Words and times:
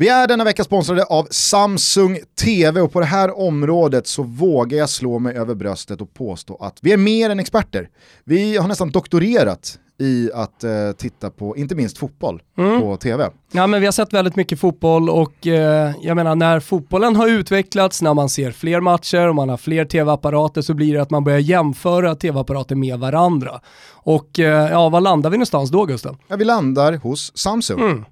Vi 0.00 0.08
är 0.08 0.28
denna 0.28 0.44
vecka 0.44 0.64
sponsrade 0.64 1.04
av 1.04 1.28
Samsung 1.30 2.18
TV 2.42 2.80
och 2.80 2.92
på 2.92 3.00
det 3.00 3.06
här 3.06 3.38
området 3.38 4.06
så 4.06 4.22
vågar 4.22 4.78
jag 4.78 4.90
slå 4.90 5.18
mig 5.18 5.36
över 5.36 5.54
bröstet 5.54 6.00
och 6.00 6.14
påstå 6.14 6.56
att 6.60 6.78
vi 6.82 6.92
är 6.92 6.96
mer 6.96 7.30
än 7.30 7.40
experter. 7.40 7.88
Vi 8.24 8.56
har 8.56 8.68
nästan 8.68 8.90
doktorerat 8.90 9.78
i 9.98 10.30
att 10.34 10.64
eh, 10.64 10.92
titta 10.98 11.30
på, 11.30 11.56
inte 11.56 11.74
minst 11.74 11.98
fotboll, 11.98 12.42
mm. 12.58 12.80
på 12.80 12.96
tv. 12.96 13.30
Ja 13.52 13.66
men 13.66 13.80
vi 13.80 13.86
har 13.86 13.92
sett 13.92 14.12
väldigt 14.12 14.36
mycket 14.36 14.60
fotboll 14.60 15.10
och 15.10 15.46
eh, 15.46 15.92
jag 16.02 16.16
menar 16.16 16.34
när 16.34 16.60
fotbollen 16.60 17.16
har 17.16 17.28
utvecklats, 17.28 18.02
när 18.02 18.14
man 18.14 18.28
ser 18.28 18.50
fler 18.50 18.80
matcher 18.80 19.28
och 19.28 19.34
man 19.34 19.48
har 19.48 19.56
fler 19.56 19.84
tv-apparater 19.84 20.62
så 20.62 20.74
blir 20.74 20.94
det 20.94 21.02
att 21.02 21.10
man 21.10 21.24
börjar 21.24 21.38
jämföra 21.38 22.14
tv-apparater 22.14 22.76
med 22.76 22.98
varandra. 22.98 23.60
Och 23.90 24.38
eh, 24.38 24.70
ja, 24.70 24.88
var 24.88 25.00
landar 25.00 25.30
vi 25.30 25.36
någonstans 25.36 25.70
då 25.70 25.84
Gusten? 25.84 26.16
Ja, 26.28 26.36
vi 26.36 26.44
landar 26.44 26.92
hos 26.92 27.36
Samsung. 27.36 27.80
Mm. 27.80 28.04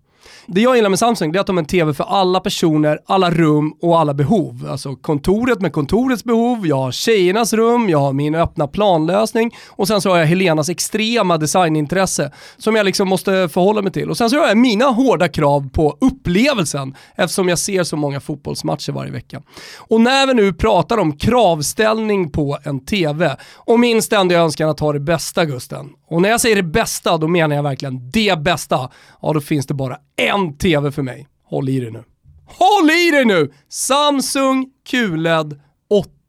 Det 0.46 0.60
jag 0.60 0.76
gillar 0.76 0.90
med 0.90 0.98
Samsung 0.98 1.34
är 1.34 1.40
att 1.40 1.46
de 1.46 1.56
har 1.56 1.62
en 1.62 1.66
TV 1.66 1.94
för 1.94 2.04
alla 2.04 2.40
personer, 2.40 2.98
alla 3.06 3.30
rum 3.30 3.74
och 3.82 4.00
alla 4.00 4.14
behov. 4.14 4.68
Alltså 4.70 4.96
kontoret 4.96 5.60
med 5.60 5.72
kontorets 5.72 6.24
behov, 6.24 6.66
jag 6.66 6.76
har 6.76 6.92
tjejernas 6.92 7.52
rum, 7.52 7.88
jag 7.88 7.98
har 7.98 8.12
min 8.12 8.34
öppna 8.34 8.66
planlösning 8.66 9.54
och 9.68 9.88
sen 9.88 10.00
så 10.00 10.10
har 10.10 10.18
jag 10.18 10.26
Helenas 10.26 10.68
extrema 10.68 11.38
designintresse 11.38 12.32
som 12.56 12.76
jag 12.76 12.84
liksom 12.84 13.08
måste 13.08 13.48
förhålla 13.48 13.82
mig 13.82 13.92
till. 13.92 14.10
Och 14.10 14.16
sen 14.16 14.30
så 14.30 14.38
har 14.38 14.48
jag 14.48 14.56
mina 14.56 14.84
hårda 14.84 15.28
krav 15.28 15.68
på 15.72 15.96
upplevelsen 16.00 16.94
eftersom 17.16 17.48
jag 17.48 17.58
ser 17.58 17.84
så 17.84 17.96
många 17.96 18.20
fotbollsmatcher 18.20 18.92
varje 18.92 19.12
vecka. 19.12 19.42
Och 19.78 20.00
när 20.00 20.26
vi 20.26 20.34
nu 20.34 20.52
pratar 20.52 20.98
om 20.98 21.16
kravställning 21.16 22.30
på 22.30 22.58
en 22.62 22.84
TV 22.84 23.36
och 23.54 23.80
min 23.80 24.02
ständiga 24.02 24.40
önskan 24.40 24.68
att 24.68 24.80
ha 24.80 24.92
det 24.92 25.00
bästa 25.00 25.44
Gusten. 25.44 25.88
Och 26.10 26.22
när 26.22 26.28
jag 26.28 26.40
säger 26.40 26.56
det 26.56 26.62
bästa, 26.62 27.18
då 27.18 27.28
menar 27.28 27.56
jag 27.56 27.62
verkligen 27.62 28.10
det 28.10 28.38
bästa. 28.38 28.90
Ja, 29.22 29.32
då 29.32 29.40
finns 29.40 29.66
det 29.66 29.74
bara 29.74 29.98
en 30.16 30.58
TV 30.58 30.92
för 30.92 31.02
mig. 31.02 31.28
Håll 31.44 31.68
i 31.68 31.80
dig 31.80 31.90
nu. 31.90 32.04
Håll 32.46 32.90
i 32.90 33.10
dig 33.10 33.24
nu! 33.24 33.52
Samsung 33.68 34.66
QLED 34.90 35.60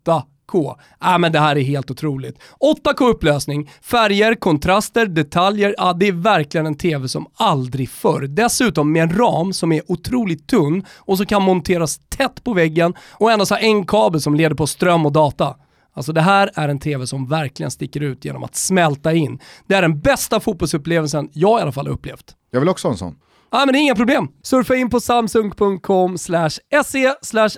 8K. 0.05 0.75
Äh, 1.03 1.17
men 1.17 1.31
det 1.31 1.39
här 1.39 1.55
är 1.55 1.61
helt 1.61 1.91
otroligt. 1.91 2.39
8K 2.59 3.09
upplösning, 3.09 3.71
färger, 3.81 4.35
kontraster, 4.35 5.05
detaljer. 5.05 5.75
Ja, 5.77 5.93
det 5.93 6.07
är 6.07 6.11
verkligen 6.11 6.65
en 6.65 6.77
TV 6.77 7.07
som 7.07 7.27
aldrig 7.33 7.89
förr. 7.89 8.21
Dessutom 8.21 8.91
med 8.91 9.03
en 9.03 9.17
ram 9.17 9.53
som 9.53 9.71
är 9.71 9.91
otroligt 9.91 10.47
tunn 10.47 10.85
och 10.95 11.17
som 11.17 11.25
kan 11.25 11.41
monteras 11.43 11.99
tätt 12.09 12.43
på 12.43 12.53
väggen 12.53 12.93
och 13.11 13.31
endast 13.31 13.51
ha 13.51 13.57
en 13.57 13.85
kabel 13.85 14.21
som 14.21 14.35
leder 14.35 14.55
på 14.55 14.67
ström 14.67 15.05
och 15.05 15.11
data. 15.11 15.55
Alltså 15.99 16.13
det 16.13 16.21
här 16.21 16.49
är 16.53 16.69
en 16.69 16.79
TV 16.79 17.07
som 17.07 17.27
verkligen 17.27 17.71
sticker 17.71 18.01
ut 18.01 18.25
genom 18.25 18.43
att 18.43 18.55
smälta 18.55 19.13
in. 19.13 19.39
Det 19.67 19.75
är 19.75 19.81
den 19.81 19.99
bästa 19.99 20.39
fotbollsupplevelsen 20.39 21.29
jag 21.33 21.59
i 21.59 21.61
alla 21.61 21.71
fall 21.71 21.87
har 21.87 21.93
upplevt. 21.93 22.35
Jag 22.51 22.59
vill 22.59 22.69
också 22.69 22.87
ha 22.87 22.91
en 22.91 22.97
sån. 22.97 23.15
Ja 23.51 23.63
men 23.65 23.73
det 23.73 23.79
är 23.79 23.81
inga 23.81 23.95
problem. 23.95 24.27
Surfa 24.43 24.75
in 24.75 24.89
på 24.89 24.99
samsung.com 24.99 26.17
se 26.17 27.13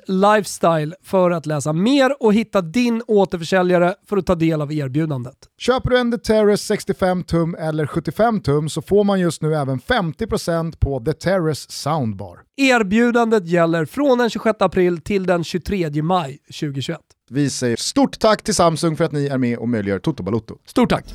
lifestyle 0.07 0.93
för 1.03 1.31
att 1.31 1.45
läsa 1.45 1.73
mer 1.73 2.23
och 2.23 2.33
hitta 2.33 2.61
din 2.61 3.03
återförsäljare 3.07 3.95
för 4.09 4.17
att 4.17 4.25
ta 4.25 4.35
del 4.35 4.61
av 4.61 4.73
erbjudandet. 4.73 5.37
Köper 5.57 5.89
du 5.89 5.99
en 5.99 6.11
The 6.11 6.17
Terrace 6.17 6.63
65 6.63 7.23
tum 7.23 7.55
eller 7.55 7.87
75 7.87 8.41
tum 8.41 8.69
så 8.69 8.81
får 8.81 9.03
man 9.03 9.19
just 9.19 9.41
nu 9.41 9.55
även 9.55 9.79
50% 9.79 10.77
på 10.79 10.99
The 10.99 11.13
Terrace 11.13 11.71
Soundbar. 11.71 12.39
Erbjudandet 12.57 13.47
gäller 13.47 13.85
från 13.85 14.17
den 14.17 14.29
26 14.29 14.61
april 14.61 15.01
till 15.01 15.25
den 15.25 15.43
23 15.43 16.01
maj 16.03 16.37
2021. 16.59 16.99
Vi 17.33 17.49
säger 17.49 17.75
stort 17.75 18.19
tack 18.19 18.43
till 18.43 18.55
Samsung 18.55 18.95
för 18.95 19.03
att 19.03 19.11
ni 19.11 19.27
är 19.27 19.37
med 19.37 19.57
och 19.57 19.69
möjliggör 19.69 19.99
Toto 19.99 20.23
Balotto. 20.23 20.57
Stort 20.65 20.89
tack! 20.89 21.05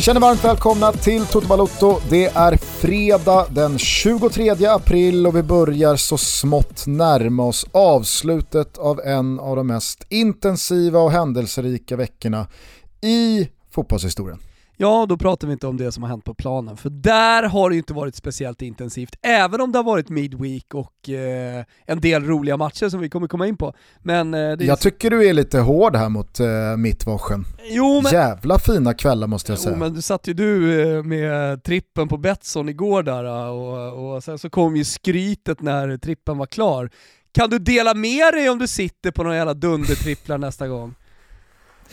Känner 0.00 0.20
varmt 0.20 0.44
välkomna 0.44 0.92
till 0.92 1.26
Toto 1.26 1.46
Balotto. 1.46 2.00
Det 2.10 2.24
är 2.24 2.56
fredag 2.56 3.46
den 3.50 3.78
23 3.78 4.66
april 4.66 5.26
och 5.26 5.36
vi 5.36 5.42
börjar 5.42 5.96
så 5.96 6.18
smått 6.18 6.86
närma 6.86 7.44
oss 7.44 7.66
avslutet 7.72 8.78
av 8.78 9.00
en 9.00 9.40
av 9.40 9.56
de 9.56 9.66
mest 9.66 10.06
intensiva 10.08 10.98
och 10.98 11.10
händelserika 11.10 11.96
veckorna 11.96 12.46
i 13.00 13.48
fotbollshistorien. 13.70 14.38
Ja, 14.82 15.06
då 15.08 15.16
pratar 15.16 15.46
vi 15.46 15.52
inte 15.52 15.66
om 15.66 15.76
det 15.76 15.92
som 15.92 16.02
har 16.02 16.10
hänt 16.10 16.24
på 16.24 16.34
planen, 16.34 16.76
för 16.76 16.90
där 16.90 17.42
har 17.42 17.70
det 17.70 17.76
inte 17.76 17.92
varit 17.92 18.14
speciellt 18.14 18.62
intensivt, 18.62 19.16
även 19.22 19.60
om 19.60 19.72
det 19.72 19.78
har 19.78 19.84
varit 19.84 20.08
midweek 20.08 20.74
och 20.74 21.10
eh, 21.10 21.64
en 21.86 22.00
del 22.00 22.24
roliga 22.24 22.56
matcher 22.56 22.88
som 22.88 23.00
vi 23.00 23.08
kommer 23.08 23.28
komma 23.28 23.46
in 23.46 23.56
på. 23.56 23.74
Men, 24.02 24.34
eh, 24.34 24.40
Jag 24.40 24.80
tycker 24.80 25.10
du 25.10 25.28
är 25.28 25.32
lite 25.32 25.58
hård 25.58 25.96
här 25.96 26.08
mot 26.08 26.40
eh, 26.40 26.46
mittwochen. 26.78 27.44
Jo, 27.70 28.00
men... 28.02 28.12
Jävla 28.12 28.58
fina 28.58 28.94
kvällar 28.94 29.26
måste 29.26 29.52
jag 29.52 29.58
säga. 29.58 29.74
Jo, 29.74 29.78
men 29.78 29.94
du 29.94 30.02
satt 30.02 30.26
ju 30.28 30.34
du 30.34 30.80
eh, 30.96 31.02
med 31.02 31.62
trippen 31.62 32.08
på 32.08 32.16
Betsson 32.16 32.68
igår 32.68 33.02
där 33.02 33.24
eh, 33.24 33.48
och, 33.48 34.14
och 34.14 34.24
sen 34.24 34.38
så 34.38 34.50
kom 34.50 34.76
ju 34.76 34.84
skrytet 34.84 35.60
när 35.62 35.96
trippen 35.96 36.38
var 36.38 36.46
klar. 36.46 36.90
Kan 37.32 37.50
du 37.50 37.58
dela 37.58 37.94
med 37.94 38.34
dig 38.34 38.50
om 38.50 38.58
du 38.58 38.66
sitter 38.66 39.10
på 39.10 39.22
några 39.22 39.36
jävla 39.36 39.54
dundertripplar 39.54 40.38
nästa 40.38 40.68
gång? 40.68 40.94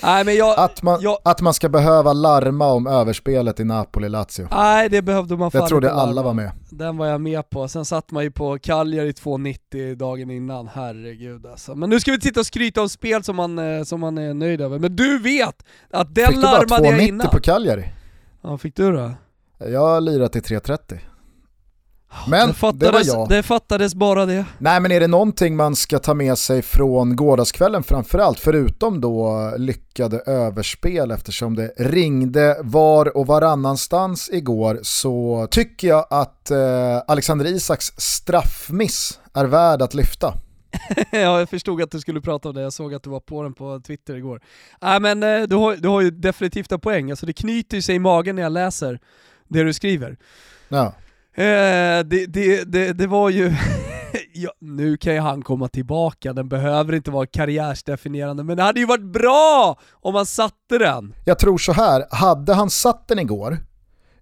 Nej, 0.04 0.26
men 0.26 0.36
jag, 0.36 0.60
att, 0.60 0.84
man, 0.84 1.02
jag, 1.02 1.18
att 1.24 1.42
man 1.42 1.54
ska 1.54 1.70
behöva 1.70 2.14
larma 2.14 2.68
om 2.68 2.88
överspelet 2.88 3.60
i 3.60 3.64
Napoli-Lazio. 3.64 4.48
Nej, 4.52 4.90
det 4.90 5.02
behövde 5.02 5.38
man 5.38 5.52
fan 5.52 5.62
Det 5.62 5.68
trodde 5.68 5.92
alla 5.92 6.22
var 6.24 6.34
med. 6.34 6.52
Den 6.70 6.98
var 6.98 7.06
jag 7.08 7.22
med 7.22 7.50
på. 7.50 7.68
Sen 7.68 7.86
satt 7.86 8.12
man 8.12 8.24
ju 8.24 8.32
på 8.32 8.58
Cagliari 8.60 9.12
2,90 9.12 9.96
dagen 9.96 10.32
innan, 10.32 10.68
herregud 10.68 11.46
alltså. 11.46 11.76
Men 11.76 11.90
nu 11.90 12.00
ska 12.00 12.12
vi 12.12 12.22
sitta 12.22 12.40
och 12.40 12.46
skryta 12.46 12.82
om 12.82 12.90
spel 12.90 13.24
som 13.24 13.36
man, 13.36 13.60
eh, 13.60 13.84
som 13.84 14.00
man 14.00 14.18
är 14.18 14.34
nöjd 14.34 14.62
över. 14.62 14.80
Men 14.80 14.96
du 14.96 15.20
vet 15.20 15.66
att 15.92 16.16
den 16.16 16.40
larmade 16.40 16.88
jag 16.88 17.02
innan. 17.02 17.02
Fick 17.02 17.10
du 17.10 17.18
bara 17.18 17.30
2,90 17.30 17.32
på 17.32 17.40
Cagliari? 17.40 17.86
Ja, 18.42 18.58
fick 18.58 18.76
du 18.76 18.92
då? 18.92 19.12
Jag 19.58 19.80
har 19.80 20.02
lirat 20.02 20.36
i 20.36 20.40
3,30. 20.40 20.98
Men 22.28 22.48
det, 22.48 22.54
fattades, 22.54 22.80
det 22.80 22.92
var 22.92 23.20
jag. 23.20 23.30
Det 23.30 23.44
fattades 23.44 23.96
bara 23.96 24.26
det. 24.26 24.46
Nej 24.58 24.80
men 24.80 24.92
är 24.92 25.00
det 25.00 25.08
någonting 25.08 25.56
man 25.56 25.76
ska 25.76 26.00
ta 26.00 26.14
med 26.14 26.38
sig 26.38 26.62
från 26.62 27.16
gårdagskvällen 27.16 27.84
framförallt, 27.84 28.40
förutom 28.40 29.02
då 29.02 29.52
lyckade 29.58 30.20
överspel 30.20 31.12
eftersom 31.12 31.56
det 31.56 31.74
ringde 31.78 32.58
var 32.64 33.18
och 33.18 33.28
varannanstans 33.28 34.30
igår, 34.34 34.80
så 34.82 35.48
tycker 35.52 35.88
jag 35.88 36.08
att 36.10 36.52
eh, 36.52 37.02
Alexander 37.08 37.46
Isaks 37.46 37.86
straffmiss 37.98 39.20
är 39.34 39.46
värd 39.46 39.82
att 39.82 39.94
lyfta. 39.94 40.34
ja, 41.12 41.40
jag 41.40 41.50
förstod 41.50 41.82
att 41.82 41.92
du 41.92 42.00
skulle 42.00 42.22
prata 42.22 42.50
om 42.50 42.56
det, 42.56 42.62
jag 42.62 42.74
såg 42.74 42.94
att 42.94 43.04
du 43.04 43.10
var 43.10 43.20
på 43.20 43.44
den 43.44 43.54
på 43.54 43.80
Twitter 43.80 44.16
igår. 44.16 44.42
Nej 44.82 45.00
men 45.00 45.24
eh, 45.24 45.42
du, 45.42 45.56
har, 45.56 45.76
du 45.76 45.88
har 45.88 46.02
ju 46.02 46.12
definitivt 46.12 46.72
en 46.72 46.80
poäng, 46.80 47.10
alltså 47.12 47.26
det 47.26 47.34
knyter 47.34 47.82
sig 47.82 47.96
i 47.96 48.00
magen 48.00 48.36
när 48.36 48.44
jag 48.44 48.52
läser 48.52 49.00
det 49.48 49.64
du 49.64 49.74
skriver. 49.74 50.18
Ja. 50.68 50.94
Eh, 51.38 52.04
det, 52.06 52.26
det, 52.28 52.64
det, 52.64 52.94
det 52.94 53.08
var 53.08 53.30
ju, 53.30 53.54
ja, 54.34 54.52
nu 54.60 54.98
kan 54.98 55.14
ju 55.14 55.20
han 55.20 55.42
komma 55.42 55.68
tillbaka, 55.68 56.34
den 56.34 56.50
behöver 56.50 56.94
inte 56.96 57.12
vara 57.12 57.26
karriärsdefinierande, 57.26 58.44
men 58.44 58.58
det 58.58 58.64
hade 58.64 58.80
ju 58.80 58.86
varit 58.86 59.14
bra 59.14 59.80
om 59.92 60.16
han 60.16 60.26
satte 60.26 60.78
den. 60.78 61.14
Jag 61.26 61.40
tror 61.40 61.58
så 61.58 61.72
här, 61.72 62.06
hade 62.12 62.54
han 62.54 62.70
satt 62.70 63.08
den 63.08 63.20
igår, 63.20 63.58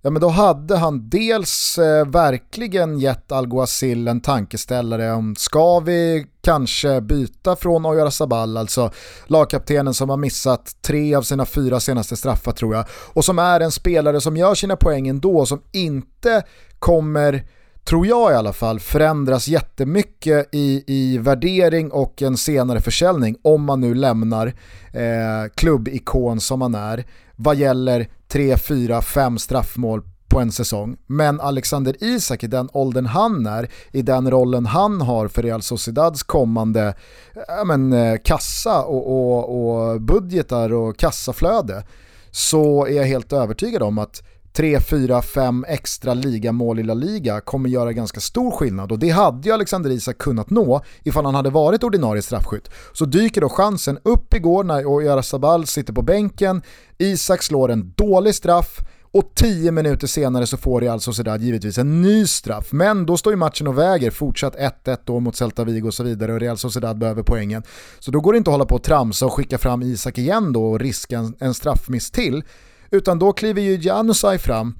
ja 0.05 0.11
men 0.11 0.21
då 0.21 0.29
hade 0.29 0.77
han 0.77 1.09
dels 1.09 1.77
eh, 1.77 2.05
verkligen 2.05 2.99
gett 2.99 3.31
Alguacil 3.31 4.07
en 4.07 4.21
tankeställare 4.21 5.11
om 5.11 5.35
ska 5.35 5.79
vi 5.79 6.25
kanske 6.41 7.01
byta 7.01 7.55
från 7.55 7.85
Oyar 7.85 8.09
Sabal, 8.09 8.57
alltså 8.57 8.91
lagkaptenen 9.27 9.93
som 9.93 10.09
har 10.09 10.17
missat 10.17 10.75
tre 10.81 11.16
av 11.16 11.22
sina 11.22 11.46
fyra 11.46 11.79
senaste 11.79 12.16
straffar 12.16 12.52
tror 12.52 12.75
jag, 12.75 12.85
och 13.13 13.25
som 13.25 13.40
är 13.40 13.59
en 13.59 13.72
spelare 13.72 14.22
som 14.22 14.37
gör 14.37 14.55
sina 14.55 14.75
poäng 14.75 15.07
ändå, 15.07 15.46
som 15.46 15.61
inte 15.72 16.43
kommer 16.79 17.46
tror 17.85 18.07
jag 18.07 18.31
i 18.31 18.35
alla 18.35 18.53
fall, 18.53 18.79
förändras 18.79 19.47
jättemycket 19.47 20.49
i, 20.52 20.84
i 20.87 21.17
värdering 21.17 21.91
och 21.91 22.22
en 22.22 22.37
senare 22.37 22.81
försäljning 22.81 23.35
om 23.41 23.63
man 23.63 23.81
nu 23.81 23.93
lämnar 23.93 24.47
eh, 24.93 25.52
klubbikon 25.55 26.40
som 26.40 26.59
man 26.59 26.75
är 26.75 27.05
vad 27.35 27.55
gäller 27.55 28.08
3, 28.28 28.58
4, 28.58 29.02
5 29.02 29.37
straffmål 29.37 30.02
på 30.28 30.40
en 30.40 30.52
säsong. 30.52 30.97
Men 31.08 31.41
Alexander 31.41 32.03
Isak 32.03 32.43
i 32.43 32.47
den 32.47 32.70
åldern 32.73 33.05
han 33.05 33.46
är, 33.46 33.70
i 33.91 34.02
den 34.02 34.32
rollen 34.32 34.66
han 34.66 35.02
har 35.02 35.28
för 35.28 35.43
Real 35.43 35.61
Sociedads 35.61 36.23
kommande 36.23 36.93
äh, 37.35 37.66
men, 37.66 37.93
eh, 37.93 38.17
kassa 38.23 38.84
och, 38.84 39.08
och, 39.08 39.67
och 39.70 40.02
budgetar 40.02 40.73
och 40.73 40.97
kassaflöde 40.97 41.84
så 42.32 42.85
är 42.85 42.91
jag 42.91 43.03
helt 43.03 43.34
övertygad 43.34 43.84
om 43.84 43.97
att 43.97 44.23
3, 44.55 44.79
4, 44.79 45.22
5 45.22 45.66
extra 45.67 46.13
ligamål 46.13 46.79
i 46.79 46.84
La 46.84 46.93
Liga 46.93 47.41
kommer 47.41 47.69
göra 47.69 47.93
ganska 47.93 48.19
stor 48.19 48.52
skillnad 48.52 48.91
och 48.91 48.99
det 48.99 49.09
hade 49.09 49.47
ju 49.49 49.53
Alexander 49.53 49.90
Isak 49.90 50.17
kunnat 50.17 50.49
nå 50.49 50.81
ifall 51.03 51.25
han 51.25 51.35
hade 51.35 51.49
varit 51.49 51.84
ordinarie 51.84 52.22
straffskytt. 52.22 52.69
Så 52.93 53.05
dyker 53.05 53.41
då 53.41 53.49
chansen 53.49 53.99
upp 54.03 54.34
igår 54.34 54.63
när 54.63 54.85
Oyarzabal 54.85 55.67
sitter 55.67 55.93
på 55.93 56.02
bänken, 56.02 56.61
Isak 56.97 57.43
slår 57.43 57.72
en 57.72 57.93
dålig 57.96 58.35
straff 58.35 58.79
och 59.11 59.31
10 59.35 59.72
minuter 59.72 60.07
senare 60.07 60.47
så 60.47 60.57
får 60.57 60.81
Real 60.81 60.99
Sociedad 60.99 61.41
givetvis 61.41 61.78
en 61.78 62.02
ny 62.02 62.28
straff. 62.28 62.72
Men 62.72 63.05
då 63.05 63.17
står 63.17 63.34
ju 63.34 63.37
matchen 63.37 63.67
och 63.67 63.78
väger, 63.78 64.11
fortsatt 64.11 64.55
1-1 64.55 64.97
då 65.05 65.19
mot 65.19 65.35
Celta 65.35 65.63
Vigo 65.63 65.87
och 65.87 65.93
så 65.93 66.03
vidare 66.03 66.34
och 66.34 66.40
Real 66.40 66.57
Sociedad 66.57 66.97
behöver 66.97 67.23
poängen. 67.23 67.63
Så 67.99 68.11
då 68.11 68.19
går 68.19 68.34
det 68.34 68.37
inte 68.37 68.49
att 68.49 68.53
hålla 68.53 68.66
på 68.66 68.75
och 68.75 68.84
tramsa 68.84 69.25
och 69.25 69.34
skicka 69.34 69.57
fram 69.57 69.81
Isak 69.81 70.17
igen 70.17 70.53
då 70.53 70.66
och 70.66 70.79
riska 70.79 71.17
en, 71.17 71.34
en 71.40 71.53
straffmiss 71.53 72.11
till. 72.11 72.43
Utan 72.90 73.20
då 73.20 73.34
kliver 73.34 73.61
ju 73.61 73.76
Janusaj 73.76 74.37
fram 74.37 74.76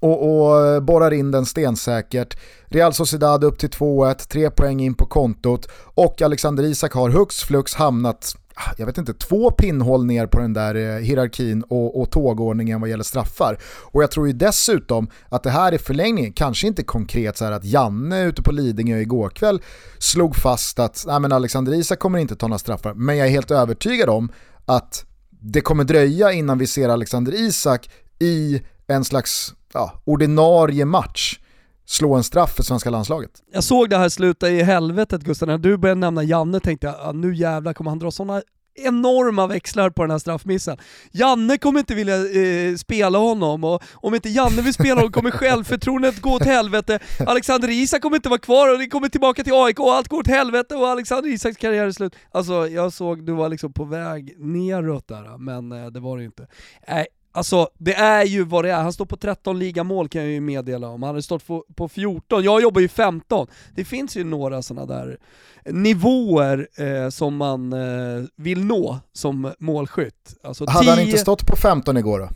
och, 0.00 0.46
och 0.46 0.66
eh, 0.66 0.80
borrar 0.80 1.12
in 1.12 1.30
den 1.30 1.46
stensäkert. 1.46 2.38
Real 2.66 2.92
Sociedad 2.92 3.44
upp 3.44 3.58
till 3.58 3.70
2-1, 3.70 4.14
tre 4.28 4.50
poäng 4.50 4.80
in 4.80 4.94
på 4.94 5.06
kontot 5.06 5.68
och 5.94 6.22
Alexander 6.22 6.64
Isak 6.64 6.92
har 6.92 7.10
hux 7.10 7.42
flux 7.42 7.74
hamnat 7.74 8.36
ah, 8.54 8.72
jag 8.76 8.86
vet 8.86 8.98
inte, 8.98 9.14
två 9.14 9.50
pinnhål 9.50 10.06
ner 10.06 10.26
på 10.26 10.38
den 10.38 10.52
där 10.52 10.74
eh, 10.74 11.02
hierarkin 11.02 11.62
och, 11.62 12.00
och 12.00 12.10
tågordningen 12.10 12.80
vad 12.80 12.90
gäller 12.90 13.04
straffar. 13.04 13.58
Och 13.92 14.02
jag 14.02 14.10
tror 14.10 14.26
ju 14.26 14.32
dessutom 14.32 15.10
att 15.28 15.42
det 15.42 15.50
här 15.50 15.72
är 15.72 15.78
förlängningen, 15.78 16.32
kanske 16.32 16.66
inte 16.66 16.82
konkret 16.82 17.36
så 17.36 17.44
här 17.44 17.52
att 17.52 17.64
Janne 17.64 18.24
ute 18.24 18.42
på 18.42 18.52
Lidingö 18.52 18.98
igår 18.98 19.30
kväll 19.30 19.62
slog 19.98 20.36
fast 20.36 20.78
att 20.78 21.04
nej 21.06 21.20
men 21.20 21.32
Alexander 21.32 21.74
Isak 21.74 21.98
kommer 21.98 22.18
inte 22.18 22.36
ta 22.36 22.48
några 22.48 22.58
straffar, 22.58 22.94
men 22.94 23.16
jag 23.16 23.26
är 23.26 23.30
helt 23.30 23.50
övertygad 23.50 24.08
om 24.08 24.32
att 24.64 25.04
det 25.40 25.60
kommer 25.60 25.84
dröja 25.84 26.32
innan 26.32 26.58
vi 26.58 26.66
ser 26.66 26.88
Alexander 26.88 27.32
Isak 27.34 27.90
i 28.18 28.62
en 28.86 29.04
slags 29.04 29.54
ja, 29.72 30.02
ordinarie 30.04 30.84
match 30.84 31.38
slå 31.86 32.14
en 32.14 32.24
straff 32.24 32.54
för 32.56 32.62
svenska 32.62 32.90
landslaget. 32.90 33.30
Jag 33.52 33.64
såg 33.64 33.90
det 33.90 33.96
här 33.96 34.08
sluta 34.08 34.50
i 34.50 34.62
helvetet 34.62 35.22
Gustav, 35.22 35.48
när 35.48 35.58
du 35.58 35.76
började 35.76 36.00
nämna 36.00 36.22
Janne 36.22 36.60
tänkte 36.60 36.86
jag, 36.86 37.16
nu 37.16 37.34
jävlar 37.34 37.72
kommer 37.72 37.90
han 37.90 37.98
dra 37.98 38.10
sådana 38.10 38.42
enorma 38.76 39.46
växlar 39.46 39.90
på 39.90 40.02
den 40.02 40.10
här 40.10 40.18
straffmissen. 40.18 40.78
Janne 41.12 41.58
kommer 41.58 41.80
inte 41.80 41.94
vilja 41.94 42.16
eh, 42.16 42.76
spela 42.76 43.18
honom 43.18 43.64
och 43.64 43.82
om 43.94 44.14
inte 44.14 44.28
Janne 44.28 44.62
vill 44.62 44.74
spela 44.74 44.94
honom 44.94 45.12
kommer 45.12 45.30
självförtroendet 45.30 46.20
gå 46.20 46.30
åt 46.30 46.44
helvete. 46.44 46.98
Alexander 47.26 47.70
Isak 47.70 48.02
kommer 48.02 48.16
inte 48.16 48.28
vara 48.28 48.38
kvar 48.40 48.72
och 48.72 48.78
ni 48.78 48.88
kommer 48.88 49.08
tillbaka 49.08 49.44
till 49.44 49.52
AIK 49.54 49.80
och 49.80 49.94
allt 49.94 50.08
går 50.08 50.18
åt 50.18 50.26
helvete 50.26 50.74
och 50.74 50.88
Alexander 50.88 51.30
Isaks 51.30 51.56
karriär 51.56 51.86
är 51.86 51.92
slut. 51.92 52.16
Alltså 52.30 52.68
jag 52.68 52.92
såg 52.92 53.26
du 53.26 53.32
var 53.32 53.48
liksom 53.48 53.72
på 53.72 53.84
väg 53.84 54.34
neråt 54.38 55.08
där, 55.08 55.38
men 55.38 55.72
eh, 55.72 55.86
det 55.86 56.00
var 56.00 56.18
det 56.18 56.24
inte. 56.24 56.46
Äh, 56.86 57.04
Alltså 57.36 57.68
det 57.78 57.94
är 57.94 58.24
ju 58.24 58.44
vad 58.44 58.64
det 58.64 58.70
är, 58.70 58.82
han 58.82 58.92
står 58.92 59.06
på 59.06 59.16
13 59.16 59.58
ligamål 59.58 60.08
kan 60.08 60.22
jag 60.22 60.30
ju 60.30 60.40
meddela 60.40 60.88
om, 60.88 61.02
han 61.02 61.14
har 61.14 61.22
stått 61.22 61.46
på 61.76 61.88
14, 61.88 62.42
jag 62.42 62.62
jobbar 62.62 62.80
ju 62.80 62.88
15. 62.88 63.46
Det 63.74 63.84
finns 63.84 64.16
ju 64.16 64.24
några 64.24 64.62
sådana 64.62 64.86
där 64.86 65.18
nivåer 65.64 66.68
eh, 66.76 67.08
som 67.08 67.36
man 67.36 67.72
eh, 67.72 68.24
vill 68.36 68.64
nå 68.64 68.98
som 69.12 69.52
målskytt. 69.58 70.36
Alltså 70.42 70.64
Hade 70.68 70.84
10... 70.84 70.90
han 70.90 71.00
inte 71.00 71.18
stått 71.18 71.46
på 71.46 71.56
15 71.56 71.96
igår 71.96 72.18
då? 72.18 72.28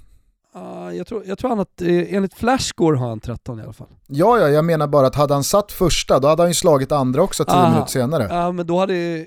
Uh, 0.61 0.97
jag, 0.97 1.07
tror, 1.07 1.23
jag 1.27 1.39
tror 1.39 1.51
han 1.51 1.61
att, 1.61 1.83
eh, 1.83 2.15
enligt 2.15 2.35
Flashscore 2.35 2.97
har 2.97 3.09
han 3.09 3.21
13 3.21 3.61
i 3.61 3.63
alla 3.63 3.73
fall. 3.73 3.87
Ja, 4.07 4.39
ja, 4.39 4.49
jag 4.49 4.65
menar 4.65 4.87
bara 4.87 5.07
att 5.07 5.15
hade 5.15 5.35
han 5.35 5.45
satt 5.45 5.73
första, 5.73 6.19
då 6.19 6.29
hade 6.29 6.43
han 6.43 6.51
ju 6.51 6.55
slagit 6.55 6.93
andra 6.93 7.23
också 7.23 7.45
10 7.45 7.69
minuter 7.71 7.91
senare. 7.91 8.29
Ja, 8.31 8.47
uh, 8.47 8.53
men 8.53 8.67
då 8.67 8.79
hade 8.79 9.27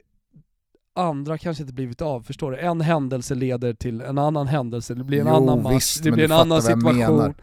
andra 0.95 1.37
kanske 1.37 1.63
inte 1.63 1.73
blivit 1.73 2.01
av, 2.01 2.21
förstår 2.21 2.51
du? 2.51 2.57
En 2.59 2.81
händelse 2.81 3.35
leder 3.35 3.73
till 3.73 4.01
en 4.01 4.17
annan 4.17 4.47
händelse, 4.47 4.93
det 4.93 5.03
blir 5.03 5.19
en 5.21 5.27
jo, 5.27 5.33
annan 5.35 5.63
match, 5.63 5.73
visst, 5.73 6.03
det 6.03 6.11
blir 6.11 6.25
en 6.25 6.31
annan 6.31 6.61
situation. 6.61 7.33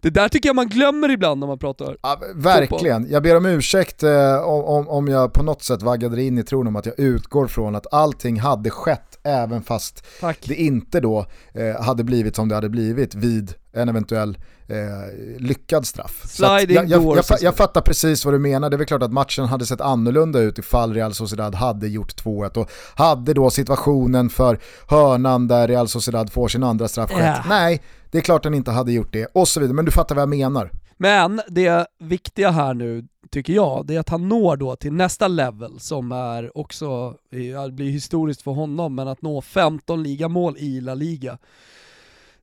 Det 0.00 0.10
där 0.10 0.28
tycker 0.28 0.48
jag 0.48 0.56
man 0.56 0.68
glömmer 0.68 1.08
ibland 1.10 1.40
när 1.40 1.46
man 1.46 1.58
pratar 1.58 1.96
ja, 2.02 2.20
Verkligen, 2.34 3.02
fotboll. 3.02 3.12
jag 3.12 3.22
ber 3.22 3.36
om 3.36 3.46
ursäkt 3.46 4.02
eh, 4.02 4.36
om, 4.40 4.88
om 4.88 5.08
jag 5.08 5.32
på 5.32 5.42
något 5.42 5.62
sätt 5.62 5.82
vaggade 5.82 6.22
in 6.22 6.38
i 6.38 6.42
tron 6.42 6.66
om 6.66 6.76
att 6.76 6.86
jag 6.86 7.00
utgår 7.00 7.46
från 7.46 7.74
att 7.74 7.92
allting 7.94 8.40
hade 8.40 8.70
skett 8.70 9.18
även 9.24 9.62
fast 9.62 10.06
Tack. 10.20 10.38
det 10.48 10.54
inte 10.54 11.00
då 11.00 11.26
eh, 11.52 11.82
hade 11.82 12.04
blivit 12.04 12.36
som 12.36 12.48
det 12.48 12.54
hade 12.54 12.68
blivit 12.68 13.14
vid 13.14 13.54
en 13.78 13.88
eventuell 13.88 14.38
eh, 14.68 15.38
lyckad 15.38 15.86
straff. 15.86 16.22
Sliding 16.26 16.76
jag, 16.76 16.88
jag, 16.88 17.16
jag, 17.16 17.38
jag, 17.40 17.56
fattar 17.56 17.80
precis 17.80 18.24
vad 18.24 18.34
du 18.34 18.38
menar, 18.38 18.70
det 18.70 18.76
är 18.76 18.78
väl 18.78 18.86
klart 18.86 19.02
att 19.02 19.12
matchen 19.12 19.44
hade 19.44 19.66
sett 19.66 19.80
annorlunda 19.80 20.38
ut 20.40 20.58
ifall 20.58 20.94
Real 20.94 21.14
Sociedad 21.14 21.54
hade 21.54 21.88
gjort 21.88 22.24
2-1 22.24 22.58
och 22.58 22.70
hade 22.94 23.34
då 23.34 23.50
situationen 23.50 24.30
för 24.30 24.58
hörnan 24.88 25.48
där 25.48 25.68
Real 25.68 25.88
Sociedad 25.88 26.32
får 26.32 26.48
sin 26.48 26.62
andra 26.62 26.88
straff 26.88 27.10
yeah. 27.10 27.48
Nej, 27.48 27.82
det 28.10 28.18
är 28.18 28.22
klart 28.22 28.42
den 28.42 28.54
inte 28.54 28.70
hade 28.70 28.92
gjort 28.92 29.12
det 29.12 29.26
och 29.26 29.48
så 29.48 29.60
vidare, 29.60 29.74
men 29.74 29.84
du 29.84 29.90
fattar 29.90 30.14
vad 30.14 30.22
jag 30.22 30.28
menar. 30.28 30.70
Men 30.96 31.40
det 31.48 31.86
viktiga 31.98 32.50
här 32.50 32.74
nu, 32.74 33.04
tycker 33.30 33.52
jag, 33.52 33.86
det 33.86 33.94
är 33.94 34.00
att 34.00 34.08
han 34.08 34.28
når 34.28 34.56
då 34.56 34.76
till 34.76 34.92
nästa 34.92 35.28
level 35.28 35.80
som 35.80 36.12
är 36.12 36.58
också, 36.58 37.14
det 37.30 37.72
blir 37.72 37.90
historiskt 37.90 38.42
för 38.42 38.50
honom, 38.50 38.94
men 38.94 39.08
att 39.08 39.22
nå 39.22 39.42
15 39.42 40.02
ligamål 40.02 40.56
i 40.58 40.80
La 40.80 40.94
Liga. 40.94 41.38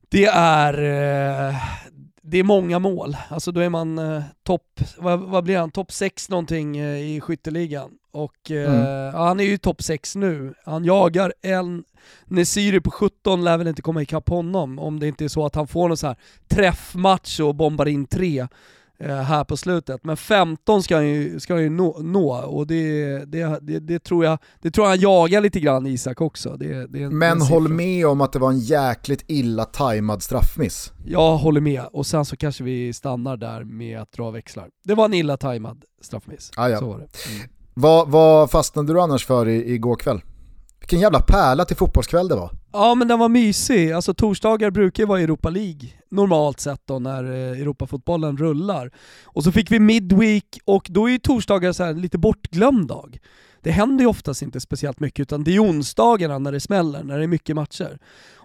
Det 0.08 0.24
är, 0.24 0.72
eh, 1.48 1.56
det 2.22 2.38
är 2.38 2.44
många 2.44 2.78
mål. 2.78 3.16
Alltså 3.28 3.52
då 3.52 3.60
är 3.60 3.68
man 3.68 3.98
eh, 3.98 4.22
topp, 4.42 4.80
vad, 4.98 5.20
vad, 5.20 5.44
blir 5.44 5.58
han, 5.58 5.70
topp 5.70 5.92
6 5.92 6.28
någonting 6.28 6.76
eh, 6.76 6.98
i 6.98 7.20
skytteligan. 7.20 7.90
Och 8.10 8.50
eh, 8.50 8.74
mm. 8.74 9.14
ja, 9.14 9.26
han 9.26 9.40
är 9.40 9.44
ju 9.44 9.58
topp 9.58 9.82
6 9.82 10.16
nu. 10.16 10.54
Han 10.64 10.84
jagar 10.84 11.32
en 11.42 11.84
Nesiri 12.24 12.80
på 12.80 12.90
17 12.90 13.44
lär 13.44 13.58
väl 13.58 13.68
inte 13.68 13.82
komma 13.82 14.02
ikapp 14.02 14.28
honom 14.28 14.78
om 14.78 15.00
det 15.00 15.08
inte 15.08 15.24
är 15.24 15.28
så 15.28 15.46
att 15.46 15.54
han 15.54 15.66
får 15.66 15.88
någon 15.88 15.96
så 15.96 16.06
här 16.06 16.16
träffmatch 16.48 17.40
och 17.40 17.54
bombar 17.54 17.88
in 17.88 18.06
tre 18.06 18.40
eh, 18.40 18.46
här 19.04 19.44
på 19.44 19.56
slutet. 19.56 20.04
Men 20.04 20.16
15 20.16 20.82
ska 20.82 20.94
han 20.94 21.08
ju, 21.08 21.40
ska 21.40 21.54
han 21.54 21.62
ju 21.62 21.70
nå, 21.70 21.98
nå 22.00 22.36
och 22.36 22.66
det, 22.66 23.18
det, 23.24 23.58
det, 23.62 23.78
det, 23.78 23.98
tror 23.98 24.24
jag, 24.24 24.38
det 24.60 24.70
tror 24.70 24.86
jag 24.86 24.90
han 24.90 25.00
jagar 25.00 25.40
lite 25.40 25.60
grann 25.60 25.86
Isak 25.86 26.20
också. 26.20 26.56
Det, 26.56 26.86
det 26.86 27.10
Men 27.10 27.40
håll 27.40 27.68
med 27.68 28.06
om 28.06 28.20
att 28.20 28.32
det 28.32 28.38
var 28.38 28.50
en 28.50 28.58
jäkligt 28.58 29.24
illa 29.26 29.64
tajmad 29.64 30.22
straffmiss. 30.22 30.92
Jag 31.06 31.36
håller 31.36 31.60
med, 31.60 31.84
och 31.92 32.06
sen 32.06 32.24
så 32.24 32.36
kanske 32.36 32.64
vi 32.64 32.92
stannar 32.92 33.36
där 33.36 33.64
med 33.64 34.00
att 34.00 34.12
dra 34.12 34.30
växlar. 34.30 34.68
Det 34.84 34.94
var 34.94 35.04
en 35.04 35.14
illa 35.14 35.36
tajmad 35.36 35.84
straffmiss. 36.02 36.50
Ah, 36.56 36.68
ja. 36.68 36.78
Så 36.78 36.86
var 36.86 36.98
det. 36.98 37.32
Mm. 37.32 37.48
Vad, 37.74 38.08
vad 38.08 38.50
fastnade 38.50 38.92
du 38.92 39.00
annars 39.00 39.26
för 39.26 39.48
i, 39.48 39.74
igår 39.74 39.96
kväll? 39.96 40.20
Vilken 40.80 41.00
jävla 41.00 41.20
pärla 41.20 41.64
till 41.64 41.76
fotbollskväll 41.76 42.28
det 42.28 42.34
var. 42.34 42.50
Ja 42.72 42.94
men 42.94 43.08
den 43.08 43.18
var 43.18 43.28
mysig, 43.28 43.92
alltså 43.92 44.14
torsdagar 44.14 44.70
brukar 44.70 45.02
ju 45.02 45.06
vara 45.06 45.20
Europa 45.20 45.50
League 45.50 45.88
normalt 46.08 46.60
sett 46.60 46.86
då 46.86 46.98
när 46.98 47.24
eh, 47.24 47.60
Europafotbollen 47.60 48.36
rullar. 48.36 48.90
Och 49.24 49.44
så 49.44 49.52
fick 49.52 49.70
vi 49.70 49.80
Midweek 49.80 50.58
och 50.64 50.86
då 50.90 51.06
är 51.06 51.12
ju 51.12 51.18
torsdagar 51.18 51.72
så 51.72 51.92
lite 51.92 52.18
bortglömd 52.18 52.88
dag. 52.88 53.18
Det 53.60 53.70
händer 53.70 54.04
ju 54.04 54.08
oftast 54.08 54.42
inte 54.42 54.60
speciellt 54.60 55.00
mycket 55.00 55.20
utan 55.20 55.44
det 55.44 55.54
är 55.54 55.64
onsdagarna 55.64 56.38
när 56.38 56.52
det 56.52 56.60
smäller, 56.60 57.04
när 57.04 57.18
det 57.18 57.24
är 57.24 57.28
mycket 57.28 57.56
matcher. 57.56 57.98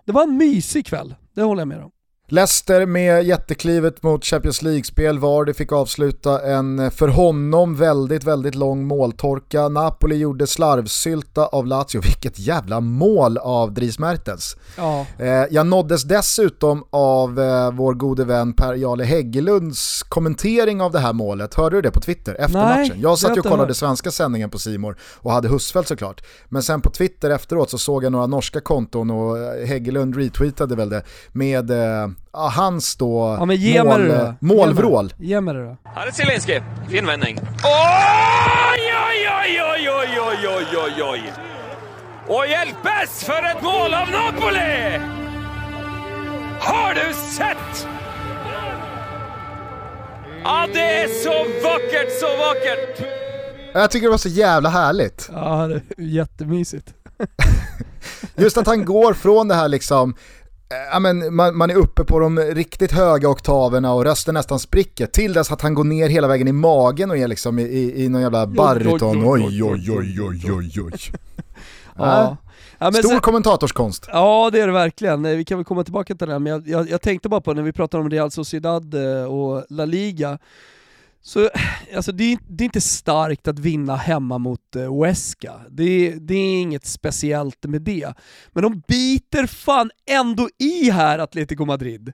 Det 0.06 0.12
var 0.12 0.24
en 0.24 0.38
mysig 0.38 0.86
kväll, 0.86 1.16
det 1.34 1.42
håller 1.42 1.62
jag 1.62 1.68
med 1.68 1.84
om. 1.84 1.92
Leicester 2.34 2.86
med 2.86 3.24
jätteklivet 3.24 4.04
mot 4.04 4.26
Champions 4.26 4.62
League-spel 4.62 5.20
var 5.20 5.46
det 5.46 5.54
fick 5.54 5.72
avsluta 5.72 6.42
en 6.42 6.92
för 6.92 7.08
honom 7.08 7.76
väldigt, 7.76 8.24
väldigt 8.24 8.56
lång 8.56 8.88
måltorka. 8.88 9.70
Napoli 9.70 10.16
gjorde 10.16 10.48
slarvsylta 10.48 11.46
av 11.46 11.68
Lazio, 11.68 12.02
vilket 12.02 12.40
jävla 12.40 12.80
mål 12.80 13.38
av 13.38 13.74
Dries 13.74 14.00
Mertens. 14.00 14.56
Ja. 14.78 15.06
Eh, 15.20 15.28
jag 15.52 15.68
nåddes 15.68 16.04
dessutom 16.04 16.84
av 16.90 17.40
eh, 17.40 17.72
vår 17.72 17.94
gode 17.94 18.26
vän 18.26 18.54
Per-Jarle 18.54 19.04
Häggelunds 19.04 20.04
kommentering 20.04 20.82
av 20.82 20.92
det 20.92 21.00
här 21.00 21.14
målet. 21.14 21.54
Hörde 21.54 21.78
du 21.78 21.82
det 21.82 21.92
på 21.92 22.02
Twitter 22.02 22.36
efter 22.40 22.60
Nej, 22.60 22.90
matchen? 22.90 23.02
Jag 23.02 23.20
satt 23.20 23.38
ju 23.38 23.40
och 23.40 23.46
kollade 23.46 23.74
svenska 23.74 24.12
sändningen 24.12 24.50
på 24.50 24.60
Simor 24.60 24.98
och 25.02 25.32
hade 25.32 25.50
Husfeldt 25.50 25.88
såklart. 25.88 26.24
Men 26.50 26.64
sen 26.64 26.82
på 26.82 26.90
Twitter 26.90 27.30
efteråt 27.30 27.70
så 27.70 27.78
såg 27.78 28.04
jag 28.04 28.12
några 28.12 28.28
norska 28.28 28.62
konton 28.62 29.12
och 29.12 29.38
Häggelund 29.68 30.16
retweetade 30.16 30.76
väl 30.76 30.90
det 30.90 31.04
med 31.32 31.72
ja, 32.34 32.52
hans 32.56 32.96
då 32.96 33.36
ja, 33.40 33.46
men 33.46 33.56
ge 33.56 33.84
mål, 33.84 34.02
det 34.02 34.36
då. 34.40 34.48
målvrål. 34.48 35.14
Ge 35.18 35.42
mig 35.42 35.54
det 35.54 35.66
då. 35.66 35.78
Här 35.96 36.08
är 36.08 36.12
Zielinski. 36.12 36.62
Fin 36.90 37.06
vändning. 37.06 37.38
Oj, 37.64 38.94
oj, 39.10 39.30
oj, 39.42 39.62
oj, 39.62 39.90
oj, 39.90 40.20
oj, 40.20 40.48
oj, 40.48 40.78
oj, 40.78 41.04
oj. 41.04 41.34
Och 42.28 42.48
hjälpes 42.48 43.24
för 43.24 43.44
ett 43.52 43.64
mål 43.64 43.94
av 43.94 44.08
Napoli! 44.12 45.00
Har 46.60 46.94
du 46.94 47.14
sett? 47.14 47.88
Ja, 50.44 50.68
det 50.74 51.02
är 51.04 51.08
så 51.08 51.68
vackert, 51.68 52.20
så 52.20 52.28
vackert! 52.38 53.08
Jag 53.74 53.92
tycker 53.92 54.08
det 54.08 54.12
var 54.12 54.18
så 54.18 54.30
jävla 54.30 54.70
härligt. 54.70 55.30
Ja, 55.34 55.68
det 55.68 55.76
är 55.76 55.82
jättemysigt. 55.98 56.94
Just 58.36 58.58
att 58.58 58.68
han 58.68 58.86
går 58.86 59.14
från 59.14 59.48
det 59.48 59.56
här 59.56 59.68
liksom 59.68 60.16
ja, 60.92 61.00
men 61.00 61.36
man, 61.36 61.58
man, 61.58 61.70
är 61.70 61.76
uppe 61.76 62.04
på 62.04 62.20
de 62.20 62.40
riktigt 62.40 62.92
höga 62.92 63.30
oktaverna 63.30 63.94
och 63.94 64.04
rösten 64.04 64.34
nästan 64.34 64.60
spricker 64.60 65.06
till 65.06 65.34
dess 65.34 65.52
att 65.52 65.62
han 65.62 65.74
går 65.74 65.84
ner 65.84 66.10
hela 66.10 66.28
vägen 66.28 66.48
i 66.48 66.52
magen 66.52 67.12
och 67.12 67.18
är 67.18 67.28
liksom 67.28 67.60
i, 67.60 67.64
i, 67.64 68.04
i 68.04 68.10
någon 68.10 68.22
jävla 68.22 68.48
baryton. 68.48 69.24
Oj, 69.26 69.64
oj, 69.64 69.92
oj, 69.92 70.22
oj, 70.22 70.52
oj, 70.52 70.82
oj. 70.82 70.92
ja. 71.98 72.38
Ja, 72.84 72.92
Stor 72.92 73.10
sen, 73.10 73.20
kommentatorskonst. 73.20 74.10
Ja 74.12 74.50
det 74.54 74.60
är 74.62 74.68
det 74.68 74.74
verkligen, 74.74 75.24
vi 75.24 75.46
kan 75.46 75.58
väl 75.58 75.66
komma 75.66 75.84
tillbaka 75.84 76.16
till 76.16 76.28
det 76.28 76.34
här, 76.34 76.40
men 76.40 76.52
jag, 76.52 76.68
jag, 76.68 76.90
jag 76.90 77.02
tänkte 77.02 77.30
bara 77.30 77.42
på 77.42 77.54
när 77.54 77.64
vi 77.64 77.72
pratar 77.72 78.00
om 78.00 78.10
Real 78.10 78.32
Sociedad 78.32 78.94
eh, 78.94 79.24
och 79.24 79.66
La 79.70 79.86
Liga, 79.86 80.38
så 81.22 81.50
alltså 81.96 82.12
det, 82.12 82.24
är, 82.24 82.38
det 82.48 82.64
är 82.64 82.66
inte 82.66 82.82
starkt 82.82 83.48
att 83.48 83.60
vinna 83.60 83.96
hemma 83.96 84.38
mot 84.38 84.76
uh, 84.76 85.00
Huesca. 85.00 85.62
Det, 85.70 86.12
det 86.12 86.34
är 86.34 86.62
inget 86.62 86.86
speciellt 86.86 87.66
med 87.66 87.82
det. 87.82 88.14
Men 88.52 88.64
de 88.64 88.84
biter 88.88 89.46
fan 89.48 89.92
ändå 90.10 90.50
i 90.58 90.90
här, 90.90 91.20
Atletico 91.20 91.66
Madrid. 91.66 92.14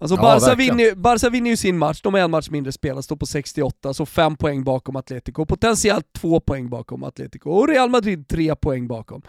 Alltså 0.00 0.16
ja, 0.16 0.22
Barca, 0.22 0.54
vinner, 0.54 0.94
Barca 0.94 1.30
vinner 1.30 1.50
ju 1.50 1.56
sin 1.56 1.78
match, 1.78 2.00
de 2.02 2.14
har 2.14 2.20
en 2.20 2.30
match 2.30 2.50
mindre 2.50 2.72
spelad, 2.72 3.04
står 3.04 3.16
på 3.16 3.26
68, 3.26 3.94
så 3.94 4.06
fem 4.06 4.36
poäng 4.36 4.64
bakom 4.64 4.96
Atletico, 4.96 5.46
potentiellt 5.46 6.12
två 6.12 6.40
poäng 6.40 6.70
bakom 6.70 7.04
Atletico, 7.04 7.50
och 7.50 7.68
Real 7.68 7.90
Madrid 7.90 8.28
tre 8.28 8.56
poäng 8.56 8.88
bakom. 8.88 9.22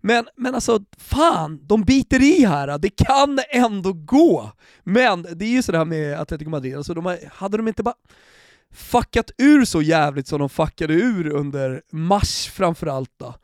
Men, 0.00 0.28
men 0.36 0.54
alltså, 0.54 0.80
fan, 0.98 1.60
de 1.62 1.82
biter 1.82 2.22
i 2.22 2.44
här, 2.44 2.78
det 2.78 2.90
kan 2.90 3.38
ändå 3.50 3.92
gå! 3.92 4.50
Men 4.84 5.26
det 5.34 5.44
är 5.44 5.50
ju 5.50 5.62
sådär 5.62 5.84
med 5.84 6.20
Atletico 6.20 6.50
Madrid, 6.50 6.76
alltså 6.76 6.94
de 6.94 7.06
har, 7.06 7.18
hade 7.32 7.56
de 7.56 7.68
inte 7.68 7.82
bara 7.82 7.94
fuckat 8.74 9.30
ur 9.38 9.64
så 9.64 9.82
jävligt 9.82 10.26
som 10.26 10.38
de 10.38 10.48
fuckade 10.48 10.94
ur 10.94 11.28
under 11.32 11.82
mars 11.90 12.50
framförallt 12.54 13.12
då. 13.16 13.34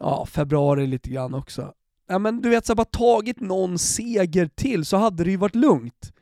Ja, 0.00 0.26
februari 0.26 0.86
lite 0.86 1.10
grann 1.10 1.34
också. 1.34 1.72
Ja 2.08 2.18
men 2.18 2.40
du 2.42 2.48
vet, 2.48 2.66
så 2.66 2.74
bara 2.74 2.84
tagit 2.84 3.40
någon 3.40 3.78
seger 3.78 4.50
till 4.54 4.84
så 4.84 4.96
hade 4.96 5.24
det 5.24 5.30
ju 5.30 5.36
varit 5.36 5.54
lugnt. 5.54 6.12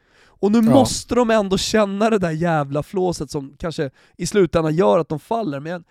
Och 0.44 0.52
nu 0.52 0.58
ja. 0.58 0.62
måste 0.62 1.14
de 1.14 1.30
ändå 1.30 1.58
känna 1.58 2.10
det 2.10 2.18
där 2.18 2.30
jävla 2.30 2.82
flåset 2.82 3.30
som 3.30 3.54
kanske 3.58 3.90
i 4.16 4.26
slutändan 4.26 4.74
gör 4.74 4.98
att 4.98 5.08
de 5.08 5.20
faller. 5.20 5.60
Men 5.60 5.84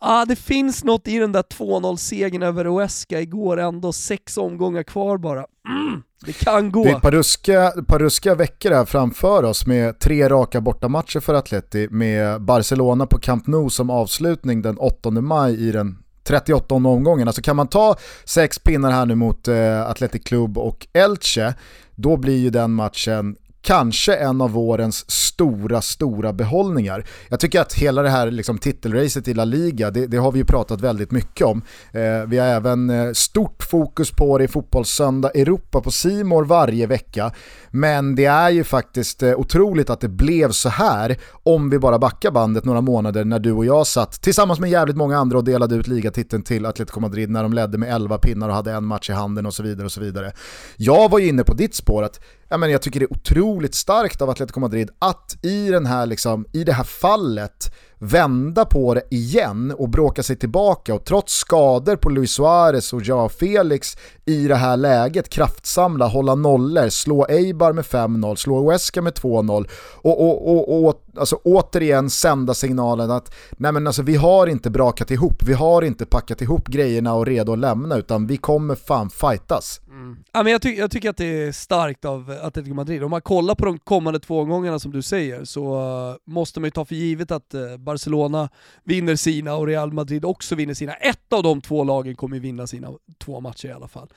ah, 0.00 0.24
det 0.24 0.36
finns 0.36 0.84
något 0.84 1.08
i 1.08 1.18
den 1.18 1.32
där 1.32 1.42
2-0-segern 1.42 2.42
över 2.42 2.68
Oesca 2.68 3.20
igår 3.20 3.60
ändå, 3.60 3.92
sex 3.92 4.36
omgångar 4.36 4.82
kvar 4.82 5.18
bara. 5.18 5.44
Mm, 5.68 6.02
det 6.26 6.32
kan 6.32 6.72
gå. 6.72 6.84
Det 6.84 6.90
är 6.90 6.96
ett 6.96 7.02
par 7.02 7.10
ruska, 7.10 7.72
par 7.86 7.98
ruska 7.98 8.34
veckor 8.34 8.70
här 8.70 8.84
framför 8.84 9.42
oss 9.42 9.66
med 9.66 9.98
tre 9.98 10.28
raka 10.28 10.60
bortamatcher 10.60 11.20
för 11.20 11.34
Atleti 11.34 11.88
med 11.90 12.42
Barcelona 12.42 13.06
på 13.06 13.18
Camp 13.18 13.46
Nou 13.46 13.70
som 13.70 13.90
avslutning 13.90 14.62
den 14.62 14.78
8 14.78 15.10
maj 15.10 15.68
i 15.68 15.72
den 15.72 15.98
38 16.24 16.74
omgången. 16.74 17.28
Alltså 17.28 17.42
kan 17.42 17.56
man 17.56 17.68
ta 17.68 17.96
sex 18.24 18.58
pinnar 18.58 18.90
här 18.90 19.06
nu 19.06 19.14
mot 19.14 19.48
eh, 19.48 19.90
Athletic 19.90 20.24
Club 20.24 20.58
och 20.58 20.86
Elche, 20.92 21.54
då 21.94 22.16
blir 22.16 22.38
ju 22.38 22.50
den 22.50 22.70
matchen 22.70 23.36
kanske 23.62 24.14
en 24.14 24.40
av 24.40 24.50
vårens 24.50 25.10
stora, 25.10 25.80
stora 25.82 26.32
behållningar. 26.32 27.04
Jag 27.28 27.40
tycker 27.40 27.60
att 27.60 27.72
hela 27.72 28.02
det 28.02 28.10
här 28.10 28.30
liksom, 28.30 28.58
titelracet 28.58 29.28
i 29.28 29.34
La 29.34 29.44
Liga, 29.44 29.90
det, 29.90 30.06
det 30.06 30.16
har 30.16 30.32
vi 30.32 30.38
ju 30.38 30.44
pratat 30.44 30.80
väldigt 30.80 31.10
mycket 31.10 31.46
om. 31.46 31.62
Eh, 31.92 32.26
vi 32.26 32.38
har 32.38 32.46
även 32.46 32.90
eh, 32.90 33.12
stort 33.12 33.62
fokus 33.62 34.10
på 34.10 34.38
det 34.38 34.44
i 34.44 34.48
Fotbollssöndag 34.48 35.30
Europa 35.30 35.80
på 35.80 35.90
Simor 35.90 36.44
varje 36.44 36.86
vecka. 36.86 37.32
Men 37.70 38.14
det 38.14 38.24
är 38.24 38.50
ju 38.50 38.64
faktiskt 38.64 39.22
eh, 39.22 39.34
otroligt 39.34 39.90
att 39.90 40.00
det 40.00 40.08
blev 40.08 40.50
så 40.50 40.68
här 40.68 41.16
om 41.42 41.70
vi 41.70 41.78
bara 41.78 41.98
backar 41.98 42.30
bandet 42.30 42.64
några 42.64 42.80
månader 42.80 43.24
när 43.24 43.38
du 43.38 43.52
och 43.52 43.64
jag 43.64 43.86
satt 43.86 44.12
tillsammans 44.12 44.60
med 44.60 44.70
jävligt 44.70 44.96
många 44.96 45.18
andra 45.18 45.38
och 45.38 45.44
delade 45.44 45.74
ut 45.74 45.88
ligatiteln 45.88 46.42
till 46.42 46.66
Atletico 46.66 47.00
Madrid 47.00 47.30
när 47.30 47.42
de 47.42 47.52
ledde 47.52 47.78
med 47.78 47.94
11 47.94 48.18
pinnar 48.18 48.48
och 48.48 48.54
hade 48.54 48.72
en 48.72 48.84
match 48.84 49.10
i 49.10 49.12
handen 49.12 49.46
och 49.46 49.54
så 49.54 49.62
vidare. 49.62 49.84
och 49.84 49.92
så 49.92 50.00
vidare. 50.00 50.32
Jag 50.76 51.10
var 51.10 51.18
ju 51.18 51.28
inne 51.28 51.44
på 51.44 51.54
ditt 51.54 51.74
spår 51.74 52.02
att 52.02 52.20
ja, 52.50 52.56
men 52.56 52.70
jag 52.70 52.82
tycker 52.82 53.00
det 53.00 53.06
är 53.06 53.12
otroligt 53.12 53.74
starkt 53.74 54.22
av 54.22 54.30
Atletico 54.30 54.60
Madrid 54.60 54.90
att 54.98 55.38
i, 55.42 55.68
den 55.68 55.86
här, 55.86 56.06
liksom, 56.06 56.46
i 56.52 56.64
det 56.64 56.72
här 56.72 56.84
fallet 56.84 57.74
vända 57.98 58.64
på 58.64 58.94
det 58.94 59.02
igen 59.10 59.74
och 59.78 59.88
bråka 59.88 60.22
sig 60.22 60.36
tillbaka 60.36 60.94
och 60.94 61.04
trots 61.04 61.34
skador 61.34 61.96
på 61.96 62.10
Luis 62.10 62.30
Suarez 62.30 62.92
och 62.92 63.02
Joao 63.02 63.28
Felix 63.28 63.96
i 64.24 64.48
det 64.48 64.54
här 64.54 64.76
läget 64.76 65.28
kraftsamla, 65.28 66.06
hålla 66.06 66.34
nollor, 66.34 66.88
slå 66.88 67.26
Eibar 67.28 67.72
med 67.72 67.84
5-0, 67.84 68.34
slå 68.34 68.70
Huesca 68.70 69.02
med 69.02 69.12
2-0 69.12 69.68
och, 70.02 70.20
och, 70.20 70.50
och, 70.50 70.84
och 70.84 71.04
alltså, 71.16 71.36
återigen 71.44 72.10
sända 72.10 72.54
signalen 72.54 73.10
att 73.10 73.34
nej 73.50 73.72
men 73.72 73.86
alltså, 73.86 74.02
vi 74.02 74.16
har 74.16 74.46
inte 74.46 74.70
brakat 74.70 75.10
ihop, 75.10 75.42
vi 75.42 75.52
har 75.52 75.82
inte 75.82 76.06
packat 76.06 76.42
ihop 76.42 76.68
grejerna 76.68 77.14
och 77.14 77.26
redo 77.26 77.52
att 77.52 77.58
lämna 77.58 77.96
utan 77.96 78.26
vi 78.26 78.36
kommer 78.36 78.74
fan 78.74 79.10
fightas. 79.10 79.80
Mm. 79.90 80.16
Ja, 80.32 80.42
men 80.42 80.52
jag, 80.52 80.62
ty 80.62 80.74
jag, 80.74 80.90
tycker 80.90 81.10
att 81.10 81.16
det 81.16 81.24
är 81.24 81.52
starkt 81.52 82.04
av 82.04 82.38
Atletico 82.42 82.74
Madrid. 82.74 83.02
Om 83.02 83.10
man 83.10 83.22
kollar 83.22 83.54
på 83.54 83.64
de 83.64 83.78
kommande 83.78 84.20
två 84.20 84.44
gångerna 84.44 84.78
som 84.78 84.92
du 84.92 85.02
säger 85.02 85.44
så 85.44 85.80
uh, 86.10 86.16
måste 86.24 86.60
man 86.60 86.66
ju 86.66 86.70
ta 86.70 86.84
för 86.84 86.94
givet 86.94 87.30
att 87.30 87.54
uh, 87.54 87.76
Barcelona 87.76 88.48
vinner 88.84 89.16
sina 89.16 89.54
och 89.54 89.66
Real 89.66 89.92
Madrid 89.92 90.24
också 90.24 90.54
vinner 90.54 90.74
sina. 90.74 90.92
Ett 90.92 91.32
av 91.32 91.42
de 91.42 91.60
två 91.60 91.84
lagen 91.84 92.16
kommer 92.16 92.36
ju 92.36 92.40
vinna 92.40 92.66
sina 92.66 92.88
två 93.18 93.40
matcher 93.40 93.68
i 93.68 93.72
alla 93.72 93.88
fall. 93.88 94.08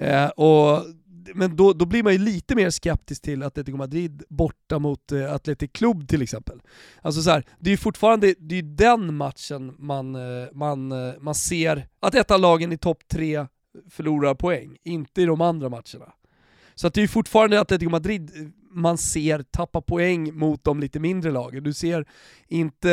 Uh, 0.00 0.26
och 0.26 0.84
men 1.34 1.56
då, 1.56 1.72
då 1.72 1.86
blir 1.86 2.02
man 2.02 2.12
ju 2.12 2.18
lite 2.18 2.54
mer 2.54 2.70
skeptisk 2.70 3.22
till 3.22 3.42
Atletico 3.42 3.76
Madrid 3.76 4.22
borta 4.28 4.78
mot 4.78 5.12
eh, 5.12 5.34
Atletic 5.34 5.70
Club 5.72 6.08
till 6.08 6.22
exempel. 6.22 6.60
Alltså 7.02 7.22
så 7.22 7.30
här, 7.30 7.44
det 7.58 7.70
är 7.70 7.72
ju 7.72 7.76
fortfarande 7.76 8.34
det 8.38 8.58
är 8.58 8.62
den 8.62 9.14
matchen 9.14 9.74
man, 9.78 10.16
man, 10.52 10.94
man 11.20 11.34
ser 11.34 11.86
att 12.00 12.14
ett 12.14 12.30
av 12.30 12.40
lagen 12.40 12.72
i 12.72 12.78
topp 12.78 12.98
tre 13.08 13.46
förlorar 13.90 14.34
poäng, 14.34 14.76
inte 14.82 15.22
i 15.22 15.24
de 15.24 15.40
andra 15.40 15.68
matcherna. 15.68 16.12
Så 16.74 16.86
att 16.86 16.94
det 16.94 17.00
är 17.00 17.02
ju 17.02 17.08
fortfarande 17.08 17.60
Atletico 17.60 17.90
Madrid 17.90 18.52
man 18.70 18.98
ser 18.98 19.42
tappa 19.42 19.80
poäng 19.80 20.38
mot 20.38 20.64
de 20.64 20.80
lite 20.80 21.00
mindre 21.00 21.30
lagen. 21.30 21.64
Du 21.64 21.72
ser 21.72 22.04
inte 22.48 22.92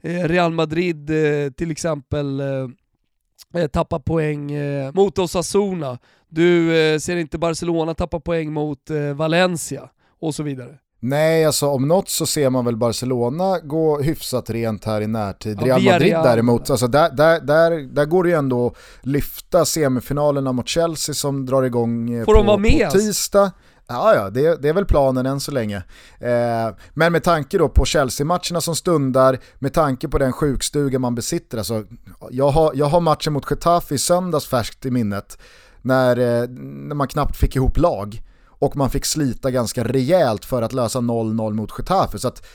eh, 0.00 0.28
Real 0.28 0.52
Madrid 0.52 1.10
eh, 1.10 1.50
till 1.50 1.70
exempel 1.70 2.40
eh, 2.40 3.66
tappa 3.66 4.00
poäng 4.00 4.52
mot 4.92 5.18
Osasuna. 5.18 5.98
Du 6.28 6.68
ser 7.00 7.16
inte 7.16 7.38
Barcelona 7.38 7.94
tappa 7.94 8.20
poäng 8.20 8.52
mot 8.52 8.90
Valencia 9.14 9.90
och 10.18 10.34
så 10.34 10.42
vidare. 10.42 10.78
Nej, 11.06 11.44
alltså 11.44 11.68
om 11.68 11.88
något 11.88 12.08
så 12.08 12.26
ser 12.26 12.50
man 12.50 12.64
väl 12.64 12.76
Barcelona 12.76 13.58
gå 13.58 14.00
hyfsat 14.00 14.50
rent 14.50 14.84
här 14.84 15.00
i 15.00 15.06
närtid. 15.06 15.58
Ja, 15.60 15.66
Real 15.66 15.82
Madrid 15.82 16.12
Real. 16.12 16.24
däremot, 16.24 16.70
alltså 16.70 16.86
där, 16.86 17.10
där, 17.10 17.40
där, 17.40 17.70
där 17.70 18.04
går 18.04 18.24
det 18.24 18.30
ju 18.30 18.36
ändå 18.36 18.66
att 18.66 19.06
lyfta 19.06 19.64
semifinalerna 19.64 20.52
mot 20.52 20.68
Chelsea 20.68 21.14
som 21.14 21.46
drar 21.46 21.62
igång 21.62 22.12
eh, 22.12 22.24
Får 22.24 22.32
på, 22.32 22.38
de 22.38 22.46
vara 22.46 22.56
med? 22.56 22.86
på 22.86 22.98
tisdag. 22.98 23.52
Ja, 23.86 24.14
ja 24.14 24.30
det, 24.30 24.62
det, 24.62 24.68
är 24.68 24.72
väl 24.72 24.84
planen 24.84 25.26
än 25.26 25.40
så 25.40 25.52
länge. 25.52 25.76
Eh, 26.18 26.74
men 26.94 27.12
med 27.12 27.24
tanke 27.24 27.58
då 27.58 27.68
på 27.68 27.84
Chelsea-matcherna 27.84 28.60
som 28.60 28.76
stundar, 28.76 29.38
med 29.58 29.72
tanke 29.72 30.08
på 30.08 30.18
den 30.18 30.32
sjukstuga 30.32 30.98
man 30.98 31.14
besitter, 31.14 31.58
alltså, 31.58 31.84
jag, 32.30 32.50
har, 32.50 32.72
jag 32.74 32.86
har 32.86 33.00
matchen 33.00 33.32
mot 33.32 33.50
Getafe 33.50 33.94
i 33.94 33.98
söndags 33.98 34.46
färskt 34.46 34.86
i 34.86 34.90
minnet, 34.90 35.38
när, 35.82 36.18
eh, 36.18 36.48
när 36.48 36.94
man 36.94 37.08
knappt 37.08 37.36
fick 37.36 37.56
ihop 37.56 37.78
lag 37.78 38.22
och 38.58 38.76
man 38.76 38.90
fick 38.90 39.04
slita 39.04 39.50
ganska 39.50 39.84
rejält 39.84 40.44
för 40.44 40.62
att 40.62 40.72
lösa 40.72 40.98
0-0 40.98 41.52
mot 41.52 41.72
Getafe. 41.78 42.18
Så 42.18 42.28
att, 42.28 42.46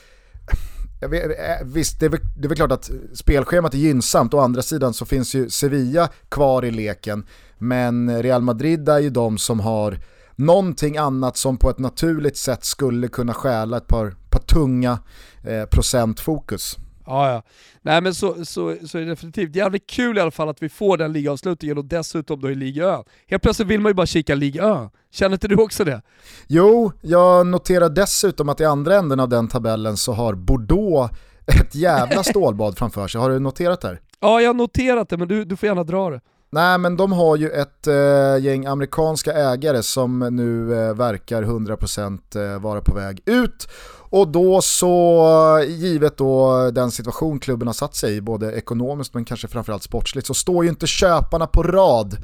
vet, 1.10 1.24
eh, 1.24 1.66
visst, 1.66 2.00
det 2.00 2.06
är, 2.06 2.10
väl, 2.10 2.20
det 2.36 2.46
är 2.46 2.48
väl 2.48 2.56
klart 2.56 2.72
att 2.72 2.90
spelschemat 3.14 3.74
är 3.74 3.78
gynnsamt, 3.78 4.34
å 4.34 4.38
andra 4.38 4.62
sidan 4.62 4.94
så 4.94 5.04
finns 5.04 5.34
ju 5.34 5.50
Sevilla 5.50 6.08
kvar 6.28 6.64
i 6.64 6.70
leken, 6.70 7.26
men 7.58 8.22
Real 8.22 8.42
Madrid 8.42 8.88
är 8.88 8.98
ju 8.98 9.10
de 9.10 9.38
som 9.38 9.60
har 9.60 9.98
någonting 10.36 10.96
annat 10.96 11.36
som 11.36 11.56
på 11.56 11.70
ett 11.70 11.78
naturligt 11.78 12.36
sätt 12.36 12.64
skulle 12.64 13.08
kunna 13.08 13.34
stjäla 13.34 13.76
ett 13.76 13.86
par, 13.86 14.14
par 14.30 14.40
tunga 14.40 14.98
eh, 15.44 15.64
procentfokus. 15.64 16.76
Ja, 17.10 17.32
ja. 17.32 17.42
Nej 17.82 18.00
men 18.00 18.14
så, 18.14 18.44
så, 18.44 18.76
så 18.86 18.98
är 18.98 19.02
det 19.02 19.08
definitivt 19.08 19.56
jävligt 19.56 19.86
kul 19.86 20.18
i 20.18 20.20
alla 20.20 20.30
fall 20.30 20.48
att 20.48 20.62
vi 20.62 20.68
får 20.68 20.96
den 20.96 21.12
ligaavslutningen 21.12 21.78
och 21.78 21.84
dessutom 21.84 22.40
då 22.40 22.50
i 22.50 22.54
Liga 22.54 22.84
Ö. 22.84 23.02
Helt 23.26 23.42
plötsligt 23.42 23.68
vill 23.68 23.80
man 23.80 23.90
ju 23.90 23.94
bara 23.94 24.06
kika 24.06 24.34
Liga 24.34 24.62
Ö. 24.62 24.88
Känner 25.12 25.32
inte 25.32 25.48
du 25.48 25.56
också 25.56 25.84
det? 25.84 26.02
Jo, 26.46 26.92
jag 27.00 27.46
noterar 27.46 27.88
dessutom 27.88 28.48
att 28.48 28.60
i 28.60 28.64
andra 28.64 28.96
änden 28.96 29.20
av 29.20 29.28
den 29.28 29.48
tabellen 29.48 29.96
så 29.96 30.12
har 30.12 30.34
Bordeaux 30.34 31.12
ett 31.46 31.74
jävla 31.74 32.22
stålbad 32.24 32.78
framför 32.78 33.08
sig. 33.08 33.20
Har 33.20 33.30
du 33.30 33.38
noterat 33.38 33.80
det 33.80 33.88
här? 33.88 34.00
Ja, 34.20 34.40
jag 34.40 34.48
har 34.48 34.54
noterat 34.54 35.08
det, 35.08 35.16
men 35.16 35.28
du, 35.28 35.44
du 35.44 35.56
får 35.56 35.66
gärna 35.66 35.84
dra 35.84 36.10
det. 36.10 36.20
Nej 36.52 36.78
men 36.78 36.96
de 36.96 37.12
har 37.12 37.36
ju 37.36 37.50
ett 37.50 37.86
äh, 37.86 38.44
gäng 38.44 38.66
amerikanska 38.66 39.32
ägare 39.32 39.82
som 39.82 40.18
nu 40.18 40.74
äh, 40.74 40.94
verkar 40.94 41.42
100% 41.42 42.54
äh, 42.54 42.60
vara 42.60 42.80
på 42.80 42.94
väg 42.94 43.22
ut 43.26 43.68
och 44.10 44.28
då 44.28 44.62
så, 44.62 45.64
givet 45.68 46.16
då 46.16 46.70
den 46.70 46.90
situation 46.90 47.38
klubben 47.38 47.68
har 47.68 47.72
satt 47.72 47.94
sig 47.94 48.16
i, 48.16 48.20
både 48.20 48.52
ekonomiskt 48.52 49.14
men 49.14 49.24
kanske 49.24 49.48
framförallt 49.48 49.82
sportsligt, 49.82 50.26
så 50.26 50.34
står 50.34 50.64
ju 50.64 50.70
inte 50.70 50.86
köparna 50.86 51.46
på 51.46 51.62
rad. 51.62 52.16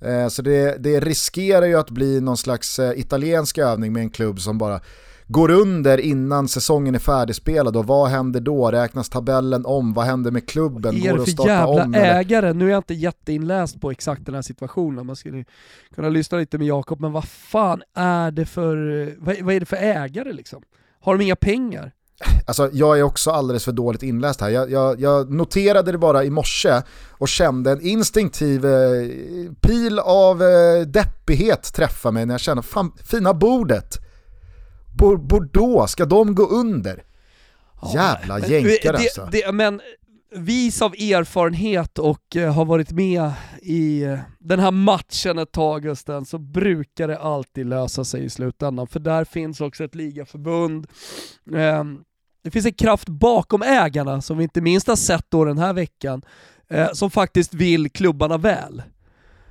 Eh, 0.00 0.28
så 0.28 0.42
det, 0.42 0.76
det 0.82 1.00
riskerar 1.00 1.66
ju 1.66 1.74
att 1.74 1.90
bli 1.90 2.20
någon 2.20 2.36
slags 2.36 2.78
eh, 2.78 2.98
italiensk 2.98 3.58
övning 3.58 3.92
med 3.92 4.02
en 4.02 4.10
klubb 4.10 4.40
som 4.40 4.58
bara 4.58 4.80
går 5.28 5.50
under 5.50 5.98
innan 5.98 6.48
säsongen 6.48 6.94
är 6.94 6.98
färdigspelad 6.98 7.76
och 7.76 7.86
vad 7.86 8.08
händer 8.08 8.40
då? 8.40 8.70
Räknas 8.70 9.08
tabellen 9.08 9.66
om? 9.66 9.92
Vad 9.92 10.04
händer 10.04 10.30
med 10.30 10.48
klubben? 10.48 11.00
Vad 11.00 11.10
är 11.10 11.18
det 11.18 11.36
för 11.36 11.46
jävla 11.46 11.84
om, 11.84 11.94
ägare? 11.94 12.52
Nu 12.52 12.66
är 12.66 12.70
jag 12.70 12.78
inte 12.78 12.94
jätteinläst 12.94 13.80
på 13.80 13.90
exakt 13.90 14.26
den 14.26 14.34
här 14.34 14.42
situationen, 14.42 15.06
man 15.06 15.16
skulle 15.16 15.44
kunna 15.94 16.08
lyssna 16.08 16.38
lite 16.38 16.58
med 16.58 16.66
Jakob, 16.66 17.00
men 17.00 17.12
vad 17.12 17.24
fan 17.24 17.82
är 17.94 18.30
det 18.30 18.46
för, 18.46 18.76
vad, 19.18 19.40
vad 19.40 19.54
är 19.54 19.60
det 19.60 19.66
för 19.66 19.76
ägare 19.76 20.32
liksom? 20.32 20.62
Har 21.06 21.18
de 21.18 21.24
inga 21.24 21.36
pengar? 21.36 21.92
Alltså, 22.46 22.70
jag 22.72 22.98
är 22.98 23.02
också 23.02 23.30
alldeles 23.30 23.64
för 23.64 23.72
dåligt 23.72 24.02
inläst 24.02 24.40
här. 24.40 24.48
Jag, 24.48 24.70
jag, 24.70 25.00
jag 25.00 25.32
noterade 25.32 25.92
det 25.92 25.98
bara 25.98 26.24
i 26.24 26.30
morse 26.30 26.82
och 27.10 27.28
kände 27.28 27.70
en 27.70 27.80
instinktiv 27.80 28.64
eh, 28.66 29.06
pil 29.60 29.98
av 29.98 30.42
eh, 30.42 30.80
deppighet 30.86 31.72
träffa 31.74 32.10
mig 32.10 32.26
när 32.26 32.34
jag 32.34 32.40
kände, 32.40 32.62
fan, 32.62 32.92
fina 33.04 33.34
bordet. 33.34 33.98
Bordeaux, 35.28 35.92
ska 35.92 36.04
de 36.04 36.34
gå 36.34 36.48
under? 36.48 37.04
Jävla 37.94 38.38
jänkar 38.38 38.94
alltså. 38.94 39.28
Det, 39.32 39.52
men 39.54 39.80
vis 40.30 40.82
av 40.82 40.92
erfarenhet 40.92 41.98
och 41.98 42.36
eh, 42.36 42.54
har 42.54 42.64
varit 42.64 42.92
med 42.92 43.32
i 43.62 44.02
eh, 44.02 44.18
den 44.38 44.60
här 44.60 44.70
matchen 44.70 45.38
ett 45.38 45.52
tag 45.52 45.82
Gusten, 45.82 46.24
så 46.24 46.38
brukar 46.38 47.08
det 47.08 47.18
alltid 47.18 47.66
lösa 47.66 48.04
sig 48.04 48.24
i 48.24 48.30
slutändan. 48.30 48.86
För 48.86 49.00
där 49.00 49.24
finns 49.24 49.60
också 49.60 49.84
ett 49.84 49.94
ligaförbund. 49.94 50.86
Ehm, 51.54 52.04
det 52.44 52.50
finns 52.50 52.66
en 52.66 52.72
kraft 52.72 53.08
bakom 53.08 53.62
ägarna 53.62 54.22
som 54.22 54.38
vi 54.38 54.42
inte 54.42 54.60
minst 54.60 54.88
har 54.88 54.96
sett 54.96 55.26
då 55.28 55.44
den 55.44 55.58
här 55.58 55.72
veckan, 55.72 56.22
eh, 56.68 56.92
som 56.92 57.10
faktiskt 57.10 57.54
vill 57.54 57.90
klubbarna 57.90 58.38
väl. 58.38 58.82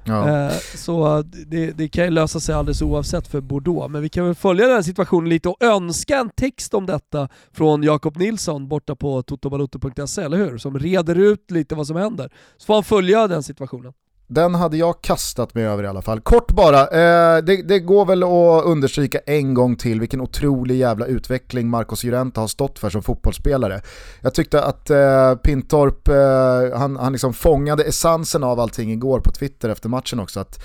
Ja. 0.05 0.47
Eh, 0.47 0.57
så 0.75 1.24
det, 1.47 1.71
det, 1.71 1.88
kan 1.88 2.03
ju 2.03 2.09
lösa 2.09 2.39
sig 2.39 2.55
alldeles 2.55 2.81
oavsett 2.81 3.27
för 3.27 3.41
Bordeaux, 3.41 3.91
men 3.91 4.01
vi 4.01 4.09
kan 4.09 4.25
väl 4.25 4.35
följa 4.35 4.65
den 4.65 4.75
här 4.75 4.81
situationen 4.81 5.29
lite 5.29 5.50
och 5.50 5.63
önska 5.63 6.17
en 6.17 6.29
text 6.29 6.74
om 6.74 6.85
detta 6.85 7.29
från 7.51 7.83
Jakob 7.83 8.17
Nilsson 8.17 8.67
borta 8.67 8.95
på 8.95 9.21
totobaloto.se, 9.21 10.21
eller 10.21 10.38
hur? 10.38 10.57
Som 10.57 10.79
reder 10.79 11.15
ut 11.15 11.51
lite 11.51 11.75
vad 11.75 11.88
som 11.88 11.95
händer. 11.95 12.29
Så 12.57 12.65
får 12.65 12.74
han 12.74 12.83
följa 12.83 13.27
den 13.27 13.43
situationen. 13.43 13.93
Den 14.27 14.55
hade 14.55 14.77
jag 14.77 15.01
kastat 15.01 15.55
mig 15.55 15.65
över 15.65 15.84
i 15.84 15.88
alla 15.88 16.01
fall. 16.01 16.20
Kort 16.20 16.51
bara, 16.51 16.82
eh, 16.82 17.44
det, 17.44 17.62
det, 17.62 17.79
går 17.79 18.05
väl 18.05 18.24
att 18.24 18.65
understryka 18.65 19.20
en 19.25 19.53
gång 19.53 19.75
till 19.75 20.00
vilken 20.00 20.22
otrolig 20.22 20.75
jävla 20.75 21.05
utveckling 21.05 21.70
Marcos 21.70 22.03
Llorente 22.03 22.39
har 22.39 22.48
stått 22.48 22.79
för 22.79 22.89
som 22.89 23.03
fotbollsspelare. 23.03 23.82
Jag 24.22 24.34
tyckte 24.34 24.63
att 24.63 24.89
eh, 24.89 25.36
Pintorp, 25.36 26.08
eh, 26.08 26.79
han, 26.79 26.96
han 26.96 27.12
liksom 27.12 27.34
fångade 27.34 27.84
essensen 27.84 28.44
av 28.44 28.60
allting 28.60 28.91
igår 28.91 29.20
på 29.20 29.32
Twitter 29.32 29.70
efter 29.70 29.89
matchen 29.89 30.20
också. 30.20 30.39
Att, 30.39 30.63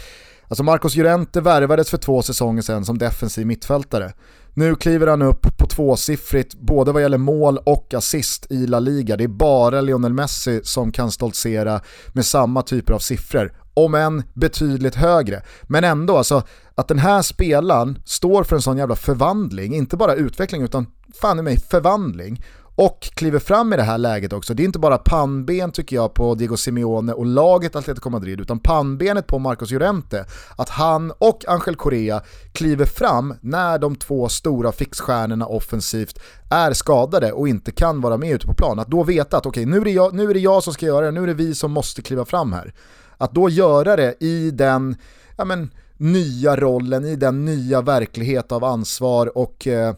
alltså 0.49 0.63
Marcos 0.63 0.97
Llorente 0.97 1.41
värvades 1.41 1.91
för 1.91 1.99
två 1.99 2.23
säsonger 2.23 2.63
sedan 2.63 2.85
som 2.85 2.99
defensiv 2.99 3.47
mittfältare. 3.47 4.13
Nu 4.55 4.75
kliver 4.75 5.07
han 5.07 5.23
upp 5.23 5.57
på 5.59 5.67
tvåsiffrigt 5.67 6.55
både 6.55 6.93
vad 6.93 7.03
gäller 7.03 7.19
mål 7.19 7.59
och 7.59 7.95
assist 7.95 8.47
i 8.51 8.67
La 8.67 8.79
Liga. 8.79 9.17
Det 9.17 9.25
är 9.25 9.29
bara 9.29 9.81
Lionel 9.81 10.13
Messi 10.13 10.61
som 10.65 10.93
kan 10.93 11.11
stoltsera 11.11 11.81
med 12.13 12.27
samma 12.27 12.63
typer 12.63 12.93
av 12.93 12.99
siffror. 12.99 13.53
Om 13.75 13.95
än 13.95 14.23
betydligt 14.35 14.95
högre. 14.95 15.43
Men 15.63 15.85
ändå, 15.85 16.17
alltså, 16.17 16.43
att 16.75 16.89
den 16.89 16.99
här 16.99 17.23
spelaren 17.23 17.99
står 18.05 18.45
för 18.45 18.57
en 18.57 18.63
sån 18.63 18.79
jävla 18.79 18.97
förvandling, 18.97 19.75
inte 19.75 19.97
bara 19.97 20.15
utveckling 20.15 20.63
utan 20.63 20.87
fan 21.21 21.39
i 21.39 21.43
mig 21.43 21.59
förvandling 21.59 22.45
och 22.81 23.01
kliver 23.15 23.39
fram 23.39 23.73
i 23.73 23.77
det 23.77 23.83
här 23.83 23.99
läget 23.99 24.33
också. 24.33 24.55
Det 24.55 24.63
är 24.63 24.65
inte 24.65 24.79
bara 24.79 24.99
pannben 24.99 25.73
tycker 25.73 25.97
jag 25.97 26.15
på 26.15 26.35
Diego 26.35 26.57
Simeone 26.57 27.13
och 27.13 27.27
laget 27.27 27.77
Atletico 27.77 28.11
Madrid, 28.11 28.41
utan 28.41 28.59
pannbenet 28.59 29.27
på 29.27 29.39
Marcos 29.39 29.71
Llorente. 29.71 30.25
Att 30.57 30.69
han 30.69 31.13
och 31.19 31.45
Angel 31.49 31.77
Correa 31.77 32.23
kliver 32.53 32.85
fram 32.85 33.35
när 33.41 33.79
de 33.79 33.97
två 33.97 34.29
stora 34.29 34.73
fixstjärnorna 34.73 35.47
offensivt 35.47 36.19
är 36.51 36.73
skadade 36.73 37.33
och 37.33 37.49
inte 37.49 37.73
kan 37.73 38.01
vara 38.01 38.17
med 38.17 38.35
ute 38.35 38.47
på 38.47 38.55
plan. 38.55 38.79
Att 38.79 38.89
då 38.89 39.03
veta 39.03 39.37
att 39.37 39.47
okej, 39.47 39.63
okay, 39.63 39.73
nu, 39.73 39.81
är 39.81 39.85
det 39.85 39.91
jag, 39.91 40.15
nu 40.15 40.31
är 40.31 40.35
det 40.35 40.41
jag 40.41 40.63
som 40.63 40.73
ska 40.73 40.87
göra 40.87 41.07
det, 41.07 41.13
nu 41.13 41.23
är 41.23 41.27
det 41.27 41.35
vi 41.35 41.55
som 41.55 41.73
måste 41.73 42.03
kliva 42.03 42.25
fram 42.25 42.53
här. 42.53 42.75
Att 43.17 43.35
då 43.35 43.49
göra 43.49 43.97
det 43.97 44.15
i 44.21 44.51
den 44.51 44.97
ja, 45.37 45.45
men, 45.45 45.71
nya 45.97 46.57
rollen, 46.57 47.05
i 47.05 47.17
den 47.17 47.45
nya 47.45 47.81
verklighet 47.81 48.53
av 48.53 48.65
ansvar 48.65 49.39
och 49.39 49.67
eh, 49.67 49.95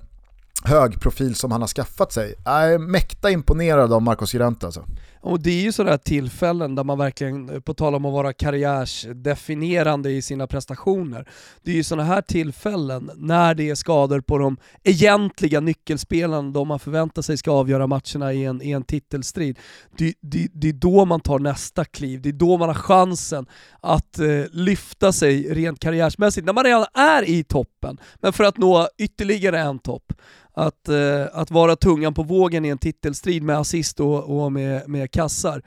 hög 0.64 1.00
profil 1.00 1.34
som 1.34 1.52
han 1.52 1.60
har 1.60 1.68
skaffat 1.68 2.12
sig. 2.12 2.34
Jag 2.44 2.72
är 2.72 2.78
mäkta 2.78 3.30
imponerad 3.30 3.92
av 3.92 4.02
Marcos 4.02 4.34
Llorente 4.34 4.66
alltså. 4.66 4.84
Och 5.22 5.42
det 5.42 5.50
är 5.50 5.62
ju 5.62 5.72
sådana 5.72 5.98
tillfällen 5.98 6.74
där 6.74 6.84
man 6.84 6.98
verkligen, 6.98 7.48
eh, 7.48 7.60
på 7.60 7.74
tal 7.74 7.94
om 7.94 8.04
att 8.04 8.12
vara 8.12 8.32
karriärsdefinierande 8.32 10.10
i 10.10 10.22
sina 10.22 10.46
prestationer, 10.46 11.28
det 11.62 11.70
är 11.70 11.74
ju 11.74 11.84
sådana 11.84 12.04
här 12.04 12.22
tillfällen 12.22 13.10
när 13.16 13.54
det 13.54 13.70
är 13.70 13.74
skador 13.74 14.20
på 14.20 14.38
de 14.38 14.56
egentliga 14.82 15.60
nyckelspelarna, 15.60 16.50
de 16.50 16.68
man 16.68 16.78
förväntar 16.78 17.22
sig 17.22 17.36
ska 17.36 17.50
avgöra 17.50 17.86
matcherna 17.86 18.32
i 18.32 18.44
en, 18.44 18.62
i 18.62 18.70
en 18.70 18.82
titelstrid. 18.82 19.58
Det, 19.98 20.14
det, 20.20 20.48
det 20.52 20.68
är 20.68 20.72
då 20.72 21.04
man 21.04 21.20
tar 21.20 21.38
nästa 21.38 21.84
kliv, 21.84 22.22
det 22.22 22.28
är 22.28 22.32
då 22.32 22.56
man 22.56 22.68
har 22.68 22.74
chansen 22.74 23.46
att 23.80 24.18
eh, 24.18 24.44
lyfta 24.52 25.12
sig 25.12 25.54
rent 25.54 25.80
karriärsmässigt, 25.80 26.46
när 26.46 26.52
man 26.52 26.64
redan 26.64 26.86
är 26.94 27.28
i 27.28 27.44
toppen, 27.44 27.98
men 28.20 28.32
för 28.32 28.44
att 28.44 28.58
nå 28.58 28.88
ytterligare 28.98 29.60
en 29.60 29.78
topp 29.78 30.12
att, 30.54 30.88
eh, 30.88 31.26
att 31.32 31.50
vara 31.50 31.76
tungan 31.76 32.14
på 32.14 32.22
vågen 32.22 32.64
i 32.64 32.68
en 32.68 32.78
titelstrid 32.78 33.42
med 33.42 33.58
assist 33.58 34.00
och, 34.00 34.42
och 34.42 34.52
med, 34.52 34.88
med 34.88 35.10
kassar, 35.12 35.62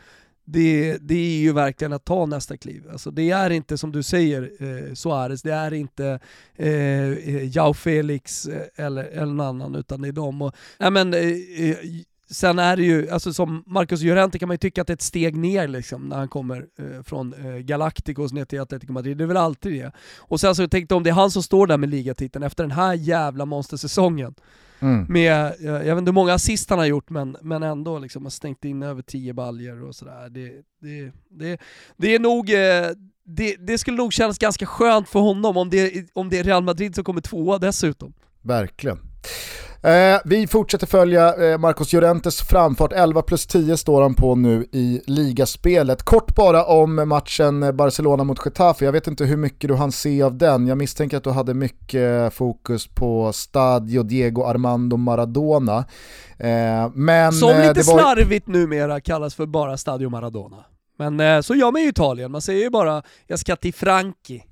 det, 0.45 0.97
det 0.97 1.15
är 1.15 1.39
ju 1.39 1.53
verkligen 1.53 1.93
att 1.93 2.05
ta 2.05 2.25
nästa 2.25 2.57
kliv. 2.57 2.83
Alltså 2.91 3.11
det 3.11 3.31
är 3.31 3.49
inte 3.49 3.77
som 3.77 3.91
du 3.91 4.03
säger 4.03 4.51
eh, 4.59 4.93
Suarez, 4.93 5.41
det 5.41 5.53
är 5.53 5.73
inte 5.73 6.19
eh, 6.55 7.11
eh 7.11 7.55
Jao 7.55 7.73
Felix 7.73 8.45
eh, 8.45 8.85
eller, 8.85 9.03
eller 9.03 9.33
någon 9.33 9.61
annan 9.61 9.75
utan 9.75 10.01
det 10.01 10.07
är 10.07 10.11
dem. 10.11 10.41
Och, 10.41 10.55
äh 10.79 10.91
men, 10.91 11.13
eh, 11.13 11.21
eh 11.69 11.77
sen 12.29 12.59
är 12.59 12.77
det 12.77 12.83
ju, 12.83 13.09
alltså 13.09 13.33
som 13.33 13.63
Marcus 13.67 14.01
Llorente 14.01 14.39
kan 14.39 14.47
man 14.47 14.53
ju 14.53 14.57
tycka 14.57 14.81
att 14.81 14.87
det 14.87 14.91
är 14.91 14.95
ett 14.95 15.01
steg 15.01 15.35
ner 15.35 15.67
liksom 15.67 16.09
när 16.09 16.17
han 16.17 16.27
kommer 16.27 16.65
eh, 16.79 17.03
från 17.03 17.33
eh, 17.33 17.57
Galacticos 17.57 18.33
ner 18.33 18.45
till 18.45 18.61
Atletico 18.61 18.93
Madrid, 18.93 19.17
det 19.17 19.23
är 19.23 19.27
väl 19.27 19.37
alltid 19.37 19.73
det. 19.73 19.91
Och 20.17 20.39
sen 20.39 20.55
så 20.55 20.67
tänkte 20.67 20.93
jag 20.93 20.97
om 20.97 21.03
det 21.03 21.09
är 21.09 21.13
han 21.13 21.31
som 21.31 21.43
står 21.43 21.67
där 21.67 21.77
med 21.77 21.89
ligatiteln 21.89 22.43
efter 22.43 22.63
den 22.63 22.71
här 22.71 22.93
jävla 22.93 23.45
monstersäsongen. 23.45 24.35
Mm. 24.79 25.05
Med, 25.09 25.53
jag 25.59 25.81
vet 25.81 25.97
inte 25.97 26.09
hur 26.09 26.13
många 26.13 26.33
assist 26.33 26.69
han 26.69 26.79
har 26.79 26.85
gjort 26.85 27.09
men, 27.09 27.37
men 27.41 27.63
ändå 27.63 27.99
liksom 27.99 28.23
har 28.23 28.29
stängt 28.29 28.65
in 28.65 28.83
över 28.83 29.01
10 29.01 29.33
baljer 29.33 29.83
och 29.83 29.95
sådär. 29.95 30.29
Det, 30.29 30.51
det, 30.81 31.11
det, 31.29 31.61
det 31.97 32.15
är 32.15 32.19
nog, 32.19 32.49
eh, 32.49 32.89
det, 33.25 33.55
det 33.55 33.77
skulle 33.77 33.97
nog 33.97 34.13
kännas 34.13 34.37
ganska 34.37 34.65
skönt 34.65 35.09
för 35.09 35.19
honom 35.19 35.57
om 35.57 35.69
det, 35.69 36.05
om 36.13 36.29
det 36.29 36.39
är 36.39 36.43
Real 36.43 36.63
Madrid 36.63 36.95
som 36.95 37.03
kommer 37.03 37.21
tvåa 37.21 37.57
dessutom. 37.57 38.13
Verkligen. 38.41 38.99
Eh, 39.85 40.19
vi 40.25 40.47
fortsätter 40.47 40.87
följa 40.87 41.51
eh, 41.51 41.57
Marcos 41.57 41.93
Llorentes 41.93 42.41
framfart, 42.41 42.91
11 42.93 43.21
plus 43.21 43.47
10 43.47 43.77
står 43.77 44.01
han 44.01 44.15
på 44.15 44.35
nu 44.35 44.65
i 44.71 45.01
ligaspelet. 45.07 46.03
Kort 46.03 46.35
bara 46.35 46.65
om 46.65 47.09
matchen 47.09 47.75
Barcelona 47.77 48.23
mot 48.23 48.45
Getafe, 48.45 48.85
jag 48.85 48.91
vet 48.91 49.07
inte 49.07 49.25
hur 49.25 49.37
mycket 49.37 49.67
du 49.67 49.75
hann 49.75 49.91
se 49.91 50.21
av 50.21 50.37
den. 50.37 50.67
Jag 50.67 50.77
misstänker 50.77 51.17
att 51.17 51.23
du 51.23 51.29
hade 51.29 51.53
mycket 51.53 52.33
fokus 52.33 52.87
på 52.87 53.33
Stadio 53.33 54.03
Diego 54.03 54.43
Armando 54.43 54.97
Maradona. 54.97 55.77
Eh, 56.37 56.91
men, 56.93 57.33
Som 57.33 57.49
lite 57.49 57.73
det 57.73 57.83
var... 57.83 57.99
slarvigt 57.99 58.47
numera 58.47 59.01
kallas 59.01 59.35
för 59.35 59.45
bara 59.45 59.77
Stadio 59.77 60.09
Maradona. 60.09 60.65
Men 60.97 61.19
eh, 61.19 61.41
så 61.41 61.55
gör 61.55 61.71
man 61.71 61.81
ju 61.81 61.87
i 61.87 61.89
Italien, 61.89 62.31
man 62.31 62.41
säger 62.41 62.63
ju 62.63 62.69
bara 62.69 63.03
jag 63.27 63.39
ska 63.39 63.55
till 63.55 63.73
Franchi. 63.73 64.43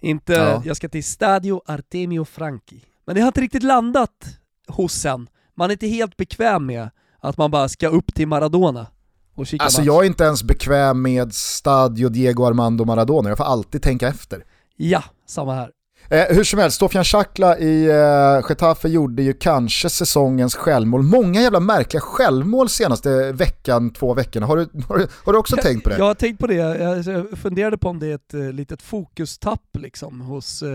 Inte 0.00 0.32
ja. 0.32 0.62
jag 0.64 0.76
ska 0.76 0.88
till 0.88 1.04
Stadio 1.04 1.62
Artemio 1.66 2.24
Franchi. 2.24 2.80
Men 3.06 3.14
det 3.14 3.20
har 3.20 3.26
inte 3.28 3.40
riktigt 3.40 3.62
landat 3.62 4.38
hos 4.68 5.04
en. 5.04 5.28
Man 5.54 5.70
är 5.70 5.72
inte 5.72 5.86
helt 5.86 6.16
bekväm 6.16 6.66
med 6.66 6.90
att 7.20 7.36
man 7.36 7.50
bara 7.50 7.68
ska 7.68 7.88
upp 7.88 8.14
till 8.14 8.28
Maradona 8.28 8.86
och 9.34 9.46
kika 9.46 9.64
Alltså 9.64 9.80
match. 9.80 9.86
jag 9.86 10.02
är 10.02 10.06
inte 10.06 10.24
ens 10.24 10.42
bekväm 10.42 11.02
med 11.02 11.34
Stadio 11.34 12.08
Diego 12.08 12.44
Armando 12.44 12.84
Maradona, 12.84 13.28
jag 13.28 13.38
får 13.38 13.44
alltid 13.44 13.82
tänka 13.82 14.08
efter. 14.08 14.44
Ja, 14.76 15.02
samma 15.26 15.54
här. 15.54 15.70
Eh, 16.08 16.36
hur 16.36 16.44
som 16.44 16.58
helst, 16.58 16.78
Sofian 16.78 17.04
Chakla 17.04 17.58
i 17.58 17.86
eh, 17.86 18.48
Getafe 18.48 18.88
gjorde 18.88 19.22
ju 19.22 19.32
kanske 19.32 19.90
säsongens 19.90 20.54
självmål. 20.54 21.02
Många 21.02 21.40
jävla 21.40 21.60
märkliga 21.60 22.00
självmål 22.00 22.68
senaste 22.68 23.32
veckan, 23.32 23.92
två 23.92 24.14
veckorna. 24.14 24.46
Har 24.46 24.56
du, 24.56 24.68
har 24.88 24.98
du, 24.98 25.08
har 25.24 25.32
du 25.32 25.38
också 25.38 25.56
jag, 25.56 25.64
tänkt 25.64 25.84
på 25.84 25.90
det? 25.90 25.98
Jag 25.98 26.04
har 26.04 26.14
tänkt 26.14 26.38
på 26.38 26.46
det. 26.46 26.54
Jag 26.54 27.38
funderade 27.38 27.78
på 27.78 27.88
om 27.88 27.98
det 27.98 28.06
är 28.06 28.14
ett 28.14 28.34
uh, 28.34 28.52
litet 28.52 28.82
fokustapp 28.82 29.76
liksom, 29.78 30.20
hos 30.20 30.62
uh, 30.62 30.68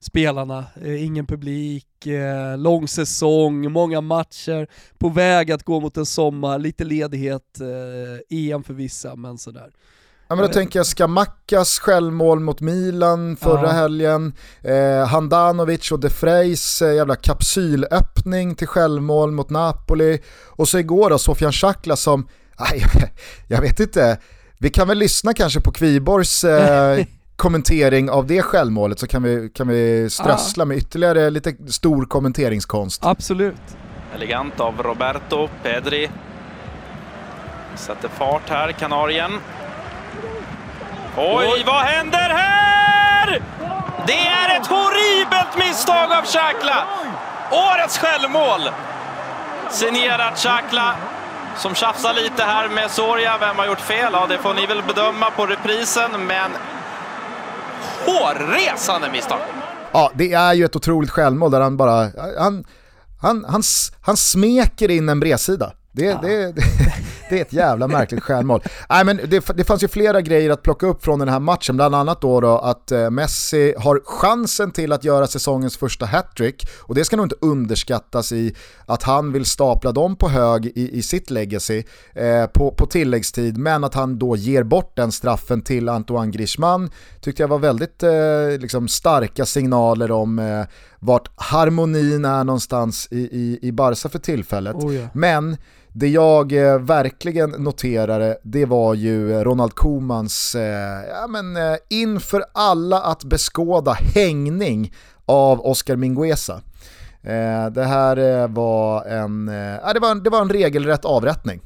spelarna. 0.00 0.64
Uh, 0.84 1.04
ingen 1.04 1.26
publik, 1.26 1.86
lång 2.56 2.88
säsong, 2.88 3.72
många 3.72 4.00
matcher, 4.00 4.68
på 4.98 5.08
väg 5.08 5.52
att 5.52 5.62
gå 5.62 5.80
mot 5.80 5.96
en 5.96 6.06
sommar, 6.06 6.58
lite 6.58 6.84
ledighet, 6.84 7.60
EM 8.30 8.62
för 8.62 8.74
vissa, 8.74 9.16
men 9.16 9.38
sådär. 9.38 9.70
Ja, 10.32 10.36
men 10.36 10.46
då 10.46 10.52
tänker 10.52 10.78
jag 10.78 10.86
Skamackas 10.86 11.78
självmål 11.78 12.40
mot 12.40 12.60
Milan 12.60 13.36
förra 13.36 13.66
ja. 13.66 13.72
helgen, 13.72 14.32
eh, 14.62 15.06
Handanovic 15.06 15.92
och 15.92 16.00
De 16.00 16.10
Freys 16.10 16.82
eh, 16.82 16.94
jävla 16.94 17.16
kapsylöppning 17.16 18.54
till 18.54 18.66
självmål 18.66 19.32
mot 19.32 19.50
Napoli 19.50 20.20
och 20.48 20.68
så 20.68 20.78
igår 20.78 21.10
då 21.10 21.18
Sofian 21.18 21.52
Schakla 21.52 21.96
som, 21.96 22.28
aj, 22.56 22.84
jag 23.48 23.60
vet 23.60 23.80
inte, 23.80 24.18
vi 24.58 24.70
kan 24.70 24.88
väl 24.88 24.98
lyssna 24.98 25.34
kanske 25.34 25.60
på 25.60 25.72
Kviborgs 25.72 26.44
eh, 26.44 27.04
kommentering 27.36 28.10
av 28.10 28.26
det 28.26 28.42
självmålet 28.42 28.98
så 28.98 29.06
kan 29.06 29.22
vi, 29.22 29.50
kan 29.54 29.68
vi 29.68 30.10
strössla 30.10 30.60
ja. 30.60 30.64
med 30.64 30.76
ytterligare 30.76 31.30
lite 31.30 31.54
stor 31.68 32.04
kommenteringskonst. 32.04 33.04
Absolut. 33.04 33.76
Elegant 34.14 34.60
av 34.60 34.82
Roberto 34.82 35.48
Pedri. 35.62 36.10
Sätter 37.74 38.08
fart 38.08 38.48
här, 38.48 38.72
Kanarien. 38.72 39.32
Oj, 41.16 41.62
vad 41.66 41.82
händer 41.82 42.28
här? 42.30 43.42
Det 44.06 44.26
är 44.26 44.60
ett 44.60 44.66
horribelt 44.66 45.58
misstag 45.58 46.12
av 46.12 46.22
Xhakla! 46.22 46.86
Årets 47.50 47.98
självmål! 47.98 48.70
signerat 49.72 50.38
Chakla 50.38 50.94
som 51.56 51.74
tjafsar 51.74 52.14
lite 52.14 52.42
här 52.42 52.68
med 52.68 52.90
Soria. 52.90 53.38
Vem 53.40 53.56
har 53.56 53.66
gjort 53.66 53.80
fel? 53.80 54.12
Ja, 54.12 54.26
det 54.28 54.38
får 54.38 54.54
ni 54.54 54.66
väl 54.66 54.82
bedöma 54.82 55.30
på 55.30 55.46
reprisen, 55.46 56.10
men 56.26 56.50
hårresande 58.06 59.10
misstag. 59.12 59.38
Ja, 59.92 60.10
det 60.14 60.32
är 60.32 60.54
ju 60.54 60.64
ett 60.64 60.76
otroligt 60.76 61.10
självmål 61.10 61.50
där 61.50 61.60
han 61.60 61.76
bara, 61.76 62.10
han, 62.38 62.64
han, 63.20 63.44
han, 63.44 63.62
han 64.02 64.16
smeker 64.16 64.90
in 64.90 65.08
en 65.08 65.20
bredsida. 65.20 65.72
Det, 65.92 66.04
ja. 66.04 66.18
det, 66.22 66.52
det, 66.52 66.62
det, 67.32 67.38
är 67.38 67.42
ett 67.42 67.52
jävla 67.52 67.88
märkligt 67.88 68.22
självmål. 68.22 68.62
Nej, 68.90 69.04
men 69.04 69.16
det, 69.16 69.46
det 69.56 69.64
fanns 69.64 69.82
ju 69.82 69.88
flera 69.88 70.20
grejer 70.20 70.50
att 70.50 70.62
plocka 70.62 70.86
upp 70.86 71.04
från 71.04 71.18
den 71.18 71.28
här 71.28 71.40
matchen, 71.40 71.76
bland 71.76 71.94
annat 71.94 72.20
då, 72.20 72.40
då 72.40 72.58
att 72.58 72.92
eh, 72.92 73.10
Messi 73.10 73.74
har 73.78 74.00
chansen 74.04 74.70
till 74.70 74.92
att 74.92 75.04
göra 75.04 75.26
säsongens 75.26 75.76
första 75.76 76.06
hattrick 76.06 76.66
och 76.80 76.94
det 76.94 77.04
ska 77.04 77.16
nog 77.16 77.26
inte 77.26 77.36
underskattas 77.40 78.32
i 78.32 78.54
att 78.86 79.02
han 79.02 79.32
vill 79.32 79.44
stapla 79.44 79.92
dem 79.92 80.16
på 80.16 80.28
hög 80.28 80.66
i, 80.66 80.98
i 80.98 81.02
sitt 81.02 81.30
legacy 81.30 81.82
eh, 82.14 82.46
på, 82.46 82.70
på 82.70 82.86
tilläggstid, 82.86 83.58
men 83.58 83.84
att 83.84 83.94
han 83.94 84.18
då 84.18 84.36
ger 84.36 84.62
bort 84.62 84.96
den 84.96 85.12
straffen 85.12 85.62
till 85.62 85.88
Antoine 85.88 86.30
Griezmann 86.30 86.90
tyckte 87.20 87.42
jag 87.42 87.48
var 87.48 87.58
väldigt 87.58 88.02
eh, 88.02 88.60
liksom 88.60 88.88
starka 88.88 89.46
signaler 89.46 90.10
om 90.10 90.38
eh, 90.38 90.64
vart 90.98 91.30
harmonin 91.36 92.24
är 92.24 92.44
någonstans 92.44 93.08
i, 93.10 93.18
i, 93.18 93.58
i 93.62 93.72
Barca 93.72 94.08
för 94.08 94.18
tillfället. 94.18 94.74
Oh 94.74 94.94
ja. 94.94 95.08
Men 95.12 95.56
det 95.94 96.08
jag 96.08 96.52
eh, 96.52 96.78
verkligen 96.78 97.50
noterade, 97.50 98.38
det 98.42 98.66
var 98.66 98.94
ju 98.94 99.44
Ronald 99.44 99.74
Komans, 99.74 100.54
eh, 100.54 101.08
ja, 101.08 101.26
men, 101.28 101.56
eh, 101.56 101.76
inför 101.90 102.44
alla 102.54 103.00
att 103.02 103.24
beskåda 103.24 103.92
hängning 103.92 104.92
av 105.26 105.60
Oscar 105.60 105.96
Mingueza. 105.96 106.60
Eh, 107.22 107.66
det 107.70 107.84
här 107.84 108.16
eh, 108.16 108.48
var 108.48 109.04
en, 109.04 109.48
eh, 109.48 109.92
det, 109.94 110.00
var 110.00 110.10
en, 110.10 110.22
det 110.22 110.30
var 110.30 110.40
en 110.40 110.50
regelrätt 110.50 111.04
avrättning. 111.04 111.60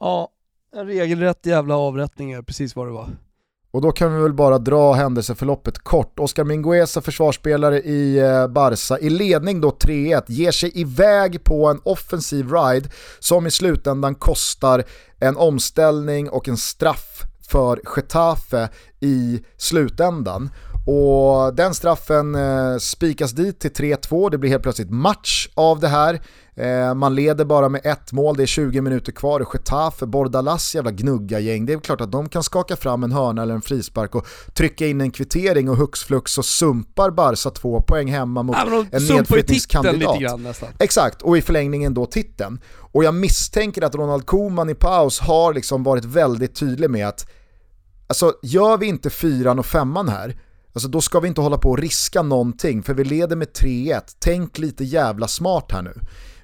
Ja, 0.00 0.28
en 0.76 0.86
regelrätt 0.86 1.46
jävla 1.46 1.76
avrättning 1.76 2.32
är 2.32 2.42
precis 2.42 2.76
vad 2.76 2.86
det 2.86 2.92
var. 2.92 3.08
Och 3.72 3.80
då 3.80 3.92
kan 3.92 4.14
vi 4.14 4.22
väl 4.22 4.32
bara 4.32 4.58
dra 4.58 4.92
händelseförloppet 4.92 5.78
kort. 5.78 6.18
Oscar 6.18 6.44
Mingueza, 6.44 7.00
försvarsspelare 7.00 7.80
i 7.80 8.18
eh, 8.18 8.48
Barca, 8.48 8.98
i 8.98 9.10
ledning 9.10 9.60
då 9.60 9.70
3-1, 9.70 10.22
ger 10.26 10.52
sig 10.52 10.80
iväg 10.80 11.44
på 11.44 11.66
en 11.66 11.80
offensiv 11.82 12.52
ride 12.52 12.88
som 13.18 13.46
i 13.46 13.50
slutändan 13.50 14.14
kostar 14.14 14.84
en 15.20 15.36
omställning 15.36 16.30
och 16.30 16.48
en 16.48 16.56
straff 16.56 17.22
för 17.48 17.80
Getafe 17.96 18.68
i 19.00 19.42
slutändan. 19.56 20.50
Och 20.86 21.54
den 21.54 21.74
straffen 21.74 22.34
eh, 22.34 22.76
spikas 22.78 23.32
dit 23.32 23.60
till 23.60 23.70
3-2, 23.70 24.30
det 24.30 24.38
blir 24.38 24.50
helt 24.50 24.62
plötsligt 24.62 24.90
match 24.90 25.48
av 25.54 25.80
det 25.80 25.88
här. 25.88 26.20
Eh, 26.56 26.94
man 26.94 27.14
leder 27.14 27.44
bara 27.44 27.68
med 27.68 27.80
ett 27.84 28.12
mål, 28.12 28.36
det 28.36 28.42
är 28.42 28.46
20 28.46 28.80
minuter 28.80 29.12
kvar 29.12 29.40
och 29.40 29.54
Getafe, 29.54 30.06
Bordalas 30.06 30.74
jävla 30.74 30.90
gnugga-gäng. 30.90 31.66
Det 31.66 31.72
är 31.72 31.78
klart 31.78 32.00
att 32.00 32.12
de 32.12 32.28
kan 32.28 32.42
skaka 32.42 32.76
fram 32.76 33.04
en 33.04 33.12
hörna 33.12 33.42
eller 33.42 33.54
en 33.54 33.62
frispark 33.62 34.14
och 34.14 34.26
trycka 34.54 34.86
in 34.86 35.00
en 35.00 35.10
kvittering 35.10 35.70
och 35.70 35.76
hux 35.76 36.00
flux 36.00 36.38
och 36.38 36.44
sumpar 36.44 37.10
Barca 37.10 37.50
två 37.50 37.80
poäng 37.80 38.08
hemma 38.08 38.42
mot 38.42 38.56
ja, 38.56 38.84
en 38.92 39.04
nedflyttningskandidat. 39.04 40.20
Grann, 40.20 40.54
Exakt, 40.78 41.22
och 41.22 41.38
i 41.38 41.42
förlängningen 41.42 41.94
då 41.94 42.06
titeln. 42.06 42.60
Och 42.92 43.04
jag 43.04 43.14
misstänker 43.14 43.82
att 43.82 43.94
Ronald 43.94 44.26
Koeman 44.26 44.70
i 44.70 44.74
paus 44.74 45.20
har 45.20 45.54
liksom 45.54 45.82
varit 45.82 46.04
väldigt 46.04 46.54
tydlig 46.54 46.90
med 46.90 47.08
att 47.08 47.30
alltså, 48.06 48.32
gör 48.42 48.76
vi 48.76 48.86
inte 48.86 49.10
fyran 49.10 49.58
och 49.58 49.66
femman 49.66 50.08
här, 50.08 50.36
Alltså 50.72 50.88
då 50.88 51.00
ska 51.00 51.20
vi 51.20 51.28
inte 51.28 51.40
hålla 51.40 51.58
på 51.58 51.70
och 51.70 51.78
riska 51.78 52.22
någonting 52.22 52.82
för 52.82 52.94
vi 52.94 53.04
leder 53.04 53.36
med 53.36 53.48
3-1. 53.48 54.00
Tänk 54.18 54.58
lite 54.58 54.84
jävla 54.84 55.28
smart 55.28 55.72
här 55.72 55.82
nu. 55.82 55.94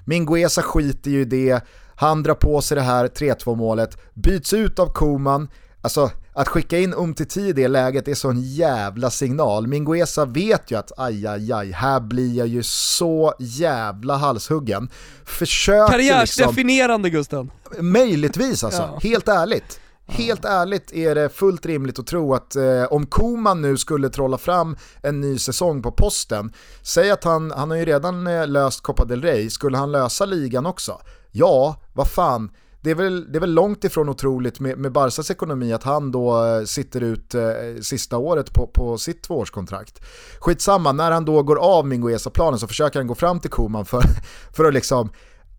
Mingueza 0.05 0.61
skiter 0.61 1.11
ju 1.11 1.21
i 1.21 1.25
det, 1.25 1.61
han 1.95 2.23
drar 2.23 2.35
på 2.35 2.61
sig 2.61 2.75
det 2.75 2.81
här 2.81 3.07
3-2 3.07 3.55
målet, 3.55 3.97
byts 4.13 4.53
ut 4.53 4.79
av 4.79 4.93
Koman. 4.93 5.49
Alltså 5.81 6.11
att 6.33 6.47
skicka 6.47 6.79
in 6.79 6.93
Umtiti 6.93 7.41
i 7.41 7.53
det 7.53 7.67
läget 7.67 8.07
är 8.07 8.15
så 8.15 8.29
en 8.29 8.41
jävla 8.41 9.09
signal. 9.09 9.67
Mingueza 9.67 10.25
vet 10.25 10.71
ju 10.71 10.75
att 10.75 10.91
aj, 10.97 11.27
aj, 11.27 11.53
aj, 11.53 11.71
här 11.71 11.99
blir 11.99 12.37
jag 12.37 12.47
ju 12.47 12.63
så 12.63 13.33
jävla 13.39 14.17
halshuggen. 14.17 14.89
Försöker 15.25 15.91
Karriärsdefinierande 15.91 17.09
liksom, 17.09 17.19
Gusten. 17.19 17.51
Möjligtvis 17.91 18.63
alltså, 18.63 18.81
ja. 18.81 18.99
helt 19.03 19.27
ärligt. 19.27 19.79
Helt 20.09 20.45
ärligt 20.45 20.93
är 20.93 21.15
det 21.15 21.29
fullt 21.29 21.65
rimligt 21.65 21.99
att 21.99 22.07
tro 22.07 22.33
att 22.33 22.55
eh, 22.55 22.83
om 22.89 23.05
Koman 23.05 23.61
nu 23.61 23.77
skulle 23.77 24.09
trolla 24.09 24.37
fram 24.37 24.77
en 25.03 25.21
ny 25.21 25.37
säsong 25.37 25.81
på 25.81 25.91
posten, 25.91 26.53
säg 26.81 27.11
att 27.11 27.23
han, 27.23 27.51
han 27.51 27.69
har 27.69 27.77
ju 27.77 27.85
redan 27.85 28.27
eh, 28.27 28.47
löst 28.47 28.81
Copa 28.81 29.05
del 29.05 29.21
Rey, 29.21 29.49
skulle 29.49 29.77
han 29.77 29.91
lösa 29.91 30.25
ligan 30.25 30.65
också? 30.65 31.01
Ja, 31.31 31.81
vad 31.93 32.07
fan, 32.07 32.51
det 32.81 32.91
är 32.91 32.95
väl, 32.95 33.31
det 33.31 33.37
är 33.37 33.39
väl 33.39 33.53
långt 33.53 33.83
ifrån 33.83 34.09
otroligt 34.09 34.59
med, 34.59 34.77
med 34.77 34.91
Barsas 34.91 35.31
ekonomi 35.31 35.73
att 35.73 35.83
han 35.83 36.11
då 36.11 36.45
eh, 36.45 36.63
sitter 36.63 37.01
ut 37.01 37.35
eh, 37.35 37.41
sista 37.81 38.17
året 38.17 38.53
på, 38.53 38.67
på 38.67 38.97
sitt 38.97 39.23
tvåårskontrakt. 39.23 40.01
Skitsamma, 40.39 40.91
när 40.91 41.11
han 41.11 41.25
då 41.25 41.43
går 41.43 41.55
av 41.55 41.87
Minguesa-planen 41.87 42.59
så 42.59 42.67
försöker 42.67 42.99
han 42.99 43.07
gå 43.07 43.15
fram 43.15 43.39
till 43.39 43.49
Koman 43.49 43.85
för, 43.85 44.03
för 44.53 44.65
att 44.65 44.73
liksom, 44.73 45.09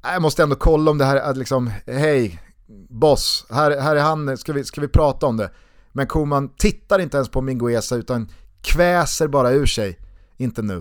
äh, 0.04 0.12
jag 0.12 0.22
måste 0.22 0.42
ändå 0.42 0.56
kolla 0.56 0.90
om 0.90 0.98
det 0.98 1.04
här, 1.04 1.16
att 1.16 1.36
liksom, 1.36 1.70
hej, 1.86 2.40
boss, 2.88 3.46
här, 3.50 3.80
här 3.80 3.96
är 3.96 4.00
han, 4.00 4.36
ska 4.36 4.52
vi, 4.52 4.64
ska 4.64 4.80
vi 4.80 4.88
prata 4.88 5.26
om 5.26 5.36
det? 5.36 5.50
Men 5.92 6.06
Koman 6.06 6.48
tittar 6.48 6.98
inte 6.98 7.16
ens 7.16 7.28
på 7.28 7.40
Mingueza 7.40 7.96
utan 7.96 8.28
kväser 8.62 9.28
bara 9.28 9.50
ur 9.50 9.66
sig, 9.66 9.98
inte 10.36 10.62
nu. 10.62 10.80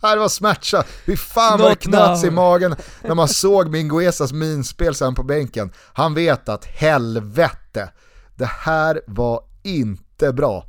det 0.00 0.16
var 0.16 0.28
smärtsamt, 0.28 0.86
hur 1.04 1.16
fan 1.16 1.60
vad 1.60 1.70
det 1.70 1.76
knöts 1.76 2.24
i 2.24 2.30
magen 2.30 2.76
när 3.02 3.14
man 3.14 3.28
såg 3.28 3.70
Minguezas 3.70 4.32
minspel 4.32 4.94
sen 4.94 5.14
på 5.14 5.22
bänken. 5.22 5.72
Han 5.92 6.14
vet 6.14 6.48
att 6.48 6.64
helvete, 6.64 7.90
det 8.36 8.50
här 8.50 9.00
var 9.06 9.40
inte 9.62 10.32
bra. 10.32 10.66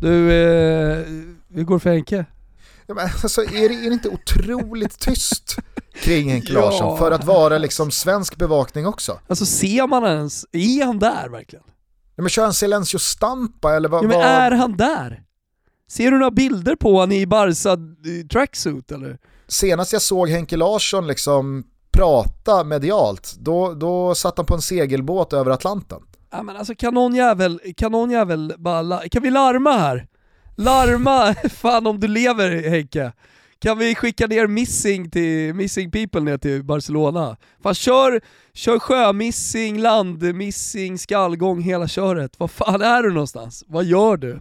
Du, 0.00 0.32
eh, 0.32 1.06
hur 1.48 1.64
går 1.64 1.78
för 1.78 1.90
Henke? 1.90 2.24
Ja, 2.86 2.94
men 2.94 3.04
alltså, 3.22 3.42
är, 3.42 3.68
det, 3.68 3.74
är 3.74 3.88
det 3.88 3.94
inte 3.94 4.08
otroligt 4.08 4.98
tyst 4.98 5.58
kring 5.94 6.30
Henke 6.30 6.52
Larsson 6.52 6.88
ja. 6.88 6.96
för 6.96 7.10
att 7.10 7.24
vara 7.24 7.58
liksom 7.58 7.90
svensk 7.90 8.36
bevakning 8.36 8.86
också? 8.86 9.18
Alltså 9.28 9.46
ser 9.46 9.86
man 9.86 10.04
ens, 10.04 10.46
är 10.52 10.84
han 10.84 10.98
där 10.98 11.28
verkligen? 11.28 11.64
Ja, 12.16 12.22
men 12.22 12.28
kör 12.28 12.42
han 12.42 12.54
Silencio 12.54 12.98
Stampa 12.98 13.76
eller 13.76 13.88
vad? 13.88 14.04
Ja, 14.04 14.08
men 14.08 14.20
är 14.20 14.50
han 14.50 14.76
där? 14.76 15.22
Ser 15.90 16.10
du 16.10 16.18
några 16.18 16.30
bilder 16.30 16.76
på 16.76 16.92
honom 16.92 17.12
i 17.12 17.26
Barca 17.26 17.78
tracksuit 18.32 18.92
eller? 18.92 19.18
Senast 19.48 19.92
jag 19.92 20.02
såg 20.02 20.28
Henke 20.28 20.56
Larsson 20.56 21.06
liksom 21.06 21.64
prata 21.92 22.64
medialt, 22.64 23.36
då, 23.38 23.74
då 23.74 24.14
satt 24.14 24.36
han 24.36 24.46
på 24.46 24.54
en 24.54 24.62
segelbåt 24.62 25.32
över 25.32 25.50
Atlanten. 25.50 26.00
Ja 26.30 26.42
men 26.42 26.56
alltså 26.56 26.74
kan 26.74 26.94
någon 26.94 27.14
jävel, 27.14 27.60
kan 27.76 27.92
någon 27.92 28.10
jävel 28.10 28.54
bara, 28.58 29.08
kan 29.08 29.22
vi 29.22 29.30
larma 29.30 29.72
här? 29.72 30.06
Larma, 30.56 31.34
fan 31.50 31.86
om 31.86 32.00
du 32.00 32.08
lever 32.08 32.70
Henke. 32.70 33.12
Kan 33.62 33.78
vi 33.78 33.94
skicka 33.94 34.26
ner 34.26 34.46
missing, 34.46 35.10
till, 35.10 35.54
missing 35.54 35.90
people 35.90 36.20
ner 36.20 36.38
till 36.38 36.64
Barcelona? 36.64 37.36
Fan 37.62 37.74
kör, 37.74 38.20
kör 38.52 38.78
sjömissing, 38.78 39.78
landmissing, 39.78 40.98
skallgång, 40.98 41.60
hela 41.62 41.88
köret. 41.88 42.40
Var 42.40 42.48
fan 42.48 42.82
är 42.82 43.02
du 43.02 43.12
någonstans? 43.12 43.64
Vad 43.66 43.84
gör 43.84 44.16
du? 44.16 44.40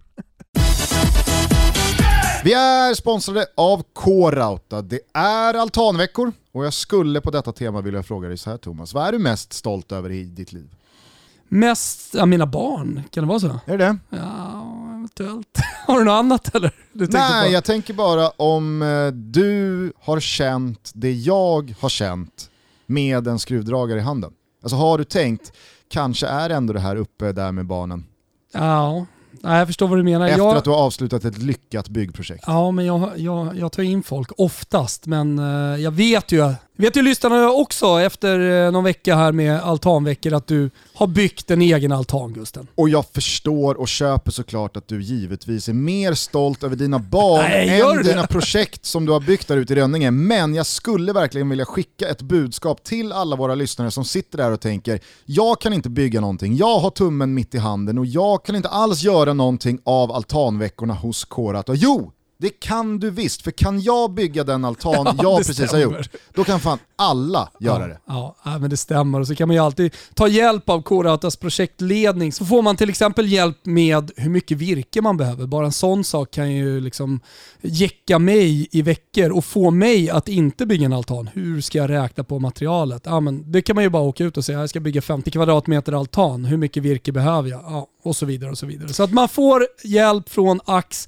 Vi 2.43 2.53
är 2.53 2.93
sponsrade 2.93 3.45
av 3.57 3.83
K-Rauta. 3.93 4.81
Det 4.81 4.99
är 5.13 5.53
altanveckor 5.53 6.31
och 6.51 6.65
jag 6.65 6.73
skulle 6.73 7.21
på 7.21 7.31
detta 7.31 7.51
tema 7.51 7.81
vilja 7.81 8.03
fråga 8.03 8.27
dig 8.27 8.37
så 8.37 8.49
här 8.49 8.57
Thomas, 8.57 8.93
vad 8.93 9.07
är 9.07 9.11
du 9.11 9.19
mest 9.19 9.53
stolt 9.53 9.91
över 9.91 10.11
i 10.11 10.23
ditt 10.23 10.53
liv? 10.53 10.75
Mest, 11.47 12.13
ja 12.13 12.25
mina 12.25 12.45
barn, 12.45 13.01
kan 13.11 13.23
det 13.23 13.27
vara 13.27 13.39
så? 13.39 13.59
Är 13.65 13.77
det 13.77 13.97
Ja, 14.09 14.80
eventuellt. 15.01 15.57
Har 15.87 15.99
du 15.99 16.05
något 16.05 16.11
annat 16.11 16.55
eller? 16.55 16.71
Nej, 16.91 17.51
jag 17.51 17.63
tänker 17.63 17.93
bara 17.93 18.29
om 18.29 18.81
eh, 18.81 19.07
du 19.07 19.93
har 19.99 20.19
känt 20.19 20.91
det 20.93 21.11
jag 21.11 21.75
har 21.79 21.89
känt 21.89 22.49
med 22.85 23.27
en 23.27 23.39
skruvdragare 23.39 23.99
i 23.99 24.01
handen. 24.01 24.33
Alltså 24.63 24.75
har 24.75 24.97
du 24.97 25.03
tänkt, 25.03 25.51
kanske 25.89 26.27
är 26.27 26.49
ändå 26.49 26.73
det 26.73 26.79
här 26.79 26.95
uppe 26.95 27.31
där 27.31 27.51
med 27.51 27.65
barnen? 27.65 28.05
Ja, 28.53 29.05
Nej, 29.43 29.57
jag 29.57 29.67
förstår 29.67 29.87
vad 29.87 29.99
du 29.99 30.03
menar. 30.03 30.25
Efter 30.27 30.37
jag... 30.37 30.57
att 30.57 30.63
du 30.63 30.69
har 30.69 30.77
avslutat 30.77 31.25
ett 31.25 31.37
lyckat 31.37 31.89
byggprojekt. 31.89 32.43
Ja, 32.47 32.71
men 32.71 32.85
jag, 32.85 33.11
jag, 33.15 33.57
jag 33.57 33.71
tar 33.71 33.83
in 33.83 34.03
folk 34.03 34.31
oftast, 34.37 35.05
men 35.05 35.39
uh, 35.39 35.81
jag 35.81 35.91
vet 35.91 36.31
ju, 36.31 36.53
vet 36.81 36.95
ju 36.95 37.01
lyssnarna 37.01 37.51
också 37.51 37.99
efter 37.99 38.39
uh, 38.39 38.71
någon 38.71 38.83
vecka 38.83 39.15
här 39.15 39.31
med 39.31 39.59
altanveckor 39.59 40.33
att 40.33 40.47
du 40.47 40.69
har 40.93 41.07
byggt 41.07 41.51
en 41.51 41.61
egen 41.61 41.91
altan 41.91 42.33
Gusten. 42.33 42.67
Och 42.75 42.89
jag 42.89 43.05
förstår 43.05 43.75
och 43.75 43.87
köper 43.87 44.31
såklart 44.31 44.77
att 44.77 44.87
du 44.87 45.01
givetvis 45.01 45.69
är 45.69 45.73
mer 45.73 46.13
stolt 46.13 46.63
över 46.63 46.75
dina 46.75 46.99
barn 46.99 47.45
Nej, 47.49 47.81
än 47.81 48.03
dina 48.03 48.27
projekt 48.27 48.85
som 48.85 49.05
du 49.05 49.11
har 49.11 49.19
byggt 49.19 49.47
där 49.47 49.57
ute 49.57 49.73
i 49.73 49.75
Rönninge. 49.75 50.11
Men 50.11 50.55
jag 50.55 50.65
skulle 50.65 51.13
verkligen 51.13 51.49
vilja 51.49 51.65
skicka 51.65 52.09
ett 52.09 52.21
budskap 52.21 52.83
till 52.83 53.11
alla 53.11 53.35
våra 53.35 53.55
lyssnare 53.55 53.91
som 53.91 54.05
sitter 54.05 54.37
där 54.37 54.51
och 54.51 54.61
tänker 54.61 54.99
jag 55.25 55.61
kan 55.61 55.73
inte 55.73 55.89
bygga 55.89 56.21
någonting, 56.21 56.55
jag 56.55 56.79
har 56.79 56.89
tummen 56.89 57.33
mitt 57.33 57.55
i 57.55 57.57
handen 57.57 57.97
och 57.97 58.05
jag 58.05 58.45
kan 58.45 58.55
inte 58.55 58.69
alls 58.69 59.03
göra 59.03 59.33
någonting 59.33 59.79
av 59.83 60.11
altanveckorna 60.11 60.93
hos 60.93 61.25
Korat. 61.25 61.69
Och 61.69 61.75
jo, 61.75 62.11
Det 62.41 62.49
kan 62.49 62.99
du 62.99 63.09
visst, 63.09 63.41
för 63.41 63.51
kan 63.51 63.81
jag 63.81 64.13
bygga 64.13 64.43
den 64.43 64.65
altan 64.65 64.93
ja, 65.05 65.15
jag 65.21 65.37
precis 65.37 65.55
stämmer. 65.55 65.73
har 65.73 65.97
gjort, 65.97 66.09
då 66.33 66.43
kan 66.43 66.59
fan 66.59 66.79
alla 66.95 67.49
göra 67.59 67.81
ja, 67.81 67.87
det. 67.87 67.99
Ja, 68.45 68.57
men 68.59 68.69
det 68.69 68.77
stämmer. 68.77 69.19
Och 69.19 69.27
så 69.27 69.35
kan 69.35 69.47
man 69.47 69.55
ju 69.55 69.61
alltid 69.63 69.95
ta 70.13 70.27
hjälp 70.27 70.69
av 70.69 70.81
K-Rautas 70.81 71.35
projektledning. 71.35 72.31
Så 72.31 72.45
får 72.45 72.61
man 72.61 72.75
till 72.75 72.89
exempel 72.89 73.31
hjälp 73.31 73.65
med 73.65 74.11
hur 74.15 74.29
mycket 74.29 74.57
virke 74.57 75.01
man 75.01 75.17
behöver. 75.17 75.47
Bara 75.47 75.65
en 75.65 75.71
sån 75.71 76.03
sak 76.03 76.31
kan 76.31 76.51
ju 76.51 76.79
liksom 76.79 77.19
jäcka 77.61 78.19
mig 78.19 78.67
i 78.71 78.81
veckor 78.81 79.29
och 79.29 79.45
få 79.45 79.71
mig 79.71 80.09
att 80.09 80.27
inte 80.27 80.65
bygga 80.65 80.85
en 80.85 80.93
altan. 80.93 81.29
Hur 81.33 81.61
ska 81.61 81.77
jag 81.77 81.89
räkna 81.89 82.23
på 82.23 82.39
materialet? 82.39 83.01
Ja, 83.05 83.19
men 83.19 83.51
det 83.51 83.61
kan 83.61 83.75
man 83.75 83.83
ju 83.83 83.89
bara 83.89 84.03
åka 84.03 84.23
ut 84.23 84.37
och 84.37 84.45
säga, 84.45 84.59
jag 84.59 84.69
ska 84.69 84.79
bygga 84.79 85.01
50 85.01 85.31
kvadratmeter 85.31 85.93
altan. 85.93 86.45
Hur 86.45 86.57
mycket 86.57 86.83
virke 86.83 87.11
behöver 87.11 87.49
jag? 87.49 87.61
Ja, 87.63 87.87
och 88.03 88.15
så 88.15 88.25
vidare 88.25 88.51
och 88.51 88.57
så 88.57 88.65
vidare. 88.65 88.93
Så 88.93 89.03
att 89.03 89.11
man 89.11 89.29
får 89.29 89.67
hjälp 89.83 90.29
från 90.29 90.59
Ax 90.65 91.07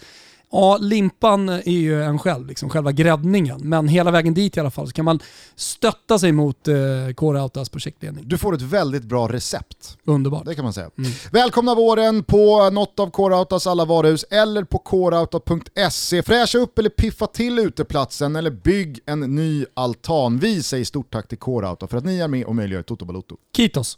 Ja, 0.56 0.78
limpan 0.78 1.50
är 1.50 1.72
ju 1.72 2.04
en 2.04 2.20
själv, 2.20 2.48
liksom, 2.48 2.70
själva 2.70 2.92
gräddningen. 2.92 3.60
Men 3.64 3.88
hela 3.88 4.12
vägen 4.12 4.34
dit 4.34 4.58
i 4.58 4.60
alla 4.60 4.72
fall 4.72 4.88
så 4.88 4.94
kan 4.94 5.06
man 5.06 5.20
stötta 5.56 6.20
sig 6.20 6.32
mot 6.32 6.68
eh, 6.68 6.76
Core 7.16 7.42
Autas 7.42 7.70
projektledning. 7.70 8.24
Du 8.28 8.38
får 8.38 8.54
ett 8.54 8.62
väldigt 8.62 9.04
bra 9.04 9.28
recept. 9.28 9.98
Underbart. 10.04 10.46
Det 10.46 10.56
kan 10.56 10.64
man 10.64 10.74
säga. 10.74 10.90
Mm. 10.98 11.12
Välkomna 11.32 11.76
våren 11.76 12.24
på 12.24 12.70
något 12.70 13.00
av 13.00 13.10
Core 13.10 13.36
Autas 13.36 13.68
alla 13.68 13.86
varuhus 13.86 14.24
eller 14.24 14.64
på 14.64 14.78
coreauta.se. 14.78 16.24
Fräscha 16.24 16.58
upp 16.58 16.80
eller 16.80 16.90
piffa 16.90 17.28
till 17.28 17.60
uteplatsen 17.60 18.36
eller 18.36 18.52
bygg 18.52 19.00
en 19.06 19.20
ny 19.20 19.66
altan. 19.74 20.40
Vi 20.40 20.64
säger 20.64 20.86
stort 20.86 21.12
tack 21.12 21.28
till 21.28 21.38
Core 21.38 21.68
Auta 21.68 21.88
för 21.88 21.98
att 21.98 22.06
ni 22.06 22.20
är 22.20 22.28
med 22.28 22.46
och 22.46 22.56
möjliggör 22.56 22.84
Toto 22.84 23.06
Balotto. 23.06 23.36
Kitos. 23.58 23.98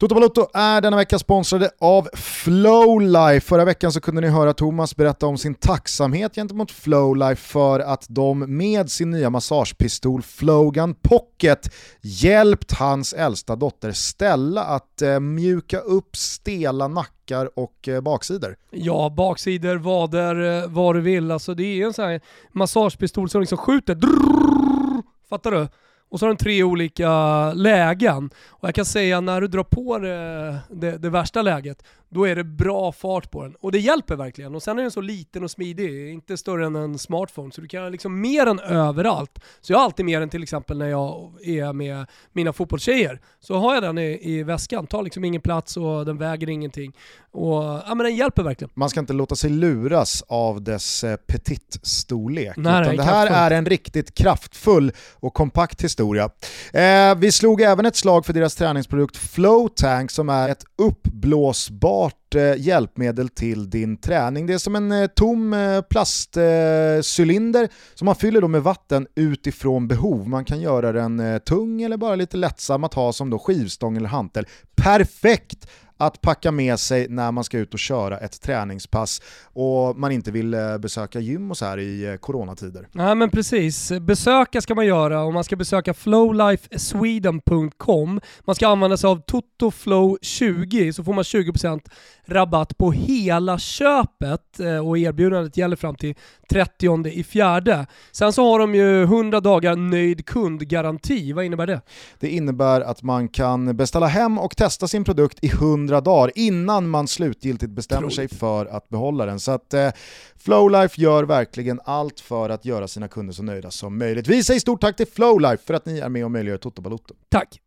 Toto 0.00 0.14
Balotto 0.14 0.46
är 0.54 0.80
denna 0.80 0.96
vecka 0.96 1.18
sponsrade 1.18 1.70
av 1.80 2.08
Flowlife. 2.14 3.46
Förra 3.46 3.64
veckan 3.64 3.92
så 3.92 4.00
kunde 4.00 4.20
ni 4.20 4.28
höra 4.28 4.52
Thomas 4.52 4.96
berätta 4.96 5.26
om 5.26 5.38
sin 5.38 5.54
tacksamhet 5.54 6.34
gentemot 6.34 6.70
Flowlife 6.70 7.42
för 7.42 7.80
att 7.80 8.06
de 8.08 8.56
med 8.56 8.90
sin 8.90 9.10
nya 9.10 9.30
massagepistol 9.30 10.22
Flogan 10.22 10.94
Pocket 10.94 11.74
hjälpt 12.00 12.72
hans 12.72 13.12
äldsta 13.12 13.56
dotter 13.56 13.92
Stella 13.92 14.62
att 14.64 15.02
eh, 15.02 15.20
mjuka 15.20 15.78
upp 15.78 16.16
stela 16.16 16.88
nackar 16.88 17.58
och 17.58 17.88
eh, 17.88 18.00
baksidor. 18.00 18.56
Ja, 18.70 19.14
baksidor, 19.16 19.76
vader, 19.76 20.62
eh, 20.62 20.68
vad 20.68 20.94
du 20.94 21.00
vill. 21.00 21.30
Alltså 21.30 21.54
det 21.54 21.80
är 21.80 21.86
en 21.86 21.92
sån 21.92 22.04
här 22.04 22.20
massagepistol 22.52 23.28
som 23.28 23.40
liksom 23.40 23.58
skjuter. 23.58 23.94
Drrr, 23.94 25.02
fattar 25.28 25.50
du? 25.50 25.68
Och 26.16 26.20
så 26.20 26.26
har 26.26 26.30
den 26.30 26.36
tre 26.36 26.62
olika 26.62 27.52
lägen. 27.52 28.30
Och 28.48 28.68
jag 28.68 28.74
kan 28.74 28.84
säga 28.84 29.20
när 29.20 29.40
du 29.40 29.46
drar 29.48 29.62
på 29.62 29.98
det, 29.98 30.58
det, 30.70 30.98
det, 30.98 31.10
värsta 31.10 31.42
läget, 31.42 31.82
då 32.08 32.26
är 32.26 32.36
det 32.36 32.44
bra 32.44 32.92
fart 32.92 33.30
på 33.30 33.42
den. 33.42 33.54
Och 33.60 33.72
det 33.72 33.78
hjälper 33.78 34.16
verkligen. 34.16 34.54
Och 34.54 34.62
sen 34.62 34.78
är 34.78 34.82
den 34.82 34.90
så 34.90 35.00
liten 35.00 35.44
och 35.44 35.50
smidig, 35.50 36.12
inte 36.12 36.36
större 36.36 36.66
än 36.66 36.76
en 36.76 36.98
smartphone. 36.98 37.52
Så 37.52 37.60
du 37.60 37.68
kan 37.68 37.92
liksom 37.92 38.20
med 38.20 38.46
den 38.46 38.60
överallt. 38.60 39.38
Så 39.60 39.72
jag 39.72 39.78
har 39.78 39.84
alltid 39.84 40.04
med 40.04 40.22
den 40.22 40.28
till 40.28 40.42
exempel 40.42 40.78
när 40.78 40.88
jag 40.88 41.32
är 41.42 41.72
med 41.72 42.06
mina 42.32 42.52
fotbollstjejer. 42.52 43.20
Så 43.40 43.54
har 43.54 43.74
jag 43.74 43.82
den 43.82 43.98
i, 43.98 44.18
i 44.22 44.42
väskan, 44.42 44.86
tar 44.86 45.02
liksom 45.02 45.24
ingen 45.24 45.40
plats 45.40 45.76
och 45.76 46.04
den 46.04 46.18
väger 46.18 46.48
ingenting. 46.48 46.92
Och 47.32 47.62
ja, 47.62 47.94
men 47.94 47.98
den 47.98 48.16
hjälper 48.16 48.42
verkligen. 48.42 48.70
Man 48.74 48.90
ska 48.90 49.00
inte 49.00 49.12
låta 49.12 49.36
sig 49.36 49.50
luras 49.50 50.22
av 50.28 50.62
dess 50.62 51.04
eh, 51.04 51.16
petitstorlek. 51.16 52.56
Nej, 52.56 52.82
utan 52.82 52.96
det 52.96 53.02
här 53.02 53.50
är 53.50 53.50
en 53.50 53.66
riktigt 53.66 54.14
kraftfull 54.14 54.92
och 55.14 55.34
kompakt 55.34 55.84
historia. 55.84 56.30
Eh, 56.72 57.14
vi 57.16 57.32
slog 57.32 57.60
även 57.60 57.86
ett 57.86 57.96
slag 57.96 58.26
för 58.26 58.32
deras 58.32 58.54
träningsprodukt 58.54 59.16
Flow 59.16 59.68
Tank 59.68 60.10
som 60.10 60.28
är 60.28 60.48
ett 60.48 60.64
uppblåsbart 60.78 61.95
eh, 62.34 62.54
hjälpmedel 62.58 63.28
till 63.28 63.70
din 63.70 63.96
träning. 63.96 64.46
Det 64.46 64.54
är 64.54 64.58
som 64.58 64.76
en 64.76 64.92
eh, 64.92 65.06
tom 65.06 65.52
eh, 65.52 65.80
plastcylinder 65.80 67.68
som 67.94 68.06
man 68.06 68.14
fyller 68.14 68.40
då 68.40 68.48
med 68.48 68.62
vatten 68.62 69.06
utifrån 69.14 69.88
behov. 69.88 70.28
Man 70.28 70.44
kan 70.44 70.60
göra 70.60 70.92
den 70.92 71.20
eh, 71.20 71.38
tung 71.38 71.82
eller 71.82 71.96
bara 71.96 72.14
lite 72.14 72.36
lättsam 72.36 72.84
att 72.84 72.94
ha 72.94 73.12
som 73.12 73.30
då 73.30 73.38
skivstång 73.38 73.96
eller 73.96 74.08
hantel. 74.08 74.46
Perfekt 74.76 75.68
att 75.96 76.20
packa 76.20 76.52
med 76.52 76.80
sig 76.80 77.08
när 77.08 77.32
man 77.32 77.44
ska 77.44 77.58
ut 77.58 77.74
och 77.74 77.80
köra 77.80 78.18
ett 78.18 78.40
träningspass 78.40 79.22
och 79.44 79.98
man 79.98 80.12
inte 80.12 80.30
vill 80.30 80.54
eh, 80.54 80.78
besöka 80.78 81.20
gym 81.20 81.50
och 81.50 81.56
så 81.56 81.64
här 81.64 81.78
i 81.78 82.06
eh, 82.06 82.16
coronatider. 82.16 82.88
Nej 82.92 83.14
men 83.14 83.30
precis, 83.30 83.92
besöka 84.00 84.60
ska 84.60 84.74
man 84.74 84.86
göra 84.86 85.22
och 85.22 85.32
man 85.32 85.44
ska 85.44 85.56
besöka 85.56 85.94
flowlifesweden.com. 85.94 88.20
Man 88.40 88.54
ska 88.54 88.68
använda 88.68 88.96
sig 88.96 89.08
av 89.08 89.22
TotoFlow20 89.24 90.92
så 90.92 91.04
får 91.04 91.12
man 91.12 91.24
20% 91.24 91.80
rabatt 92.28 92.78
på 92.78 92.92
hela 92.92 93.58
köpet 93.58 94.60
eh, 94.60 94.88
och 94.88 94.98
erbjudandet 94.98 95.56
gäller 95.56 95.76
fram 95.76 95.94
till 95.94 96.14
30 96.50 97.08
i 97.08 97.24
fjärde. 97.24 97.86
Sen 98.12 98.32
så 98.32 98.50
har 98.52 98.58
de 98.58 98.74
ju 98.74 99.02
100 99.02 99.40
dagar 99.40 99.76
nöjd 99.76 100.26
kundgaranti. 100.26 101.32
Vad 101.32 101.44
innebär 101.44 101.66
det? 101.66 101.80
Det 102.18 102.28
innebär 102.28 102.80
att 102.80 103.02
man 103.02 103.28
kan 103.28 103.76
beställa 103.76 104.06
hem 104.06 104.38
och 104.38 104.56
testa 104.56 104.88
sin 104.88 105.04
produkt 105.04 105.38
i 105.44 105.48
100 105.48 106.00
dagar 106.00 106.32
innan 106.34 106.88
man 106.88 107.08
slutgiltigt 107.08 107.72
bestämmer 107.72 108.08
sig 108.08 108.28
för 108.28 108.66
att 108.66 108.88
behålla 108.88 109.26
den. 109.26 109.40
Så 109.40 109.52
att 109.52 109.74
eh, 109.74 109.90
Flowlife 110.36 111.00
gör 111.00 111.24
verkligen 111.24 111.80
allt 111.84 112.20
för 112.20 112.50
att 112.50 112.64
göra 112.64 112.88
sina 112.88 113.08
kunder 113.08 113.34
så 113.34 113.42
nöjda 113.42 113.70
som 113.70 113.98
möjligt. 113.98 114.28
Vi 114.28 114.44
säger 114.44 114.60
stort 114.60 114.80
tack 114.80 114.96
till 114.96 115.06
Flowlife 115.06 115.64
för 115.66 115.74
att 115.74 115.86
ni 115.86 115.98
är 115.98 116.08
med 116.08 116.24
och 116.24 116.30
möjliggör 116.30 116.58
Toto 116.58 116.82
Balotto. 116.82 117.14
Tack! 117.28 117.60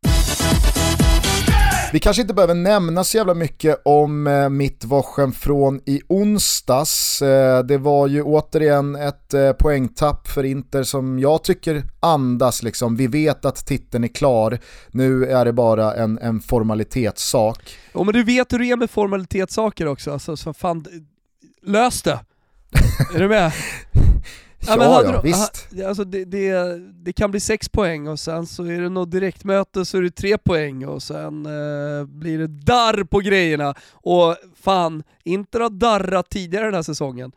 Vi 1.94 2.00
kanske 2.00 2.22
inte 2.22 2.34
behöver 2.34 2.54
nämna 2.54 3.04
så 3.04 3.18
jävla 3.18 3.34
mycket 3.34 3.82
om 3.86 4.28
eh, 4.28 4.50
mittwochen 4.50 5.32
från 5.32 5.82
i 5.86 6.02
onsdags. 6.08 7.22
Eh, 7.22 7.64
det 7.64 7.78
var 7.78 8.08
ju 8.08 8.24
återigen 8.24 8.96
ett 8.96 9.34
eh, 9.34 9.52
poängtapp 9.52 10.28
för 10.28 10.44
Inter 10.44 10.84
som 10.84 11.20
jag 11.20 11.44
tycker 11.44 11.84
andas 12.00 12.64
liksom. 12.64 12.96
Vi 12.96 13.08
vet 13.08 13.46
att 13.46 13.66
titeln 13.66 14.04
är 14.04 14.08
klar, 14.08 14.60
nu 14.88 15.26
är 15.26 15.46
det 15.46 15.54
bara 15.54 15.94
en, 15.94 16.20
en 16.20 16.40
formalitetssak. 16.40 17.78
Ja 17.94 18.04
men 18.04 18.14
du 18.14 18.24
vet 18.24 18.54
hur 18.54 18.60
det 18.60 18.72
är 18.72 18.78
med 18.78 18.90
formalitetssaker 18.90 19.88
också, 19.88 20.12
alltså, 20.12 20.38
så 20.38 20.54
fan, 20.54 20.86
lös 21.66 22.02
det! 22.02 22.20
är 23.16 23.20
du 23.20 23.28
med? 23.28 23.52
Ja, 24.68 24.78
men 24.78 24.92
ja, 24.92 25.04
ja 25.04 25.22
visst. 25.22 25.68
Alltså 25.88 26.04
det, 26.04 26.26
det, 26.26 26.78
det, 27.04 27.14
kan 27.14 27.32
bli 27.32 27.40
sex 27.40 27.70
poäng 27.70 28.08
och 28.08 28.20
sen 28.20 28.48
så 28.48 28.64
är 28.64 28.82
det 28.82 28.90
något 28.90 29.12
direktmöte 29.12 29.86
så 29.86 29.98
är 29.98 30.02
det 30.02 30.12
tre 30.12 30.38
poäng 30.38 30.86
och 30.86 31.04
sen 31.04 31.46
eh, 31.46 32.06
blir 32.06 32.38
det 32.38 32.48
darr 32.48 33.04
på 33.04 33.20
grejerna. 33.20 33.76
Och 33.92 34.36
fan, 34.62 35.04
inte 35.24 35.58
har 35.58 35.70
darrat 35.70 36.30
tidigare 36.30 36.66
den 36.66 36.74
här 36.74 36.82
säsongen. 36.82 37.32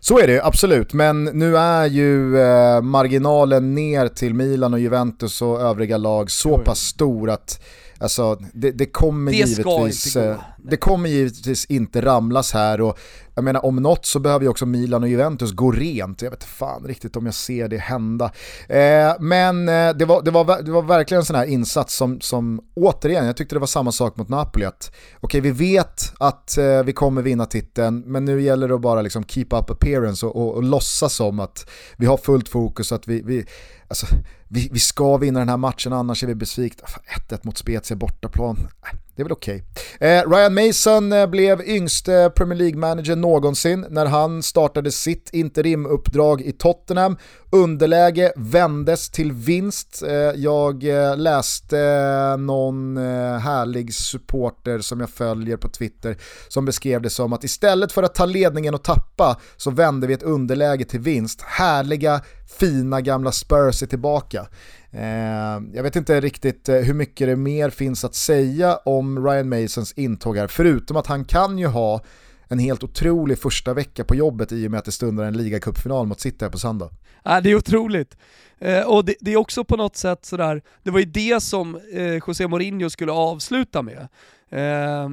Så 0.00 0.18
är 0.18 0.26
det 0.26 0.44
absolut, 0.44 0.92
men 0.92 1.24
nu 1.24 1.56
är 1.56 1.86
ju 1.86 2.38
eh, 2.38 2.80
marginalen 2.82 3.74
ner 3.74 4.08
till 4.08 4.34
Milan 4.34 4.74
och 4.74 4.80
Juventus 4.80 5.42
och 5.42 5.60
övriga 5.60 5.96
lag 5.96 6.30
så 6.30 6.58
pass 6.58 6.78
stor 6.78 7.30
att 7.30 7.64
Alltså, 8.00 8.38
det, 8.52 8.70
det 8.70 8.86
kommer 8.86 9.30
det 9.30 9.36
givetvis, 9.36 10.16
eh, 10.16 10.38
det 10.58 10.76
kommer 10.76 11.08
givetvis 11.08 11.64
inte 11.64 12.02
ramlas 12.02 12.52
här 12.52 12.80
och 12.80 12.98
jag 13.34 13.44
menar 13.44 13.64
om 13.64 13.76
något 13.76 14.06
så 14.06 14.20
behöver 14.20 14.44
ju 14.44 14.48
också 14.48 14.66
Milan 14.66 15.02
och 15.02 15.08
Juventus 15.08 15.52
gå 15.52 15.70
rent. 15.70 16.22
Jag 16.22 16.30
vet 16.30 16.44
fan 16.44 16.84
riktigt 16.84 17.16
om 17.16 17.26
jag 17.26 17.34
ser 17.34 17.68
det 17.68 17.78
hända. 17.78 18.24
Eh, 18.68 19.12
men 19.20 19.68
eh, 19.68 19.90
det, 19.96 20.04
var, 20.04 20.22
det, 20.22 20.30
var, 20.30 20.62
det 20.62 20.70
var 20.70 20.82
verkligen 20.82 21.20
en 21.20 21.24
sån 21.24 21.36
här 21.36 21.46
insats 21.46 21.96
som, 21.96 22.20
som 22.20 22.60
återigen, 22.74 23.26
jag 23.26 23.36
tyckte 23.36 23.54
det 23.54 23.60
var 23.60 23.66
samma 23.66 23.92
sak 23.92 24.16
mot 24.16 24.28
Napoli. 24.28 24.66
Okej, 24.66 24.90
okay, 25.20 25.40
vi 25.40 25.50
vet 25.50 26.12
att 26.18 26.58
eh, 26.58 26.82
vi 26.82 26.92
kommer 26.92 27.22
vinna 27.22 27.46
titeln, 27.46 28.02
men 28.06 28.24
nu 28.24 28.42
gäller 28.42 28.68
det 28.68 28.74
att 28.74 28.80
bara 28.80 29.02
liksom 29.02 29.24
keep 29.24 29.46
up 29.50 29.70
appearance 29.70 30.26
och, 30.26 30.36
och, 30.36 30.54
och 30.54 30.62
låtsas 30.62 31.14
som 31.14 31.40
att 31.40 31.70
vi 31.96 32.06
har 32.06 32.16
fullt 32.16 32.48
fokus, 32.48 32.92
att 32.92 33.08
vi, 33.08 33.22
vi 33.22 33.46
Alltså, 33.88 34.06
vi, 34.48 34.68
vi 34.72 34.78
ska 34.78 35.16
vinna 35.16 35.38
den 35.38 35.48
här 35.48 35.56
matchen 35.56 35.92
annars 35.92 36.22
är 36.22 36.26
vi 36.26 36.34
besvikna. 36.34 36.88
1-1 37.28 37.40
mot 37.42 37.58
Spezia 37.58 37.96
bortaplan 37.96 38.68
det 39.18 39.22
är 39.22 39.24
väl 39.24 39.32
okej. 39.32 39.64
Okay. 39.96 40.08
Eh, 40.08 40.30
Ryan 40.30 40.54
Mason 40.54 41.12
eh, 41.12 41.26
blev 41.26 41.60
yngste 41.60 42.32
Premier 42.36 42.58
League-manager 42.58 43.16
någonsin 43.16 43.86
när 43.90 44.06
han 44.06 44.42
startade 44.42 44.90
sitt 44.90 45.30
interimuppdrag 45.32 46.40
i 46.40 46.52
Tottenham. 46.52 47.16
Underläge 47.50 48.32
vändes 48.36 49.10
till 49.10 49.32
vinst. 49.32 50.02
Eh, 50.06 50.12
jag 50.14 50.84
eh, 50.84 51.16
läste 51.16 51.78
eh, 51.78 52.36
någon 52.36 52.96
härlig 53.40 53.94
supporter 53.94 54.78
som 54.78 55.00
jag 55.00 55.10
följer 55.10 55.56
på 55.56 55.68
Twitter 55.68 56.16
som 56.48 56.64
beskrev 56.64 57.02
det 57.02 57.10
som 57.10 57.32
att 57.32 57.44
istället 57.44 57.92
för 57.92 58.02
att 58.02 58.14
ta 58.14 58.26
ledningen 58.26 58.74
och 58.74 58.84
tappa 58.84 59.40
så 59.56 59.70
vände 59.70 60.06
vi 60.06 60.14
ett 60.14 60.22
underläge 60.22 60.84
till 60.84 61.00
vinst. 61.00 61.42
Härliga, 61.42 62.20
fina 62.58 63.00
gamla 63.00 63.32
Spurs 63.32 63.82
är 63.82 63.86
tillbaka. 63.86 64.46
Eh, 64.92 65.62
jag 65.74 65.82
vet 65.82 65.96
inte 65.96 66.20
riktigt 66.20 66.68
eh, 66.68 66.76
hur 66.76 66.94
mycket 66.94 67.28
det 67.28 67.36
mer 67.36 67.70
finns 67.70 68.04
att 68.04 68.14
säga 68.14 68.76
om 68.76 69.26
Ryan 69.26 69.48
Masons 69.48 69.92
intåg 69.92 70.36
här, 70.36 70.46
förutom 70.46 70.96
att 70.96 71.06
han 71.06 71.24
kan 71.24 71.58
ju 71.58 71.66
ha 71.66 72.00
en 72.48 72.58
helt 72.58 72.84
otrolig 72.84 73.38
första 73.38 73.74
vecka 73.74 74.04
på 74.04 74.14
jobbet 74.14 74.52
i 74.52 74.66
och 74.66 74.70
med 74.70 74.78
att 74.78 74.84
det 74.84 74.92
stundar 74.92 75.24
en 75.24 75.36
ligacupfinal 75.36 76.06
mot 76.06 76.20
City 76.20 76.44
här 76.44 76.50
på 76.50 76.58
söndag. 76.58 76.90
Ja, 77.24 77.40
det 77.40 77.50
är 77.50 77.54
otroligt. 77.54 78.16
Eh, 78.58 78.82
och 78.82 79.04
det, 79.04 79.14
det, 79.20 79.32
är 79.32 79.36
också 79.36 79.64
på 79.64 79.76
något 79.76 79.96
sätt 79.96 80.24
sådär, 80.24 80.62
det 80.82 80.90
var 80.90 80.98
ju 80.98 81.04
det 81.04 81.42
som 81.42 81.80
eh, 81.92 82.14
José 82.26 82.48
Mourinho 82.48 82.90
skulle 82.90 83.12
avsluta 83.12 83.82
med. 83.82 84.08
Eh, 84.50 85.08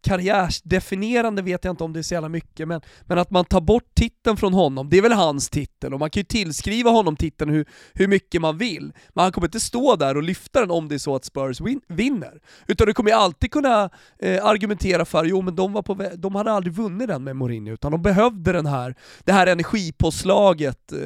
karriärsdefinierande 0.00 1.42
vet 1.42 1.64
jag 1.64 1.72
inte 1.72 1.84
om 1.84 1.92
det 1.92 2.00
är 2.00 2.02
så 2.02 2.14
jävla 2.14 2.28
mycket, 2.28 2.68
men, 2.68 2.80
men 3.02 3.18
att 3.18 3.30
man 3.30 3.44
tar 3.44 3.60
bort 3.60 3.94
titeln 3.94 4.36
från 4.36 4.54
honom, 4.54 4.88
det 4.90 4.98
är 4.98 5.02
väl 5.02 5.12
hans 5.12 5.50
titel, 5.50 5.94
och 5.94 6.00
man 6.00 6.10
kan 6.10 6.20
ju 6.20 6.24
tillskriva 6.24 6.90
honom 6.90 7.16
titeln 7.16 7.50
hur, 7.50 7.68
hur 7.92 8.08
mycket 8.08 8.40
man 8.40 8.58
vill, 8.58 8.92
men 9.14 9.22
han 9.22 9.32
kommer 9.32 9.46
inte 9.46 9.60
stå 9.60 9.96
där 9.96 10.16
och 10.16 10.22
lyfta 10.22 10.60
den 10.60 10.70
om 10.70 10.88
det 10.88 10.94
är 10.94 10.98
så 10.98 11.16
att 11.16 11.24
Spurs 11.24 11.60
win, 11.60 11.80
vinner. 11.88 12.40
Utan 12.66 12.86
du 12.86 12.94
kommer 12.94 13.10
ju 13.10 13.16
alltid 13.16 13.52
kunna 13.52 13.90
eh, 14.18 14.44
argumentera 14.44 15.04
för, 15.04 15.24
jo 15.24 15.42
men 15.42 15.56
de, 15.56 15.72
var 15.72 15.82
på 15.82 16.08
de 16.16 16.34
hade 16.34 16.52
aldrig 16.52 16.74
vunnit 16.74 17.08
den 17.08 17.24
med 17.24 17.36
Mourinho, 17.36 17.72
utan 17.72 17.92
de 17.92 18.02
behövde 18.02 18.52
den 18.52 18.66
här, 18.66 18.94
det 19.24 19.32
här 19.32 19.46
energipåslaget, 19.46 20.92
eh, 20.92 20.98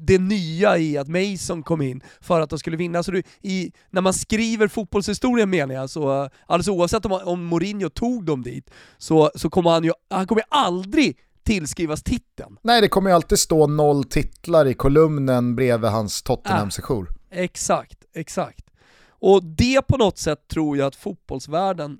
det 0.00 0.18
nya 0.18 0.78
i 0.78 0.98
att 0.98 1.08
Mason 1.08 1.62
kom 1.62 1.82
in 1.82 2.00
för 2.20 2.40
att 2.40 2.50
de 2.50 2.58
skulle 2.58 2.76
vinna. 2.76 3.02
Så 3.02 3.10
du, 3.10 3.22
i, 3.42 3.72
när 3.90 4.00
man 4.00 4.14
skriver 4.14 4.68
fotbollshistoria 4.68 5.46
menar 5.46 5.74
jag, 5.74 5.90
så 5.90 6.28
alldeles 6.46 6.68
oavsett 6.68 6.95
om, 7.04 7.12
om 7.12 7.44
Mourinho 7.44 7.88
tog 7.88 8.24
dem 8.24 8.42
dit, 8.42 8.70
så, 8.98 9.30
så 9.34 9.50
kommer 9.50 9.70
han 9.70 9.84
ju, 9.84 9.92
han 10.10 10.26
kommer 10.26 10.44
aldrig 10.48 11.18
tillskrivas 11.44 12.02
titeln. 12.02 12.58
Nej, 12.62 12.80
det 12.80 12.88
kommer 12.88 13.10
ju 13.10 13.16
alltid 13.16 13.38
stå 13.38 13.66
noll 13.66 14.04
titlar 14.04 14.66
i 14.66 14.74
kolumnen 14.74 15.56
bredvid 15.56 15.90
hans 15.90 16.22
Tottenham-sejour. 16.22 17.08
Äh, 17.30 17.40
exakt, 17.40 17.98
exakt. 18.14 18.64
Och 19.08 19.44
det 19.44 19.82
på 19.82 19.96
något 19.96 20.18
sätt 20.18 20.48
tror 20.48 20.76
jag 20.76 20.86
att 20.86 20.96
fotbollsvärlden 20.96 21.98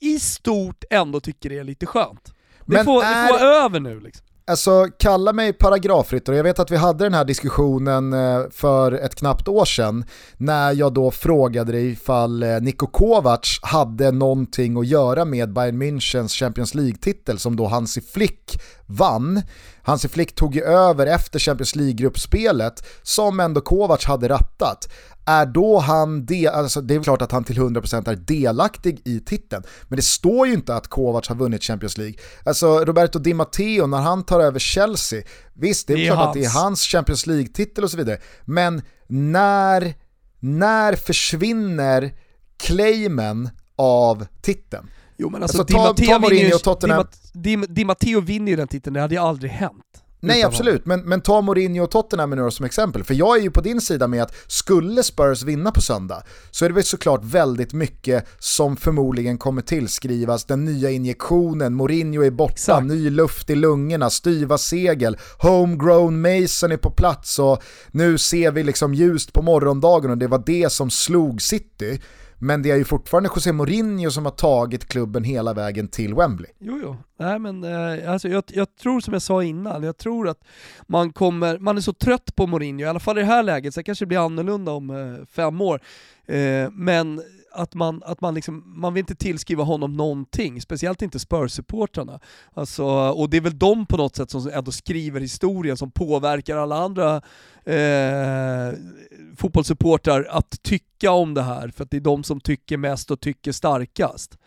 i 0.00 0.20
stort 0.20 0.84
ändå 0.90 1.20
tycker 1.20 1.50
det 1.50 1.58
är 1.58 1.64
lite 1.64 1.86
skönt. 1.86 2.34
Det, 2.66 2.84
får, 2.84 3.02
är... 3.02 3.22
det 3.22 3.28
får 3.28 3.38
vara 3.38 3.64
över 3.64 3.80
nu 3.80 4.00
liksom. 4.00 4.26
Alltså 4.48 4.88
kalla 4.98 5.32
mig 5.32 5.52
paragrafryttare, 5.52 6.36
jag 6.36 6.44
vet 6.44 6.58
att 6.58 6.70
vi 6.70 6.76
hade 6.76 7.04
den 7.04 7.14
här 7.14 7.24
diskussionen 7.24 8.12
eh, 8.12 8.42
för 8.50 8.92
ett 8.92 9.14
knappt 9.14 9.48
år 9.48 9.64
sedan 9.64 10.04
när 10.36 10.72
jag 10.72 10.94
då 10.94 11.10
frågade 11.10 11.72
dig 11.72 11.90
ifall 11.90 12.42
eh, 12.42 12.60
Niko 12.60 12.86
Kovac 12.86 13.58
hade 13.62 14.12
någonting 14.12 14.76
att 14.76 14.86
göra 14.86 15.24
med 15.24 15.52
Bayern 15.52 15.82
Münchens 15.82 16.28
Champions 16.28 16.74
League-titel 16.74 17.38
som 17.38 17.56
då 17.56 17.66
Hansi 17.66 18.00
Flick 18.00 18.60
vann. 18.86 19.42
Hansi 19.82 20.08
Flick 20.08 20.34
tog 20.34 20.54
ju 20.54 20.62
över 20.62 21.06
efter 21.06 21.38
Champions 21.38 21.76
League-gruppspelet 21.76 22.84
som 23.02 23.40
ändå 23.40 23.60
Kovac 23.60 24.04
hade 24.04 24.28
rattat 24.28 24.88
är 25.26 25.46
då 25.46 25.78
han, 25.78 26.26
de, 26.26 26.48
alltså 26.48 26.80
det 26.80 26.94
är 26.94 27.02
klart 27.02 27.22
att 27.22 27.32
han 27.32 27.44
till 27.44 27.58
100% 27.58 28.10
är 28.10 28.16
delaktig 28.16 29.02
i 29.04 29.20
titeln, 29.20 29.62
men 29.88 29.96
det 29.96 30.02
står 30.02 30.46
ju 30.46 30.52
inte 30.52 30.74
att 30.74 30.88
Kovac 30.88 31.28
har 31.28 31.36
vunnit 31.36 31.62
Champions 31.62 31.98
League. 31.98 32.14
Alltså 32.44 32.84
Roberto 32.84 33.18
Di 33.18 33.34
Matteo 33.34 33.86
när 33.86 33.98
han 33.98 34.24
tar 34.24 34.40
över 34.40 34.58
Chelsea, 34.58 35.22
visst 35.54 35.86
det 35.86 35.92
är, 35.92 35.96
det 35.96 36.02
är 36.02 36.06
klart 36.06 36.18
hans. 36.18 36.28
att 36.28 36.42
det 36.42 36.44
är 36.44 36.62
hans 36.62 36.82
Champions 36.82 37.26
League-titel 37.26 37.84
och 37.84 37.90
så 37.90 37.96
vidare, 37.96 38.18
men 38.44 38.82
när, 39.06 39.94
när 40.40 40.96
försvinner 40.96 42.14
claimen 42.56 43.50
av 43.76 44.26
titeln? 44.42 44.88
Jo 45.18 45.30
men 45.30 45.42
alltså, 45.42 45.58
alltså 45.58 45.76
ta, 45.76 45.92
Di 45.92 46.06
Matteo 46.06 46.12
ta 46.12 46.18
Mourinho 46.18 46.54
och 46.54 46.62
Tottenham. 46.62 47.06
Di, 47.32 47.56
Di, 47.56 47.66
Di 47.68 47.84
Matteo 47.84 48.20
vinner 48.20 48.50
ju 48.50 48.56
den 48.56 48.68
titeln, 48.68 48.94
det 48.94 49.00
hade 49.00 49.14
ju 49.14 49.20
aldrig 49.20 49.50
hänt. 49.50 50.02
Nej 50.20 50.42
absolut, 50.42 50.86
men, 50.86 51.00
men 51.00 51.20
ta 51.20 51.40
Mourinho 51.40 51.84
och 51.84 51.90
Tottenham 51.90 52.30
nu 52.30 52.50
som 52.50 52.66
exempel. 52.66 53.04
För 53.04 53.14
jag 53.14 53.38
är 53.38 53.42
ju 53.42 53.50
på 53.50 53.60
din 53.60 53.80
sida 53.80 54.08
med 54.08 54.22
att 54.22 54.34
skulle 54.46 55.02
Spurs 55.02 55.42
vinna 55.42 55.70
på 55.70 55.80
söndag 55.80 56.22
så 56.50 56.64
är 56.64 56.68
det 56.68 56.74
väl 56.74 56.84
såklart 56.84 57.24
väldigt 57.24 57.72
mycket 57.72 58.26
som 58.38 58.76
förmodligen 58.76 59.38
kommer 59.38 59.62
tillskrivas 59.62 60.44
den 60.44 60.64
nya 60.64 60.90
injektionen, 60.90 61.74
Mourinho 61.74 62.22
är 62.22 62.30
borta, 62.30 62.52
Exakt. 62.52 62.86
ny 62.86 63.10
luft 63.10 63.50
i 63.50 63.54
lungorna, 63.54 64.10
styva 64.10 64.58
segel, 64.58 65.16
homegrown 65.38 66.20
Mason 66.20 66.72
är 66.72 66.76
på 66.76 66.90
plats 66.90 67.38
och 67.38 67.62
nu 67.90 68.18
ser 68.18 68.50
vi 68.50 68.62
liksom 68.62 68.94
ljust 68.94 69.32
på 69.32 69.42
morgondagen 69.42 70.10
och 70.10 70.18
det 70.18 70.26
var 70.26 70.42
det 70.46 70.72
som 70.72 70.90
slog 70.90 71.42
City. 71.42 72.00
Men 72.38 72.62
det 72.62 72.70
är 72.70 72.76
ju 72.76 72.84
fortfarande 72.84 73.30
José 73.34 73.52
Mourinho 73.52 74.10
som 74.10 74.24
har 74.24 74.32
tagit 74.32 74.88
klubben 74.88 75.24
hela 75.24 75.54
vägen 75.54 75.88
till 75.88 76.14
Wembley. 76.14 76.50
Jo, 76.58 76.80
jo. 76.82 76.96
Nej, 77.18 77.38
men, 77.38 77.64
eh, 77.64 78.12
alltså, 78.12 78.28
jag, 78.28 78.44
jag, 78.46 78.76
tror 78.76 79.00
som 79.00 79.12
jag 79.12 79.22
sa 79.22 79.42
innan, 79.42 79.82
jag 79.82 79.96
tror 79.96 80.28
att 80.28 80.44
man 80.86 81.12
kommer, 81.12 81.58
man 81.58 81.76
är 81.76 81.80
så 81.80 81.92
trött 81.92 82.36
på 82.36 82.46
Mourinho, 82.46 82.80
i 82.80 82.88
alla 82.88 83.00
fall 83.00 83.18
i 83.18 83.20
det 83.20 83.26
här 83.26 83.42
läget, 83.42 83.74
så 83.74 83.80
det 83.80 83.84
kanske 83.84 84.06
blir 84.06 84.24
annorlunda 84.24 84.72
om 84.72 84.90
eh, 84.90 85.26
fem 85.26 85.60
år. 85.60 85.80
Eh, 86.26 86.70
men 86.72 87.22
att 87.56 87.74
man, 87.74 88.02
att 88.04 88.20
man, 88.20 88.34
liksom, 88.34 88.62
man 88.66 88.94
vill 88.94 89.00
inte 89.00 89.14
tillskriva 89.14 89.64
honom 89.64 89.92
någonting, 89.92 90.60
speciellt 90.60 91.02
inte 91.02 91.18
Spurs-supportrarna. 91.18 92.20
Alltså, 92.54 92.84
och 93.10 93.30
det 93.30 93.36
är 93.36 93.40
väl 93.40 93.58
de 93.58 93.86
på 93.86 93.96
något 93.96 94.16
sätt 94.16 94.30
som 94.30 94.50
ändå 94.52 94.72
skriver 94.72 95.20
historien 95.20 95.76
som 95.76 95.90
påverkar 95.90 96.56
alla 96.56 96.76
andra 96.76 97.16
eh, 97.64 98.78
fotbollssupportrar 99.36 100.26
att 100.30 100.62
tycka 100.62 101.10
om 101.10 101.34
det 101.34 101.42
här, 101.42 101.68
för 101.68 101.84
att 101.84 101.90
det 101.90 101.96
är 101.96 102.00
de 102.00 102.24
som 102.24 102.40
tycker 102.40 102.76
mest 102.76 103.10
och 103.10 103.20
tycker 103.20 103.52
starkast. 103.52 104.38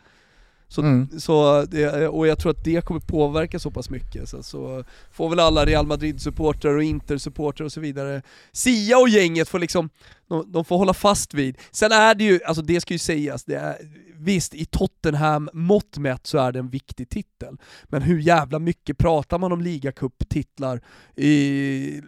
Så, 0.72 0.82
mm. 0.82 1.20
så 1.20 1.66
och 2.10 2.28
jag 2.28 2.40
tror 2.40 2.52
att 2.52 2.64
det 2.64 2.86
kommer 2.86 3.00
påverka 3.00 3.60
så 3.60 3.72
pass 3.72 3.90
mycket. 3.90 4.30
Så, 4.30 4.44
så 4.44 4.84
får 5.12 5.30
väl 5.30 5.40
alla 5.40 5.66
Real 5.66 5.88
Madrid-supportrar 5.88 6.76
och 6.76 6.84
Inter-supportrar 6.84 7.66
och 7.66 7.72
så 7.72 7.80
vidare, 7.80 8.22
Sia 8.52 8.98
och 8.98 9.10
gänget 9.10 9.50
får 9.50 9.60
liksom, 9.60 9.90
de, 10.30 10.52
de, 10.52 10.66
får 10.66 10.78
hålla 10.78 10.94
fast 10.94 11.34
vid. 11.34 11.58
Sen 11.72 11.92
är 11.92 12.16
det 12.16 12.24
ju, 12.24 12.40
alltså 12.46 12.62
det 12.62 12.82
ska 12.82 12.94
ju 12.94 12.98
sägas, 12.98 13.44
det 13.44 13.56
är, 13.56 13.78
visst 14.20 14.54
i 14.54 14.66
Tottenham 14.66 15.50
mått 15.54 15.98
mätt 15.98 16.28
så 16.28 16.38
är 16.38 16.52
det 16.52 16.60
en 16.60 16.70
viktig 16.70 17.10
titel. 17.10 17.58
Men 17.84 18.02
hur 18.02 18.20
jävla 18.20 18.60
mycket 18.60 18.98
pratar 18.98 19.40
man 19.40 19.52
om 19.52 19.62
ligacup-titlar 19.62 20.82
i, 21.16 21.30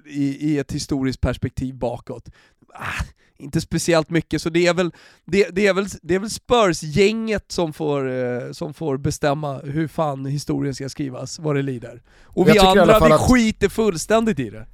i, 0.06 0.38
i 0.40 0.58
ett 0.58 0.72
historiskt 0.72 1.22
perspektiv 1.22 1.76
bakåt? 1.76 2.30
Ah, 2.74 3.04
inte 3.38 3.62
speciellt 3.62 4.10
mycket, 4.10 4.42
så 4.42 4.50
det 4.50 4.68
är 4.68 4.74
väl, 4.74 4.92
det, 5.26 5.50
det 5.52 5.68
är 5.68 5.74
väl, 5.74 5.86
det 6.02 6.16
är 6.16 6.20
väl 6.20 6.30
Spurs-gänget 6.30 7.52
som 7.52 7.74
får, 7.74 8.10
eh, 8.10 8.52
som 8.52 8.74
får 8.74 8.98
bestämma 8.98 9.60
hur 9.60 9.88
fan 9.88 10.26
historien 10.26 10.76
ska 10.76 10.90
skrivas, 10.90 11.40
vad 11.40 11.56
det 11.56 11.62
lider. 11.62 12.02
Och 12.24 12.48
vi 12.48 12.60
andra, 12.60 13.00
vi 13.00 13.14
att... 13.14 13.22
skiter 13.22 13.70
fullständigt 13.70 14.40
i 14.40 14.50
det. 14.50 14.68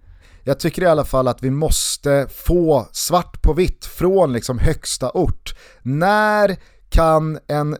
Jag 0.47 0.59
tycker 0.59 0.81
i 0.81 0.85
alla 0.85 1.05
fall 1.05 1.27
att 1.27 1.43
vi 1.43 1.51
måste 1.51 2.27
få 2.29 2.87
svart 2.91 3.41
på 3.41 3.53
vitt 3.53 3.85
från 3.85 4.33
liksom 4.33 4.59
högsta 4.59 5.11
ort. 5.11 5.55
När 5.81 6.57
kan 6.89 7.39
en 7.47 7.77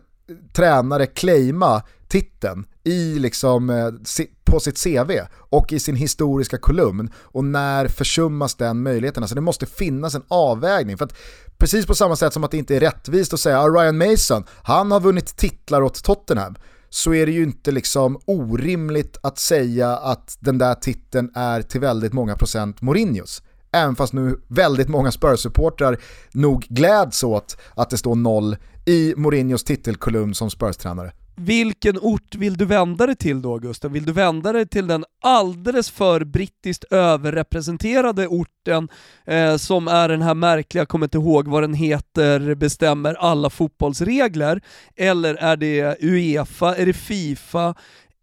tränare 0.52 1.06
claima 1.06 1.82
titeln 2.08 2.66
i 2.84 3.18
liksom, 3.18 3.70
eh, 3.70 3.88
på 4.44 4.60
sitt 4.60 4.82
CV 4.84 5.20
och 5.32 5.72
i 5.72 5.80
sin 5.80 5.96
historiska 5.96 6.58
kolumn 6.58 7.12
och 7.16 7.44
när 7.44 7.88
försummas 7.88 8.54
den 8.54 8.82
möjligheten? 8.82 9.22
Alltså 9.22 9.34
det 9.34 9.40
måste 9.40 9.66
finnas 9.66 10.14
en 10.14 10.24
avvägning. 10.28 10.98
För 10.98 11.04
att 11.04 11.16
precis 11.58 11.86
på 11.86 11.94
samma 11.94 12.16
sätt 12.16 12.32
som 12.32 12.44
att 12.44 12.50
det 12.50 12.58
inte 12.58 12.76
är 12.76 12.80
rättvist 12.80 13.32
att 13.32 13.40
säga 13.40 13.60
att 13.60 13.74
Ryan 13.74 13.98
Mason, 13.98 14.44
han 14.62 14.90
har 14.90 15.00
vunnit 15.00 15.36
titlar 15.36 15.82
åt 15.82 16.04
Tottenham 16.04 16.56
så 16.90 17.14
är 17.14 17.26
det 17.26 17.32
ju 17.32 17.42
inte 17.42 17.70
liksom 17.70 18.18
orimligt 18.24 19.18
att 19.22 19.38
säga 19.38 19.96
att 19.96 20.36
den 20.40 20.58
där 20.58 20.74
titeln 20.74 21.30
är 21.34 21.62
till 21.62 21.80
väldigt 21.80 22.12
många 22.12 22.36
procent 22.36 22.82
Mourinhos. 22.82 23.42
Även 23.72 23.96
fast 23.96 24.12
nu 24.12 24.40
väldigt 24.48 24.88
många 24.88 25.10
Spurs-supportrar 25.10 26.00
nog 26.32 26.62
gläds 26.68 27.24
åt 27.24 27.56
att 27.74 27.90
det 27.90 27.98
står 27.98 28.14
noll 28.14 28.56
i 28.86 29.14
Mourinhos 29.16 29.64
titelkolumn 29.64 30.34
som 30.34 30.50
Spurs-tränare. 30.50 31.12
Vilken 31.40 31.98
ort 31.98 32.34
vill 32.34 32.56
du 32.56 32.64
vända 32.64 33.06
dig 33.06 33.16
till 33.16 33.42
då 33.42 33.58
Gustav? 33.58 33.90
Vill 33.90 34.04
du 34.04 34.12
vända 34.12 34.52
dig 34.52 34.66
till 34.66 34.86
den 34.86 35.04
alldeles 35.22 35.90
för 35.90 36.24
brittiskt 36.24 36.84
överrepresenterade 36.84 38.26
orten 38.26 38.88
eh, 39.26 39.56
som 39.56 39.88
är 39.88 40.08
den 40.08 40.22
här 40.22 40.34
märkliga, 40.34 40.86
kommer 40.86 41.06
inte 41.06 41.18
ihåg 41.18 41.48
vad 41.48 41.62
den 41.62 41.74
heter, 41.74 42.54
bestämmer 42.54 43.14
alla 43.14 43.50
fotbollsregler? 43.50 44.60
Eller 44.96 45.34
är 45.34 45.56
det 45.56 45.96
Uefa, 46.00 46.76
är 46.76 46.86
det 46.86 46.92
Fifa, 46.92 47.74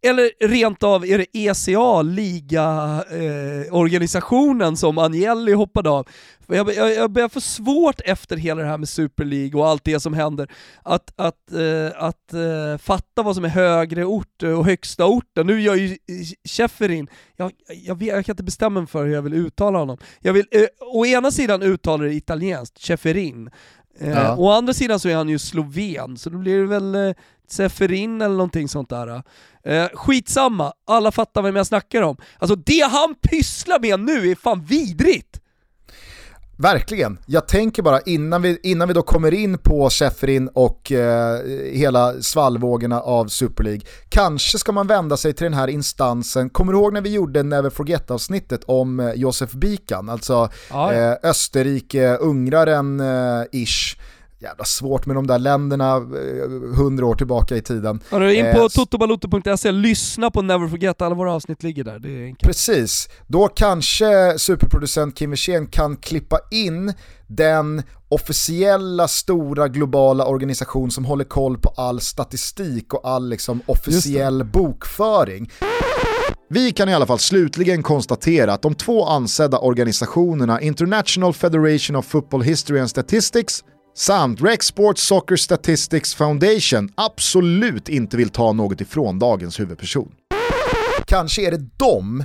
eller 0.05 0.47
rent 0.47 0.83
av 0.83 1.05
är 1.05 1.17
det 1.17 1.25
ECA, 1.33 2.01
ligaorganisationen 2.01 4.73
eh, 4.73 4.75
som 4.75 4.97
Agnelli 4.97 5.53
hoppade 5.53 5.89
av. 5.89 6.07
Jag, 6.47 6.73
jag, 6.73 6.93
jag 6.93 7.11
börjar 7.11 7.29
få 7.29 7.41
svårt 7.41 8.01
efter 8.05 8.37
hela 8.37 8.61
det 8.61 8.67
här 8.67 8.77
med 8.77 8.89
Super 8.89 9.25
League 9.25 9.61
och 9.61 9.67
allt 9.67 9.83
det 9.83 9.99
som 9.99 10.13
händer, 10.13 10.51
att, 10.83 11.13
att, 11.15 11.51
eh, 11.51 11.87
att 11.95 12.33
eh, 12.33 12.77
fatta 12.77 13.23
vad 13.23 13.35
som 13.35 13.45
är 13.45 13.49
högre 13.49 14.05
ort 14.05 14.43
och 14.43 14.65
högsta 14.65 15.05
orten. 15.05 15.47
Nu 15.47 15.61
gör 15.61 15.75
ju 15.75 15.97
Schäferin, 16.49 17.07
jag, 17.35 17.51
jag, 17.67 18.03
jag, 18.03 18.25
kan 18.25 18.33
inte 18.33 18.43
bestämma 18.43 18.79
mig 18.79 18.87
för 18.87 19.05
hur 19.05 19.13
jag 19.13 19.21
vill 19.21 19.33
uttala 19.33 19.79
honom. 19.79 19.97
Jag 20.19 20.33
vill 20.33 20.45
eh, 20.51 20.65
å 20.79 21.05
ena 21.05 21.31
sidan 21.31 21.61
uttala 21.61 22.03
det 22.03 22.13
italienskt, 22.13 22.79
Schäferin, 22.79 23.49
Eh, 23.99 24.09
ja. 24.09 24.35
Å 24.37 24.51
andra 24.51 24.73
sidan 24.73 24.99
så 24.99 25.09
är 25.09 25.15
han 25.15 25.29
ju 25.29 25.39
sloven, 25.39 26.17
så 26.17 26.29
då 26.29 26.37
blir 26.37 26.59
det 26.59 26.65
väl 26.65 26.95
eh, 26.95 27.15
Seferin 27.47 28.21
eller 28.21 28.35
någonting 28.35 28.67
sånt 28.67 28.89
där. 28.89 29.23
Eh, 29.65 29.87
skitsamma, 29.93 30.73
alla 30.87 31.11
fattar 31.11 31.41
vem 31.41 31.55
jag 31.55 31.67
snackar 31.67 32.01
om. 32.01 32.17
Alltså 32.39 32.55
det 32.55 32.89
han 32.91 33.15
pysslar 33.21 33.79
med 33.79 33.99
nu 33.99 34.31
är 34.31 34.35
fan 34.35 34.65
vidrigt! 34.65 35.41
Verkligen. 36.57 37.17
Jag 37.25 37.47
tänker 37.47 37.83
bara 37.83 37.99
innan 37.99 38.41
vi, 38.41 38.59
innan 38.63 38.87
vi 38.87 38.93
då 38.93 39.01
kommer 39.01 39.33
in 39.33 39.57
på 39.57 39.89
Shefferin 39.89 40.49
och 40.53 40.91
eh, 40.91 41.39
hela 41.71 42.13
svallvågorna 42.21 43.01
av 43.01 43.27
Super 43.27 43.63
League. 43.63 43.81
Kanske 44.09 44.57
ska 44.57 44.71
man 44.71 44.87
vända 44.87 45.17
sig 45.17 45.33
till 45.33 45.43
den 45.43 45.53
här 45.53 45.67
instansen. 45.67 46.49
Kommer 46.49 46.73
du 46.73 46.79
ihåg 46.79 46.93
när 46.93 47.01
vi 47.01 47.13
gjorde 47.13 47.43
Never 47.43 47.69
Forget-avsnittet 47.69 48.63
om 48.65 48.99
eh, 48.99 49.11
Josef 49.15 49.51
Bikan? 49.51 50.09
Alltså 50.09 50.49
ja, 50.69 50.93
ja. 50.93 50.93
eh, 50.93 51.15
Österrike-ungraren-ish. 51.23 53.97
Jävla 54.45 54.65
svårt 54.65 55.05
med 55.05 55.15
de 55.15 55.27
där 55.27 55.39
länderna 55.39 55.95
eh, 55.95 56.75
hundra 56.77 57.05
år 57.05 57.15
tillbaka 57.15 57.55
i 57.55 57.61
tiden. 57.61 57.99
Ja, 58.09 58.31
in 58.31 58.55
på 58.55 58.61
eh, 58.61 58.67
totobaloto.se, 58.67 59.71
lyssna 59.71 60.31
på 60.31 60.41
Never 60.41 60.67
Forget, 60.67 61.01
alla 61.01 61.15
våra 61.15 61.33
avsnitt 61.33 61.63
ligger 61.63 61.83
där. 61.83 61.99
Det 61.99 62.09
är 62.09 62.35
Precis, 62.35 63.09
då 63.27 63.47
kanske 63.47 64.39
superproducent 64.39 65.17
Kim 65.17 65.29
Wirsén 65.29 65.67
kan 65.67 65.97
klippa 65.97 66.39
in 66.51 66.93
den 67.27 67.83
officiella 68.09 69.07
stora 69.07 69.67
globala 69.67 70.25
organisation 70.25 70.91
som 70.91 71.05
håller 71.05 71.23
koll 71.23 71.57
på 71.57 71.69
all 71.69 72.01
statistik 72.01 72.93
och 72.93 73.07
all 73.07 73.29
liksom 73.29 73.61
officiell 73.65 74.43
bokföring. 74.43 75.49
Vi 76.49 76.71
kan 76.71 76.89
i 76.89 76.93
alla 76.93 77.05
fall 77.05 77.19
slutligen 77.19 77.83
konstatera 77.83 78.53
att 78.53 78.61
de 78.61 78.75
två 78.75 79.05
ansedda 79.05 79.59
organisationerna 79.59 80.61
International 80.61 81.33
Federation 81.33 81.95
of 81.95 82.05
Football 82.05 82.41
History 82.41 82.79
and 82.79 82.89
Statistics 82.89 83.63
samt 83.95 84.41
Rec 84.41 84.63
Sports 84.63 85.07
Soccer 85.07 85.35
Statistics 85.35 86.15
Foundation 86.15 86.91
absolut 86.95 87.89
inte 87.89 88.17
vill 88.17 88.29
ta 88.29 88.53
något 88.53 88.81
ifrån 88.81 89.19
dagens 89.19 89.59
huvudperson. 89.59 90.11
Kanske 91.05 91.47
är 91.47 91.51
det 91.51 91.69
de 91.77 92.23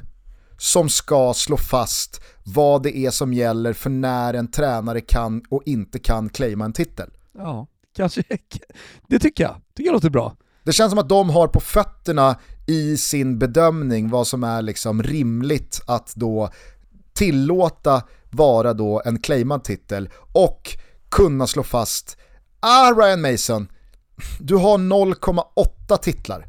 som 0.59 0.89
ska 0.89 1.35
slå 1.35 1.57
fast 1.57 2.21
vad 2.45 2.83
det 2.83 2.97
är 2.97 3.11
som 3.11 3.35
gäller 3.35 3.73
för 3.73 3.91
när 3.91 4.35
en 4.35 4.51
tränare 4.51 5.01
kan 5.01 5.43
och 5.49 5.63
inte 5.67 5.99
kan 5.99 6.29
claima 6.29 6.65
en 6.65 6.73
titel. 6.73 7.11
Ja, 7.33 7.67
kanske. 7.97 8.23
Det 9.09 9.19
tycker 9.19 9.45
jag. 9.45 9.57
tycker 9.77 9.89
jag 9.89 9.93
låter 9.93 10.11
bra. 10.11 10.37
Det 10.65 10.73
känns 10.73 10.91
som 10.91 10.99
att 10.99 11.09
de 11.09 11.31
har 11.31 11.49
på 11.49 11.61
fötterna 11.61 12.37
i 12.67 12.97
sin 12.97 13.39
bedömning 13.39 14.11
vad 14.11 14.27
som 14.27 14.45
är 14.45 14.63
liksom 14.63 15.03
rimligt 15.03 15.81
att 15.87 16.13
då 16.15 16.51
tillåta 17.13 18.03
vara 18.31 18.75
då 18.75 19.03
en 19.05 19.21
claimad 19.21 19.65
titel 19.65 20.09
och 20.33 20.79
kunna 21.11 21.47
slå 21.47 21.63
fast 21.63 22.17
Ah 22.61 22.93
Ryan 22.93 23.21
Mason, 23.21 23.69
du 24.41 24.57
har 24.57 24.79
0,8 24.79 25.97
titlar. 25.97 26.47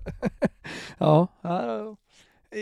ja, 0.97 1.27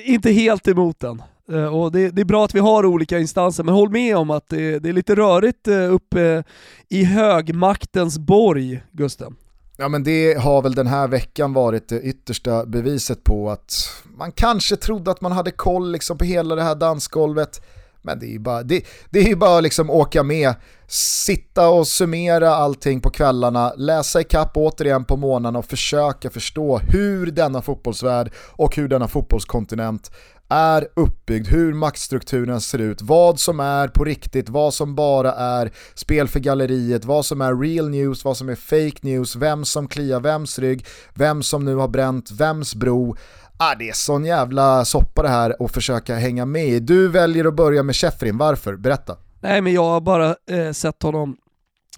inte 0.05 0.31
helt 0.31 0.67
emot 0.67 0.99
den. 0.99 1.21
Eh, 1.51 1.75
och 1.75 1.91
det, 1.91 2.09
det, 2.09 2.21
är 2.21 2.25
bra 2.25 2.45
att 2.45 2.55
vi 2.55 2.59
har 2.59 2.85
olika 2.85 3.19
instanser, 3.19 3.63
men 3.63 3.73
håll 3.73 3.89
med 3.89 4.17
om 4.17 4.29
att 4.29 4.49
det, 4.49 4.79
det 4.79 4.89
är 4.89 4.93
lite 4.93 5.15
rörigt 5.15 5.67
eh, 5.67 5.93
uppe 5.93 6.43
i 6.89 7.03
högmaktens 7.03 8.17
borg, 8.19 8.83
Gusten. 8.91 9.35
Ja 9.77 9.89
men 9.89 10.03
det 10.03 10.33
har 10.33 10.61
väl 10.61 10.75
den 10.75 10.87
här 10.87 11.07
veckan 11.07 11.53
varit 11.53 11.89
det 11.89 12.01
yttersta 12.01 12.65
beviset 12.65 13.23
på 13.23 13.49
att 13.49 13.73
man 14.17 14.31
kanske 14.31 14.75
trodde 14.75 15.11
att 15.11 15.21
man 15.21 15.31
hade 15.31 15.51
koll 15.51 15.91
liksom 15.91 16.17
på 16.17 16.25
hela 16.25 16.55
det 16.55 16.63
här 16.63 16.75
dansgolvet. 16.75 17.61
Men 18.09 18.19
det 18.19 18.25
är 18.25 18.31
ju 18.31 18.39
bara, 18.39 18.63
det, 18.63 18.85
det 19.09 19.19
är 19.19 19.35
bara 19.35 19.59
liksom 19.59 19.89
åka 19.89 20.23
med, 20.23 20.53
sitta 20.87 21.69
och 21.69 21.87
summera 21.87 22.49
allting 22.49 23.01
på 23.01 23.09
kvällarna, 23.09 23.73
läsa 23.77 24.21
ikapp 24.21 24.57
återigen 24.57 25.05
på 25.05 25.17
månaderna 25.17 25.59
och 25.59 25.65
försöka 25.65 26.29
förstå 26.29 26.77
hur 26.77 27.25
denna 27.31 27.61
fotbollsvärld 27.61 28.31
och 28.51 28.75
hur 28.75 28.87
denna 28.87 29.07
fotbollskontinent 29.07 30.11
är 30.49 30.87
uppbyggd, 30.95 31.47
hur 31.47 31.73
maktstrukturen 31.73 32.61
ser 32.61 32.79
ut, 32.79 33.01
vad 33.01 33.39
som 33.39 33.59
är 33.59 33.87
på 33.87 34.03
riktigt, 34.03 34.49
vad 34.49 34.73
som 34.73 34.95
bara 34.95 35.33
är 35.33 35.71
spel 35.95 36.27
för 36.27 36.39
galleriet, 36.39 37.05
vad 37.05 37.25
som 37.25 37.41
är 37.41 37.55
real 37.55 37.89
news, 37.89 38.25
vad 38.25 38.37
som 38.37 38.49
är 38.49 38.55
fake 38.55 38.99
news, 39.01 39.35
vem 39.35 39.65
som 39.65 39.87
kliar 39.87 40.19
vems 40.19 40.59
rygg, 40.59 40.85
vem 41.13 41.43
som 41.43 41.65
nu 41.65 41.75
har 41.75 41.87
bränt 41.87 42.31
vems 42.31 42.75
bro. 42.75 43.15
Ah, 43.61 43.75
det 43.75 43.89
är 43.89 43.93
sån 43.93 44.25
jävla 44.25 44.85
soppa 44.85 45.21
det 45.21 45.29
här 45.29 45.55
att 45.59 45.73
försöka 45.73 46.15
hänga 46.15 46.45
med 46.45 46.67
i. 46.67 46.79
Du 46.79 47.07
väljer 47.07 47.45
att 47.45 47.53
börja 47.53 47.83
med 47.83 47.95
Sheffrin, 47.95 48.37
varför? 48.37 48.75
Berätta. 48.75 49.17
Nej 49.41 49.61
men 49.61 49.73
jag 49.73 49.83
har 49.83 50.01
bara 50.01 50.35
eh, 50.51 50.71
sett 50.71 51.03
honom 51.03 51.37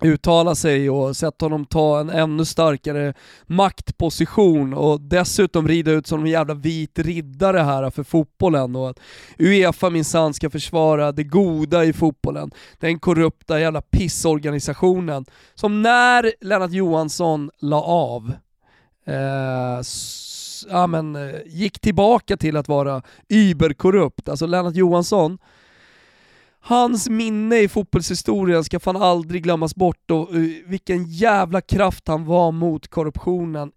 uttala 0.01 0.55
sig 0.55 0.89
och 0.89 1.17
sett 1.17 1.41
honom 1.41 1.65
ta 1.65 1.99
en 1.99 2.09
ännu 2.09 2.45
starkare 2.45 3.13
maktposition 3.45 4.73
och 4.73 5.01
dessutom 5.01 5.67
rida 5.67 5.91
ut 5.91 6.07
som 6.07 6.19
en 6.19 6.31
jävla 6.31 6.53
vit 6.53 6.99
riddare 6.99 7.59
här 7.59 7.89
för 7.89 8.03
fotbollen 8.03 8.75
och 8.75 8.89
att 8.89 8.99
Uefa 9.39 9.89
minsann 9.89 10.33
ska 10.33 10.49
försvara 10.49 11.11
det 11.11 11.23
goda 11.23 11.85
i 11.85 11.93
fotbollen. 11.93 12.51
Den 12.79 12.99
korrupta 12.99 13.59
jävla 13.59 13.81
pissorganisationen 13.81 15.25
som 15.55 15.81
när 15.81 16.33
Lennart 16.41 16.71
Johansson 16.71 17.49
la 17.59 17.81
av 17.81 18.33
eh, 19.05 19.81
ja, 20.69 20.87
men, 20.87 21.15
eh, 21.15 21.35
gick 21.45 21.79
tillbaka 21.79 22.37
till 22.37 22.57
att 22.57 22.67
vara 22.67 23.01
überkorrupt. 23.29 24.29
Alltså 24.29 24.45
Lennart 24.45 24.75
Johansson 24.75 25.37
Hans 26.63 27.09
minne 27.09 27.57
i 27.59 27.67
fotbollshistorien 27.67 28.63
ska 28.63 28.79
fan 28.79 28.97
aldrig 28.97 29.43
glömmas 29.43 29.75
bort 29.75 30.11
och 30.11 30.35
eh, 30.35 30.41
vilken 30.65 31.05
jävla 31.05 31.61
kraft 31.61 32.07
han 32.07 32.25
var 32.25 32.51
mot 32.51 32.87
korruptionen. 32.87 33.71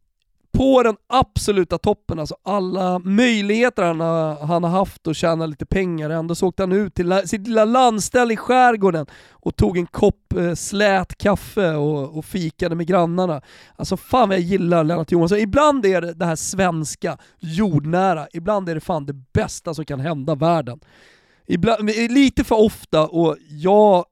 På 0.54 0.82
den 0.82 0.96
absoluta 1.06 1.78
toppen, 1.78 2.18
alltså 2.18 2.36
alla 2.42 2.98
möjligheter 2.98 3.82
han 3.82 4.00
har, 4.00 4.46
han 4.46 4.64
har 4.64 4.70
haft 4.70 5.06
att 5.06 5.16
tjäna 5.16 5.46
lite 5.46 5.66
pengar, 5.66 6.10
ändå 6.10 6.34
så 6.34 6.48
åkte 6.48 6.62
han 6.62 6.72
ut 6.72 6.94
till 6.94 7.22
sitt 7.24 7.46
lilla 7.46 7.64
landställe 7.64 8.34
i 8.34 8.36
skärgården 8.36 9.06
och 9.30 9.56
tog 9.56 9.78
en 9.78 9.86
kopp 9.86 10.32
eh, 10.32 10.54
slät 10.54 11.18
kaffe 11.18 11.74
och, 11.74 12.18
och 12.18 12.24
fikade 12.24 12.74
med 12.74 12.86
grannarna. 12.86 13.42
Alltså 13.76 13.96
fan 13.96 14.28
vad 14.28 14.38
jag 14.38 14.44
gillar 14.44 14.84
Lennart 14.84 15.12
Johansson. 15.12 15.38
Ibland 15.38 15.86
är 15.86 16.00
det 16.00 16.14
det 16.14 16.26
här 16.26 16.36
svenska, 16.36 17.18
jordnära, 17.38 18.26
ibland 18.32 18.68
är 18.68 18.74
det 18.74 18.80
fan 18.80 19.06
det 19.06 19.14
bästa 19.32 19.74
som 19.74 19.84
kan 19.84 20.00
hända 20.00 20.34
världen. 20.34 20.80
Ibland, 21.46 21.90
lite 22.10 22.44
för 22.44 22.56
ofta, 22.60 23.06
och 23.06 23.36
jag 23.48 24.04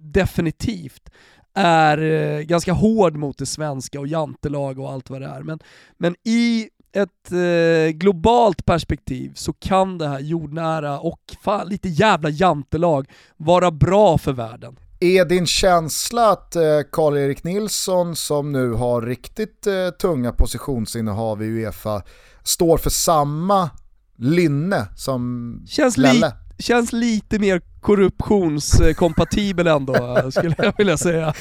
definitivt 0.00 1.10
är 1.54 1.98
eh, 1.98 2.40
ganska 2.40 2.72
hård 2.72 3.16
mot 3.16 3.38
det 3.38 3.46
svenska 3.46 4.00
och 4.00 4.06
jantelag 4.06 4.78
och 4.78 4.92
allt 4.92 5.10
vad 5.10 5.20
det 5.20 5.26
är. 5.26 5.42
Men, 5.42 5.58
men 5.98 6.14
i 6.24 6.68
ett 6.92 7.32
eh, 7.32 7.92
globalt 7.92 8.64
perspektiv 8.64 9.32
så 9.34 9.52
kan 9.52 9.98
det 9.98 10.08
här 10.08 10.20
jordnära 10.20 11.00
och 11.00 11.20
fan, 11.42 11.68
lite 11.68 11.88
jävla 11.88 12.28
jantelag 12.28 13.10
vara 13.36 13.70
bra 13.70 14.18
för 14.18 14.32
världen. 14.32 14.76
Är 15.00 15.24
din 15.24 15.46
känsla 15.46 16.30
att 16.30 16.56
eh, 16.56 16.62
Karl-Erik 16.92 17.44
Nilsson 17.44 18.16
som 18.16 18.52
nu 18.52 18.72
har 18.72 19.02
riktigt 19.02 19.66
eh, 19.66 19.90
tunga 20.00 20.32
positionsinnehav 20.32 21.42
i 21.42 21.46
Uefa 21.46 22.02
står 22.42 22.78
för 22.78 22.90
samma 22.90 23.70
lynne 24.16 24.86
som 24.96 25.64
Känns 25.68 25.96
Lelle? 25.96 26.32
Känns 26.60 26.92
lite 26.92 27.38
mer 27.38 27.60
korruptionskompatibel 27.80 29.66
ändå, 29.66 29.94
skulle 30.30 30.54
jag 30.58 30.74
vilja 30.78 30.96
säga. 30.96 31.34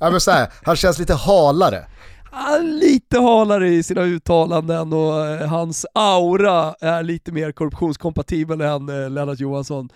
Ja, 0.00 0.10
men 0.10 0.20
så 0.20 0.30
här, 0.30 0.48
han 0.64 0.76
känns 0.76 0.98
lite 0.98 1.14
halare. 1.14 1.86
lite 2.62 3.18
halare 3.18 3.68
i 3.68 3.82
sina 3.82 4.02
uttalanden 4.02 4.92
och 4.92 5.26
eh, 5.26 5.48
hans 5.48 5.86
aura 5.94 6.74
är 6.80 7.02
lite 7.02 7.32
mer 7.32 7.52
korruptionskompatibel 7.52 8.60
än 8.60 8.88
eh, 8.88 9.10
Lennart 9.10 9.40
Johansson. 9.40 9.88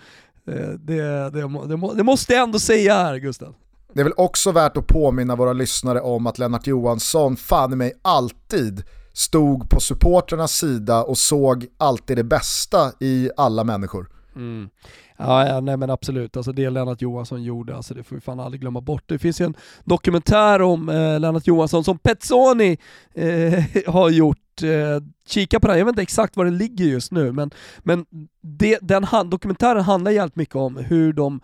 Eh, 0.47 0.69
det, 0.69 1.29
det, 1.29 1.67
det, 1.67 1.95
det 1.95 2.03
måste 2.03 2.33
jag 2.33 2.43
ändå 2.43 2.59
säga 2.59 2.95
här 2.95 3.17
Gustav. 3.17 3.55
Det 3.93 3.99
är 3.99 4.03
väl 4.03 4.13
också 4.17 4.51
värt 4.51 4.77
att 4.77 4.87
påminna 4.87 5.35
våra 5.35 5.53
lyssnare 5.53 6.01
om 6.01 6.27
att 6.27 6.39
Lennart 6.39 6.67
Johansson 6.67 7.37
fan 7.37 7.73
i 7.73 7.75
mig 7.75 7.93
alltid 8.01 8.83
stod 9.13 9.69
på 9.69 9.79
supporternas 9.79 10.51
sida 10.51 11.03
och 11.03 11.17
såg 11.17 11.67
alltid 11.77 12.17
det 12.17 12.23
bästa 12.23 12.91
i 12.99 13.29
alla 13.37 13.63
människor. 13.63 14.09
Mm. 14.35 14.69
Ja, 15.17 15.47
ja, 15.47 15.59
nej 15.59 15.77
men 15.77 15.89
absolut. 15.89 16.37
Alltså 16.37 16.51
det 16.51 16.69
Lennart 16.69 17.01
Johansson 17.01 17.43
gjorde, 17.43 17.75
alltså 17.75 17.93
det 17.93 18.03
får 18.03 18.15
vi 18.15 18.21
fan 18.21 18.39
aldrig 18.39 18.61
glömma 18.61 18.81
bort. 18.81 19.03
Det 19.05 19.19
finns 19.19 19.41
ju 19.41 19.45
en 19.45 19.55
dokumentär 19.83 20.61
om 20.61 20.89
eh, 20.89 21.19
Lennart 21.19 21.47
Johansson 21.47 21.83
som 21.83 21.97
Pezzoni 21.97 22.77
eh, 23.13 23.63
har 23.93 24.09
gjort. 24.09 24.37
Eh, 24.63 25.03
kika 25.27 25.59
på 25.59 25.67
den, 25.67 25.77
jag 25.77 25.85
vet 25.85 25.91
inte 25.91 26.01
exakt 26.01 26.37
var 26.37 26.45
den 26.45 26.57
ligger 26.57 26.85
just 26.85 27.11
nu, 27.11 27.31
men, 27.31 27.51
men 27.79 28.05
det, 28.41 28.79
den 28.81 29.05
dokumentären 29.25 29.83
handlar 29.83 30.11
jävligt 30.11 30.35
mycket 30.35 30.55
om 30.55 30.77
hur 30.77 31.13
de 31.13 31.41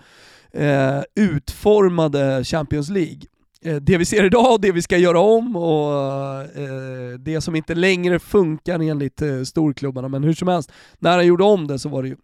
eh, 0.52 1.02
utformade 1.16 2.44
Champions 2.44 2.90
League 2.90 3.22
eh, 3.62 3.76
det 3.76 3.98
vi 3.98 4.06
ser 4.06 4.24
idag 4.24 4.54
och 4.54 4.62
det 4.62 4.72
vi 4.72 4.82
ska 4.82 4.98
göra 4.98 5.20
om 5.20 5.56
och 5.56 6.42
eh, 6.42 7.20
det 7.20 7.42
som 7.42 7.56
inte 7.56 7.76
längre 7.76 8.20
funkar 8.20 8.80
enligt 8.80 9.22
eh, 9.22 9.42
storklubbarna. 9.42 10.08
Men 10.08 10.24
hur 10.24 10.34
som 10.34 10.48
helst, 10.48 10.72
när 11.00 11.16
han 11.16 11.28
gjorde 11.28 11.44
om 11.44 11.68
det 11.68 11.80
så 11.80 11.90
var 11.90 12.04
det 12.04 12.10
ju 12.10 12.18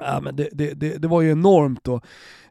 Ja, 0.00 0.20
men 0.20 0.36
det, 0.36 0.48
det, 0.52 0.74
det, 0.74 0.98
det, 0.98 1.08
var 1.08 1.22
ju 1.22 1.32
enormt 1.32 1.84
då. 1.84 2.00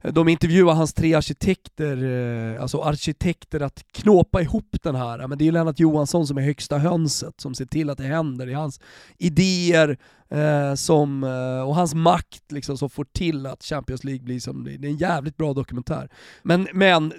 De 0.01 0.27
intervjuade 0.27 0.77
hans 0.77 0.93
tre 0.93 1.13
arkitekter, 1.13 2.03
eh, 2.03 2.61
alltså 2.61 2.81
arkitekter 2.81 3.59
att 3.59 3.85
knåpa 3.91 4.41
ihop 4.41 4.75
den 4.83 4.95
här. 4.95 5.27
Men 5.27 5.37
det 5.37 5.43
är 5.43 5.45
ju 5.45 5.51
Lennart 5.51 5.79
Johansson 5.79 6.27
som 6.27 6.37
är 6.37 6.41
högsta 6.41 6.77
hönset, 6.77 7.41
som 7.41 7.55
ser 7.55 7.65
till 7.65 7.89
att 7.89 7.97
det 7.97 8.03
händer. 8.03 8.45
Det 8.45 8.51
är 8.51 8.55
hans 8.55 8.79
idéer 9.17 9.97
eh, 10.29 10.73
som, 10.75 11.23
eh, 11.23 11.67
och 11.67 11.75
hans 11.75 11.93
makt 11.93 12.51
liksom, 12.51 12.77
som 12.77 12.89
får 12.89 13.05
till 13.05 13.45
att 13.45 13.63
Champions 13.63 14.03
League 14.03 14.23
blir 14.23 14.39
som 14.39 14.63
det. 14.63 14.77
Det 14.77 14.87
är 14.87 14.91
en 14.91 14.97
jävligt 14.97 15.37
bra 15.37 15.53
dokumentär. 15.53 16.09
Men, 16.43 16.67
men 16.73 17.13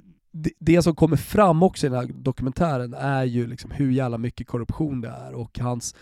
det 0.59 0.83
som 0.83 0.95
kommer 0.95 1.17
fram 1.17 1.63
också 1.63 1.87
i 1.87 1.91
den 1.91 1.99
här 1.99 2.09
dokumentären 2.15 2.95
är 2.95 3.25
ju 3.25 3.47
liksom 3.47 3.71
hur 3.71 3.91
jävla 3.91 4.19
mycket 4.19 4.47
korruption 4.47 5.01
det 5.01 5.09
är 5.09 5.35
och 5.35 5.59
hans 5.59 5.95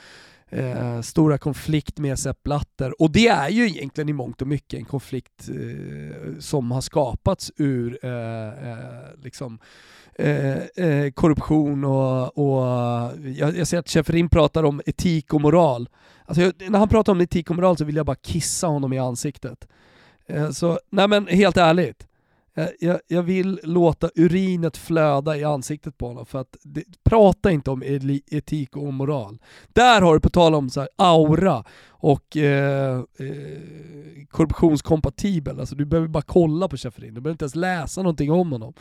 eh, 0.50 1.00
stora 1.00 1.38
konflikt 1.38 1.98
med 1.98 2.18
Sepp 2.18 2.42
Blatter. 2.42 3.02
Och 3.02 3.10
det 3.10 3.28
är 3.28 3.48
ju 3.48 3.66
egentligen 3.66 4.08
i 4.08 4.12
mångt 4.12 4.42
och 4.42 4.48
mycket 4.48 4.78
en 4.78 4.84
konflikt 4.84 5.48
eh, 5.48 6.38
som 6.38 6.70
har 6.70 6.80
skapats 6.80 7.52
ur 7.56 7.98
eh, 8.02 8.70
eh 8.70 8.78
liksom, 9.22 9.58
eh, 10.14 10.56
eh, 10.56 11.10
korruption 11.10 11.84
och, 11.84 12.38
och 12.38 12.62
jag, 13.24 13.56
jag 13.56 13.66
ser 13.66 13.78
att 13.78 13.88
Schäferin 13.88 14.28
pratar 14.28 14.64
om 14.64 14.82
etik 14.86 15.34
och 15.34 15.40
moral. 15.40 15.88
Alltså 16.24 16.42
jag, 16.42 16.70
när 16.70 16.78
han 16.78 16.88
pratar 16.88 17.12
om 17.12 17.20
etik 17.20 17.50
och 17.50 17.56
moral 17.56 17.76
så 17.76 17.84
vill 17.84 17.96
jag 17.96 18.06
bara 18.06 18.16
kissa 18.16 18.66
honom 18.66 18.92
i 18.92 18.98
ansiktet. 18.98 19.68
Eh, 20.26 20.50
så, 20.50 20.78
nej 20.90 21.08
men 21.08 21.26
helt 21.26 21.56
ärligt. 21.56 22.06
Jag, 22.78 23.00
jag, 23.06 23.22
vill 23.22 23.60
låta 23.62 24.10
urinet 24.14 24.76
flöda 24.76 25.36
i 25.36 25.44
ansiktet 25.44 25.98
på 25.98 26.08
honom 26.08 26.26
för 26.26 26.38
att 26.38 26.56
det, 26.62 26.84
prata 27.04 27.50
inte 27.50 27.70
om 27.70 27.82
etik 28.26 28.76
och 28.76 28.94
moral. 28.94 29.38
Där 29.68 30.00
har 30.02 30.14
du 30.14 30.20
på 30.20 30.30
tal 30.30 30.54
om 30.54 30.70
så 30.70 30.80
här, 30.80 30.88
aura 30.96 31.64
och 31.88 32.36
eh, 32.36 32.98
eh, 32.98 33.04
korruptionskompatibel, 34.30 35.60
alltså 35.60 35.74
du 35.74 35.84
behöver 35.84 36.08
bara 36.08 36.22
kolla 36.22 36.68
på 36.68 36.76
Schäferin, 36.76 37.14
du 37.14 37.20
behöver 37.20 37.34
inte 37.34 37.44
ens 37.44 37.54
läsa 37.54 38.02
någonting 38.02 38.32
om 38.32 38.52
honom. 38.52 38.74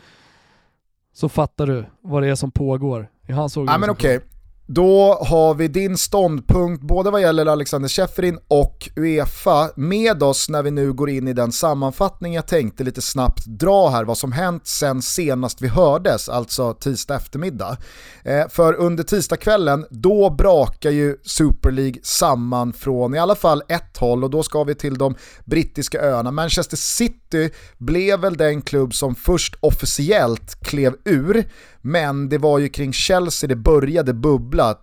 Så 1.14 1.30
fattar 1.30 1.68
du 1.68 1.86
vad 2.02 2.24
det 2.24 2.30
är 2.30 2.36
som 2.36 2.52
pågår 2.52 3.12
i 3.28 3.32
hans 3.32 3.58
organisation. 3.58 3.82
Ja, 3.82 3.88
men 3.88 3.90
okej. 3.90 4.18
Okay. 4.18 4.35
Då 4.68 5.14
har 5.14 5.54
vi 5.54 5.68
din 5.68 5.98
ståndpunkt 5.98 6.84
både 6.84 7.12
vad 7.12 7.22
gäller 7.22 7.46
Alexander 7.46 7.90
Schäferin 7.90 8.40
och 8.48 8.90
Uefa 8.96 9.70
med 9.76 10.24
oss 10.24 10.50
när 10.50 10.64
vi 10.64 10.72
nu 10.72 10.94
går 10.94 11.10
in 11.10 11.28
i 11.28 11.34
den 11.34 11.52
sammanfattning 11.52 12.34
jag 12.34 12.48
tänkte 12.48 12.84
lite 12.84 13.02
snabbt 13.02 13.46
dra 13.46 13.90
här 13.90 14.04
vad 14.04 14.18
som 14.18 14.32
hänt 14.32 14.68
sen 14.68 15.02
senast 15.02 15.62
vi 15.62 15.68
hördes, 15.68 16.30
alltså 16.30 16.74
tisdag 16.74 17.16
eftermiddag. 17.16 17.78
Eh, 18.24 18.48
för 18.50 18.74
under 18.74 19.04
tisdagskvällen, 19.04 19.86
då 19.90 20.30
brakar 20.30 20.90
ju 20.90 21.18
Super 21.24 21.72
League 21.72 22.00
samman 22.04 22.74
från 22.74 23.16
i 23.16 23.20
alla 23.20 23.36
fall 23.36 23.64
ett 23.68 23.98
håll 23.98 24.24
och 24.24 24.30
då 24.30 24.44
ska 24.44 24.64
vi 24.64 24.76
till 24.76 24.98
de 24.98 25.16
brittiska 25.46 26.02
öarna. 26.02 26.32
Manchester 26.32 26.78
City 26.78 27.25
blev 27.78 28.20
väl 28.20 28.38
den 28.38 28.62
klubb 28.62 28.94
som 28.94 29.16
först 29.16 29.56
officiellt 29.62 30.60
klev 30.62 30.94
ur 31.06 31.46
men 31.88 32.30
det 32.30 32.38
var 32.38 32.60
ju 32.60 32.70
kring 32.70 32.94
Chelsea 32.94 33.48
det 33.48 33.56
började 33.56 34.14
bubbla. 34.14 34.78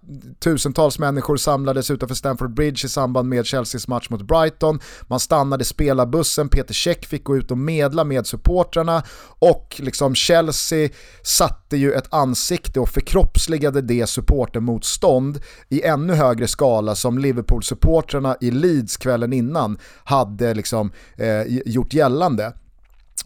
Tusentals 0.44 0.98
människor 0.98 1.36
samlades 1.36 1.90
utanför 1.90 2.14
Stamford 2.14 2.54
Bridge 2.54 2.86
i 2.86 2.88
samband 2.88 3.28
med 3.28 3.46
Chelseas 3.46 3.88
match 3.88 4.10
mot 4.10 4.22
Brighton. 4.22 4.80
Man 5.02 5.20
stannade 5.20 5.64
spelarbussen, 5.64 6.48
Peter 6.48 6.74
Cech 6.74 7.06
fick 7.08 7.24
gå 7.24 7.36
ut 7.36 7.50
och 7.50 7.58
medla 7.58 8.04
med 8.04 8.26
supportrarna 8.26 9.02
och 9.38 9.76
liksom 9.78 10.14
Chelsea 10.14 10.88
satte 11.22 11.76
ju 11.76 11.92
ett 11.92 12.14
ansikte 12.14 12.80
och 12.80 12.88
förkroppsligade 12.88 13.80
det 13.80 14.06
supportermotstånd 14.06 15.40
i 15.68 15.82
ännu 15.82 16.14
högre 16.14 16.48
skala 16.48 16.94
som 16.94 17.18
Liverpool-supportrarna 17.18 18.36
i 18.40 18.50
Leeds 18.50 18.96
kvällen 18.96 19.32
innan 19.32 19.78
hade 20.04 20.54
liksom, 20.54 20.92
eh, 21.16 21.42
gjort 21.66 21.94
gällande. 21.94 22.41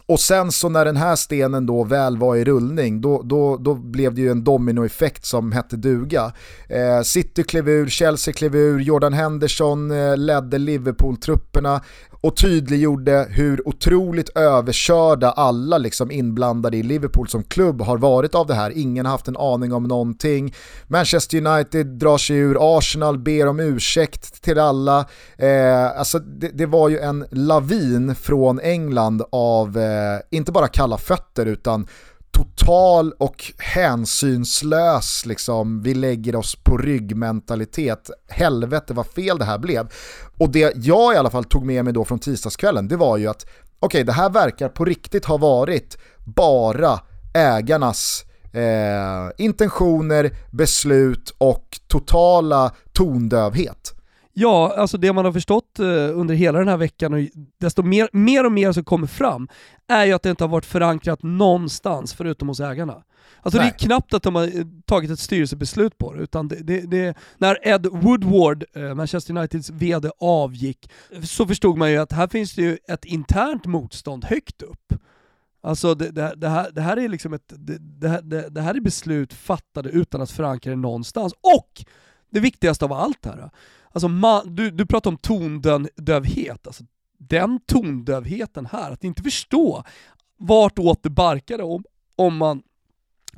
Och 0.07 0.19
sen 0.19 0.51
så 0.51 0.69
när 0.69 0.85
den 0.85 0.97
här 0.97 1.15
stenen 1.15 1.65
då 1.65 1.83
väl 1.83 2.17
var 2.17 2.35
i 2.35 2.43
rullning, 2.43 3.01
då, 3.01 3.21
då, 3.21 3.57
då 3.57 3.75
blev 3.75 4.13
det 4.13 4.21
ju 4.21 4.31
en 4.31 4.43
dominoeffekt 4.43 5.25
som 5.25 5.51
hette 5.51 5.75
duga. 5.75 6.33
Eh, 6.69 7.01
City 7.03 7.43
klev 7.43 7.69
ur, 7.69 7.87
Chelsea 7.87 8.33
klev 8.33 8.55
ur, 8.55 8.79
Jordan 8.79 9.13
Henderson 9.13 9.91
eh, 9.91 10.17
ledde 10.17 10.57
Liverpool-trupperna 10.57 11.81
och 12.21 12.37
tydliggjorde 12.37 13.27
hur 13.29 13.67
otroligt 13.67 14.29
överkörda 14.29 15.31
alla 15.31 15.77
liksom 15.77 16.11
inblandade 16.11 16.77
i 16.77 16.83
Liverpool 16.83 17.27
som 17.27 17.43
klubb 17.43 17.81
har 17.81 17.97
varit 17.97 18.35
av 18.35 18.47
det 18.47 18.53
här. 18.53 18.77
Ingen 18.77 19.05
har 19.05 19.11
haft 19.11 19.27
en 19.27 19.37
aning 19.37 19.73
om 19.73 19.83
någonting. 19.83 20.55
Manchester 20.87 21.45
United 21.45 21.87
drar 21.87 22.17
sig 22.17 22.37
ur, 22.37 22.77
Arsenal 22.77 23.19
ber 23.19 23.47
om 23.47 23.59
ursäkt 23.59 24.43
till 24.43 24.59
alla. 24.59 25.05
Eh, 25.37 25.99
alltså 25.99 26.19
det, 26.19 26.49
det, 26.53 26.65
var 26.65 26.89
ju 26.89 26.99
en 26.99 27.25
lavin 27.31 28.15
från 28.15 28.59
England 28.59 29.23
av, 29.31 29.77
eh, 29.77 30.19
inte 30.31 30.51
bara 30.51 30.67
kalla 30.67 30.97
fötter 30.97 31.45
utan 31.45 31.87
total 32.37 33.11
och 33.11 33.53
hänsynslös, 33.57 35.25
liksom, 35.25 35.81
vi 35.81 35.93
lägger 35.93 36.35
oss 36.35 36.55
på 36.55 36.77
ryggmentalitet. 36.77 38.09
Helvete 38.27 38.93
vad 38.93 39.07
fel 39.07 39.37
det 39.37 39.45
här 39.45 39.57
blev. 39.57 39.87
Och 40.37 40.49
det 40.49 40.73
jag 40.75 41.13
i 41.13 41.17
alla 41.17 41.29
fall 41.29 41.43
tog 41.43 41.65
med 41.65 41.83
mig 41.83 41.93
då 41.93 42.05
från 42.05 42.19
tisdagskvällen, 42.19 42.87
det 42.87 42.97
var 42.97 43.17
ju 43.17 43.27
att 43.27 43.43
okej, 43.43 43.87
okay, 43.87 44.03
det 44.03 44.11
här 44.11 44.29
verkar 44.29 44.69
på 44.69 44.85
riktigt 44.85 45.25
ha 45.25 45.37
varit 45.37 45.97
bara 46.25 46.99
ägarnas 47.33 48.25
eh, 48.53 49.45
intentioner, 49.45 50.31
beslut 50.51 51.35
och 51.37 51.79
totala 51.87 52.71
tondövhet. 52.93 53.96
Ja, 54.39 54.73
alltså 54.77 54.97
det 54.97 55.13
man 55.13 55.25
har 55.25 55.31
förstått 55.31 55.79
eh, 55.79 55.85
under 56.19 56.35
hela 56.35 56.59
den 56.59 56.67
här 56.67 56.77
veckan 56.77 57.13
och 57.13 57.19
desto 57.59 57.83
mer, 57.83 58.09
mer 58.11 58.45
och 58.45 58.51
mer 58.51 58.71
som 58.71 58.83
kommer 58.83 59.07
fram 59.07 59.47
är 59.87 60.05
ju 60.05 60.13
att 60.13 60.23
det 60.23 60.29
inte 60.29 60.43
har 60.43 60.49
varit 60.49 60.65
förankrat 60.65 61.23
någonstans 61.23 62.13
förutom 62.13 62.47
hos 62.47 62.59
ägarna. 62.59 63.03
Alltså 63.41 63.59
Nej. 63.59 63.67
det 63.69 63.83
är 63.83 63.87
knappt 63.87 64.13
att 64.13 64.23
de 64.23 64.35
har 64.35 64.43
eh, 64.43 64.65
tagit 64.85 65.11
ett 65.11 65.19
styrelsebeslut 65.19 65.97
på 65.97 66.13
det, 66.13 66.23
utan 66.23 66.47
det, 66.47 66.55
det, 66.55 66.81
det, 66.81 67.17
när 67.37 67.67
Ed 67.67 67.85
Woodward, 67.85 68.63
eh, 68.73 68.93
Manchester 68.93 69.37
Uniteds 69.37 69.69
VD, 69.69 70.09
avgick 70.19 70.89
så 71.23 71.47
förstod 71.47 71.77
man 71.77 71.91
ju 71.91 71.97
att 71.97 72.11
här 72.11 72.27
finns 72.27 72.55
det 72.55 72.61
ju 72.61 72.77
ett 72.87 73.05
internt 73.05 73.65
motstånd 73.65 74.25
högt 74.25 74.61
upp. 74.61 74.93
Alltså 75.61 75.95
det, 75.95 76.11
det, 76.11 76.33
det, 76.35 76.49
här, 76.49 76.71
det 76.71 76.81
här 76.81 76.97
är 76.97 77.09
liksom 77.09 77.33
ett, 77.33 77.53
det, 78.53 78.61
här 78.61 78.75
är 78.75 78.81
beslut 78.81 79.33
fattade 79.33 79.89
utan 79.89 80.21
att 80.21 80.31
förankra 80.31 80.69
det 80.69 80.75
någonstans. 80.75 81.33
Och 81.33 81.85
det 82.29 82.39
viktigaste 82.39 82.85
av 82.85 82.93
allt 82.93 83.25
här, 83.25 83.49
Alltså 83.91 84.07
man, 84.07 84.55
du, 84.55 84.71
du 84.71 84.85
pratar 84.85 85.11
om 85.11 85.17
tondövhet, 85.17 86.67
alltså 86.67 86.83
den 87.17 87.59
tondövheten 87.65 88.65
här, 88.65 88.91
att 88.91 89.03
inte 89.03 89.23
förstå 89.23 89.83
vartåt 90.39 91.03
det 91.03 91.09
barkade 91.09 91.63
om, 91.63 91.83
om 92.15 92.37
man 92.37 92.63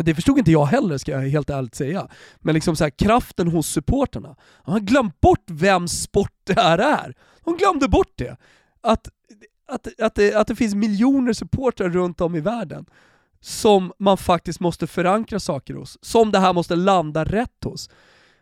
det 0.04 0.16
förstod 0.16 0.38
inte 0.38 0.52
jag 0.52 0.66
heller 0.66 0.97
ska 0.97 1.12
jag 1.12 1.30
helt 1.30 1.50
ärligt 1.50 1.76
säga. 1.76 2.08
Men 2.39 2.56
liksom 2.56 2.76
så 2.76 2.84
här, 2.84 2.91
kraften 2.91 3.47
hos 3.47 3.68
supporterna. 3.68 4.36
De 4.66 4.72
har 4.72 4.80
glömt 4.80 5.22
bort 5.22 5.43
vem 5.47 5.88
sport 5.88 6.34
det 6.43 6.62
här 6.62 6.78
är. 6.78 7.16
De 7.43 7.58
glömde 7.58 7.88
bort 7.88 8.14
det. 8.16 8.38
Att, 8.82 9.10
att, 9.68 9.88
att, 10.02 10.16
det, 10.16 10.36
att 10.36 10.47
det 10.47 10.56
finns 10.56 10.76
miljoner 10.76 11.34
supportrar 11.34 11.89
runt 11.89 12.22
om 12.22 12.36
i 12.36 12.39
världen 12.39 12.86
som 13.41 13.93
man 14.00 14.18
faktiskt 14.18 14.60
måste 14.60 14.88
förankra 14.88 15.39
saker 15.39 15.74
hos. 15.74 15.97
Som 16.02 16.32
det 16.32 16.39
här 16.39 16.54
måste 16.54 16.76
landa 16.76 17.26
rätt 17.26 17.64
hos. 17.64 17.89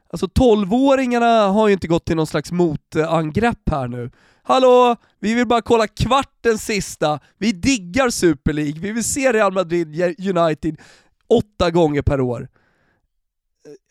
Alltså 0.10 0.26
12-åringarna 0.26 1.48
har 1.52 1.68
ju 1.68 1.74
inte 1.74 1.88
gått 1.88 2.06
till 2.06 2.16
någon 2.16 2.28
slags 2.28 2.52
motangrepp 2.52 3.70
här 3.70 3.88
nu. 3.88 4.12
Hallå, 4.44 4.96
vi 5.20 5.34
vill 5.34 5.48
bara 5.48 5.62
kolla 5.62 5.88
kvarten 5.88 6.58
sista, 6.58 7.20
vi 7.38 7.52
diggar 7.52 8.10
Super 8.10 8.54
League, 8.54 8.80
vi 8.80 8.92
vill 8.92 9.04
se 9.04 9.34
Real 9.34 9.54
Madrid 9.54 9.88
United 10.38 10.78
åtta 11.28 11.72
gånger 11.72 12.02
per 12.02 12.22
år. 12.22 12.42
Eh, 12.42 12.48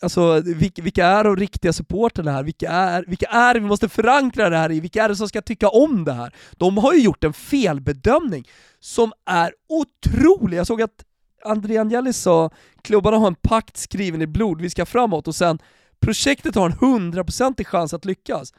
alltså 0.03 0.41
vilka, 0.41 1.07
är 1.07 1.25
de 1.25 1.37
riktiga 1.37 1.73
supporterna 1.73 2.33
här? 2.33 2.43
Vilka 2.43 2.71
är, 2.71 3.05
vilka 3.07 3.27
är 3.27 3.55
det 3.55 3.61
vi 3.61 3.67
måste 3.67 3.89
förankra 3.89 4.51
det 4.51 4.57
här 4.57 4.73
i? 4.73 4.81
Vilka 4.81 5.05
är 5.05 5.09
det 5.09 5.17
som 5.17 5.29
ska 5.29 5.43
tycka 5.43 5.69
om 5.69 6.05
det 6.05 6.13
här? 6.13 6.35
De 6.53 6.79
har 6.79 6.93
ju 6.93 7.01
gjort 7.01 7.25
en 7.25 7.33
felbedömning 7.33 8.49
som 8.81 9.13
är 9.27 9.53
otrolig. 9.69 10.59
Jag 10.59 10.67
såg 10.67 10.83
att 10.83 11.05
André 11.45 11.79
Agnelli 11.79 12.13
sa 12.13 12.51
klubbarna 12.83 13.17
har 13.17 13.27
en 13.27 13.35
pakt 13.35 13.77
skriven 13.77 14.23
i 14.23 14.27
blod, 14.27 14.61
vi 14.61 14.71
ska 14.71 14.87
framåt 14.87 15.29
och 15.29 15.35
sen 15.35 15.59
Projektet 16.01 16.55
har 16.55 16.67
en 16.67 16.77
hundraprocentig 16.81 17.67
chans 17.67 17.95
att 17.95 18.05
lyckas. 18.05 18.55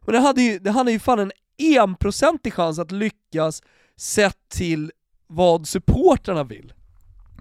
Men 0.00 0.14
det 0.14 0.20
hade 0.20 0.42
ju, 0.42 0.58
det 0.58 0.70
hade 0.70 0.92
ju 0.92 0.98
fan 0.98 1.18
en 1.18 1.32
enprocentig 1.58 2.54
chans 2.54 2.78
att 2.78 2.92
lyckas 2.92 3.62
sett 3.96 4.48
till 4.48 4.92
vad 5.26 5.68
supportrarna 5.68 6.44
vill. 6.44 6.72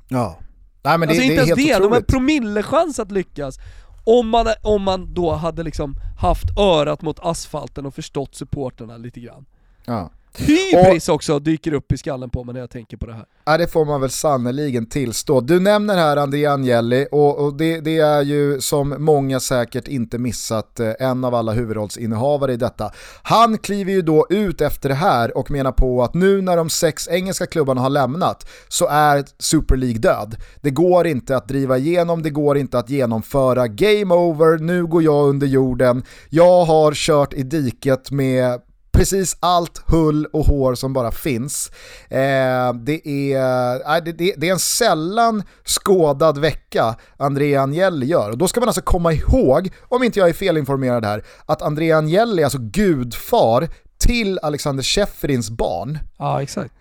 Ja. 0.07 0.39
Nej, 0.83 0.97
men 0.97 1.07
det, 1.07 1.13
alltså 1.13 1.27
det 1.27 1.33
inte 1.33 1.35
ens 1.35 1.55
det, 1.55 1.75
otroligt. 1.75 1.81
de 1.81 1.91
har 1.91 1.97
en 1.97 2.05
promillechans 2.05 2.99
att 2.99 3.11
lyckas. 3.11 3.57
Om 4.05 4.29
man, 4.29 4.47
om 4.61 4.81
man 4.83 5.13
då 5.13 5.31
hade 5.31 5.63
liksom 5.63 5.95
haft 6.19 6.57
örat 6.57 7.01
mot 7.01 7.19
asfalten 7.19 7.85
och 7.85 7.95
förstått 7.95 8.35
supporterna 8.35 8.97
lite 8.97 9.19
grann. 9.19 9.45
Ja. 9.85 10.11
Hybris 10.37 11.09
och, 11.09 11.15
också 11.15 11.39
dyker 11.39 11.73
upp 11.73 11.91
i 11.91 11.97
skallen 11.97 12.29
på 12.29 12.43
mig 12.43 12.53
när 12.53 12.59
jag 12.59 12.69
tänker 12.69 12.97
på 12.97 13.05
det 13.05 13.13
här. 13.13 13.25
Ja 13.45 13.57
det 13.57 13.67
får 13.67 13.85
man 13.85 14.01
väl 14.01 14.09
sannoliken 14.09 14.85
tillstå. 14.85 15.41
Du 15.41 15.59
nämner 15.59 15.95
här 15.95 16.17
André 16.17 16.45
Agnelli 16.45 17.07
och, 17.11 17.45
och 17.45 17.53
det, 17.53 17.79
det, 17.79 17.97
är 17.97 18.21
ju 18.21 18.61
som 18.61 18.95
många 18.99 19.39
säkert 19.39 19.87
inte 19.87 20.17
missat 20.17 20.79
eh, 20.79 20.93
en 20.99 21.23
av 21.23 21.35
alla 21.35 21.51
huvudrollsinnehavare 21.51 22.53
i 22.53 22.57
detta. 22.57 22.91
Han 23.23 23.57
kliver 23.57 23.91
ju 23.91 24.01
då 24.01 24.27
ut 24.29 24.61
efter 24.61 24.89
det 24.89 24.95
här 24.95 25.37
och 25.37 25.51
menar 25.51 25.71
på 25.71 26.03
att 26.03 26.13
nu 26.13 26.41
när 26.41 26.57
de 26.57 26.69
sex 26.69 27.07
engelska 27.07 27.45
klubbarna 27.45 27.81
har 27.81 27.89
lämnat 27.89 28.49
så 28.67 28.87
är 28.87 29.25
Super 29.39 29.75
League 29.75 29.99
död. 29.99 30.35
Det 30.61 30.71
går 30.71 31.07
inte 31.07 31.37
att 31.37 31.47
driva 31.47 31.77
igenom, 31.77 32.23
det 32.23 32.29
går 32.29 32.57
inte 32.57 32.79
att 32.79 32.89
genomföra. 32.89 33.67
Game 33.67 34.15
over, 34.15 34.57
nu 34.57 34.85
går 34.85 35.03
jag 35.03 35.29
under 35.29 35.47
jorden. 35.47 36.03
Jag 36.29 36.65
har 36.65 36.93
kört 36.93 37.33
i 37.33 37.43
diket 37.43 38.11
med 38.11 38.61
precis 38.91 39.37
allt 39.39 39.81
hull 39.87 40.25
och 40.25 40.45
hår 40.45 40.75
som 40.75 40.93
bara 40.93 41.11
finns. 41.11 41.71
Eh, 42.09 42.73
det, 42.73 43.07
är, 43.07 43.95
eh, 43.97 44.03
det, 44.03 44.11
det, 44.11 44.33
det, 44.37 44.47
är 44.47 44.51
en 44.51 44.59
sällan 44.59 45.43
skådad 45.65 46.37
vecka 46.37 46.95
Andrea 47.17 47.61
Agnelli 47.61 48.05
gör. 48.05 48.31
Och 48.31 48.37
då 48.37 48.47
ska 48.47 48.59
man 48.59 48.69
alltså 48.69 48.81
komma 48.81 49.13
ihåg, 49.13 49.69
om 49.81 50.03
inte 50.03 50.19
jag 50.19 50.29
är 50.29 50.33
felinformerad 50.33 51.05
här, 51.05 51.23
att 51.45 51.61
Andrea 51.61 51.97
Agnelli 51.97 52.41
är 52.41 52.45
alltså 52.45 52.59
gudfar 52.61 53.69
till 53.97 54.39
Alexander 54.39 54.83
Schäferins 54.83 55.49
barn. 55.49 55.99
Ja, 56.17 56.41
exakt. 56.41 56.73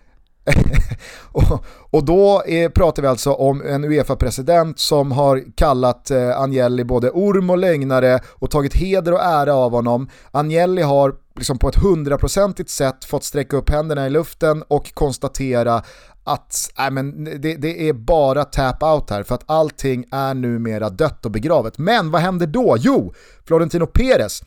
och, 1.31 1.65
och, 1.91 2.05
då 2.05 2.43
är, 2.45 2.69
pratar 2.69 3.01
vi 3.01 3.07
alltså 3.07 3.33
om 3.33 3.61
en 3.61 3.83
Uefa-president 3.83 4.79
som 4.79 5.11
har 5.11 5.43
kallat 5.55 6.11
eh, 6.11 6.39
Agnelli 6.39 6.83
både 6.83 7.09
orm 7.09 7.49
och 7.49 7.57
lögnare 7.57 8.19
och 8.27 8.51
tagit 8.51 8.73
heder 8.73 9.13
och 9.13 9.23
ära 9.23 9.53
av 9.53 9.71
honom. 9.71 10.09
Agnelli 10.31 10.81
har 10.81 11.13
liksom 11.35 11.57
på 11.57 11.69
ett 11.69 11.75
hundraprocentigt 11.75 12.69
sätt 12.69 13.05
fått 13.05 13.23
sträcka 13.23 13.57
upp 13.57 13.69
händerna 13.69 14.07
i 14.07 14.09
luften 14.09 14.63
och 14.67 14.93
konstatera 14.93 15.83
att 16.23 16.71
äh, 16.79 16.91
men 16.91 17.23
det, 17.23 17.55
det, 17.55 17.89
är 17.89 17.93
bara 17.93 18.45
tap 18.45 18.83
out 18.83 19.09
här 19.09 19.23
för 19.23 19.35
att 19.35 19.43
allting 19.45 20.05
är 20.11 20.33
numera 20.33 20.89
dött 20.89 21.25
och 21.25 21.31
begravet. 21.31 21.77
Men 21.77 22.11
vad 22.11 22.21
händer 22.21 22.47
då? 22.47 22.75
Jo, 22.79 23.13
Florentino 23.45 23.85
Perez, 23.85 24.43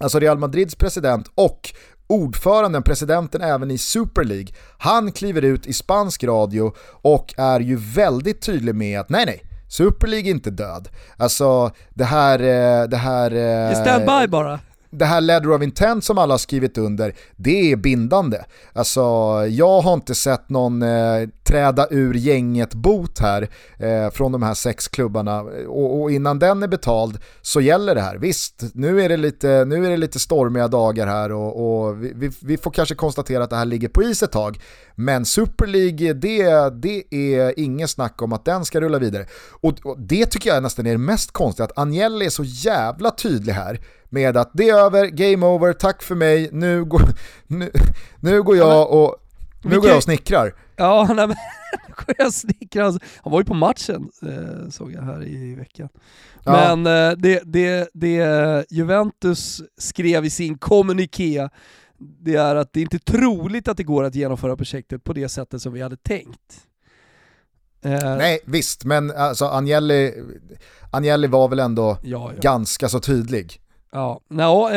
alltså 0.00 0.18
Real 0.18 0.38
Madrids 0.38 0.74
president 0.74 1.30
och 1.34 1.72
ordföranden, 2.10 2.82
presidenten 2.82 3.42
även 3.42 3.70
i 3.70 3.78
Super 3.78 4.24
League, 4.24 4.48
han 4.78 5.12
kliver 5.12 5.42
ut 5.42 5.66
i 5.66 5.72
spansk 5.72 6.24
radio 6.24 6.72
och 7.02 7.34
är 7.36 7.60
ju 7.60 7.76
väldigt 7.76 8.42
tydlig 8.42 8.74
med 8.74 9.00
att 9.00 9.08
nej 9.08 9.26
nej, 9.26 9.42
Super 9.68 10.06
League 10.06 10.30
är 10.30 10.34
inte 10.34 10.50
död. 10.50 10.88
Alltså 11.16 11.70
det 11.90 12.04
här... 12.04 12.38
Eh, 12.38 12.88
det 12.88 12.96
här... 12.96 13.30
Eh, 13.70 13.82
stand 13.82 14.04
by 14.04 14.28
bara 14.28 14.60
det 14.90 15.04
här 15.04 15.20
letter 15.20 15.52
of 15.52 15.62
intent 15.62 16.04
som 16.04 16.18
alla 16.18 16.34
har 16.34 16.38
skrivit 16.38 16.78
under, 16.78 17.14
det 17.36 17.72
är 17.72 17.76
bindande. 17.76 18.38
Alltså, 18.72 19.00
jag 19.48 19.80
har 19.80 19.94
inte 19.94 20.14
sett 20.14 20.48
någon 20.48 20.82
eh, 20.82 21.28
träda 21.44 21.86
ur 21.90 22.14
gänget-bot 22.14 23.18
här 23.18 23.48
eh, 23.78 24.10
från 24.10 24.32
de 24.32 24.42
här 24.42 24.54
sex 24.54 24.88
klubbarna 24.88 25.40
och, 25.68 26.00
och, 26.00 26.10
innan 26.10 26.38
den 26.38 26.62
är 26.62 26.68
betald 26.68 27.18
så 27.42 27.60
gäller 27.60 27.94
det 27.94 28.00
här. 28.00 28.16
Visst, 28.16 28.64
nu 28.74 29.02
är 29.02 29.08
det 29.08 29.16
lite, 29.16 29.64
nu 29.64 29.86
är 29.86 29.90
det 29.90 29.96
lite 29.96 30.18
stormiga 30.18 30.68
dagar 30.68 31.06
här 31.06 31.32
och, 31.32 31.86
och 31.86 32.04
vi, 32.04 32.30
vi, 32.42 32.56
får 32.56 32.70
kanske 32.70 32.94
konstatera 32.94 33.44
att 33.44 33.50
det 33.50 33.56
här 33.56 33.64
ligger 33.64 33.88
på 33.88 34.02
is 34.02 34.22
ett 34.22 34.32
tag. 34.32 34.60
Men 34.94 35.24
Super 35.24 35.66
League, 35.66 36.12
det, 36.12 36.70
det 36.82 37.14
är 37.14 37.60
inget 37.60 37.90
snack 37.90 38.22
om 38.22 38.32
att 38.32 38.44
den 38.44 38.64
ska 38.64 38.80
rulla 38.80 38.98
vidare. 38.98 39.26
Och, 39.50 39.86
och 39.86 40.00
det 40.00 40.26
tycker 40.26 40.50
jag 40.50 40.62
nästan 40.62 40.86
är 40.86 40.92
det 40.92 40.98
mest 40.98 41.32
konstiga, 41.32 41.64
att 41.64 41.78
Agnelli 41.78 42.26
är 42.26 42.30
så 42.30 42.44
jävla 42.44 43.10
tydlig 43.10 43.52
här 43.52 43.80
med 44.10 44.36
att 44.36 44.50
det 44.54 44.68
är 44.68 44.78
över, 44.78 45.06
game 45.06 45.46
over, 45.46 45.72
tack 45.72 46.02
för 46.02 46.14
mig, 46.14 46.48
nu 46.52 46.84
går, 46.84 47.02
nu, 47.46 47.70
nu 48.20 48.42
går 48.42 48.56
jag 48.56 48.92
och 48.92 49.16
nu 49.62 49.80
går 49.80 49.88
jag 49.88 49.96
och 49.96 50.02
snickrar. 50.02 50.54
Ja, 50.76 51.04
nej, 51.14 51.26
men 51.26 51.36
nu 51.88 51.94
går 51.96 52.14
jag 52.18 52.26
och 52.26 52.34
snickrar. 52.34 53.00
Han 53.22 53.32
var 53.32 53.40
ju 53.40 53.44
på 53.44 53.54
matchen, 53.54 54.10
eh, 54.22 54.70
såg 54.70 54.92
jag 54.92 55.02
här 55.02 55.26
i 55.26 55.54
veckan. 55.54 55.88
Men 56.44 56.86
eh, 56.86 57.16
det, 57.16 57.42
det, 57.44 57.90
det 57.94 58.66
Juventus 58.70 59.62
skrev 59.78 60.24
i 60.24 60.30
sin 60.30 60.58
kommuniké, 60.58 61.48
det 61.98 62.34
är 62.34 62.56
att 62.56 62.72
det 62.72 62.80
är 62.80 62.82
inte 62.82 62.98
troligt 62.98 63.68
att 63.68 63.76
det 63.76 63.82
går 63.82 64.04
att 64.04 64.14
genomföra 64.14 64.56
projektet 64.56 65.04
på 65.04 65.12
det 65.12 65.28
sättet 65.28 65.62
som 65.62 65.72
vi 65.72 65.82
hade 65.82 65.96
tänkt. 65.96 66.66
Eh, 67.82 68.16
Nej, 68.16 68.40
visst, 68.44 68.84
men 68.84 69.10
alltså 69.10 69.44
Agnelli, 69.44 70.14
Agnelli 70.90 71.26
var 71.26 71.48
väl 71.48 71.58
ändå 71.58 71.98
ja, 72.02 72.32
ja. 72.34 72.40
ganska 72.40 72.88
så 72.88 73.00
tydlig. 73.00 73.59
Ja, 73.92 74.20
no, 74.28 74.68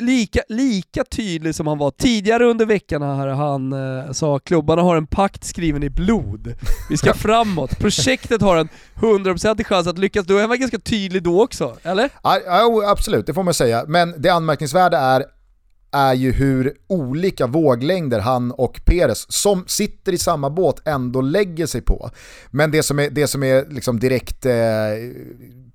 lika, 0.00 0.40
lika 0.48 1.04
tydlig 1.04 1.54
som 1.54 1.66
han 1.66 1.78
var 1.78 1.90
tidigare 1.90 2.44
under 2.44 2.66
veckan 2.66 3.02
här 3.02 3.28
han 3.28 3.72
eh, 3.72 4.12
sa 4.12 4.38
klubbarna 4.38 4.82
har 4.82 4.96
en 4.96 5.06
pakt 5.06 5.44
skriven 5.44 5.82
i 5.82 5.90
blod. 5.90 6.54
Vi 6.90 6.96
ska 6.96 7.14
framåt. 7.14 7.78
Projektet 7.78 8.42
har 8.42 8.56
en 8.56 8.68
100% 8.94 9.64
chans 9.64 9.86
att 9.86 9.98
lyckas. 9.98 10.26
Då 10.26 10.38
är 10.38 10.48
han 10.48 10.60
ganska 10.60 10.78
tydlig 10.78 11.22
då 11.22 11.42
också, 11.42 11.76
eller? 11.82 12.10
Ja, 12.22 12.40
absolut, 12.86 13.26
det 13.26 13.34
får 13.34 13.42
man 13.42 13.54
säga. 13.54 13.84
Men 13.88 14.14
det 14.18 14.28
anmärkningsvärda 14.28 14.98
är 14.98 15.24
är 15.92 16.14
ju 16.14 16.32
hur 16.32 16.72
olika 16.86 17.46
våglängder 17.46 18.20
han 18.20 18.52
och 18.52 18.80
Peres, 18.84 19.32
som 19.32 19.64
sitter 19.66 20.12
i 20.12 20.18
samma 20.18 20.50
båt, 20.50 20.88
ändå 20.88 21.20
lägger 21.20 21.66
sig 21.66 21.80
på. 21.80 22.10
Men 22.50 22.70
det 22.70 22.82
som 22.82 22.98
är, 22.98 23.10
det 23.10 23.26
som 23.26 23.42
är 23.42 23.66
liksom 23.70 24.00
direkt 24.00 24.46
eh, 24.46 24.52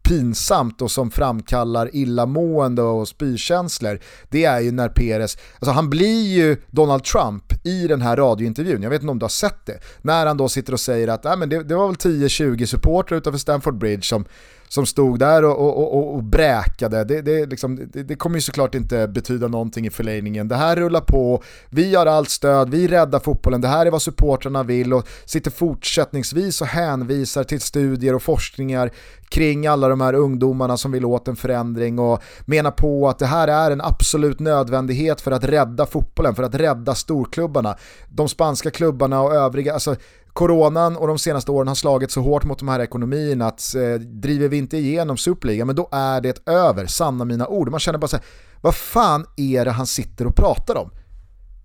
pinsamt 0.10 0.82
och 0.82 0.92
som 0.92 1.12
framkallar 1.12 1.96
illamående 1.96 2.82
och 2.82 3.08
spykänslor, 3.08 4.00
det 4.30 4.46
är 4.46 4.60
ju 4.60 4.72
när 4.72 4.90
Peres, 4.90 5.38
alltså 5.60 5.72
han 5.72 5.90
blir 5.90 6.28
ju 6.28 6.58
Donald 6.68 7.04
Trump 7.04 7.44
i 7.64 7.88
den 7.88 8.02
här 8.02 8.18
radiointervjun, 8.18 8.84
jag 8.84 8.90
vet 8.90 9.02
inte 9.02 9.12
om 9.12 9.20
du 9.20 9.24
har 9.24 9.30
sett 9.30 9.66
det, 9.66 9.80
när 10.02 10.26
han 10.26 10.38
då 10.38 10.50
sitter 10.50 10.74
och 10.74 10.80
säger 10.80 11.08
att 11.08 11.26
äh, 11.26 11.38
men 11.38 11.50
det, 11.50 11.64
det 11.64 11.76
var 11.76 11.88
väl 11.88 11.96
10-20 11.96 12.66
supportrar 12.66 13.18
utanför 13.18 13.40
Stamford 13.40 13.78
Bridge 13.78 14.04
som 14.04 14.26
som 14.70 14.86
stod 14.86 15.20
där 15.20 15.46
och, 15.46 15.60
och, 15.60 15.98
och, 15.98 16.16
och 16.16 16.24
bräkade. 16.24 17.04
Det, 17.04 17.22
det, 17.22 17.46
liksom, 17.46 17.76
det, 17.76 18.04
det, 18.04 18.16
kommer 18.16 18.36
ju 18.36 18.42
såklart 18.42 18.76
inte 18.76 19.08
betyda 19.08 19.48
någonting 19.48 19.86
i 19.86 19.90
förlängningen. 19.90 20.48
Det 20.48 20.56
här 20.56 20.76
rullar 20.76 21.02
på, 21.02 21.44
vi 21.70 21.96
har 21.96 22.06
allt 22.06 22.30
stöd, 22.30 22.70
vi 22.70 22.88
räddar 22.88 23.20
fotbollen, 23.20 23.62
det 23.62 23.68
här 23.68 23.86
är 23.86 23.92
vad 23.92 24.02
supportrarna 24.02 24.64
vill 24.64 24.94
och 24.94 25.08
sitter 25.26 25.52
fortsättningsvis 25.52 26.62
och 26.62 26.68
hänvisar 26.68 27.44
till 27.44 27.62
studier 27.62 28.16
och 28.16 28.24
forskningar 28.24 28.92
kring 29.30 29.68
alla 29.68 29.88
de 29.88 30.02
här 30.02 30.14
ungdomarna 30.14 30.78
som 30.78 30.92
vill 30.92 31.06
åt 31.06 31.28
en 31.28 31.36
förändring 31.36 32.00
och 32.00 32.24
menar 32.46 32.72
på 32.72 33.10
att 33.10 33.20
det 33.20 33.26
här 33.26 33.48
är 33.48 33.72
en 33.72 33.82
absolut 33.82 34.40
nödvändighet 34.40 35.22
för 35.22 35.32
att 35.32 35.44
rädda 35.44 35.86
fotbollen, 35.86 36.36
för 36.36 36.44
att 36.44 36.56
rädda 36.56 36.96
storklubbarna. 36.96 37.78
De 38.10 38.30
spanska 38.30 38.72
klubbarna 38.72 39.22
och 39.22 39.34
övriga, 39.34 39.74
alltså 39.74 39.96
coronan 40.40 40.98
och 40.98 41.08
de 41.08 41.20
senaste 41.20 41.52
åren 41.52 41.68
har 41.68 41.76
slagit 41.76 42.12
så 42.12 42.22
hårt 42.22 42.44
mot 42.44 42.60
de 42.60 42.68
här 42.68 42.80
ekonomierna 42.80 43.48
att 43.48 43.76
eh, 43.76 43.94
driver 44.00 44.48
vi 44.48 44.58
inte 44.58 44.78
igenom 44.78 45.18
Superliga, 45.18 45.66
men 45.66 45.76
då 45.76 45.90
är 45.92 46.22
det 46.22 46.48
över, 46.48 46.86
sanna 46.86 47.26
mina 47.26 47.48
ord. 47.48 47.72
Man 47.72 47.80
känner 47.80 48.00
bara 48.00 48.08
så 48.08 48.16
här, 48.16 48.26
vad 48.62 48.76
fan 48.76 49.26
är 49.38 49.66
det 49.66 49.72
han 49.72 49.88
sitter 49.88 50.28
och 50.28 50.36
pratar 50.36 50.78
om? 50.78 50.92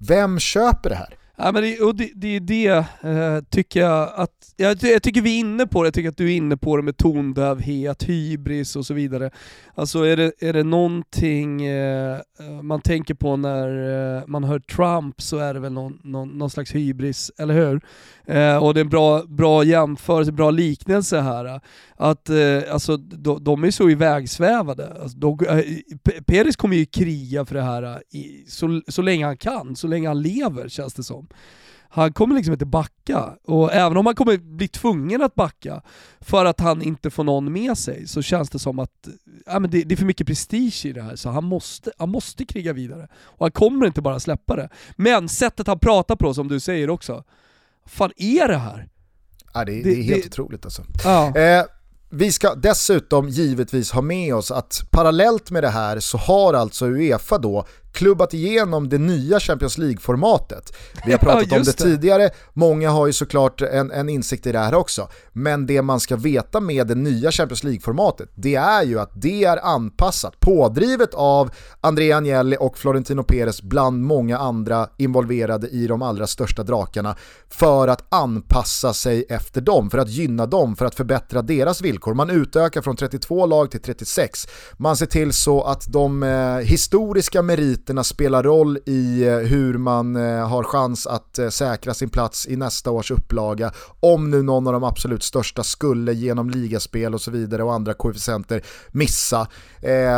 Vem 0.08 0.38
köper 0.38 0.90
det 0.90 0.96
här? 0.96 1.18
Ja, 1.36 1.52
men 1.52 1.62
det, 1.62 1.80
och 1.80 1.94
det, 1.94 2.10
det 2.14 2.36
är 2.36 2.40
det, 2.40 2.86
eh, 3.10 3.44
tycker 3.50 3.80
jag 3.80 4.10
att, 4.14 4.54
jag, 4.56 4.76
jag, 4.82 5.02
tycker 5.02 5.20
vi 5.20 5.36
är 5.36 5.40
inne 5.40 5.66
på 5.66 5.82
det, 5.82 5.86
jag 5.86 5.94
tycker 5.94 6.08
att 6.08 6.16
du 6.16 6.32
är 6.32 6.36
inne 6.36 6.56
på 6.56 6.76
det 6.76 6.82
med 6.82 6.96
tondövhet, 6.96 8.02
hybris 8.02 8.76
och 8.76 8.86
så 8.86 8.94
vidare. 8.94 9.30
Alltså 9.74 10.02
är 10.02 10.16
det, 10.16 10.32
är 10.38 10.52
det 10.52 10.62
någonting 10.62 11.66
eh, 11.66 12.20
eh, 12.38 12.62
man 12.62 12.80
tänker 12.80 13.14
på 13.14 13.36
när 13.36 14.16
eh, 14.16 14.22
man 14.26 14.44
hör 14.44 14.58
Trump 14.58 15.22
så 15.22 15.38
är 15.38 15.54
det 15.54 15.60
väl 15.60 15.72
någon, 15.72 16.00
någon, 16.02 16.28
någon 16.28 16.50
slags 16.50 16.74
hybris, 16.74 17.30
eller 17.38 17.54
hur? 17.54 17.80
Eh, 18.26 18.56
och 18.56 18.74
det 18.74 18.80
är 18.80 18.84
en 18.84 18.88
bra, 18.88 19.22
bra 19.22 19.64
jämförelse, 19.64 20.32
bra 20.32 20.50
liknelse 20.50 21.20
här. 21.20 21.60
Att 21.96 22.30
eh, 22.30 22.62
alltså, 22.70 22.96
de, 22.96 23.44
de 23.44 23.64
är 23.64 23.70
så 23.70 23.90
ivägsvävade. 23.90 24.96
Alltså, 25.02 25.18
de, 25.18 25.38
eh, 25.48 26.20
Peres 26.26 26.56
kommer 26.56 26.76
ju 26.76 26.86
kriga 26.86 27.44
för 27.44 27.54
det 27.54 27.62
här 27.62 28.02
i, 28.10 28.44
så, 28.48 28.82
så 28.88 29.02
länge 29.02 29.26
han 29.26 29.36
kan, 29.36 29.76
så 29.76 29.86
länge 29.86 30.08
han 30.08 30.22
lever 30.22 30.68
känns 30.68 30.94
det 30.94 31.02
som. 31.02 31.28
Han 31.88 32.12
kommer 32.12 32.34
liksom 32.34 32.52
inte 32.52 32.66
backa, 32.66 33.34
och 33.44 33.72
även 33.72 33.96
om 33.96 34.06
han 34.06 34.14
kommer 34.14 34.36
bli 34.36 34.68
tvungen 34.68 35.22
att 35.22 35.34
backa 35.34 35.82
för 36.20 36.44
att 36.44 36.60
han 36.60 36.82
inte 36.82 37.10
får 37.10 37.24
någon 37.24 37.52
med 37.52 37.78
sig, 37.78 38.06
så 38.06 38.22
känns 38.22 38.50
det 38.50 38.58
som 38.58 38.78
att 38.78 39.08
ja, 39.46 39.58
men 39.58 39.70
det, 39.70 39.82
det 39.82 39.94
är 39.94 39.96
för 39.96 40.04
mycket 40.04 40.26
prestige 40.26 40.86
i 40.86 40.92
det 40.92 41.02
här, 41.02 41.16
så 41.16 41.30
han 41.30 41.44
måste, 41.44 41.92
han 41.98 42.08
måste 42.08 42.44
kriga 42.44 42.72
vidare. 42.72 43.08
Och 43.14 43.44
han 43.44 43.50
kommer 43.50 43.86
inte 43.86 44.02
bara 44.02 44.20
släppa 44.20 44.56
det. 44.56 44.68
Men 44.96 45.28
sättet 45.28 45.66
han 45.66 45.78
pratar 45.78 46.16
på, 46.16 46.34
som 46.34 46.48
du 46.48 46.60
säger 46.60 46.90
också, 46.90 47.24
fan 47.86 48.12
är 48.16 48.48
det 48.48 48.56
här? 48.56 48.88
Ja, 49.54 49.64
det, 49.64 49.72
det, 49.72 49.82
det 49.82 49.90
är 49.90 50.02
helt 50.02 50.22
det, 50.22 50.28
otroligt 50.28 50.64
alltså. 50.64 50.82
Ja. 51.04 51.36
Eh, 51.36 51.64
vi 52.14 52.32
ska 52.32 52.54
dessutom 52.54 53.28
givetvis 53.28 53.90
ha 53.90 54.02
med 54.02 54.34
oss 54.34 54.50
att 54.50 54.82
parallellt 54.90 55.50
med 55.50 55.62
det 55.62 55.68
här 55.68 56.00
så 56.00 56.18
har 56.18 56.54
alltså 56.54 56.86
Uefa 56.86 57.38
då 57.38 57.66
klubbat 57.94 58.34
igenom 58.34 58.88
det 58.88 58.98
nya 58.98 59.40
Champions 59.40 59.78
League-formatet. 59.78 60.72
Vi 61.06 61.12
har 61.12 61.18
pratat 61.28 61.46
ja, 61.50 61.56
om 61.56 61.62
det, 61.62 61.76
det, 61.76 61.84
tidigare, 61.84 62.30
många 62.52 62.90
har 62.90 63.06
ju 63.06 63.12
såklart 63.12 63.60
en, 63.62 63.90
en 63.90 64.08
insikt 64.08 64.46
i 64.46 64.52
det 64.52 64.58
här 64.58 64.74
också. 64.74 65.08
Men 65.32 65.66
det 65.66 65.82
man 65.82 66.00
ska 66.00 66.16
veta 66.16 66.60
med 66.60 66.86
det 66.86 66.94
nya 66.94 67.32
Champions 67.32 67.64
League-formatet, 67.64 68.28
det 68.34 68.54
är 68.54 68.82
ju 68.82 69.00
att 69.00 69.10
det 69.14 69.44
är 69.44 69.66
anpassat, 69.66 70.40
pådrivet 70.40 71.14
av 71.14 71.50
Andrea 71.80 72.16
Agnelli 72.16 72.56
och 72.60 72.78
Florentino 72.78 73.22
Perez 73.22 73.62
bland 73.62 74.02
många 74.02 74.38
andra 74.38 74.88
involverade 74.96 75.68
i 75.68 75.86
de 75.86 76.02
allra 76.02 76.26
största 76.26 76.62
drakarna, 76.62 77.16
för 77.48 77.88
att 77.88 78.14
anpassa 78.14 78.92
sig 78.92 79.26
efter 79.28 79.60
dem, 79.60 79.90
för 79.90 79.98
att 79.98 80.08
gynna 80.08 80.46
dem, 80.46 80.76
för 80.76 80.86
att 80.86 80.94
förbättra 80.94 81.42
deras 81.42 81.80
villkor. 81.80 82.14
Man 82.14 82.30
utökar 82.30 82.82
från 82.82 82.96
32 82.96 83.46
lag 83.46 83.70
till 83.70 83.80
36. 83.80 84.46
Man 84.76 84.96
ser 84.96 85.06
till 85.06 85.32
så 85.32 85.62
att 85.62 85.92
de 85.92 86.22
eh, 86.22 86.56
historiska 86.56 87.42
meriterna 87.42 87.83
meriterna 87.84 88.04
spelar 88.04 88.42
roll 88.42 88.78
i 88.86 89.26
eh, 89.26 89.36
hur 89.36 89.78
man 89.78 90.16
eh, 90.16 90.48
har 90.48 90.62
chans 90.62 91.06
att 91.06 91.38
eh, 91.38 91.48
säkra 91.48 91.94
sin 91.94 92.08
plats 92.08 92.46
i 92.48 92.56
nästa 92.56 92.90
års 92.90 93.10
upplaga. 93.10 93.72
Om 94.00 94.30
nu 94.30 94.42
någon 94.42 94.66
av 94.66 94.72
de 94.72 94.84
absolut 94.84 95.22
största 95.22 95.62
skulle 95.62 96.12
genom 96.12 96.50
ligaspel 96.50 97.14
och 97.14 97.20
så 97.20 97.30
vidare 97.30 97.62
och 97.62 97.74
andra 97.74 97.94
koefficienter 97.94 98.62
missa. 98.92 99.48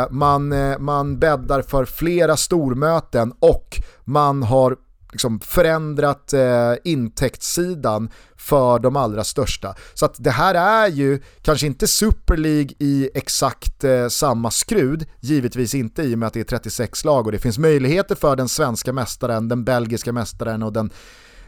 Man, 0.09 0.53
man 0.79 1.19
bäddar 1.19 1.61
för 1.61 1.85
flera 1.85 2.37
stormöten 2.37 3.33
och 3.39 3.81
man 4.05 4.43
har 4.43 4.75
liksom 5.11 5.39
förändrat 5.39 6.33
eh, 6.33 6.73
intäktssidan 6.83 8.09
för 8.35 8.79
de 8.79 8.95
allra 8.95 9.23
största. 9.23 9.75
Så 9.93 10.05
att 10.05 10.15
det 10.17 10.31
här 10.31 10.55
är 10.55 10.87
ju 10.87 11.21
kanske 11.41 11.67
inte 11.67 11.87
Super 11.87 12.37
League 12.37 12.71
i 12.79 13.09
exakt 13.13 13.83
eh, 13.83 14.07
samma 14.07 14.51
skrud, 14.51 15.05
givetvis 15.19 15.75
inte 15.75 16.03
i 16.03 16.15
och 16.15 16.19
med 16.19 16.27
att 16.27 16.33
det 16.33 16.39
är 16.39 16.43
36 16.43 17.05
lag 17.05 17.25
och 17.25 17.31
det 17.31 17.39
finns 17.39 17.57
möjligheter 17.57 18.15
för 18.15 18.35
den 18.35 18.49
svenska 18.49 18.93
mästaren, 18.93 19.47
den 19.47 19.63
belgiska 19.63 20.13
mästaren 20.13 20.63
och 20.63 20.73
den 20.73 20.91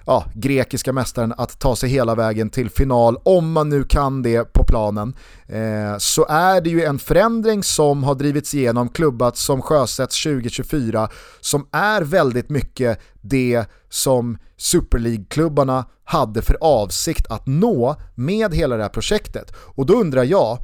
ja, 0.10 0.26
grekiska 0.34 0.93
mästaren 0.93 1.34
att 1.38 1.60
ta 1.60 1.76
sig 1.76 1.89
hela 1.89 2.16
vägen 2.16 2.49
till 2.49 2.70
final, 2.70 3.18
om 3.24 3.51
man 3.51 3.70
nu 3.70 3.84
kan 3.84 4.22
det 4.22 4.53
på 4.53 4.64
planen, 4.64 5.16
eh, 5.47 5.97
så 5.97 6.26
är 6.30 6.62
det 6.62 6.70
ju 6.70 6.84
en 6.84 6.99
förändring 6.99 7.64
som 7.64 8.03
har 8.03 8.16
drivits 8.16 8.53
igenom, 8.53 8.89
klubbat 8.89 9.38
som 9.38 9.62
sjösätts 9.62 10.24
2024, 10.24 11.10
som 11.39 11.68
är 11.72 12.01
väldigt 12.01 12.49
mycket 12.49 12.99
det 13.22 13.66
som 13.89 14.38
Super 14.57 14.99
League-klubbarna 14.99 15.86
hade 16.03 16.41
för 16.41 16.57
avsikt 16.62 17.28
att 17.32 17.47
nå 17.47 17.95
med 18.16 18.53
hela 18.53 18.78
det 18.78 18.84
här 18.84 18.89
projektet. 18.89 19.51
Och 19.57 19.86
då 19.86 19.93
undrar 19.93 20.24
jag, 20.24 20.57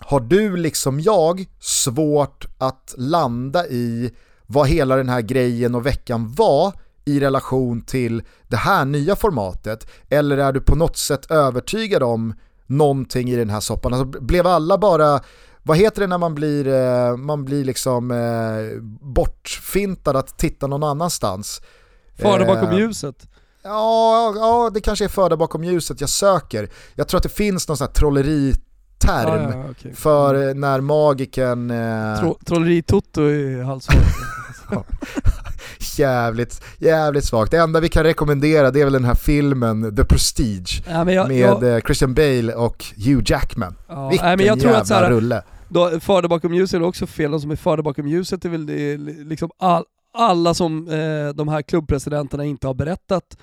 har 0.00 0.20
du 0.20 0.56
liksom 0.56 1.00
jag 1.00 1.44
svårt 1.60 2.46
att 2.58 2.94
landa 2.96 3.66
i 3.66 4.10
vad 4.46 4.68
hela 4.68 4.96
den 4.96 5.08
här 5.08 5.20
grejen 5.20 5.74
och 5.74 5.86
veckan 5.86 6.34
var 6.34 6.72
i 7.08 7.20
relation 7.20 7.80
till 7.80 8.22
det 8.48 8.56
här 8.56 8.84
nya 8.84 9.16
formatet? 9.16 9.90
Eller 10.08 10.38
är 10.38 10.52
du 10.52 10.60
på 10.60 10.74
något 10.74 10.96
sätt 10.96 11.30
övertygad 11.30 12.02
om 12.02 12.34
någonting 12.66 13.30
i 13.30 13.36
den 13.36 13.50
här 13.50 13.60
soppan? 13.60 13.94
Alltså, 13.94 14.20
blev 14.20 14.46
alla 14.46 14.78
bara, 14.78 15.20
vad 15.62 15.76
heter 15.76 16.00
det 16.00 16.06
när 16.06 16.18
man 16.18 16.34
blir, 16.34 16.68
eh, 16.68 17.16
man 17.16 17.44
blir 17.44 17.64
liksom 17.64 18.10
eh, 18.10 18.82
bortfintad 19.00 20.16
att 20.16 20.38
titta 20.38 20.66
någon 20.66 20.82
annanstans? 20.82 21.60
Förda 22.18 22.46
bakom 22.46 22.70
eh, 22.70 22.78
ljuset. 22.78 23.28
Ja, 23.62 24.32
ja, 24.36 24.70
det 24.74 24.80
kanske 24.80 25.04
är 25.04 25.08
förda 25.08 25.36
bakom 25.36 25.64
ljuset 25.64 26.00
jag 26.00 26.10
söker. 26.10 26.70
Jag 26.94 27.08
tror 27.08 27.18
att 27.18 27.22
det 27.22 27.28
finns 27.28 27.68
någon 27.68 27.76
sån 27.76 27.86
här 27.86 27.92
trolleriterm 27.92 29.42
ja, 29.42 29.50
ja, 29.52 29.70
okay. 29.70 29.92
för 29.92 30.54
när 30.54 30.80
magiken... 30.80 31.70
Eh... 31.70 32.20
Tro, 32.20 32.38
trolleri-toto 32.44 33.22
i 33.22 33.62
halsbandet. 33.62 34.06
jävligt, 35.80 36.64
jävligt 36.78 37.24
svagt. 37.24 37.50
Det 37.50 37.56
enda 37.56 37.80
vi 37.80 37.88
kan 37.88 38.02
rekommendera 38.04 38.70
det 38.70 38.80
är 38.80 38.84
väl 38.84 38.92
den 38.92 39.04
här 39.04 39.14
filmen 39.14 39.96
The 39.96 40.04
Prestige 40.04 40.82
ja, 40.88 41.12
jag, 41.12 41.28
med 41.28 41.38
jag... 41.38 41.74
Eh, 41.74 41.80
Christian 41.80 42.14
Bale 42.14 42.54
och 42.54 42.84
Hugh 42.96 43.22
Jackman. 43.26 43.74
Ja, 43.88 44.08
Vilken 44.08 44.26
nej, 44.26 44.36
men 44.36 44.46
jag 44.46 44.60
tror 44.60 44.70
jävla 44.70 44.80
att 44.80 44.86
så 44.86 44.94
här, 44.94 45.10
rulle. 45.10 45.42
Då, 45.68 46.00
förda 46.00 46.28
bakom 46.28 46.54
ljuset 46.54 46.80
är 46.80 46.82
också 46.82 47.06
fel, 47.06 47.30
de 47.30 47.40
som 47.40 47.50
är 47.50 47.56
förda 47.56 47.82
bakom 47.82 48.08
ljuset 48.08 48.44
är 48.44 48.48
väl 48.48 48.66
det, 48.66 48.96
liksom 49.24 49.50
all, 49.58 49.84
alla 50.14 50.54
som 50.54 50.88
eh, 50.88 51.34
de 51.34 51.48
här 51.48 51.62
klubbpresidenterna 51.62 52.44
inte 52.44 52.66
har 52.66 52.74
berättat 52.74 53.36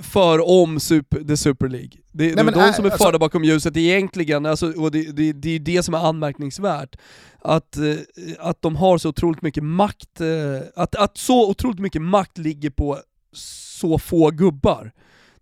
för 0.00 0.48
om 0.48 0.80
super, 0.80 1.24
The 1.24 1.36
Super 1.36 1.68
League. 1.68 1.90
Det, 2.12 2.24
Nej, 2.24 2.34
det 2.34 2.40
är 2.40 2.44
de 2.44 2.72
som 2.72 2.84
är 2.84 2.90
alltså, 2.90 3.04
förda 3.04 3.18
bakom 3.18 3.44
ljuset 3.44 3.76
egentligen, 3.76 4.46
alltså, 4.46 4.72
och 4.72 4.90
det, 4.90 5.16
det, 5.16 5.32
det 5.32 5.50
är 5.50 5.58
det 5.58 5.82
som 5.82 5.94
är 5.94 5.98
anmärkningsvärt. 5.98 6.96
Att, 7.38 7.76
eh, 7.76 7.94
att 8.38 8.62
de 8.62 8.76
har 8.76 8.98
så 8.98 9.08
otroligt 9.08 9.42
mycket 9.42 9.64
makt, 9.64 10.20
eh, 10.20 10.68
att, 10.76 10.94
att 10.94 11.18
så 11.18 11.50
otroligt 11.50 11.78
mycket 11.78 12.02
makt 12.02 12.38
ligger 12.38 12.70
på 12.70 12.98
så 13.32 13.98
få 13.98 14.30
gubbar. 14.30 14.92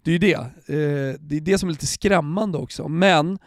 Det 0.02 0.10
är 0.10 0.12
ju 0.12 0.18
det. 0.18 0.34
Eh, 0.66 1.20
det 1.20 1.36
är 1.36 1.40
det 1.40 1.58
som 1.58 1.68
är 1.68 1.72
lite 1.72 1.86
skrämmande 1.86 2.58
också. 2.58 2.88
Men 2.88 3.38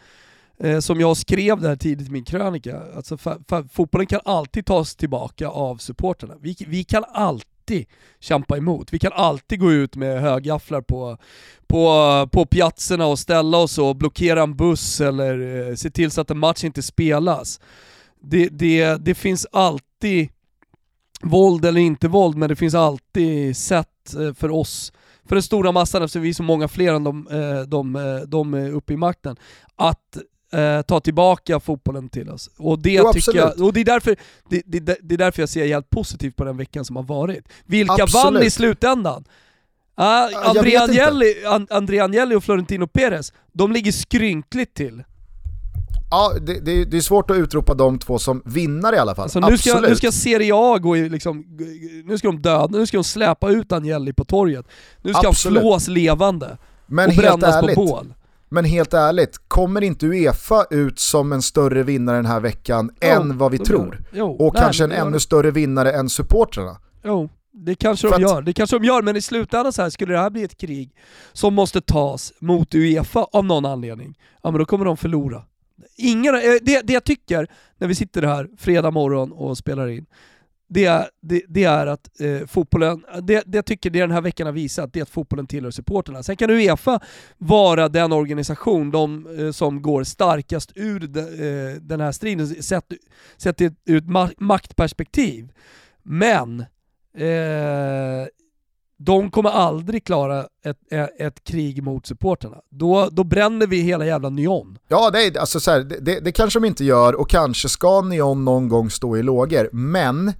eh, 0.59 0.79
som 0.79 0.99
jag 0.99 1.17
skrev 1.17 1.61
där 1.61 1.75
tidigt 1.75 2.07
i 2.07 2.11
min 2.11 2.23
krönika, 2.23 2.81
alltså 2.95 3.17
fotbollen 3.71 4.07
kan 4.07 4.21
alltid 4.25 4.65
tas 4.65 4.95
tillbaka 4.95 5.47
av 5.47 5.77
supporterna. 5.77 6.33
Vi, 6.41 6.55
vi 6.67 6.83
kan 6.83 7.03
alltid 7.13 7.54
kämpa 8.19 8.57
emot. 8.57 8.93
Vi 8.93 8.99
kan 8.99 9.11
alltid 9.13 9.59
gå 9.59 9.71
ut 9.71 9.95
med 9.95 10.21
högafflar 10.21 10.81
på, 10.81 11.17
på, 11.67 12.29
på 12.31 12.45
piazzerna 12.45 13.05
och 13.05 13.19
ställa 13.19 13.57
oss 13.57 13.77
och 13.77 13.95
blockera 13.95 14.43
en 14.43 14.55
buss 14.55 15.01
eller 15.01 15.67
eh, 15.69 15.75
se 15.75 15.89
till 15.89 16.11
så 16.11 16.21
att 16.21 16.31
en 16.31 16.39
match 16.39 16.63
inte 16.63 16.81
spelas. 16.81 17.59
Det, 18.21 18.49
det, 18.49 19.05
det 19.05 19.15
finns 19.15 19.47
alltid 19.51 20.29
våld 21.21 21.65
eller 21.65 21.81
inte 21.81 22.07
våld, 22.07 22.37
men 22.37 22.49
det 22.49 22.55
finns 22.55 22.75
alltid 22.75 23.57
sätt 23.57 24.13
eh, 24.19 24.33
för 24.33 24.51
oss 24.51 24.91
för 25.27 25.35
den 25.35 25.43
stora 25.43 25.71
massan, 25.71 26.03
eftersom 26.03 26.21
vi 26.21 26.29
är 26.29 26.33
så 26.33 26.43
många 26.43 26.67
fler 26.67 26.93
än 26.93 27.03
de, 27.03 27.27
eh, 27.27 27.61
de, 27.61 27.95
eh, 27.95 28.27
de 28.27 28.53
uppe 28.53 28.93
i 28.93 28.97
makten, 28.97 29.35
att 29.75 30.17
eh, 30.55 30.81
ta 30.81 30.99
tillbaka 30.99 31.59
fotbollen 31.59 32.09
till 32.09 32.29
oss. 32.29 32.49
Och 32.57 32.79
det, 32.79 32.93
jo, 32.93 33.13
tycker 33.13 33.35
jag, 33.35 33.61
och 33.61 33.73
det, 33.73 33.79
är 33.79 33.85
därför, 33.85 34.15
det, 34.49 34.61
det, 34.65 34.79
det, 34.79 35.13
är 35.15 35.17
därför 35.17 35.41
jag 35.41 35.49
ser 35.49 35.67
helt 35.67 35.89
positivt 35.89 36.35
på 36.35 36.43
den 36.43 36.57
veckan 36.57 36.85
som 36.85 36.95
har 36.95 37.03
varit. 37.03 37.47
Vilka 37.65 37.93
absolut. 37.93 38.33
vann 38.33 38.43
i 38.43 38.49
slutändan? 38.49 39.23
Uh, 39.99 40.49
André, 40.49 40.77
Agnelli, 40.77 41.33
André 41.69 41.99
Agnelli 41.99 42.35
och 42.35 42.43
Florentino 42.43 42.87
Perez, 42.87 43.33
de 43.53 43.71
ligger 43.71 43.91
skrynkligt 43.91 44.73
till. 44.73 45.03
Ja, 46.11 46.33
det, 46.41 46.59
det, 46.59 46.85
det, 46.85 46.97
är 46.97 47.01
svårt 47.01 47.31
att 47.31 47.37
utropa 47.37 47.73
de 47.73 47.99
två 47.99 48.19
som 48.19 48.41
vinnare 48.45 48.95
i 48.95 48.99
alla 48.99 49.15
fall. 49.15 49.23
Alltså, 49.23 49.39
nu, 49.39 49.57
ska, 49.57 49.79
nu 49.79 49.95
ska 49.95 50.11
Serie 50.11 50.51
A 50.55 50.77
gå 50.77 50.97
i 50.97 51.09
liksom, 51.09 51.45
nu 52.05 52.17
ska 52.17 52.27
de 52.27 52.41
döda, 52.41 52.77
nu 52.77 52.87
ska 52.87 52.97
de 52.97 53.03
släpa 53.03 53.49
ut 53.49 53.71
Agnelli 53.71 54.13
på 54.13 54.25
torget. 54.25 54.65
Nu 55.01 55.13
ska 55.13 55.27
Absolut. 55.27 55.57
han 55.57 55.63
flås 55.63 55.87
levande 55.87 56.57
Men 56.85 57.09
och 57.09 57.15
brännas 57.15 57.55
ärligt, 57.55 57.75
på 57.75 57.85
bål. 57.85 58.13
Men 58.55 58.65
helt 58.65 58.93
ärligt, 58.93 59.37
kommer 59.47 59.81
inte 59.81 60.05
Uefa 60.05 60.65
ut 60.69 60.99
som 60.99 61.33
en 61.33 61.41
större 61.41 61.83
vinnare 61.83 62.15
den 62.15 62.25
här 62.25 62.39
veckan 62.39 62.91
jo, 63.01 63.07
än 63.07 63.37
vad 63.37 63.51
vi 63.51 63.57
tror? 63.57 64.03
Jo, 64.11 64.31
och 64.31 64.53
nej, 64.53 64.63
kanske 64.63 64.83
en 64.83 64.91
ännu 64.91 65.19
större 65.19 65.51
vinnare 65.51 65.91
än 65.91 66.09
supportrarna? 66.09 66.77
Jo, 67.03 67.29
det 67.51 67.75
kanske 67.75 68.09
de 68.09 68.21
gör. 68.21 68.41
Det 68.41 68.53
kanske 68.53 68.79
de 68.79 68.85
gör, 68.85 69.01
men 69.01 69.15
i 69.15 69.21
slutändan 69.21 69.73
så 69.73 69.81
här, 69.81 69.89
skulle 69.89 70.13
det 70.13 70.19
här 70.19 70.29
bli 70.29 70.43
ett 70.43 70.57
krig 70.57 70.95
som 71.33 71.53
måste 71.53 71.81
tas 71.81 72.33
mot 72.39 72.75
Uefa 72.75 73.27
av 73.31 73.45
någon 73.45 73.65
anledning, 73.65 74.17
ja 74.43 74.51
men 74.51 74.59
då 74.59 74.65
kommer 74.65 74.85
de 74.85 74.97
förlora. 74.97 75.43
Ingen, 75.97 76.35
eh, 76.35 76.41
det, 76.61 76.81
det 76.81 76.93
jag 76.93 77.03
tycker 77.03 77.47
när 77.77 77.87
vi 77.87 77.95
sitter 77.95 78.21
här 78.21 78.49
fredag 78.57 78.91
morgon 78.91 79.31
och 79.31 79.57
spelar 79.57 79.87
in, 79.87 80.05
det 80.67 80.85
är, 80.85 81.09
det, 81.21 81.41
det 81.47 81.63
är 81.63 81.87
att 81.87 82.21
eh, 82.21 82.47
fotbollen, 82.47 83.05
det, 83.21 83.43
det 83.45 83.57
jag 83.57 83.65
tycker 83.65 83.89
det 83.89 83.99
den 83.99 84.11
här 84.11 84.21
veckan 84.21 84.47
har 84.47 84.53
visat, 84.53 84.93
det 84.93 84.99
är 84.99 85.03
att 85.03 85.09
fotbollen 85.09 85.47
tillhör 85.47 85.71
supporterna. 85.71 86.23
Sen 86.23 86.37
kan 86.37 86.49
Uefa 86.49 86.99
vara 87.37 87.89
den 87.89 88.11
organisation 88.11 88.91
de, 88.91 89.27
eh, 89.39 89.51
som 89.51 89.81
går 89.81 90.03
starkast 90.03 90.71
ur 90.75 90.99
de, 90.99 91.19
eh, 91.19 91.81
den 91.81 92.01
här 92.01 92.11
striden, 92.11 92.47
sett, 92.47 92.85
sett 93.37 93.61
ur 93.85 93.97
ett 93.97 94.39
maktperspektiv. 94.39 95.51
Men 96.03 96.59
eh, 97.17 97.84
de 99.05 99.31
kommer 99.31 99.49
aldrig 99.49 100.03
klara 100.05 100.45
ett, 100.65 100.77
ett 101.19 101.43
krig 101.43 101.83
mot 101.83 102.05
supporterna. 102.05 102.57
Då, 102.69 103.09
då 103.11 103.23
bränner 103.23 103.67
vi 103.67 103.81
hela 103.81 104.05
jävla 104.05 104.29
Nyon. 104.29 104.77
Ja, 104.87 105.11
det, 105.11 105.37
alltså 105.37 105.59
så 105.59 105.71
här, 105.71 105.79
det, 105.79 106.19
det, 106.19 106.31
kanske 106.31 106.59
de 106.59 106.65
inte 106.65 106.85
gör 106.85 107.13
och 107.13 107.29
kanske 107.29 107.69
ska 107.69 108.01
Nyon 108.01 108.45
någon 108.45 108.69
gång 108.69 108.89
stå 108.89 109.17
i 109.17 109.23
lågor, 109.23 109.69
men 109.71 110.33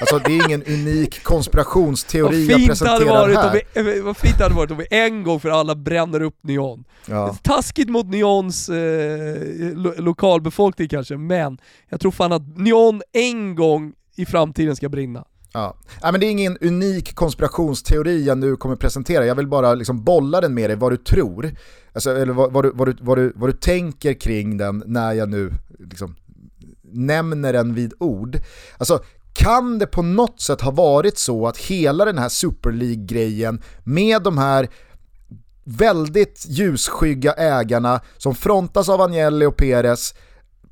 alltså, 0.00 0.18
det 0.18 0.38
är 0.38 0.46
ingen 0.46 0.62
unik 0.62 1.22
konspirationsteori 1.22 2.46
jag 2.46 2.66
presenterar 2.66 3.28
här. 3.28 3.82
Vi, 3.82 4.00
vad 4.00 4.16
fint 4.16 4.38
det 4.38 4.44
hade 4.44 4.56
varit 4.56 4.70
om 4.70 4.76
vi 4.76 4.86
en 4.90 5.22
gång 5.22 5.40
för 5.40 5.48
alla 5.48 5.74
bränner 5.74 6.22
upp 6.22 6.38
Nyon. 6.42 6.84
Ja. 7.06 7.36
Taskigt 7.42 7.88
mot 7.88 8.06
Nyons 8.06 8.68
eh, 8.68 8.76
lo 9.74 9.94
lokalbefolkning 9.98 10.88
kanske, 10.88 11.16
men 11.16 11.58
jag 11.88 12.00
tror 12.00 12.10
fan 12.10 12.32
att 12.32 12.58
Nyon 12.58 13.02
en 13.12 13.54
gång 13.54 13.92
i 14.16 14.26
framtiden 14.26 14.76
ska 14.76 14.88
brinna. 14.88 15.24
Ja. 15.58 15.74
ja. 16.02 16.12
men 16.12 16.20
det 16.20 16.26
är 16.26 16.30
ingen 16.30 16.58
unik 16.60 17.14
konspirationsteori 17.14 18.24
jag 18.24 18.38
nu 18.38 18.56
kommer 18.56 18.76
presentera, 18.76 19.26
jag 19.26 19.34
vill 19.34 19.48
bara 19.48 19.74
liksom 19.74 20.04
bolla 20.04 20.40
den 20.40 20.54
med 20.54 20.70
dig 20.70 20.76
vad 20.76 20.92
du 20.92 20.96
tror. 20.96 21.54
Alltså, 21.92 22.16
eller 22.16 22.32
vad, 22.32 22.52
vad, 22.52 22.64
du, 22.64 22.72
vad, 22.74 22.88
du, 22.88 22.96
vad, 23.00 23.18
du, 23.18 23.32
vad 23.36 23.48
du 23.48 23.52
tänker 23.52 24.14
kring 24.14 24.56
den 24.56 24.82
när 24.86 25.12
jag 25.12 25.28
nu 25.28 25.52
liksom 25.78 26.16
nämner 26.82 27.52
den 27.52 27.74
vid 27.74 27.94
ord. 27.98 28.38
Alltså, 28.78 29.02
kan 29.32 29.78
det 29.78 29.86
på 29.86 30.02
något 30.02 30.40
sätt 30.40 30.60
ha 30.60 30.70
varit 30.70 31.18
så 31.18 31.46
att 31.46 31.56
hela 31.56 32.04
den 32.04 32.18
här 32.18 32.28
Super 32.28 32.72
League-grejen 32.72 33.62
med 33.84 34.22
de 34.22 34.38
här 34.38 34.68
väldigt 35.64 36.44
ljusskygga 36.48 37.32
ägarna 37.32 38.00
som 38.16 38.34
frontas 38.34 38.88
av 38.88 39.00
Agnelli 39.00 39.46
och 39.46 39.56
Perez 39.56 40.14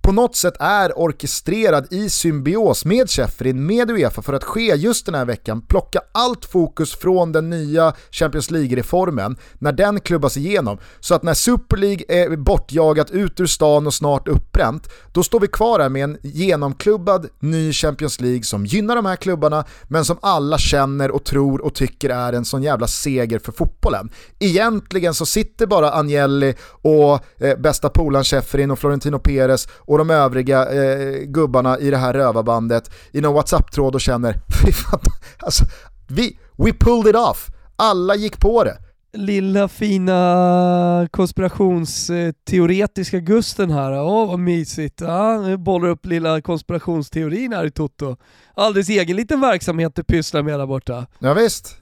på 0.06 0.12
något 0.12 0.36
sätt 0.36 0.54
är 0.60 0.98
orkestrerad 0.98 1.86
i 1.90 2.10
symbios 2.10 2.84
med 2.84 3.10
Sheffield, 3.10 3.58
med 3.58 3.90
Uefa 3.90 4.22
för 4.22 4.32
att 4.32 4.44
ske 4.44 4.74
just 4.74 5.06
den 5.06 5.14
här 5.14 5.24
veckan, 5.24 5.60
plocka 5.60 6.00
allt 6.12 6.44
fokus 6.44 6.96
från 6.96 7.32
den 7.32 7.50
nya 7.50 7.92
Champions 8.10 8.50
League-reformen 8.50 9.36
när 9.58 9.72
den 9.72 10.00
klubbas 10.00 10.36
igenom. 10.36 10.78
Så 11.00 11.14
att 11.14 11.22
när 11.22 11.34
Super 11.34 11.76
League 11.76 12.04
är 12.08 12.36
bortjagat 12.36 13.10
ut 13.10 13.40
ur 13.40 13.46
stan 13.46 13.86
och 13.86 13.94
snart 13.94 14.28
uppbränt, 14.28 14.88
då 15.12 15.22
står 15.22 15.40
vi 15.40 15.46
kvar 15.46 15.80
här 15.80 15.88
med 15.88 16.04
en 16.04 16.18
genomklubbad 16.22 17.26
ny 17.40 17.72
Champions 17.72 18.20
League 18.20 18.42
som 18.42 18.66
gynnar 18.66 18.96
de 18.96 19.06
här 19.06 19.16
klubbarna 19.16 19.64
men 19.88 20.04
som 20.04 20.18
alla 20.22 20.58
känner 20.58 21.10
och 21.10 21.24
tror 21.24 21.64
och 21.64 21.74
tycker 21.74 22.10
är 22.10 22.32
en 22.32 22.44
sån 22.44 22.62
jävla 22.62 22.86
seger 22.86 23.38
för 23.38 23.52
fotbollen. 23.52 24.10
Egentligen 24.38 25.14
så 25.14 25.26
sitter 25.26 25.66
bara 25.66 25.92
Agnelli 25.92 26.54
och 26.82 27.42
eh, 27.42 27.58
bästa 27.58 27.88
polaren 27.88 28.24
Sheffrin 28.24 28.70
och 28.70 28.78
Florentino 28.78 29.18
Perez 29.18 29.68
och 29.74 29.95
de 29.98 30.10
övriga 30.10 30.72
eh, 30.72 31.24
gubbarna 31.24 31.78
i 31.78 31.90
det 31.90 31.96
här 31.96 32.12
rövarbandet 32.12 32.90
i 33.12 33.20
någon 33.20 33.34
WhatsApp-tråd 33.34 33.94
och 33.94 34.00
känner 34.00 34.32
fy 34.64 34.72
fan, 34.72 35.00
alltså, 35.38 35.64
vi, 36.08 36.38
we 36.56 36.72
pulled 36.72 37.06
it 37.06 37.16
off. 37.16 37.48
Alla 37.76 38.14
gick 38.14 38.40
på 38.40 38.64
det 38.64 38.78
lilla 39.16 39.68
fina 39.68 41.08
konspirationsteoretiska 41.10 43.20
Gusten 43.20 43.70
här. 43.70 43.92
Åh 43.92 44.28
vad 44.28 44.38
mysigt. 44.38 45.00
Ja, 45.00 45.40
nu 45.40 45.56
bollar 45.56 45.88
upp 45.88 46.06
lilla 46.06 46.40
konspirationsteorin 46.40 47.52
här 47.52 47.66
i 47.66 47.70
Toto. 47.70 48.16
Alldeles 48.54 48.88
egen 48.88 49.16
liten 49.16 49.40
verksamhet 49.40 49.94
du 49.94 50.04
pysslar 50.04 50.42
med 50.42 50.60
där 50.60 50.66
borta. 50.66 51.06
Ja, 51.18 51.34
visst. 51.34 51.78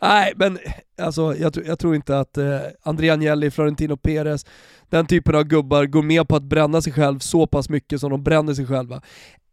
Nej, 0.00 0.32
men 0.36 0.58
alltså, 1.02 1.36
jag, 1.36 1.52
jag, 1.66 1.78
tror 1.78 1.94
inte 1.94 2.18
att 2.18 2.38
eh, 2.38 2.58
André 2.82 3.10
Agnelli, 3.10 3.50
Florentino 3.50 3.96
Perez, 3.96 4.46
den 4.92 5.06
typen 5.06 5.34
av 5.34 5.44
gubbar 5.44 5.86
går 5.86 6.02
med 6.02 6.28
på 6.28 6.36
att 6.36 6.42
bränna 6.42 6.82
sig 6.82 6.92
själv 6.92 7.18
så 7.18 7.46
pass 7.46 7.68
mycket 7.68 8.00
som 8.00 8.10
de 8.10 8.22
bränner 8.22 8.54
sig 8.54 8.66
själva. 8.66 9.02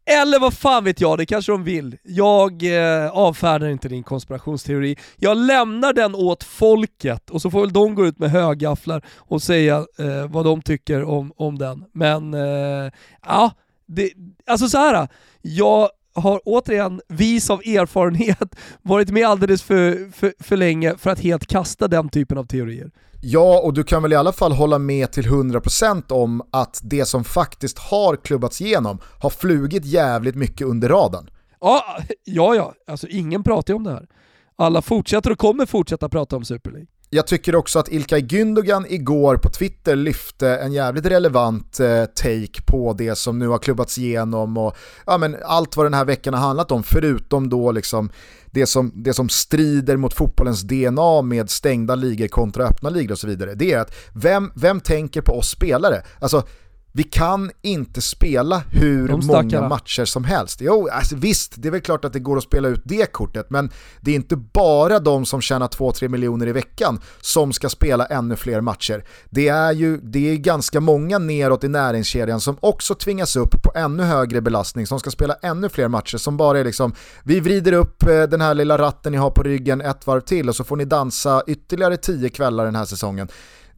Eller 0.06 0.40
vad 0.40 0.54
fan 0.54 0.84
vet 0.84 1.02
jag, 1.02 1.18
det 1.18 1.26
kanske 1.26 1.52
de 1.52 1.64
vill. 1.64 1.98
Jag 2.04 2.64
eh, 2.64 3.12
avfärdar 3.12 3.68
inte 3.68 3.90
din 3.90 4.04
konspirationsteori. 4.04 4.98
Jag 5.18 5.38
lämnar 5.38 5.94
den 5.94 6.16
åt 6.16 6.44
folket 6.44 7.30
och 7.30 7.42
så 7.42 7.52
får 7.52 7.62
väl 7.62 7.74
de 7.74 7.96
gå 7.96 8.06
ut 8.06 8.20
med 8.20 8.32
högafflar 8.32 9.06
och 9.18 9.42
säga 9.42 9.78
eh, 9.78 10.28
vad 10.30 10.46
de 10.46 10.62
tycker 10.62 11.04
om, 11.04 11.34
om 11.36 11.58
den. 11.58 11.86
Men 11.94 12.34
eh, 12.34 12.92
ja, 13.26 13.52
det, 13.86 14.12
alltså 14.48 14.70
så 14.70 14.78
här. 14.78 15.08
jag 15.42 15.90
har 16.14 16.41
återigen, 16.45 17.01
vis 17.07 17.49
av 17.49 17.60
erfarenhet, 17.60 18.55
varit 18.82 19.10
med 19.10 19.28
alldeles 19.28 19.64
för, 19.64 20.12
för, 20.12 20.34
för 20.39 20.57
länge 20.57 20.97
för 20.97 21.10
att 21.10 21.20
helt 21.20 21.47
kasta 21.47 21.88
den 21.88 22.10
typen 22.10 22.38
av 22.38 22.45
teorier. 22.45 22.91
Ja, 23.22 23.60
och 23.60 23.74
du 23.74 23.84
kan 23.84 24.01
väl 24.01 24.14
i 24.14 24.16
alla 24.16 24.32
fall 24.32 24.51
hålla 24.51 24.80
med 24.80 25.12
till 25.12 25.26
100% 25.26 26.12
om 26.12 26.41
att 26.51 26.80
det 26.84 27.05
som 27.05 27.24
faktiskt 27.24 27.80
har 27.80 28.16
klubbats 28.16 28.62
igenom 28.62 28.99
har 29.22 29.30
flugit 29.30 29.86
jävligt 29.86 30.36
mycket 30.36 30.68
under 30.68 30.89
radarn. 30.89 31.30
Ja, 31.62 31.84
ja, 32.24 32.55
ja. 32.55 32.74
Alltså 32.88 33.07
ingen 33.07 33.43
pratar 33.43 33.74
ju 33.74 33.76
om 33.76 33.84
det 33.84 33.91
här. 33.91 34.07
Alla 34.55 34.82
fortsätter 34.82 35.32
och 35.32 35.38
kommer 35.38 35.66
fortsätta 35.66 36.10
prata 36.10 36.36
om 36.36 36.45
Super 36.45 36.72
League. 36.72 36.88
Jag 37.12 37.28
tycker 37.28 37.55
också 37.55 37.80
att 37.80 37.91
Ilkay 37.91 38.22
Gündogan 38.22 38.86
igår 38.89 39.38
på 39.38 39.49
Twitter 39.49 39.95
lyfte 39.95 40.55
en 40.55 40.74
jävligt 40.74 41.05
relevant 41.05 41.80
eh, 41.80 42.05
take 42.05 42.62
på 42.66 42.93
det 42.93 43.16
som 43.16 43.39
nu 43.39 43.47
har 43.47 43.57
klubbats 43.57 43.97
igenom 43.97 44.57
och 44.57 44.78
ja, 45.05 45.18
men 45.18 45.36
allt 45.45 45.78
vad 45.78 45.86
den 45.86 45.93
här 45.93 46.05
veckan 46.05 46.34
har 46.34 46.41
handlat 46.41 46.72
om 46.72 46.84
förutom 46.84 47.49
då 47.49 47.72
liksom 47.72 48.10
det 48.51 48.66
som, 48.66 48.91
det 48.95 49.14
som 49.14 49.30
strider 49.30 49.97
mot 49.97 50.14
fotbollens 50.14 50.62
DNA 50.62 51.22
med 51.22 51.49
stängda 51.49 51.95
ligor 51.95 52.28
kontra 52.28 52.64
öppna 52.64 52.89
ligor 52.89 53.12
och 53.12 53.20
så 53.20 53.28
vidare. 53.28 53.55
Det 53.55 53.74
är 53.74 53.80
att 53.80 53.95
vem, 54.14 54.51
vem 54.55 54.80
tänker 54.80 55.22
på 55.22 55.34
oss 55.34 55.49
spelare? 55.49 56.03
Alltså 56.20 56.43
vi 56.92 57.04
kan 57.04 57.52
inte 57.62 58.02
spela 58.02 58.64
hur 58.72 59.08
många 59.08 59.70
matcher 59.70 60.06
som 60.06 60.24
helst. 60.24 60.62
Jo, 60.62 60.90
alltså 60.92 61.16
visst, 61.16 61.54
det 61.56 61.68
är 61.68 61.72
väl 61.72 61.82
klart 61.82 62.06
att 62.06 62.14
det 62.14 62.20
går 62.20 62.38
att 62.38 62.44
spela 62.44 62.68
ut 62.68 62.82
det 62.86 63.12
kortet, 63.12 63.50
men 63.50 63.70
det 64.02 64.12
är 64.12 64.16
inte 64.16 64.36
bara 64.36 65.00
de 65.00 65.26
som 65.26 65.42
tjänar 65.42 65.68
2-3 65.68 66.08
miljoner 66.08 66.48
i 66.48 66.52
veckan 66.52 67.00
som 67.22 67.54
ska 67.54 67.70
spela 67.70 68.06
ännu 68.06 68.36
fler 68.36 68.62
matcher. 68.62 69.06
Det 69.30 69.48
är 69.48 69.72
ju 69.72 69.98
det 69.98 70.30
är 70.30 70.36
ganska 70.36 70.80
många 70.80 71.18
neråt 71.18 71.64
i 71.64 71.68
näringskedjan 71.68 72.42
som 72.42 72.58
också 72.60 72.96
tvingas 72.96 73.36
upp 73.36 73.64
på 73.64 73.72
ännu 73.76 74.04
högre 74.04 74.42
belastning, 74.42 74.88
som 74.88 75.00
ska 75.00 75.12
spela 75.12 75.34
ännu 75.34 75.70
fler 75.70 75.88
matcher, 75.88 76.18
som 76.18 76.38
bara 76.38 76.60
är 76.60 76.64
liksom, 76.64 76.94
vi 77.24 77.40
vrider 77.40 77.74
upp 77.74 78.04
eh, 78.04 78.24
den 78.24 78.42
här 78.42 78.54
lilla 78.54 78.78
ratten 78.78 79.12
ni 79.12 79.18
har 79.18 79.30
på 79.30 79.44
ryggen 79.44 79.82
ett 79.82 80.08
varv 80.08 80.22
till 80.22 80.50
och 80.50 80.56
så 80.56 80.64
får 80.64 80.76
ni 80.76 80.86
dansa 80.86 81.44
ytterligare 81.48 81.98
10 81.98 82.30
kvällar 82.30 82.66
den 82.66 82.76
här 82.76 82.86
säsongen 82.86 83.28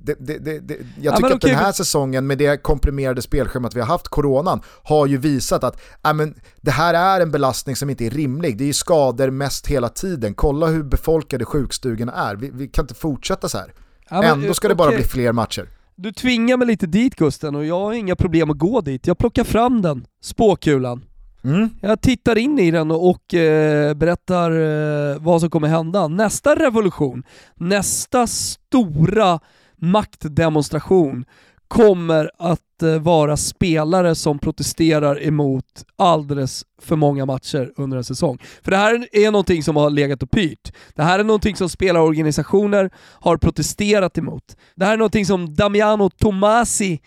det, 0.03 0.15
det, 0.19 0.59
det, 0.59 0.77
jag 1.01 1.15
tycker 1.15 1.29
ja, 1.29 1.35
att 1.35 1.41
den 1.41 1.55
här 1.55 1.71
säsongen 1.71 2.27
med 2.27 2.37
det 2.37 2.63
komprimerade 2.63 3.21
spelschemat 3.21 3.75
vi 3.75 3.79
har 3.79 3.87
haft, 3.87 4.07
coronan, 4.07 4.61
har 4.83 5.05
ju 5.05 5.17
visat 5.17 5.63
att 5.63 5.81
äh, 6.05 6.13
men, 6.13 6.35
det 6.61 6.71
här 6.71 6.93
är 6.93 7.21
en 7.21 7.31
belastning 7.31 7.75
som 7.75 7.89
inte 7.89 8.05
är 8.05 8.09
rimlig. 8.09 8.57
Det 8.57 8.63
är 8.63 8.65
ju 8.65 8.73
skador 8.73 9.29
mest 9.29 9.67
hela 9.67 9.89
tiden. 9.89 10.33
Kolla 10.33 10.67
hur 10.67 10.83
befolkade 10.83 11.45
sjukstugorna 11.45 12.13
är. 12.13 12.35
Vi, 12.35 12.49
vi 12.53 12.67
kan 12.67 12.83
inte 12.83 12.95
fortsätta 12.95 13.49
så 13.49 13.57
här. 13.57 13.73
Ja, 14.09 14.21
men, 14.21 14.41
Ändå 14.41 14.53
ska 14.53 14.67
det 14.67 14.75
bara 14.75 14.91
bli 14.91 15.03
fler 15.03 15.31
matcher. 15.31 15.69
Du 15.95 16.11
tvingar 16.11 16.57
mig 16.57 16.67
lite 16.67 16.87
dit 16.87 17.15
Gusten 17.15 17.55
och 17.55 17.65
jag 17.65 17.79
har 17.79 17.93
inga 17.93 18.15
problem 18.15 18.49
att 18.49 18.57
gå 18.57 18.81
dit. 18.81 19.07
Jag 19.07 19.17
plockar 19.17 19.43
fram 19.43 19.81
den, 19.81 20.05
spåkulan. 20.21 21.05
Mm. 21.43 21.69
Jag 21.81 22.01
tittar 22.01 22.37
in 22.37 22.59
i 22.59 22.71
den 22.71 22.91
och 22.91 23.33
eh, 23.33 23.93
berättar 23.93 24.51
eh, 24.51 25.17
vad 25.19 25.41
som 25.41 25.49
kommer 25.49 25.67
hända. 25.67 26.07
Nästa 26.07 26.55
revolution, 26.55 27.23
nästa 27.55 28.27
stora 28.27 29.39
maktdemonstration 29.81 31.25
kommer 31.67 32.31
att 32.37 32.83
eh, 32.83 32.99
vara 32.99 33.37
spelare 33.37 34.15
som 34.15 34.39
protesterar 34.39 35.23
emot 35.23 35.65
alldeles 35.95 36.65
för 36.81 36.95
många 36.95 37.25
matcher 37.25 37.71
under 37.75 37.97
en 37.97 38.03
säsong. 38.03 38.37
För 38.63 38.71
det 38.71 38.77
här 38.77 39.07
är 39.11 39.31
någonting 39.31 39.63
som 39.63 39.75
har 39.75 39.89
legat 39.89 40.23
och 40.23 40.31
pyrt. 40.31 40.73
Det 40.95 41.03
här 41.03 41.19
är 41.19 41.23
någonting 41.23 41.55
som 41.55 41.69
spelarorganisationer 41.69 42.89
har 42.97 43.37
protesterat 43.37 44.17
emot. 44.17 44.57
Det 44.75 44.85
här 44.85 44.93
är 44.93 44.97
någonting 44.97 45.25
som 45.25 45.55
Damiano 45.55 46.09
Tomasi 46.09 47.01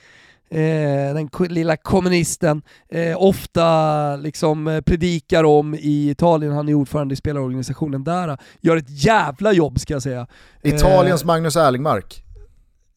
Eh, 0.50 1.14
den 1.14 1.28
lilla 1.48 1.76
kommunisten, 1.76 2.62
eh, 2.88 3.22
ofta 3.22 4.16
liksom 4.16 4.68
eh, 4.68 4.80
predikar 4.80 5.44
om 5.44 5.74
i 5.74 6.10
Italien, 6.10 6.52
han 6.52 6.68
är 6.68 6.74
ordförande 6.74 7.12
i 7.12 7.16
spelarorganisationen 7.16 8.04
där, 8.04 8.38
gör 8.60 8.76
ett 8.76 9.04
jävla 9.04 9.52
jobb 9.52 9.80
ska 9.80 9.92
jag 9.92 10.02
säga. 10.02 10.26
Italiens 10.62 11.22
eh, 11.22 11.26
Magnus 11.26 11.56
Erlingmark. 11.56 12.23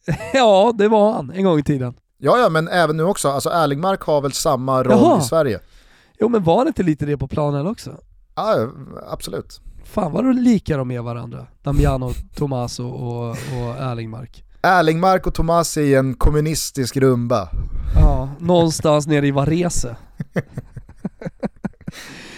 ja, 0.34 0.74
det 0.78 0.88
var 0.88 1.14
han 1.14 1.32
en 1.32 1.43
gång 1.43 1.60
i 1.60 1.64
tiden. 1.64 1.93
Ja, 2.18 2.38
ja, 2.38 2.49
men 2.49 2.68
även 2.68 2.97
nu 2.97 3.03
också. 3.03 3.30
Alltså 3.30 3.49
Erlingmark 3.49 4.01
har 4.01 4.22
väl 4.22 4.32
samma 4.32 4.84
roll 4.84 4.91
Jaha. 4.91 5.20
i 5.20 5.22
Sverige. 5.22 5.60
Jo, 6.20 6.30
men 6.30 6.43
var 6.43 6.66
det 6.66 6.68
inte 6.68 6.84
lite 6.84 7.05
det 7.05 7.18
på 7.18 7.28
planen 7.28 7.68
också? 7.68 7.91
Ja, 8.36 8.70
absolut. 9.10 9.62
Fan 9.84 10.12
vad 10.12 10.36
lika 10.36 10.78
de 10.78 10.91
är 10.91 11.01
varandra. 11.01 11.47
Damiano, 11.62 12.12
Tomas 12.36 12.80
och, 12.80 12.93
och, 12.93 13.30
och 13.30 13.76
Erlingmark. 13.80 14.43
Erlingmark 14.62 15.28
och 15.28 15.34
Tomas 15.34 15.78
i 15.78 15.95
en 15.95 16.14
kommunistisk 16.14 16.97
rumba. 16.97 17.49
Ja, 17.95 18.30
någonstans 18.39 19.08
nere 19.08 19.28
i 19.28 19.32
Varese. 19.32 19.95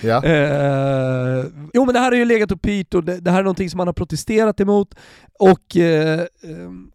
ja. 0.04 0.24
Eh, 0.24 1.46
jo 1.74 1.86
men 1.86 1.94
det 1.94 2.00
här 2.00 2.12
har 2.12 2.18
ju 2.18 2.26
legat 2.26 2.52
och 2.52 2.62
pyrt 2.62 2.94
och 2.94 3.04
det, 3.04 3.20
det, 3.20 3.32
här 3.32 3.40
är 3.40 3.44
någonting 3.44 3.70
som 3.70 3.78
man 3.78 3.88
har 3.88 3.94
protesterat 3.94 4.60
emot 4.60 4.96
och 5.40 5.78
eh, 5.78 6.20
eh 6.20 6.28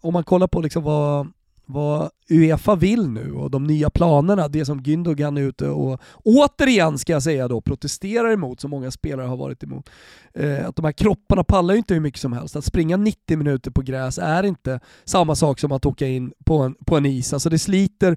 om 0.01 0.13
man 0.13 0.25
kollar 0.25 0.47
på 0.47 0.61
liksom 0.61 0.83
vad, 0.83 1.33
vad 1.67 2.11
Uefa 2.31 2.75
vill 2.75 3.09
nu 3.09 3.33
och 3.33 3.51
de 3.51 3.65
nya 3.65 3.91
planerna, 3.91 4.49
det 4.49 4.65
som 4.65 4.81
Gündogan 4.81 5.39
är 5.39 5.43
ute 5.43 5.69
och 5.69 6.01
återigen 6.25 6.99
ska 6.99 7.13
jag 7.13 7.23
säga 7.23 7.49
då 7.49 7.61
protesterar 7.61 8.33
emot, 8.33 8.61
som 8.61 8.71
många 8.71 8.91
spelare 8.91 9.27
har 9.27 9.37
varit 9.37 9.63
emot. 9.63 9.91
Eh, 10.35 10.69
att 10.69 10.77
de 10.77 10.85
här 10.85 10.93
kropparna 10.93 11.45
pallar 11.45 11.75
ju 11.75 11.79
inte 11.79 11.95
hur 11.95 12.01
mycket 12.01 12.21
som 12.21 12.33
helst. 12.33 12.57
Att 12.57 12.65
springa 12.65 12.97
90 12.97 13.39
minuter 13.39 13.71
på 13.71 13.83
gräs 13.83 14.19
är 14.19 14.43
inte 14.43 14.81
samma 15.05 15.35
sak 15.35 15.61
som 15.61 15.73
att 15.73 15.87
åka 15.87 16.07
in 16.07 16.33
på 16.45 16.59
en, 16.59 16.75
på 16.87 16.97
en 16.97 17.07
is. 17.07 17.33
Alltså 17.33 17.49
det 17.51 17.59
sliter 17.59 18.17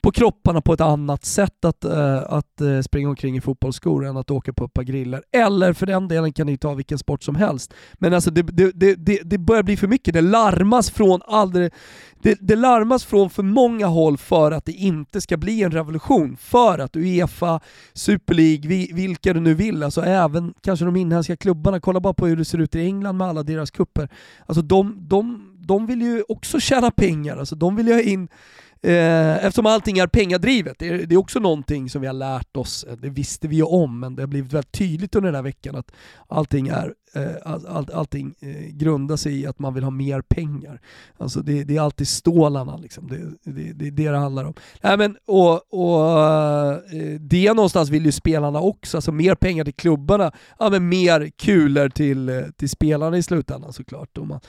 på 0.00 0.10
kropparna 0.10 0.60
på 0.60 0.72
ett 0.72 0.80
annat 0.80 1.24
sätt 1.24 1.64
att, 1.64 1.84
eh, 1.84 2.18
att 2.18 2.60
eh, 2.60 2.80
springa 2.80 3.08
omkring 3.08 3.36
i 3.36 3.40
fotbollsskor 3.40 4.06
än 4.06 4.16
att 4.16 4.30
åka 4.30 4.52
på 4.52 4.64
ett 4.64 4.72
par 4.72 4.82
griller. 4.82 5.22
Eller 5.32 5.72
för 5.72 5.86
den 5.86 6.08
delen 6.08 6.32
kan 6.32 6.46
ni 6.46 6.56
ta 6.56 6.74
vilken 6.74 6.98
sport 6.98 7.22
som 7.22 7.34
helst. 7.34 7.74
Men 7.94 8.14
alltså 8.14 8.30
det, 8.30 8.42
det, 8.42 8.94
det, 8.94 9.20
det 9.24 9.38
börjar 9.38 9.62
bli 9.62 9.76
för 9.76 9.86
mycket. 9.86 10.14
Det 10.14 10.20
larmas 10.20 10.90
från 10.90 11.20
aldrig, 11.26 11.72
det, 12.22 12.38
det 12.40 12.56
larmas 12.56 13.04
från 13.04 13.30
för 13.30 13.42
många 13.42 13.86
håll 13.86 14.18
för 14.18 14.52
att 14.52 14.64
det 14.64 14.72
inte 14.72 15.20
ska 15.20 15.36
bli 15.36 15.62
en 15.62 15.70
revolution. 15.70 16.36
För 16.36 16.78
att 16.78 16.96
Uefa, 16.96 17.60
Super 17.92 18.34
League, 18.34 18.94
vilka 18.94 19.32
du 19.32 19.40
nu 19.40 19.54
vill, 19.54 19.82
alltså 19.82 20.02
även 20.02 20.54
kanske 20.60 20.84
de 20.84 20.96
inhemska 20.96 21.36
klubbarna, 21.36 21.80
kolla 21.80 22.00
bara 22.00 22.14
på 22.14 22.26
hur 22.26 22.36
det 22.36 22.44
ser 22.44 22.58
ut 22.58 22.74
i 22.74 22.80
England 22.80 23.16
med 23.16 23.28
alla 23.28 23.42
deras 23.42 23.70
kupper. 23.70 24.08
Alltså 24.46 24.62
de, 24.62 24.96
de, 25.08 25.54
de 25.58 25.86
vill 25.86 26.02
ju 26.02 26.24
också 26.28 26.60
tjäna 26.60 26.90
pengar, 26.90 27.36
alltså 27.36 27.56
de 27.56 27.76
vill 27.76 27.86
ju 27.86 27.94
ha 27.94 28.00
in 28.00 28.28
Eh, 28.82 29.44
eftersom 29.44 29.66
allting 29.66 29.98
är 29.98 30.06
pengadrivet. 30.06 30.78
Det 30.78 30.88
är, 30.88 31.06
det 31.06 31.14
är 31.14 31.16
också 31.16 31.38
någonting 31.38 31.90
som 31.90 32.00
vi 32.00 32.06
har 32.06 32.14
lärt 32.14 32.56
oss, 32.56 32.84
eh, 32.84 32.96
det 32.96 33.10
visste 33.10 33.48
vi 33.48 33.56
ju 33.56 33.62
om, 33.62 34.00
men 34.00 34.16
det 34.16 34.22
har 34.22 34.26
blivit 34.26 34.52
väldigt 34.52 34.72
tydligt 34.72 35.14
under 35.14 35.28
den 35.28 35.34
här 35.34 35.42
veckan 35.42 35.76
att 35.76 35.92
allting, 36.28 36.68
är, 36.68 36.94
eh, 37.14 37.30
all, 37.44 37.66
all, 37.66 37.90
allting 37.94 38.34
eh, 38.40 38.66
grundar 38.70 39.16
sig 39.16 39.40
i 39.40 39.46
att 39.46 39.58
man 39.58 39.74
vill 39.74 39.84
ha 39.84 39.90
mer 39.90 40.20
pengar. 40.20 40.80
Alltså 41.18 41.40
det, 41.40 41.64
det 41.64 41.76
är 41.76 41.80
alltid 41.80 42.08
stålarna, 42.08 42.76
liksom. 42.76 43.08
det, 43.08 43.52
det, 43.52 43.72
det 43.72 43.86
är 43.86 43.90
det 43.90 44.10
det 44.10 44.18
handlar 44.18 44.44
om. 44.44 44.54
Nej, 44.82 44.96
men, 44.98 45.16
och, 45.26 45.74
och 45.74 46.22
eh, 46.92 47.20
det 47.20 47.52
någonstans 47.52 47.90
vill 47.90 48.04
ju 48.04 48.12
spelarna 48.12 48.60
också, 48.60 48.96
alltså 48.96 49.12
mer 49.12 49.34
pengar 49.34 49.64
till 49.64 49.74
klubbarna, 49.74 50.32
ja, 50.58 50.70
men 50.70 50.88
mer 50.88 51.30
kulor 51.38 51.88
till, 51.88 52.28
eh, 52.28 52.42
till 52.56 52.68
spelarna 52.70 53.16
i 53.16 53.22
slutändan 53.22 53.72
såklart. 53.72 54.18
Och 54.18 54.26
man, 54.26 54.40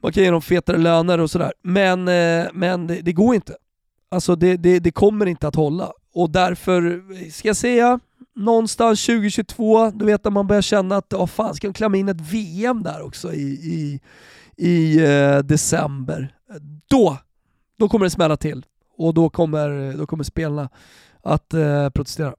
man 0.00 0.12
kan 0.12 0.22
ge 0.22 0.30
dem 0.30 0.42
fetare 0.42 0.78
löner 0.78 1.20
och 1.20 1.30
sådär. 1.30 1.52
Men, 1.62 2.08
eh, 2.08 2.46
men 2.52 2.86
det, 2.86 3.00
det, 3.00 3.12
går 3.12 3.34
inte. 3.34 3.56
Alltså 4.10 4.36
det, 4.36 4.56
det, 4.56 4.78
det 4.78 4.90
kommer 4.90 5.26
inte 5.26 5.48
att 5.48 5.54
hålla. 5.54 5.92
Och 6.14 6.30
därför, 6.30 7.02
eh, 7.12 7.30
ska 7.30 7.48
jag 7.48 7.56
säga, 7.56 8.00
någonstans 8.36 9.06
2022, 9.06 9.90
du 9.90 10.04
vet 10.04 10.24
när 10.24 10.30
man 10.30 10.46
börjar 10.46 10.62
känna 10.62 10.96
att, 10.96 11.12
oh, 11.12 11.26
fan 11.26 11.54
ska 11.54 11.66
de 11.66 11.74
klämma 11.74 11.96
in 11.96 12.08
ett 12.08 12.20
VM 12.20 12.82
där 12.82 13.02
också 13.02 13.32
i, 13.32 13.48
i, 13.50 14.00
i 14.56 15.04
eh, 15.04 15.38
december. 15.38 16.34
Då, 16.88 17.18
då 17.78 17.88
kommer 17.88 18.06
det 18.06 18.10
smälla 18.10 18.36
till. 18.36 18.64
Och 18.96 19.14
då 19.14 19.30
kommer, 19.30 19.96
då 19.96 20.06
kommer 20.06 20.24
spelarna 20.24 20.68
att 21.22 21.54
eh, 21.54 21.90
protestera. 21.90 22.34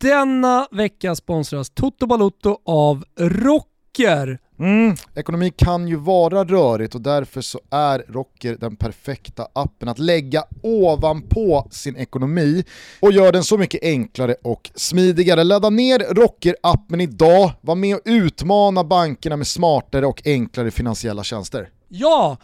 Denna 0.00 0.68
vecka 0.70 1.14
sponsras 1.14 1.70
Toto 1.70 2.06
Balotto 2.06 2.58
av 2.64 3.04
Rocker. 3.18 4.38
Mm, 4.58 4.94
ekonomi 5.14 5.52
kan 5.56 5.88
ju 5.88 5.96
vara 5.96 6.44
rörigt 6.44 6.94
och 6.94 7.00
därför 7.00 7.40
så 7.40 7.60
är 7.70 8.04
Rocker 8.08 8.56
den 8.60 8.76
perfekta 8.76 9.48
appen 9.52 9.88
att 9.88 9.98
lägga 9.98 10.44
ovanpå 10.62 11.68
sin 11.70 11.96
ekonomi 11.96 12.64
och 13.00 13.12
gör 13.12 13.32
den 13.32 13.44
så 13.44 13.58
mycket 13.58 13.82
enklare 13.82 14.36
och 14.42 14.70
smidigare. 14.74 15.44
Ladda 15.44 15.70
ner 15.70 15.98
Rocker-appen 15.98 17.00
idag, 17.00 17.50
var 17.60 17.74
med 17.74 17.94
och 17.94 18.02
utmana 18.04 18.84
bankerna 18.84 19.36
med 19.36 19.46
smartare 19.46 20.06
och 20.06 20.22
enklare 20.24 20.70
finansiella 20.70 21.24
tjänster. 21.24 21.68
Ja! 21.88 22.36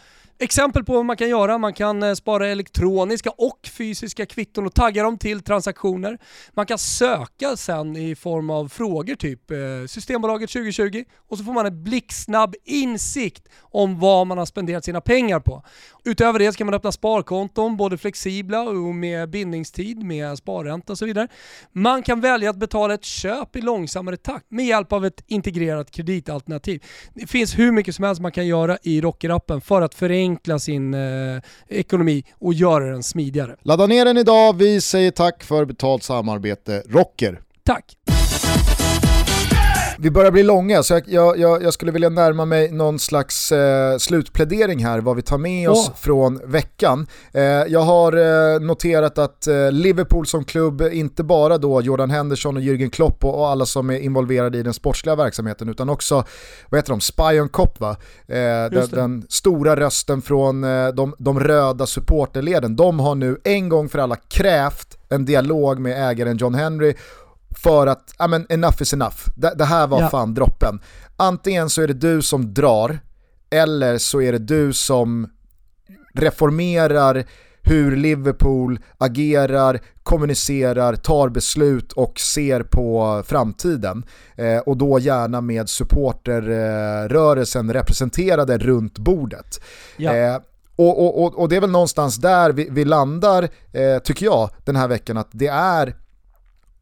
Exempel 0.43 0.83
på 0.83 0.93
vad 0.93 1.05
man 1.05 1.17
kan 1.17 1.29
göra, 1.29 1.57
man 1.57 1.73
kan 1.73 2.03
eh, 2.03 2.13
spara 2.13 2.47
elektroniska 2.47 3.29
och 3.29 3.59
fysiska 3.71 4.25
kvitton 4.25 4.65
och 4.65 4.73
tagga 4.73 5.03
dem 5.03 5.17
till 5.17 5.43
transaktioner. 5.43 6.17
Man 6.53 6.65
kan 6.65 6.77
söka 6.77 7.57
sen 7.57 7.97
i 7.97 8.15
form 8.15 8.49
av 8.49 8.67
frågor 8.67 9.15
typ 9.15 9.51
eh, 9.51 9.57
Systembolaget 9.87 10.49
2020 10.49 11.03
och 11.29 11.37
så 11.37 11.43
får 11.43 11.53
man 11.53 11.65
en 11.65 11.83
blixtsnabb 11.83 12.55
insikt 12.63 13.47
om 13.59 13.99
vad 13.99 14.27
man 14.27 14.37
har 14.37 14.45
spenderat 14.45 14.85
sina 14.85 15.01
pengar 15.01 15.39
på. 15.39 15.63
Utöver 16.03 16.39
det 16.39 16.51
ska 16.51 16.65
man 16.65 16.73
öppna 16.73 16.91
sparkonton, 16.91 17.77
både 17.77 17.97
flexibla 17.97 18.61
och 18.61 18.75
med 18.75 19.29
bindningstid, 19.29 20.03
med 20.03 20.37
sparränta 20.37 20.93
och 20.93 20.97
så 20.97 21.05
vidare. 21.05 21.27
Man 21.71 22.03
kan 22.03 22.21
välja 22.21 22.49
att 22.49 22.55
betala 22.55 22.93
ett 22.93 23.03
köp 23.03 23.55
i 23.55 23.61
långsammare 23.61 24.17
takt 24.17 24.45
med 24.49 24.65
hjälp 24.65 24.93
av 24.93 25.05
ett 25.05 25.23
integrerat 25.27 25.91
kreditalternativ. 25.91 26.83
Det 27.13 27.27
finns 27.27 27.59
hur 27.59 27.71
mycket 27.71 27.95
som 27.95 28.05
helst 28.05 28.21
man 28.21 28.31
kan 28.31 28.47
göra 28.47 28.77
i 28.83 29.01
Rocker-appen 29.01 29.61
för 29.61 29.81
att 29.81 29.95
förenkla 29.95 30.59
sin 30.59 30.93
eh, 30.93 31.41
ekonomi 31.67 32.23
och 32.39 32.53
göra 32.53 32.85
den 32.85 33.03
smidigare. 33.03 33.55
Ladda 33.61 33.87
ner 33.87 34.05
den 34.05 34.17
idag, 34.17 34.57
vi 34.57 34.81
säger 34.81 35.11
tack 35.11 35.43
för 35.43 35.65
betalt 35.65 36.03
samarbete 36.03 36.83
Rocker. 36.87 37.41
Tack! 37.63 37.95
Vi 40.01 40.11
börjar 40.11 40.31
bli 40.31 40.43
långa 40.43 40.83
så 40.83 41.01
jag, 41.05 41.37
jag, 41.37 41.63
jag, 41.63 41.73
skulle 41.73 41.91
vilja 41.91 42.09
närma 42.09 42.45
mig 42.45 42.71
någon 42.71 42.99
slags 42.99 43.51
eh, 43.51 43.97
slutplädering 43.97 44.85
här, 44.85 44.99
vad 44.99 45.15
vi 45.15 45.21
tar 45.21 45.37
med 45.37 45.69
oss 45.69 45.89
oh. 45.89 45.95
från 45.95 46.39
veckan. 46.45 47.07
Eh, 47.33 47.43
jag 47.43 47.79
har 47.79 48.13
eh, 48.13 48.59
noterat 48.59 49.17
att 49.17 49.47
eh, 49.47 49.71
Liverpool 49.71 50.25
som 50.25 50.43
klubb, 50.43 50.81
inte 50.91 51.23
bara 51.23 51.57
då 51.57 51.81
Jordan 51.81 52.09
Henderson 52.09 52.57
och 52.57 52.63
Jürgen 52.63 52.89
Klopp 52.89 53.25
och, 53.25 53.39
och, 53.39 53.47
alla 53.47 53.65
som 53.65 53.89
är 53.89 53.99
involverade 53.99 54.57
i 54.57 54.63
den 54.63 54.73
sportsliga 54.73 55.15
verksamheten 55.15 55.69
utan 55.69 55.89
också, 55.89 56.23
vad 56.69 56.77
heter 56.77 56.89
de, 56.89 57.01
Spion 57.01 57.49
Cop 57.49 57.79
va? 57.79 57.89
Eh, 58.27 58.35
den, 58.71 58.87
den, 58.91 59.25
stora 59.29 59.75
rösten 59.75 60.21
från 60.21 60.63
eh, 60.63 60.87
de, 60.87 61.15
de 61.17 61.39
röda 61.39 61.85
supporterleden. 61.85 62.75
De 62.75 62.99
har 62.99 63.15
nu 63.15 63.37
en 63.43 63.69
gång 63.69 63.89
för 63.89 63.99
alla 63.99 64.15
krävt 64.15 64.97
en 65.09 65.25
dialog 65.25 65.79
med 65.79 66.09
ägaren 66.09 66.37
John 66.37 66.55
Henry 66.55 66.93
för 67.55 67.87
att, 67.87 68.13
ja 68.17 68.27
men 68.27 68.45
enough 68.49 68.81
is 68.81 68.93
enough. 68.93 69.17
Det, 69.35 69.53
det 69.55 69.65
här 69.65 69.87
var 69.87 70.01
ja. 70.01 70.09
fan 70.09 70.33
droppen. 70.33 70.79
Antingen 71.17 71.69
så 71.69 71.81
är 71.81 71.87
det 71.87 71.93
du 71.93 72.21
som 72.21 72.53
drar, 72.53 72.99
eller 73.49 73.97
så 73.97 74.21
är 74.21 74.31
det 74.31 74.39
du 74.39 74.73
som 74.73 75.29
reformerar 76.13 77.25
hur 77.63 77.95
Liverpool 77.95 78.79
agerar, 78.97 79.79
kommunicerar, 80.03 80.95
tar 80.95 81.29
beslut 81.29 81.91
och 81.91 82.19
ser 82.19 82.63
på 82.63 83.23
framtiden. 83.25 84.05
Eh, 84.35 84.57
och 84.57 84.77
då 84.77 84.99
gärna 84.99 85.41
med 85.41 85.69
supporterrörelsen 85.69 87.69
eh, 87.69 87.73
representerade 87.73 88.57
runt 88.57 88.97
bordet. 88.97 89.61
Ja. 89.97 90.15
Eh, 90.15 90.37
och, 90.75 91.23
och, 91.23 91.39
och, 91.39 91.49
det 91.49 91.55
är 91.55 91.61
väl 91.61 91.71
någonstans 91.71 92.17
där 92.17 92.51
vi, 92.51 92.67
vi 92.71 92.85
landar, 92.85 93.49
eh, 93.71 93.97
tycker 94.03 94.25
jag, 94.25 94.49
den 94.65 94.75
här 94.75 94.87
veckan, 94.87 95.17
att 95.17 95.29
det 95.31 95.47
är 95.47 95.95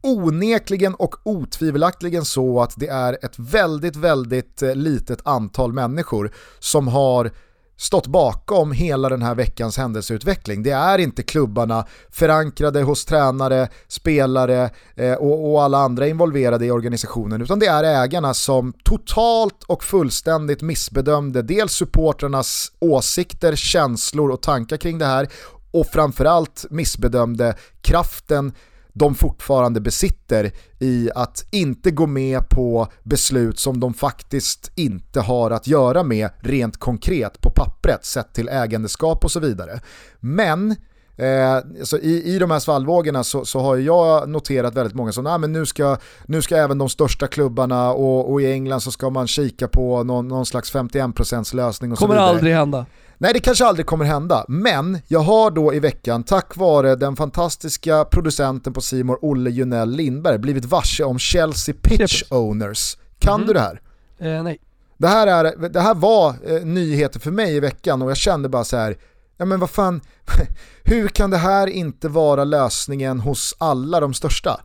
onekligen 0.01 0.95
och 0.95 1.15
otvivelaktigen 1.23 2.25
så 2.25 2.61
att 2.61 2.73
det 2.77 2.87
är 2.87 3.17
ett 3.25 3.39
väldigt, 3.39 3.95
väldigt 3.95 4.61
eh, 4.61 4.75
litet 4.75 5.19
antal 5.23 5.73
människor 5.73 6.31
som 6.59 6.87
har 6.87 7.31
stått 7.79 8.07
bakom 8.07 8.71
hela 8.71 9.09
den 9.09 9.21
här 9.21 9.35
veckans 9.35 9.77
händelseutveckling. 9.77 10.63
Det 10.63 10.71
är 10.71 10.97
inte 10.97 11.23
klubbarna 11.23 11.85
förankrade 12.11 12.81
hos 12.81 13.05
tränare, 13.05 13.67
spelare 13.87 14.69
eh, 14.95 15.13
och, 15.13 15.51
och, 15.51 15.63
alla 15.63 15.77
andra 15.77 16.07
involverade 16.07 16.65
i 16.65 16.71
organisationen 16.71 17.41
utan 17.41 17.59
det 17.59 17.65
är 17.65 17.83
ägarna 17.83 18.33
som 18.33 18.73
totalt 18.83 19.63
och 19.67 19.83
fullständigt 19.83 20.61
missbedömde 20.61 21.41
dels 21.41 21.73
supportrarnas 21.73 22.71
åsikter, 22.79 23.55
känslor 23.55 24.31
och 24.31 24.41
tankar 24.41 24.77
kring 24.77 24.97
det 24.97 25.05
här 25.05 25.29
och 25.71 25.87
framförallt 25.87 26.65
missbedömde 26.69 27.55
kraften, 27.81 28.53
de 28.99 29.15
fortfarande 29.15 29.81
besitter 29.81 30.51
i 30.79 31.09
att 31.15 31.45
inte 31.51 31.91
gå 31.91 32.07
med 32.07 32.49
på 32.49 32.87
beslut 33.03 33.59
som 33.59 33.79
de 33.79 33.93
faktiskt 33.93 34.71
inte 34.75 35.19
har 35.19 35.51
att 35.51 35.67
göra 35.67 36.03
med 36.03 36.29
rent 36.39 36.77
konkret 36.77 37.41
på 37.41 37.49
pappret 37.49 38.05
sett 38.05 38.33
till 38.33 38.49
ägandeskap 38.49 39.23
och 39.23 39.31
så 39.31 39.39
vidare. 39.39 39.79
Men 40.19 40.75
Eh, 41.19 41.83
så 41.83 41.97
i, 41.97 42.35
I 42.35 42.39
de 42.39 42.51
här 42.51 42.59
svallvågorna 42.59 43.23
så, 43.23 43.45
så, 43.45 43.59
har 43.59 43.77
jag 43.77 44.29
noterat 44.29 44.75
väldigt 44.75 44.95
många 44.95 45.11
som, 45.11 45.23
men 45.23 45.53
nu 45.53 45.65
ska, 45.65 45.97
nu 46.25 46.41
ska 46.41 46.57
även 46.57 46.77
de 46.77 46.89
största 46.89 47.27
klubbarna 47.27 47.91
och, 47.91 48.31
och 48.31 48.41
i 48.41 48.51
England 48.51 48.81
så 48.81 48.91
ska 48.91 49.09
man 49.09 49.27
kika 49.27 49.67
på 49.67 50.03
någon, 50.03 50.27
någon 50.27 50.45
slags 50.45 50.73
51% 50.73 51.55
lösning 51.55 51.91
och 51.91 51.97
Kommer 51.97 52.15
så 52.15 52.19
vidare. 52.19 52.29
Aldrig 52.29 52.53
hända. 52.53 52.85
Nej 53.17 53.33
det 53.33 53.39
kanske 53.39 53.65
aldrig 53.65 53.85
kommer 53.85 54.05
hända, 54.05 54.45
men 54.47 54.97
jag 55.07 55.19
har 55.19 55.51
då 55.51 55.73
i 55.73 55.79
veckan 55.79 56.23
tack 56.23 56.57
vare 56.57 56.95
den 56.95 57.15
fantastiska 57.15 58.05
producenten 58.05 58.73
på 58.73 58.81
Simor 58.81 59.19
Olle 59.21 59.49
Junell 59.49 59.91
Lindberg 59.91 60.37
blivit 60.37 60.65
varse 60.65 61.03
om 61.03 61.19
Chelsea 61.19 61.75
Pitch 61.81 62.23
Owners. 62.29 62.97
Kan 63.19 63.35
mm. 63.35 63.47
du 63.47 63.53
det 63.53 63.59
här? 63.59 63.81
Eh, 64.19 64.43
nej. 64.43 64.59
Det 64.97 65.07
här, 65.07 65.27
är, 65.27 65.69
det 65.69 65.79
här 65.79 65.95
var 65.95 66.35
eh, 66.45 66.65
nyheter 66.65 67.19
för 67.19 67.31
mig 67.31 67.55
i 67.55 67.59
veckan 67.59 68.01
och 68.01 68.09
jag 68.09 68.17
kände 68.17 68.49
bara 68.49 68.63
så 68.63 68.77
här, 68.77 68.97
ja 69.39 69.45
men 69.45 69.59
vad 69.59 69.69
fan, 69.69 70.01
hur 70.83 71.07
kan 71.07 71.29
det 71.29 71.37
här 71.37 71.67
inte 71.67 72.09
vara 72.09 72.43
lösningen 72.43 73.19
hos 73.19 73.55
alla 73.57 73.99
de 73.99 74.13
största? 74.13 74.61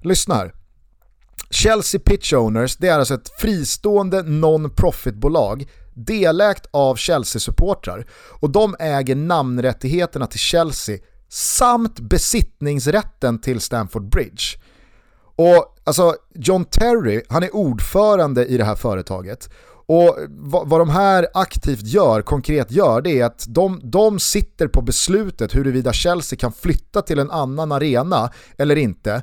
Lyssna 0.00 0.34
här. 0.34 0.54
Chelsea 1.50 2.00
Pitch 2.04 2.32
Owners, 2.32 2.76
det 2.76 2.88
är 2.88 2.98
alltså 2.98 3.14
ett 3.14 3.30
fristående 3.40 4.22
non-profit-bolag 4.22 5.70
delägt 5.94 6.66
av 6.70 6.96
Chelsea-supportrar 6.96 8.06
och 8.40 8.50
de 8.50 8.76
äger 8.78 9.14
namnrättigheterna 9.14 10.26
till 10.26 10.38
Chelsea 10.40 10.98
samt 11.28 12.00
besittningsrätten 12.00 13.38
till 13.38 13.60
Stamford 13.60 14.08
Bridge. 14.08 14.44
Och 15.36 15.76
alltså 15.84 16.16
John 16.34 16.64
Terry, 16.64 17.22
han 17.28 17.42
är 17.42 17.54
ordförande 17.54 18.46
i 18.46 18.56
det 18.56 18.64
här 18.64 18.76
företaget 18.76 19.50
och 19.86 20.16
vad, 20.28 20.68
vad 20.68 20.80
de 20.80 20.90
här 20.90 21.26
aktivt 21.34 21.82
gör, 21.86 22.22
konkret 22.22 22.70
gör, 22.70 23.00
det 23.00 23.20
är 23.20 23.24
att 23.24 23.44
de, 23.48 23.80
de 23.82 24.18
sitter 24.18 24.68
på 24.68 24.82
beslutet 24.82 25.54
huruvida 25.54 25.92
Chelsea 25.92 26.38
kan 26.38 26.52
flytta 26.52 27.02
till 27.02 27.18
en 27.18 27.30
annan 27.30 27.72
arena 27.72 28.30
eller 28.58 28.76
inte 28.76 29.22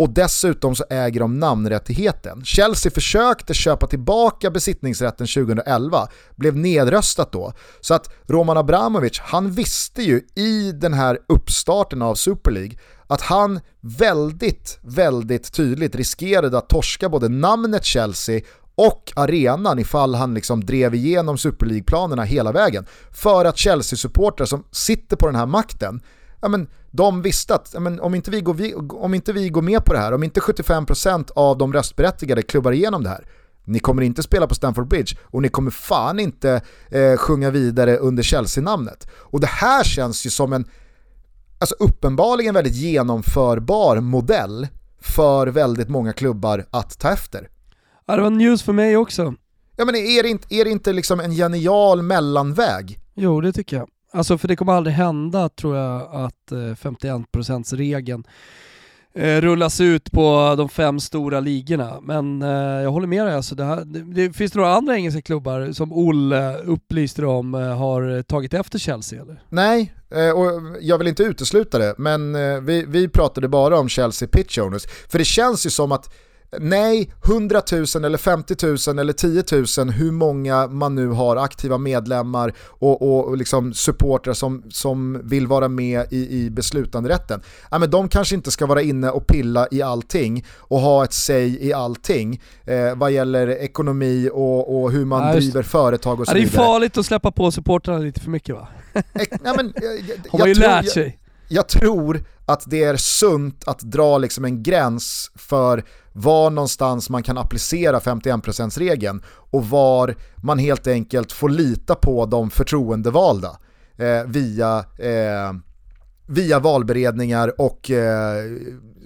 och 0.00 0.10
dessutom 0.10 0.74
så 0.74 0.84
äger 0.90 1.20
de 1.20 1.38
namnrättigheten. 1.38 2.44
Chelsea 2.44 2.92
försökte 2.92 3.54
köpa 3.54 3.86
tillbaka 3.86 4.50
besittningsrätten 4.50 5.26
2011, 5.26 6.08
blev 6.36 6.56
nedröstat 6.56 7.32
då. 7.32 7.52
Så 7.80 7.94
att 7.94 8.12
Roman 8.28 8.56
Abramovic, 8.56 9.18
han 9.18 9.50
visste 9.50 10.02
ju 10.02 10.20
i 10.34 10.72
den 10.72 10.94
här 10.94 11.18
uppstarten 11.28 12.02
av 12.02 12.14
Super 12.14 12.50
League 12.50 12.78
att 13.06 13.20
han 13.20 13.60
väldigt, 13.80 14.78
väldigt 14.82 15.52
tydligt 15.52 15.94
riskerade 15.94 16.58
att 16.58 16.68
torska 16.68 17.08
både 17.08 17.28
namnet 17.28 17.84
Chelsea 17.84 18.40
och 18.80 19.12
arenan 19.16 19.78
ifall 19.78 20.14
han 20.14 20.34
liksom 20.34 20.64
drev 20.64 20.94
igenom 20.94 21.38
Super 21.38 21.66
League-planerna 21.66 22.22
hela 22.22 22.52
vägen. 22.52 22.86
För 23.10 23.44
att 23.44 23.56
Chelsea-supportrar 23.56 24.46
som 24.46 24.64
sitter 24.70 25.16
på 25.16 25.26
den 25.26 25.34
här 25.34 25.46
makten, 25.46 26.00
ja 26.40 26.48
men 26.48 26.68
de 26.90 27.22
visste 27.22 27.54
att 27.54 27.70
ja 27.74 27.80
men 27.80 28.00
om, 28.00 28.14
inte 28.14 28.30
vi 28.30 28.40
går, 28.40 28.56
om 29.04 29.14
inte 29.14 29.32
vi 29.32 29.48
går 29.48 29.62
med 29.62 29.84
på 29.84 29.92
det 29.92 29.98
här, 29.98 30.12
om 30.12 30.22
inte 30.22 30.40
75% 30.40 31.30
av 31.34 31.58
de 31.58 31.72
röstberättigade 31.72 32.42
klubbar 32.42 32.72
igenom 32.72 33.02
det 33.02 33.08
här, 33.08 33.26
ni 33.64 33.78
kommer 33.78 34.02
inte 34.02 34.22
spela 34.22 34.46
på 34.46 34.54
Stamford 34.54 34.88
Bridge 34.88 35.16
och 35.22 35.42
ni 35.42 35.48
kommer 35.48 35.70
fan 35.70 36.20
inte 36.20 36.60
eh, 36.90 37.16
sjunga 37.16 37.50
vidare 37.50 37.96
under 37.96 38.22
Chelsea-namnet. 38.22 39.08
Och 39.12 39.40
det 39.40 39.46
här 39.46 39.84
känns 39.84 40.26
ju 40.26 40.30
som 40.30 40.52
en 40.52 40.64
alltså 41.58 41.74
uppenbarligen 41.78 42.54
väldigt 42.54 42.74
genomförbar 42.74 44.00
modell 44.00 44.68
för 45.00 45.46
väldigt 45.46 45.88
många 45.88 46.12
klubbar 46.12 46.66
att 46.70 46.98
ta 46.98 47.10
efter. 47.10 47.48
Ja, 48.10 48.16
det 48.16 48.22
var 48.22 48.30
news 48.30 48.62
för 48.62 48.72
mig 48.72 48.96
också. 48.96 49.34
Ja 49.76 49.84
men 49.84 49.94
är 49.94 50.22
det 50.22 50.28
inte, 50.28 50.54
är 50.54 50.64
det 50.64 50.70
inte 50.70 50.92
liksom 50.92 51.20
en 51.20 51.32
genial 51.32 52.02
mellanväg? 52.02 52.98
Jo 53.14 53.40
det 53.40 53.52
tycker 53.52 53.76
jag. 53.76 53.88
Alltså 54.12 54.38
för 54.38 54.48
det 54.48 54.56
kommer 54.56 54.72
aldrig 54.72 54.96
hända 54.96 55.48
tror 55.48 55.76
jag 55.76 56.02
att 56.12 56.50
51%-regeln 56.50 58.24
eh, 59.14 59.40
rullas 59.40 59.80
ut 59.80 60.12
på 60.12 60.54
de 60.58 60.68
fem 60.68 61.00
stora 61.00 61.40
ligorna. 61.40 62.00
Men 62.02 62.42
eh, 62.42 62.82
jag 62.82 62.90
håller 62.90 63.06
med 63.06 63.26
dig, 63.26 63.34
alltså 63.34 63.54
det, 63.54 63.64
här, 63.64 63.84
det, 63.84 64.26
det 64.26 64.32
finns 64.32 64.54
några 64.54 64.74
andra 64.74 64.96
engelska 64.96 65.22
klubbar 65.22 65.72
som 65.72 65.92
Olle 65.92 66.58
upplyste 66.58 67.26
om 67.26 67.54
eh, 67.54 67.60
har 67.60 68.22
tagit 68.22 68.54
efter 68.54 68.78
Chelsea 68.78 69.22
eller? 69.22 69.42
Nej, 69.48 69.94
eh, 70.10 70.30
och 70.30 70.50
jag 70.80 70.98
vill 70.98 71.08
inte 71.08 71.22
utesluta 71.22 71.78
det, 71.78 71.94
men 71.98 72.34
eh, 72.34 72.60
vi, 72.60 72.84
vi 72.88 73.08
pratade 73.08 73.48
bara 73.48 73.78
om 73.78 73.88
Chelsea 73.88 74.28
Pitch 74.28 74.58
Owners. 74.58 74.86
För 75.08 75.18
det 75.18 75.24
känns 75.24 75.66
ju 75.66 75.70
som 75.70 75.92
att 75.92 76.14
Nej, 76.58 77.12
100 77.24 77.62
000 77.72 78.04
eller 78.04 78.18
50 78.18 78.54
000 78.88 78.98
eller 78.98 79.12
10 79.12 79.44
000, 79.78 79.90
hur 79.90 80.10
många 80.10 80.66
man 80.66 80.94
nu 80.94 81.08
har 81.08 81.36
aktiva 81.36 81.78
medlemmar 81.78 82.52
och, 82.60 83.28
och 83.28 83.36
liksom 83.36 83.74
supportrar 83.74 84.34
som, 84.34 84.62
som 84.70 85.20
vill 85.28 85.46
vara 85.46 85.68
med 85.68 86.06
i, 86.10 86.44
i 86.44 86.50
beslutanderätten. 86.50 87.40
Ja, 87.70 87.78
men 87.78 87.90
de 87.90 88.08
kanske 88.08 88.34
inte 88.34 88.50
ska 88.50 88.66
vara 88.66 88.82
inne 88.82 89.10
och 89.10 89.26
pilla 89.26 89.68
i 89.70 89.82
allting 89.82 90.46
och 90.58 90.80
ha 90.80 91.04
ett 91.04 91.12
säg 91.12 91.66
i 91.66 91.72
allting 91.72 92.40
eh, 92.64 92.94
vad 92.96 93.12
gäller 93.12 93.48
ekonomi 93.48 94.30
och, 94.32 94.82
och 94.82 94.92
hur 94.92 95.04
man 95.04 95.26
ja, 95.26 95.32
driver 95.32 95.62
företag 95.62 96.20
och 96.20 96.26
så 96.26 96.32
ja, 96.32 96.34
vidare. 96.34 96.50
Det 96.50 96.56
är 96.56 96.66
farligt 96.66 96.98
att 96.98 97.06
släppa 97.06 97.30
på 97.30 97.50
supportrarna 97.50 97.98
lite 97.98 98.20
för 98.20 98.30
mycket 98.30 98.54
va? 98.54 98.68
ja, 99.44 99.54
men, 99.56 99.72
jag, 99.76 100.30
har 100.30 100.38
man 100.38 100.48
ju 100.48 100.54
tror, 100.54 100.68
lärt 100.68 100.88
sig. 100.88 101.19
Jag, 101.52 101.68
tror 101.68 102.24
att 102.46 102.62
det 102.66 102.84
är 102.84 102.96
sunt 102.96 103.68
att 103.68 103.80
dra 103.80 104.18
liksom 104.18 104.44
en 104.44 104.62
gräns 104.62 105.30
för 105.34 105.84
var 106.12 106.50
någonstans 106.50 107.10
man 107.10 107.22
kan 107.22 107.38
applicera 107.38 107.98
51%-regeln 107.98 109.22
och 109.26 109.68
var 109.68 110.14
man 110.36 110.58
helt 110.58 110.86
enkelt 110.86 111.32
får 111.32 111.48
lita 111.48 111.94
på 111.94 112.26
de 112.26 112.50
förtroendevalda 112.50 113.58
eh, 113.96 114.24
via, 114.26 114.84
eh, 114.98 115.52
via 116.26 116.58
valberedningar 116.58 117.60
och 117.60 117.90
eh, 117.90 118.44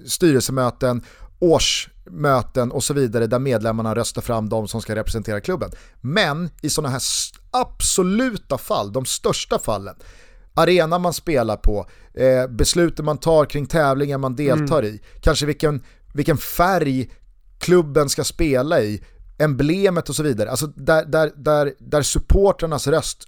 styrelsemöten, 0.05 1.01
årsmöten 1.39 2.71
och 2.71 2.83
så 2.83 2.93
vidare 2.93 3.27
där 3.27 3.39
medlemmarna 3.39 3.95
röstar 3.95 4.21
fram 4.21 4.49
de 4.49 4.67
som 4.67 4.81
ska 4.81 4.95
representera 4.95 5.41
klubben. 5.41 5.71
Men 6.01 6.49
i 6.61 6.69
sådana 6.69 6.89
här 6.89 7.01
absoluta 7.51 8.57
fall, 8.57 8.91
de 8.91 9.05
största 9.05 9.59
fallen, 9.59 9.95
arena 10.55 10.99
man 10.99 11.13
spelar 11.13 11.57
på, 11.57 11.85
eh, 12.13 12.47
besluten 12.47 13.05
man 13.05 13.17
tar 13.17 13.45
kring 13.45 13.65
tävlingar 13.65 14.17
man 14.17 14.35
deltar 14.35 14.79
mm. 14.79 14.95
i, 14.95 15.01
kanske 15.21 15.45
vilken 15.45 15.83
vilken 16.15 16.37
färg 16.37 17.09
klubben 17.59 18.09
ska 18.09 18.23
spela 18.23 18.81
i, 18.81 19.01
emblemet 19.37 20.09
och 20.09 20.15
så 20.15 20.23
vidare. 20.23 20.49
Alltså 20.49 20.67
där, 20.67 21.05
där, 21.05 21.31
där, 21.35 21.73
där 21.79 22.01
supportrarnas 22.01 22.87
röst 22.87 23.27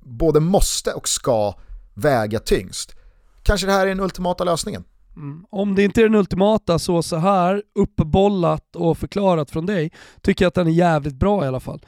både 0.00 0.40
måste 0.40 0.92
och 0.92 1.08
ska 1.08 1.54
väga 1.94 2.38
tyngst. 2.38 2.94
Kanske 3.42 3.66
det 3.66 3.72
här 3.72 3.86
är 3.86 3.88
den 3.88 4.00
ultimata 4.00 4.44
lösningen. 4.44 4.84
Mm. 5.16 5.44
Om 5.50 5.74
det 5.74 5.82
inte 5.82 6.00
är 6.00 6.04
den 6.04 6.14
ultimata 6.14 6.78
så 6.78 7.02
så 7.02 7.16
här 7.16 7.62
uppbollat 7.74 8.76
och 8.76 8.98
förklarat 8.98 9.50
från 9.50 9.66
dig, 9.66 9.92
tycker 10.22 10.44
jag 10.44 10.48
att 10.48 10.54
den 10.54 10.66
är 10.66 10.70
jävligt 10.70 11.14
bra 11.14 11.44
i 11.44 11.48
alla 11.48 11.60
fall. 11.60 11.80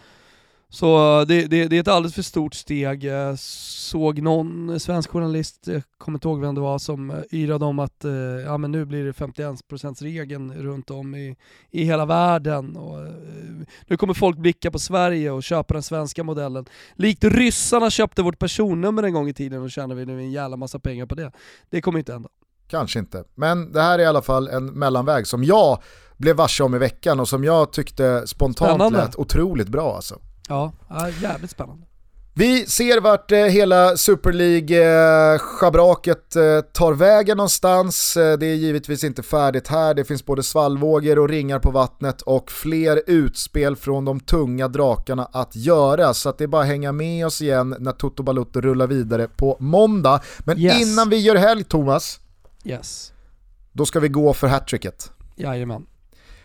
Så 0.72 1.24
det, 1.28 1.46
det, 1.46 1.68
det, 1.68 1.76
är 1.76 1.80
ett 1.80 1.88
alldeles 1.88 2.14
för 2.14 2.22
stort 2.22 2.54
steg. 2.54 3.04
Jag 3.04 3.38
såg 3.38 4.22
någon 4.22 4.80
svensk 4.80 5.10
journalist, 5.10 5.66
jag 5.66 5.82
kommer 5.98 6.16
inte 6.16 6.28
ihåg 6.28 6.40
vem 6.40 6.54
det 6.54 6.60
var, 6.60 6.78
som 6.78 7.22
yrade 7.32 7.64
om 7.64 7.78
att 7.78 8.04
eh, 8.04 8.12
ja, 8.12 8.58
men 8.58 8.72
nu 8.72 8.84
blir 8.84 9.04
det 9.04 9.12
51%-regeln 9.12 10.54
runt 10.54 10.90
om 10.90 11.14
i, 11.14 11.36
i 11.70 11.84
hela 11.84 12.06
världen. 12.06 12.76
Och, 12.76 13.06
eh, 13.06 13.12
nu 13.86 13.96
kommer 13.96 14.14
folk 14.14 14.36
blicka 14.38 14.70
på 14.70 14.78
Sverige 14.78 15.30
och 15.30 15.42
köpa 15.42 15.74
den 15.74 15.82
svenska 15.82 16.24
modellen. 16.24 16.64
Likt 16.94 17.24
ryssarna 17.24 17.90
köpte 17.90 18.22
vårt 18.22 18.38
personnummer 18.38 19.02
en 19.02 19.12
gång 19.12 19.28
i 19.28 19.34
tiden 19.34 19.62
och 19.62 19.70
tjänar 19.70 19.94
vi 19.94 20.06
nu 20.06 20.18
en 20.18 20.32
jävla 20.32 20.56
massa 20.56 20.78
pengar 20.78 21.06
på 21.06 21.14
det. 21.14 21.32
Det 21.70 21.80
kommer 21.80 21.98
inte 21.98 22.12
hända. 22.12 22.28
Kanske 22.68 22.98
inte, 22.98 23.24
men 23.34 23.72
det 23.72 23.82
här 23.82 23.98
är 23.98 24.02
i 24.02 24.06
alla 24.06 24.22
fall 24.22 24.48
en 24.48 24.66
mellanväg 24.66 25.26
som 25.26 25.44
jag 25.44 25.82
blev 26.16 26.36
varse 26.36 26.62
om 26.62 26.74
i 26.74 26.78
veckan 26.78 27.20
och 27.20 27.28
som 27.28 27.44
jag 27.44 27.72
tyckte 27.72 28.26
spontant 28.26 28.70
Spännande. 28.70 28.98
lät 28.98 29.16
otroligt 29.16 29.68
bra 29.68 29.96
alltså. 29.96 30.18
Ja, 30.51 30.72
jävligt 31.20 31.51
spännande. 31.51 31.86
Vi 32.34 32.66
ser 32.66 33.01
vart 33.01 33.32
eh, 33.32 33.38
hela 33.38 33.96
Super 33.96 34.32
League-schabraket 34.32 36.36
eh, 36.36 36.42
eh, 36.42 36.61
tar 36.61 36.92
vägen 36.92 37.36
någonstans. 37.36 38.14
Det 38.14 38.46
är 38.46 38.55
givetvis 38.55 39.05
inte 39.05 39.22
färdigt 39.22 39.68
här, 39.68 39.94
det 39.94 40.05
finns 40.05 40.24
både 40.24 40.42
svallvågor 40.42 41.18
och 41.18 41.28
ringar 41.28 41.59
på 41.59 41.70
vattnet 41.70 42.22
och 42.22 42.51
fler 42.51 43.03
utspel 43.07 43.76
från 43.76 44.05
de 44.05 44.20
tunga 44.20 44.68
drakarna 44.68 45.28
att 45.32 45.57
göra. 45.57 46.14
Så 46.14 46.28
att 46.28 46.38
det 46.38 46.44
är 46.44 46.48
bara 46.48 46.62
att 46.62 46.68
hänga 46.68 46.92
med 46.92 47.26
oss 47.26 47.42
igen 47.42 47.76
när 47.78 47.92
Toto 47.92 48.22
Balutto 48.22 48.61
rullar 48.61 48.86
vidare 48.86 49.28
på 49.28 49.57
måndag. 49.61 50.20
Men 50.38 50.59
yes. 50.59 50.82
innan 50.82 51.09
vi 51.09 51.16
gör 51.16 51.36
helg 51.36 51.64
Thomas, 51.64 52.20
yes. 52.64 53.12
då 53.72 53.86
ska 53.86 54.01
vi 54.01 54.09
gå 54.09 54.32
för 54.32 54.46
hattricket. 54.46 55.12
Jajamän. 55.36 55.86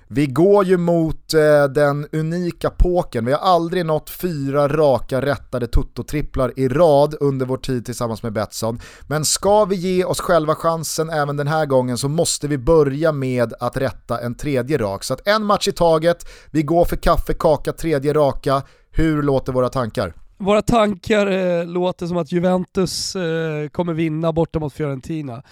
Vi 0.07 0.25
går 0.25 0.65
ju 0.65 0.77
mot 0.77 1.33
eh, 1.33 1.63
den 1.63 2.07
unika 2.11 2.69
påken. 2.69 3.25
Vi 3.25 3.31
har 3.31 3.39
aldrig 3.39 3.85
nått 3.85 4.09
fyra 4.09 4.67
raka 4.67 5.21
rättade 5.21 5.67
tuttotripplar 5.67 6.53
i 6.55 6.67
rad 6.67 7.15
under 7.19 7.45
vår 7.45 7.57
tid 7.57 7.85
tillsammans 7.85 8.23
med 8.23 8.33
Betsson. 8.33 8.79
Men 9.07 9.25
ska 9.25 9.65
vi 9.65 9.75
ge 9.75 10.05
oss 10.05 10.19
själva 10.19 10.55
chansen 10.55 11.09
även 11.09 11.37
den 11.37 11.47
här 11.47 11.65
gången 11.65 11.97
så 11.97 12.07
måste 12.07 12.47
vi 12.47 12.57
börja 12.57 13.11
med 13.11 13.53
att 13.59 13.77
rätta 13.77 14.19
en 14.19 14.35
tredje 14.35 14.77
rak. 14.77 15.03
Så 15.03 15.13
att 15.13 15.27
en 15.27 15.43
match 15.43 15.67
i 15.67 15.71
taget, 15.71 16.27
vi 16.51 16.63
går 16.63 16.85
för 16.85 16.95
kaffe, 16.95 17.33
kaka, 17.33 17.71
tredje 17.71 18.13
raka. 18.13 18.61
Hur 18.91 19.23
låter 19.23 19.53
våra 19.53 19.69
tankar? 19.69 20.24
Våra 20.37 20.61
tankar 20.61 21.27
eh, 21.27 21.65
låter 21.65 22.07
som 22.07 22.17
att 22.17 22.31
Juventus 22.31 23.15
eh, 23.15 23.67
kommer 23.69 23.93
vinna 23.93 24.33
borta 24.33 24.59
mot 24.59 24.73
Fiorentina. 24.73 25.43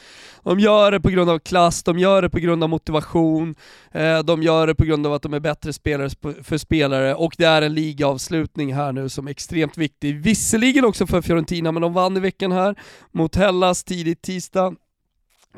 De 0.44 0.60
gör 0.60 0.92
det 0.92 1.00
på 1.02 1.10
grund 1.10 1.30
av 1.30 1.40
klass, 1.40 1.84
de 1.84 2.00
gör 2.00 2.22
det 2.22 2.30
på 2.30 2.40
grund 2.40 2.64
av 2.64 2.70
motivation, 2.70 3.56
eh, 3.92 4.20
de 4.20 4.44
gör 4.44 4.68
det 4.68 4.76
på 4.76 4.86
grund 4.86 5.08
av 5.08 5.14
att 5.14 5.22
de 5.22 5.34
är 5.34 5.40
bättre 5.40 5.74
spelare 5.74 6.10
för 6.44 6.58
spelare 6.58 7.16
och 7.16 7.36
det 7.38 7.46
är 7.46 7.62
en 7.62 7.74
ligaavslutning 7.74 8.74
här 8.74 8.92
nu 8.92 9.10
som 9.10 9.28
är 9.28 9.32
extremt 9.32 9.78
viktig. 9.78 10.16
Visserligen 10.22 10.86
också 10.86 11.08
för 11.08 11.22
Fiorentina, 11.22 11.72
men 11.72 11.82
de 11.82 11.94
vann 11.94 12.18
i 12.18 12.20
veckan 12.20 12.52
här 12.52 12.76
mot 13.12 13.36
Hellas 13.36 13.84
tidigt 13.84 14.22
tisdag. 14.22 14.76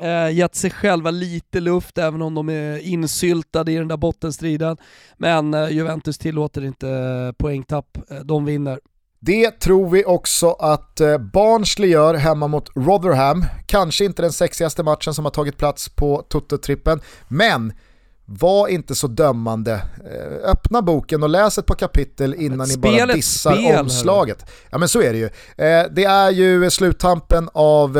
Eh, 0.00 0.30
gett 0.30 0.54
sig 0.54 0.70
själva 0.70 1.10
lite 1.10 1.60
luft 1.60 1.98
även 1.98 2.22
om 2.22 2.34
de 2.34 2.48
är 2.48 2.78
insyltade 2.78 3.72
i 3.72 3.76
den 3.76 3.88
där 3.88 3.96
bottenstriden. 3.96 4.76
Men 5.16 5.54
eh, 5.54 5.68
Juventus 5.68 6.18
tillåter 6.18 6.64
inte 6.64 6.88
eh, 6.88 7.32
poängtapp, 7.32 7.98
eh, 8.10 8.20
de 8.20 8.44
vinner. 8.44 8.80
Det 9.26 9.50
tror 9.50 9.90
vi 9.90 10.04
också 10.04 10.50
att 10.50 11.00
eh, 11.00 11.18
Barnsley 11.18 11.90
gör 11.90 12.14
hemma 12.14 12.48
mot 12.48 12.70
Rotherham. 12.74 13.44
Kanske 13.66 14.04
inte 14.04 14.22
den 14.22 14.32
sexigaste 14.32 14.82
matchen 14.82 15.14
som 15.14 15.24
har 15.24 15.32
tagit 15.32 15.56
plats 15.56 15.88
på 15.88 16.24
Toto-trippen, 16.28 17.00
men 17.28 17.72
var 18.24 18.68
inte 18.68 18.94
så 18.94 19.06
dömande. 19.06 19.72
Eh, 19.72 20.50
öppna 20.50 20.82
boken 20.82 21.22
och 21.22 21.28
läs 21.28 21.58
ett 21.58 21.66
par 21.66 21.74
kapitel 21.74 22.34
innan 22.34 22.68
ni 22.68 22.76
bara 22.76 23.06
dissar 23.06 23.54
spel, 23.54 23.80
omslaget. 23.80 24.42
Eller? 24.42 24.52
Ja 24.70 24.78
men 24.78 24.88
så 24.88 25.02
är 25.02 25.12
det 25.12 25.18
ju. 25.18 25.24
Eh, 25.66 25.86
det 25.90 26.04
är 26.04 26.30
ju 26.30 26.70
sluttampen 26.70 27.48
av 27.52 27.98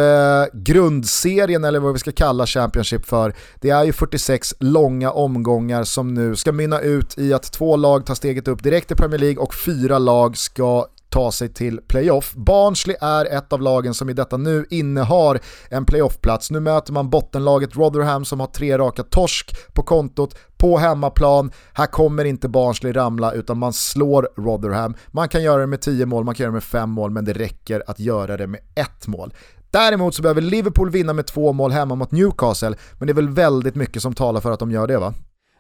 grundserien 0.53 1.65
eller 1.65 1.81
vad 1.81 1.93
vi 1.93 1.99
ska 1.99 2.13
kalla 2.13 2.47
Championship 2.47 3.07
för. 3.07 3.35
Det 3.61 3.71
är 3.71 3.85
ju 3.85 3.93
46 3.93 4.55
långa 4.61 5.11
omgångar 5.11 5.85
som 5.85 6.15
nu 6.15 6.37
ska 6.37 6.53
mynna 6.53 6.81
ut 6.81 7.19
i 7.19 7.35
att 7.35 7.53
två 7.53 7.77
lag 7.77 8.07
tar 8.07 8.15
steget 8.15 8.49
upp 8.49 8.63
direkt 8.63 8.91
i 8.91 8.95
Premier 8.95 9.19
League 9.19 9.43
och 9.43 9.55
fyra 9.55 9.99
lag 9.99 10.37
ska 10.37 10.87
ta 11.17 11.33
sig 11.33 11.49
till 11.49 11.81
playoff. 11.89 12.35
Barnsley 12.35 12.97
är 13.01 13.25
ett 13.25 13.53
av 13.53 13.63
lagen 13.63 13.95
som 13.95 14.11
i 14.11 14.13
detta 14.13 14.37
nu 14.37 14.67
innehar 14.71 15.41
en 15.71 15.85
playoffplats. 15.85 16.51
Nu 16.51 16.61
möter 16.61 16.93
man 16.93 17.11
bottenlaget 17.11 17.77
Rotherham 17.77 18.25
som 18.25 18.41
har 18.41 18.47
tre 18.47 18.79
raka 18.79 19.03
torsk 19.03 19.57
på 19.75 19.83
kontot 19.83 20.39
på 20.57 20.79
hemmaplan. 20.79 21.51
Här 21.73 21.87
kommer 21.87 22.25
inte 22.25 22.49
Barnsley 22.49 22.93
ramla 22.93 23.33
utan 23.33 23.59
man 23.59 23.73
slår 23.73 24.29
Rotherham. 24.37 24.95
Man 25.07 25.29
kan 25.29 25.43
göra 25.43 25.61
det 25.61 25.67
med 25.67 25.81
10 25.81 26.07
mål, 26.07 26.25
man 26.25 26.35
kan 26.35 26.45
göra 26.45 26.51
det 26.51 26.57
med 26.57 26.65
5 26.65 26.91
mål 26.91 27.11
men 27.11 27.25
det 27.25 27.33
räcker 27.33 27.83
att 27.87 28.01
göra 28.01 28.37
det 28.37 28.47
med 28.47 28.61
ett 28.75 29.07
mål. 29.07 29.35
Däremot 29.71 30.15
så 30.15 30.23
behöver 30.23 30.41
Liverpool 30.41 30.91
vinna 30.91 31.13
med 31.13 31.27
två 31.27 31.53
mål 31.53 31.73
hemma 31.73 31.95
mot 31.95 32.13
Newcastle, 32.13 32.77
men 32.99 33.07
det 33.07 33.13
är 33.13 33.15
väl 33.15 33.29
väldigt 33.29 33.75
mycket 33.75 34.03
som 34.03 34.15
talar 34.15 34.41
för 34.41 34.53
att 34.53 34.61
de 34.61 34.71
gör 34.71 34.87
det 34.87 34.99
va? 34.99 35.15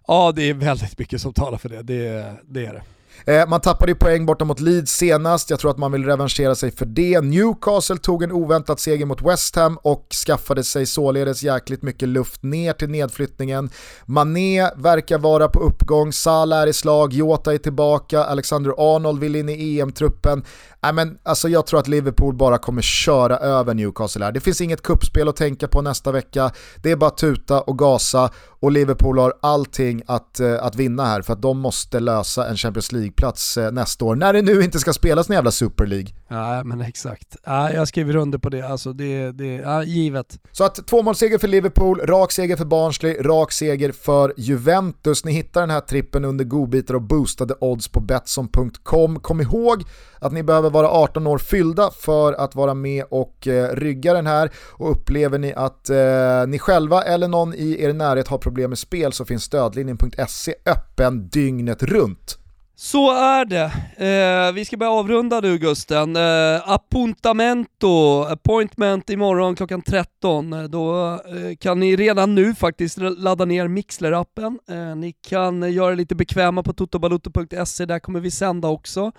Ja, 0.06 0.32
det 0.36 0.50
är 0.50 0.54
väldigt 0.54 0.98
mycket 0.98 1.20
som 1.20 1.32
talar 1.32 1.58
för 1.58 1.68
det. 1.68 1.82
Det, 1.82 2.34
det 2.44 2.66
är 2.66 2.72
det. 2.72 2.82
Eh, 3.24 3.48
man 3.48 3.60
tappade 3.60 3.92
ju 3.92 3.96
poäng 3.96 4.26
borta 4.26 4.44
mot 4.44 4.60
Leeds 4.60 4.92
senast, 4.92 5.50
jag 5.50 5.60
tror 5.60 5.70
att 5.70 5.78
man 5.78 5.92
vill 5.92 6.04
revanschera 6.04 6.54
sig 6.54 6.70
för 6.70 6.86
det. 6.86 7.20
Newcastle 7.20 7.96
tog 7.96 8.22
en 8.22 8.32
oväntad 8.32 8.80
seger 8.80 9.06
mot 9.06 9.22
West 9.22 9.56
Ham 9.56 9.78
och 9.82 10.06
skaffade 10.26 10.64
sig 10.64 10.86
således 10.86 11.42
jäkligt 11.42 11.82
mycket 11.82 12.08
luft 12.08 12.42
ner 12.42 12.72
till 12.72 12.90
nedflyttningen. 12.90 13.70
Mané 14.04 14.70
verkar 14.76 15.18
vara 15.18 15.48
på 15.48 15.60
uppgång, 15.60 16.12
Salah 16.12 16.62
är 16.62 16.66
i 16.66 16.72
slag, 16.72 17.12
Jota 17.12 17.54
är 17.54 17.58
tillbaka, 17.58 18.24
Alexander 18.24 18.74
Arnold 18.78 19.20
vill 19.20 19.36
in 19.36 19.48
i 19.48 19.80
EM-truppen. 19.80 20.44
Nej, 20.82 20.92
men 20.92 21.18
alltså 21.22 21.48
jag 21.48 21.66
tror 21.66 21.80
att 21.80 21.88
Liverpool 21.88 22.34
bara 22.34 22.58
kommer 22.58 22.82
köra 22.82 23.36
över 23.36 23.74
Newcastle 23.74 24.24
här. 24.24 24.32
Det 24.32 24.40
finns 24.40 24.60
inget 24.60 24.82
kuppspel 24.82 25.28
att 25.28 25.36
tänka 25.36 25.68
på 25.68 25.82
nästa 25.82 26.12
vecka. 26.12 26.50
Det 26.82 26.90
är 26.90 26.96
bara 26.96 27.10
tuta 27.10 27.60
och 27.60 27.78
gasa 27.78 28.30
och 28.60 28.72
Liverpool 28.72 29.18
har 29.18 29.34
allting 29.42 30.02
att, 30.06 30.40
eh, 30.40 30.64
att 30.64 30.74
vinna 30.76 31.04
här 31.04 31.22
för 31.22 31.32
att 31.32 31.42
de 31.42 31.58
måste 31.58 32.00
lösa 32.00 32.48
en 32.48 32.56
Champions 32.56 32.92
League 32.92 33.05
League-plats 33.06 33.58
uh, 33.58 33.72
nästa 33.72 34.04
år 34.04 34.16
när 34.16 34.32
det 34.32 34.42
nu 34.42 34.62
inte 34.62 34.78
ska 34.78 34.92
spelas 34.92 35.30
en 35.30 35.34
jävla 35.34 35.50
Super 35.50 35.86
League. 35.86 36.08
Nej 36.28 36.64
men 36.64 36.80
exakt. 36.80 37.36
Ja, 37.44 37.72
jag 37.72 37.88
skriver 37.88 38.16
under 38.16 38.38
på 38.38 38.48
det, 38.48 38.62
alltså 38.62 38.92
det, 38.92 39.32
det 39.32 39.54
ja, 39.54 39.82
givet. 39.82 40.38
Så 40.52 40.64
att 40.64 40.86
tvåmålsseger 40.86 41.38
för 41.38 41.48
Liverpool, 41.48 42.00
rak 42.00 42.32
seger 42.32 42.56
för 42.56 42.64
Barnsley, 42.64 43.14
rak 43.22 43.52
seger 43.52 43.92
för 43.92 44.34
Juventus. 44.36 45.24
Ni 45.24 45.32
hittar 45.32 45.60
den 45.60 45.70
här 45.70 45.80
trippen 45.80 46.24
under 46.24 46.44
godbitar 46.44 46.94
och 46.94 47.02
boostade 47.02 47.54
odds 47.60 47.88
på 47.88 48.00
Betsson.com. 48.00 49.20
Kom 49.20 49.40
ihåg 49.40 49.84
att 50.18 50.32
ni 50.32 50.42
behöver 50.42 50.70
vara 50.70 50.88
18 50.88 51.26
år 51.26 51.38
fyllda 51.38 51.90
för 51.90 52.32
att 52.32 52.54
vara 52.54 52.74
med 52.74 53.04
och 53.10 53.48
eh, 53.48 53.76
rygga 53.76 54.12
den 54.12 54.26
här 54.26 54.50
och 54.72 54.90
upplever 54.90 55.38
ni 55.38 55.54
att 55.54 55.90
eh, 55.90 56.46
ni 56.46 56.58
själva 56.58 57.02
eller 57.02 57.28
någon 57.28 57.54
i 57.54 57.82
er 57.82 57.92
närhet 57.92 58.28
har 58.28 58.38
problem 58.38 58.70
med 58.70 58.78
spel 58.78 59.12
så 59.12 59.24
finns 59.24 59.44
stödlinjen.se 59.44 60.54
öppen 60.66 61.28
dygnet 61.28 61.82
runt. 61.82 62.38
Så 62.78 63.12
är 63.12 63.44
det. 63.44 63.64
Eh, 63.96 64.52
vi 64.52 64.64
ska 64.64 64.76
börja 64.76 64.92
avrunda 64.92 65.40
nu 65.40 65.58
Gusten. 65.58 66.16
Eh, 66.16 66.70
appuntamento, 66.70 68.22
appointment 68.22 69.10
imorgon 69.10 69.56
klockan 69.56 69.82
13. 69.82 70.52
Eh, 70.52 70.62
då 70.62 71.12
eh, 71.12 71.56
kan 71.60 71.80
ni 71.80 71.96
redan 71.96 72.34
nu 72.34 72.54
faktiskt 72.54 72.98
ladda 72.98 73.44
ner 73.44 73.68
Mixler-appen. 73.68 74.58
Eh, 74.70 74.96
ni 74.96 75.12
kan 75.12 75.72
göra 75.72 75.90
det 75.90 75.96
lite 75.96 76.14
bekväma 76.14 76.62
på 76.62 76.72
totobalotto.se, 76.72 77.86
där 77.86 77.98
kommer 77.98 78.20
vi 78.20 78.30
sända 78.30 78.68
också. 78.68 79.12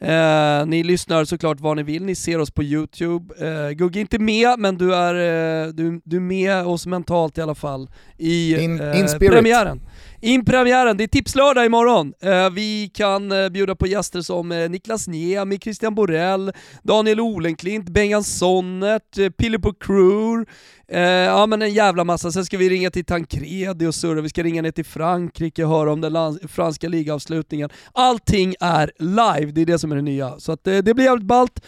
Eh, 0.00 0.66
ni 0.66 0.82
lyssnar 0.82 1.24
såklart 1.24 1.60
var 1.60 1.74
ni 1.74 1.82
vill, 1.82 2.04
ni 2.04 2.14
ser 2.14 2.40
oss 2.40 2.50
på 2.50 2.62
YouTube. 2.62 3.34
Eh, 3.46 3.70
Gugge 3.70 3.98
är 3.98 4.00
inte 4.00 4.18
med, 4.18 4.58
men 4.58 4.78
du 4.78 4.94
är, 4.94 5.14
eh, 5.14 5.68
du, 5.72 6.00
du 6.04 6.16
är 6.16 6.20
med 6.20 6.66
oss 6.66 6.86
mentalt 6.86 7.38
i 7.38 7.40
alla 7.40 7.54
fall 7.54 7.90
i 8.18 8.62
in, 8.64 8.72
in 8.72 9.06
premiären. 9.18 9.80
In 10.24 10.44
premiären, 10.44 10.96
det 10.96 11.04
är 11.04 11.08
tipslördag 11.08 11.66
imorgon. 11.66 12.12
Eh, 12.22 12.50
vi 12.50 12.90
kan 12.94 13.32
eh, 13.32 13.48
bjuda 13.48 13.74
på 13.74 13.86
gäster 13.86 14.20
som 14.20 14.52
eh, 14.52 14.70
Niklas 14.70 15.08
Niemi, 15.08 15.58
Christian 15.58 15.94
Borell, 15.94 16.52
Daniel 16.82 17.20
Olenklint, 17.20 17.88
Bengan 17.88 18.24
Sonnert, 18.24 19.18
eh, 19.18 19.30
Pilippo 19.30 19.72
Krur, 19.72 20.46
ja 20.86 21.46
men 21.46 21.62
en 21.62 21.72
jävla 21.74 22.04
massa, 22.04 22.32
sen 22.32 22.44
ska 22.44 22.58
vi 22.58 22.68
ringa 22.68 22.90
till 22.90 23.04
Tancredi 23.04 23.86
och 23.86 23.94
surra, 23.94 24.20
vi 24.20 24.28
ska 24.28 24.42
ringa 24.42 24.62
ner 24.62 24.70
till 24.70 24.84
Frankrike 24.84 25.64
och 25.64 25.70
höra 25.70 25.92
om 25.92 26.00
den 26.00 26.38
franska 26.48 26.88
ligavslutningen. 26.88 27.70
Allting 27.92 28.54
är 28.60 28.92
live, 28.98 29.52
det 29.52 29.60
är 29.60 29.66
det 29.66 29.78
som 29.78 29.92
är 29.92 29.96
det 29.96 30.02
nya. 30.02 30.38
Så 30.38 30.52
att, 30.52 30.64
det 30.64 30.94
blir 30.94 31.04
jävligt 31.04 31.26
ballt. 31.26 31.60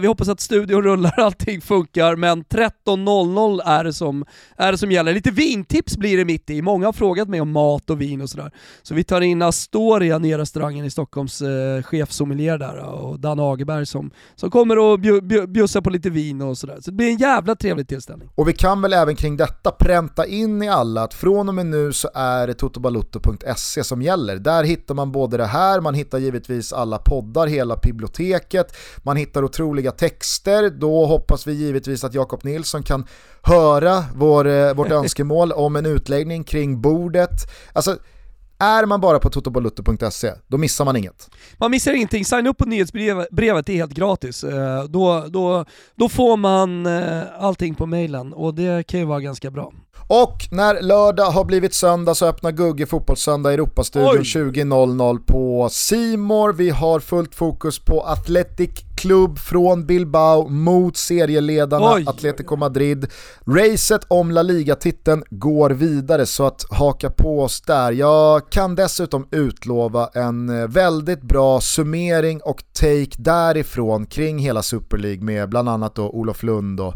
Vi 0.00 0.06
hoppas 0.06 0.28
att 0.28 0.40
studion 0.40 0.82
rullar, 0.84 1.20
allting 1.20 1.60
funkar, 1.60 2.16
men 2.16 2.44
13.00 2.44 3.60
är 3.64 3.84
det 3.84 3.92
som, 3.92 4.24
är 4.56 4.72
det 4.72 4.78
som 4.78 4.92
gäller. 4.92 5.14
Lite 5.14 5.30
vintips 5.30 5.96
blir 5.96 6.16
det 6.16 6.24
mitt 6.24 6.50
i, 6.50 6.62
många 6.62 6.86
har 6.86 6.92
frågat 6.92 7.28
mig 7.28 7.40
om 7.40 7.50
mat 7.50 7.81
och 7.90 8.00
vin 8.00 8.20
och 8.20 8.30
sådär. 8.30 8.50
Så 8.82 8.94
vi 8.94 9.04
tar 9.04 9.20
in 9.20 9.42
Astoria, 9.42 10.18
ner 10.18 10.38
restaurangen 10.38 10.84
i 10.84 10.90
Stockholms 10.90 11.42
eh, 11.42 11.82
chefsommelier 11.82 12.58
där 12.58 12.76
och 12.76 13.20
Dan 13.20 13.40
Agerberg 13.40 13.86
som, 13.86 14.10
som 14.34 14.50
kommer 14.50 14.94
att 14.94 15.00
bjussa 15.48 15.82
på 15.82 15.90
lite 15.90 16.10
vin 16.10 16.42
och 16.42 16.58
sådär. 16.58 16.76
Så 16.80 16.90
det 16.90 16.96
blir 16.96 17.08
en 17.08 17.16
jävla 17.16 17.54
trevlig 17.54 17.88
tillställning. 17.88 18.28
Och 18.34 18.48
vi 18.48 18.52
kan 18.52 18.82
väl 18.82 18.92
även 18.92 19.16
kring 19.16 19.36
detta 19.36 19.70
pränta 19.70 20.26
in 20.26 20.62
i 20.62 20.68
alla 20.68 21.02
att 21.02 21.14
från 21.14 21.48
och 21.48 21.54
med 21.54 21.66
nu 21.66 21.92
så 21.92 22.10
är 22.14 22.46
det 22.46 22.54
totobalutto.se 22.54 23.84
som 23.84 24.02
gäller. 24.02 24.36
Där 24.36 24.64
hittar 24.64 24.94
man 24.94 25.12
både 25.12 25.36
det 25.36 25.46
här, 25.46 25.80
man 25.80 25.94
hittar 25.94 26.18
givetvis 26.18 26.72
alla 26.72 26.98
poddar, 26.98 27.46
hela 27.46 27.76
biblioteket, 27.76 28.76
man 29.02 29.16
hittar 29.16 29.44
otroliga 29.44 29.90
texter. 29.92 30.70
Då 30.70 31.06
hoppas 31.06 31.46
vi 31.46 31.52
givetvis 31.52 32.04
att 32.04 32.14
Jakob 32.14 32.44
Nilsson 32.44 32.82
kan 32.82 33.06
höra 33.42 34.04
vår, 34.14 34.46
eh, 34.46 34.74
vårt 34.74 34.90
önskemål 35.02 35.52
om 35.52 35.76
en 35.76 35.86
utläggning 35.86 36.44
kring 36.44 36.80
bordet. 36.80 37.30
Alltså, 37.72 37.98
är 38.62 38.86
man 38.86 39.00
bara 39.00 39.18
på 39.18 39.30
totobalutto.se, 39.30 40.32
då 40.46 40.58
missar 40.58 40.84
man 40.84 40.96
inget. 40.96 41.30
Man 41.56 41.70
missar 41.70 41.92
ingenting, 41.92 42.24
signa 42.24 42.50
upp 42.50 42.58
på 42.58 42.64
nyhetsbrevet, 42.64 43.66
det 43.66 43.72
är 43.72 43.76
helt 43.76 43.92
gratis. 43.92 44.44
Eh, 44.44 44.84
då, 44.84 45.24
då, 45.28 45.64
då 45.94 46.08
får 46.08 46.36
man 46.36 46.86
eh, 46.86 47.22
allting 47.38 47.74
på 47.74 47.86
mailen 47.86 48.32
och 48.32 48.54
det 48.54 48.86
kan 48.86 49.00
ju 49.00 49.06
vara 49.06 49.20
ganska 49.20 49.50
bra. 49.50 49.72
Och 50.06 50.48
när 50.50 50.82
lördag 50.82 51.30
har 51.30 51.44
blivit 51.44 51.74
söndag 51.74 52.14
så 52.14 52.26
öppnar 52.26 52.52
Gugge 52.52 52.86
Fotbollssöndag 52.86 53.52
Europastudion 53.52 54.22
20.00 54.22 55.18
på 55.26 55.68
Simor. 55.70 56.52
Vi 56.52 56.70
har 56.70 57.00
fullt 57.00 57.34
fokus 57.34 57.78
på 57.78 58.00
Athletic 58.00 58.70
Club 58.96 59.38
från 59.38 59.86
Bilbao 59.86 60.48
mot 60.48 60.96
serieledarna 60.96 61.94
Oj. 61.94 62.04
Atletico 62.06 62.56
Madrid. 62.56 63.06
Racet 63.46 64.00
om 64.08 64.30
La 64.30 64.42
Liga-titeln 64.42 65.24
går 65.30 65.70
vidare 65.70 66.26
så 66.26 66.46
att 66.46 66.64
haka 66.70 67.10
på 67.10 67.42
oss 67.42 67.60
där. 67.60 67.92
Jag 67.92 68.50
kan 68.52 68.74
dessutom 68.74 69.28
utlova 69.30 70.10
en 70.14 70.70
väldigt 70.70 71.22
bra 71.22 71.60
summering 71.60 72.40
och 72.42 72.62
take 72.72 73.10
därifrån 73.18 74.06
kring 74.06 74.38
hela 74.38 74.62
Super 74.62 74.98
League 74.98 75.24
med 75.24 75.48
bland 75.48 75.68
annat 75.68 75.94
då 75.94 76.10
Olof 76.10 76.42
Lund 76.42 76.80
och 76.80 76.94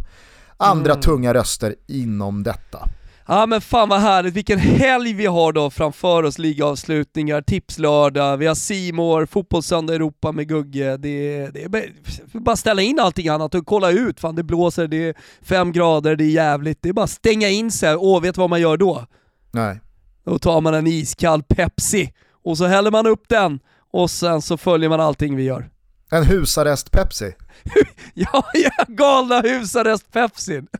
andra 0.56 0.92
mm. 0.92 1.02
tunga 1.02 1.34
röster 1.34 1.74
inom 1.88 2.42
detta. 2.42 2.88
Ja 3.28 3.46
men 3.46 3.60
fan 3.60 3.88
vad 3.88 4.00
härligt, 4.00 4.34
vilken 4.34 4.58
helg 4.58 5.12
vi 5.12 5.26
har 5.26 5.52
då 5.52 5.70
framför 5.70 6.22
oss, 6.22 6.38
ligavslutningar, 6.38 7.42
tipslördag, 7.42 8.36
vi 8.36 8.46
har 8.46 8.54
Simor, 8.54 9.26
fotbollssöndag 9.26 9.94
Europa 9.94 10.32
med 10.32 10.48
Gugge. 10.48 10.96
Det, 10.96 11.48
det 11.48 11.64
är 11.64 12.40
bara 12.40 12.56
ställa 12.56 12.82
in 12.82 13.00
allting 13.00 13.28
annat 13.28 13.54
och 13.54 13.66
kolla 13.66 13.90
ut, 13.90 14.20
fan 14.20 14.34
det 14.34 14.42
blåser, 14.42 14.88
det 14.88 15.08
är 15.08 15.14
fem 15.42 15.72
grader, 15.72 16.16
det 16.16 16.24
är 16.24 16.30
jävligt. 16.30 16.82
Det 16.82 16.88
är 16.88 16.92
bara 16.92 17.06
stänga 17.06 17.48
in 17.48 17.70
sig, 17.70 17.96
åh 17.96 18.22
vet 18.22 18.36
vad 18.36 18.50
man 18.50 18.60
gör 18.60 18.76
då? 18.76 19.06
Nej. 19.50 19.80
Då 20.26 20.38
tar 20.38 20.60
man 20.60 20.74
en 20.74 20.86
iskall 20.86 21.42
Pepsi 21.42 22.12
och 22.44 22.58
så 22.58 22.66
häller 22.66 22.90
man 22.90 23.06
upp 23.06 23.28
den 23.28 23.60
och 23.92 24.10
sen 24.10 24.42
så 24.42 24.56
följer 24.56 24.88
man 24.88 25.00
allting 25.00 25.36
vi 25.36 25.42
gör. 25.42 25.70
En 26.10 26.24
husarrest 26.24 26.90
Pepsi? 26.90 27.32
ja, 28.14 28.44
ja, 28.54 28.84
galna 28.88 29.40
husarrest 29.40 30.12
Pepsin. 30.12 30.66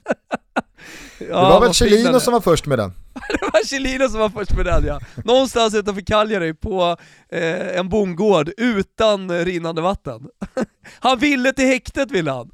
Ja, 1.19 1.27
det 1.27 1.33
var 1.33 1.61
väl 1.61 1.73
Chelino 1.73 2.21
som 2.21 2.33
var 2.33 2.41
först 2.41 2.67
med 2.67 2.79
den? 2.79 2.91
det 3.29 3.51
var 3.53 3.65
Chelino 3.65 4.09
som 4.09 4.21
var 4.21 4.29
först 4.29 4.57
med 4.57 4.67
den 4.67 4.85
ja. 4.85 5.01
Någonstans 5.25 5.75
utanför 5.75 6.03
Cagliari 6.03 6.55
på 6.55 6.97
eh, 7.29 7.79
en 7.79 7.89
bondgård 7.89 8.51
utan 8.57 9.45
rinnande 9.45 9.83
vatten. 9.83 10.29
han 10.99 11.19
ville 11.19 11.53
till 11.53 11.67
häktet 11.67 12.11
ville 12.11 12.31
han. 12.31 12.51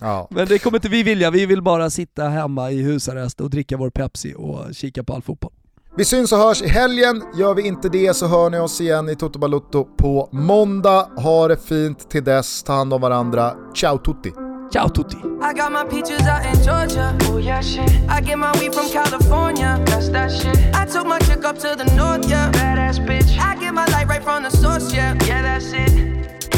Ja. 0.00 0.28
Men 0.30 0.48
det 0.48 0.58
kommer 0.58 0.78
inte 0.78 0.88
vi 0.88 1.02
vilja, 1.02 1.30
vi 1.30 1.46
vill 1.46 1.62
bara 1.62 1.90
sitta 1.90 2.28
hemma 2.28 2.70
i 2.70 2.82
husarrest 2.82 3.40
och 3.40 3.50
dricka 3.50 3.76
vår 3.76 3.90
Pepsi 3.90 4.34
och 4.36 4.74
kika 4.74 5.04
på 5.04 5.14
all 5.14 5.22
fotboll. 5.22 5.52
Vi 5.98 6.04
syns 6.04 6.32
och 6.32 6.38
hörs 6.38 6.62
i 6.62 6.68
helgen, 6.68 7.22
gör 7.34 7.54
vi 7.54 7.66
inte 7.66 7.88
det 7.88 8.14
så 8.14 8.26
hör 8.26 8.50
ni 8.50 8.58
oss 8.58 8.80
igen 8.80 9.08
i 9.08 9.16
Toto 9.16 9.38
Balutto 9.38 9.84
på 9.84 10.28
måndag. 10.32 11.08
Ha 11.16 11.48
det 11.48 11.56
fint 11.56 12.10
till 12.10 12.24
dess, 12.24 12.62
ta 12.62 12.72
hand 12.72 12.92
om 12.92 13.00
varandra. 13.00 13.52
Ciao 13.74 13.98
tutti! 13.98 14.32
Ciao 14.72 14.88
tutti. 14.88 15.16
I 15.16 15.52
got 15.54 15.72
my 15.72 15.84
peaches 15.90 16.26
out 16.26 16.44
in 16.44 16.62
Georgia. 16.64 17.16
Oh 17.30 17.38
yeah, 17.38 17.62
shit. 17.62 17.90
I 18.08 18.20
get 18.20 18.38
my 18.38 18.52
weed 18.60 18.74
from 18.74 18.88
California. 18.90 19.78
That's 19.86 20.08
that 20.08 20.30
shit. 20.30 20.58
I 20.74 20.84
took 20.86 21.06
my 21.06 21.18
chick 21.18 21.44
up 21.44 21.58
to 21.58 21.76
the 21.76 21.84
north, 21.96 22.28
yeah. 22.28 22.50
Badass 22.52 22.98
bitch. 23.06 23.38
I 23.38 23.56
get 23.60 23.72
my 23.72 23.86
light 23.86 24.08
right 24.08 24.24
from 24.24 24.42
the 24.42 24.50
source, 24.50 24.92
yeah. 24.92 25.14
Yeah, 25.26 25.42
that's 25.42 25.72
it. 25.72 25.92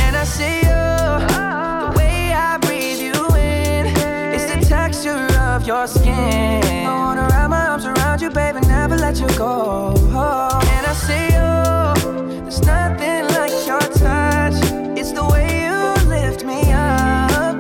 And 0.03 0.17
I 0.17 0.25
see 0.25 0.61
you. 0.63 0.73
Oh. 0.73 1.93
The 1.93 1.99
way 1.99 2.33
I 2.33 2.59
breathe 2.59 3.01
you 3.01 3.37
in. 3.37 3.87
It's 4.35 4.47
the 4.53 4.61
texture 4.67 5.29
of 5.55 5.67
your 5.67 5.87
skin. 5.87 6.65
I 6.87 6.95
wanna 6.99 7.29
wrap 7.31 7.51
my 7.51 7.68
hold 8.19 8.23
you, 8.23 8.31
baby, 8.35 8.61
never 8.67 8.97
let 8.97 9.21
you 9.21 9.29
go. 9.37 9.95
And 9.95 10.87
I 10.87 10.93
see 10.93 11.27
you, 11.37 12.43
there's 12.43 12.61
nothing 12.63 13.27
like 13.37 13.53
your 13.67 13.81
touch. 13.81 14.55
It's 14.99 15.13
the 15.13 15.25
way 15.25 15.67
you 15.67 16.09
lift 16.09 16.45
me 16.45 16.73
up, 16.73 17.57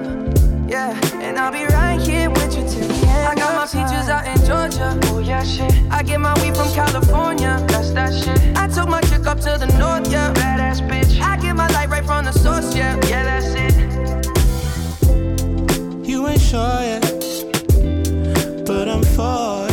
yeah. 0.69 0.99
And 1.21 1.39
I'll 1.39 1.53
be 1.53 1.65
right 1.67 2.01
here 2.01 2.31
with 2.31 2.57
you 2.57 2.65
till 2.69 2.89
the 2.89 3.07
end. 3.07 3.29
I 3.29 3.35
got 3.37 3.55
my 3.55 3.67
peaches 3.67 4.09
out 4.09 4.27
in 4.27 4.39
Georgia, 4.45 4.99
oh 5.05 5.21
yeah, 5.21 5.45
shit. 5.45 5.73
I 5.91 6.03
get 6.03 6.19
my 6.21 6.35
weed 6.43 6.57
from 6.57 6.73
California, 6.73 7.65
that's 7.69 7.91
that 7.93 8.13
shit. 8.13 8.57
I 8.57 8.67
took 8.67 8.89
my 8.89 9.01
chick 9.03 9.27
up 9.27 9.39
to 9.41 9.59
the 9.59 9.67
north, 9.79 10.11
yeah, 10.11 10.33
badass 10.35 10.81
bitch. 10.89 11.21
I 11.21 11.37
get 11.37 11.55
my 11.55 11.69
light 11.69 11.89
right 11.89 12.05
from 12.05 12.25
the 12.25 12.33
source, 12.33 12.75
yeah, 12.75 12.97
yeah, 13.07 13.23
that's 13.23 13.55
it. 13.55 13.75
You 16.09 16.27
ain't 16.27 16.41
sure 16.41 16.81
yet, 16.81 17.03
but 18.67 18.89
I'm 18.89 19.05
for 19.05 19.68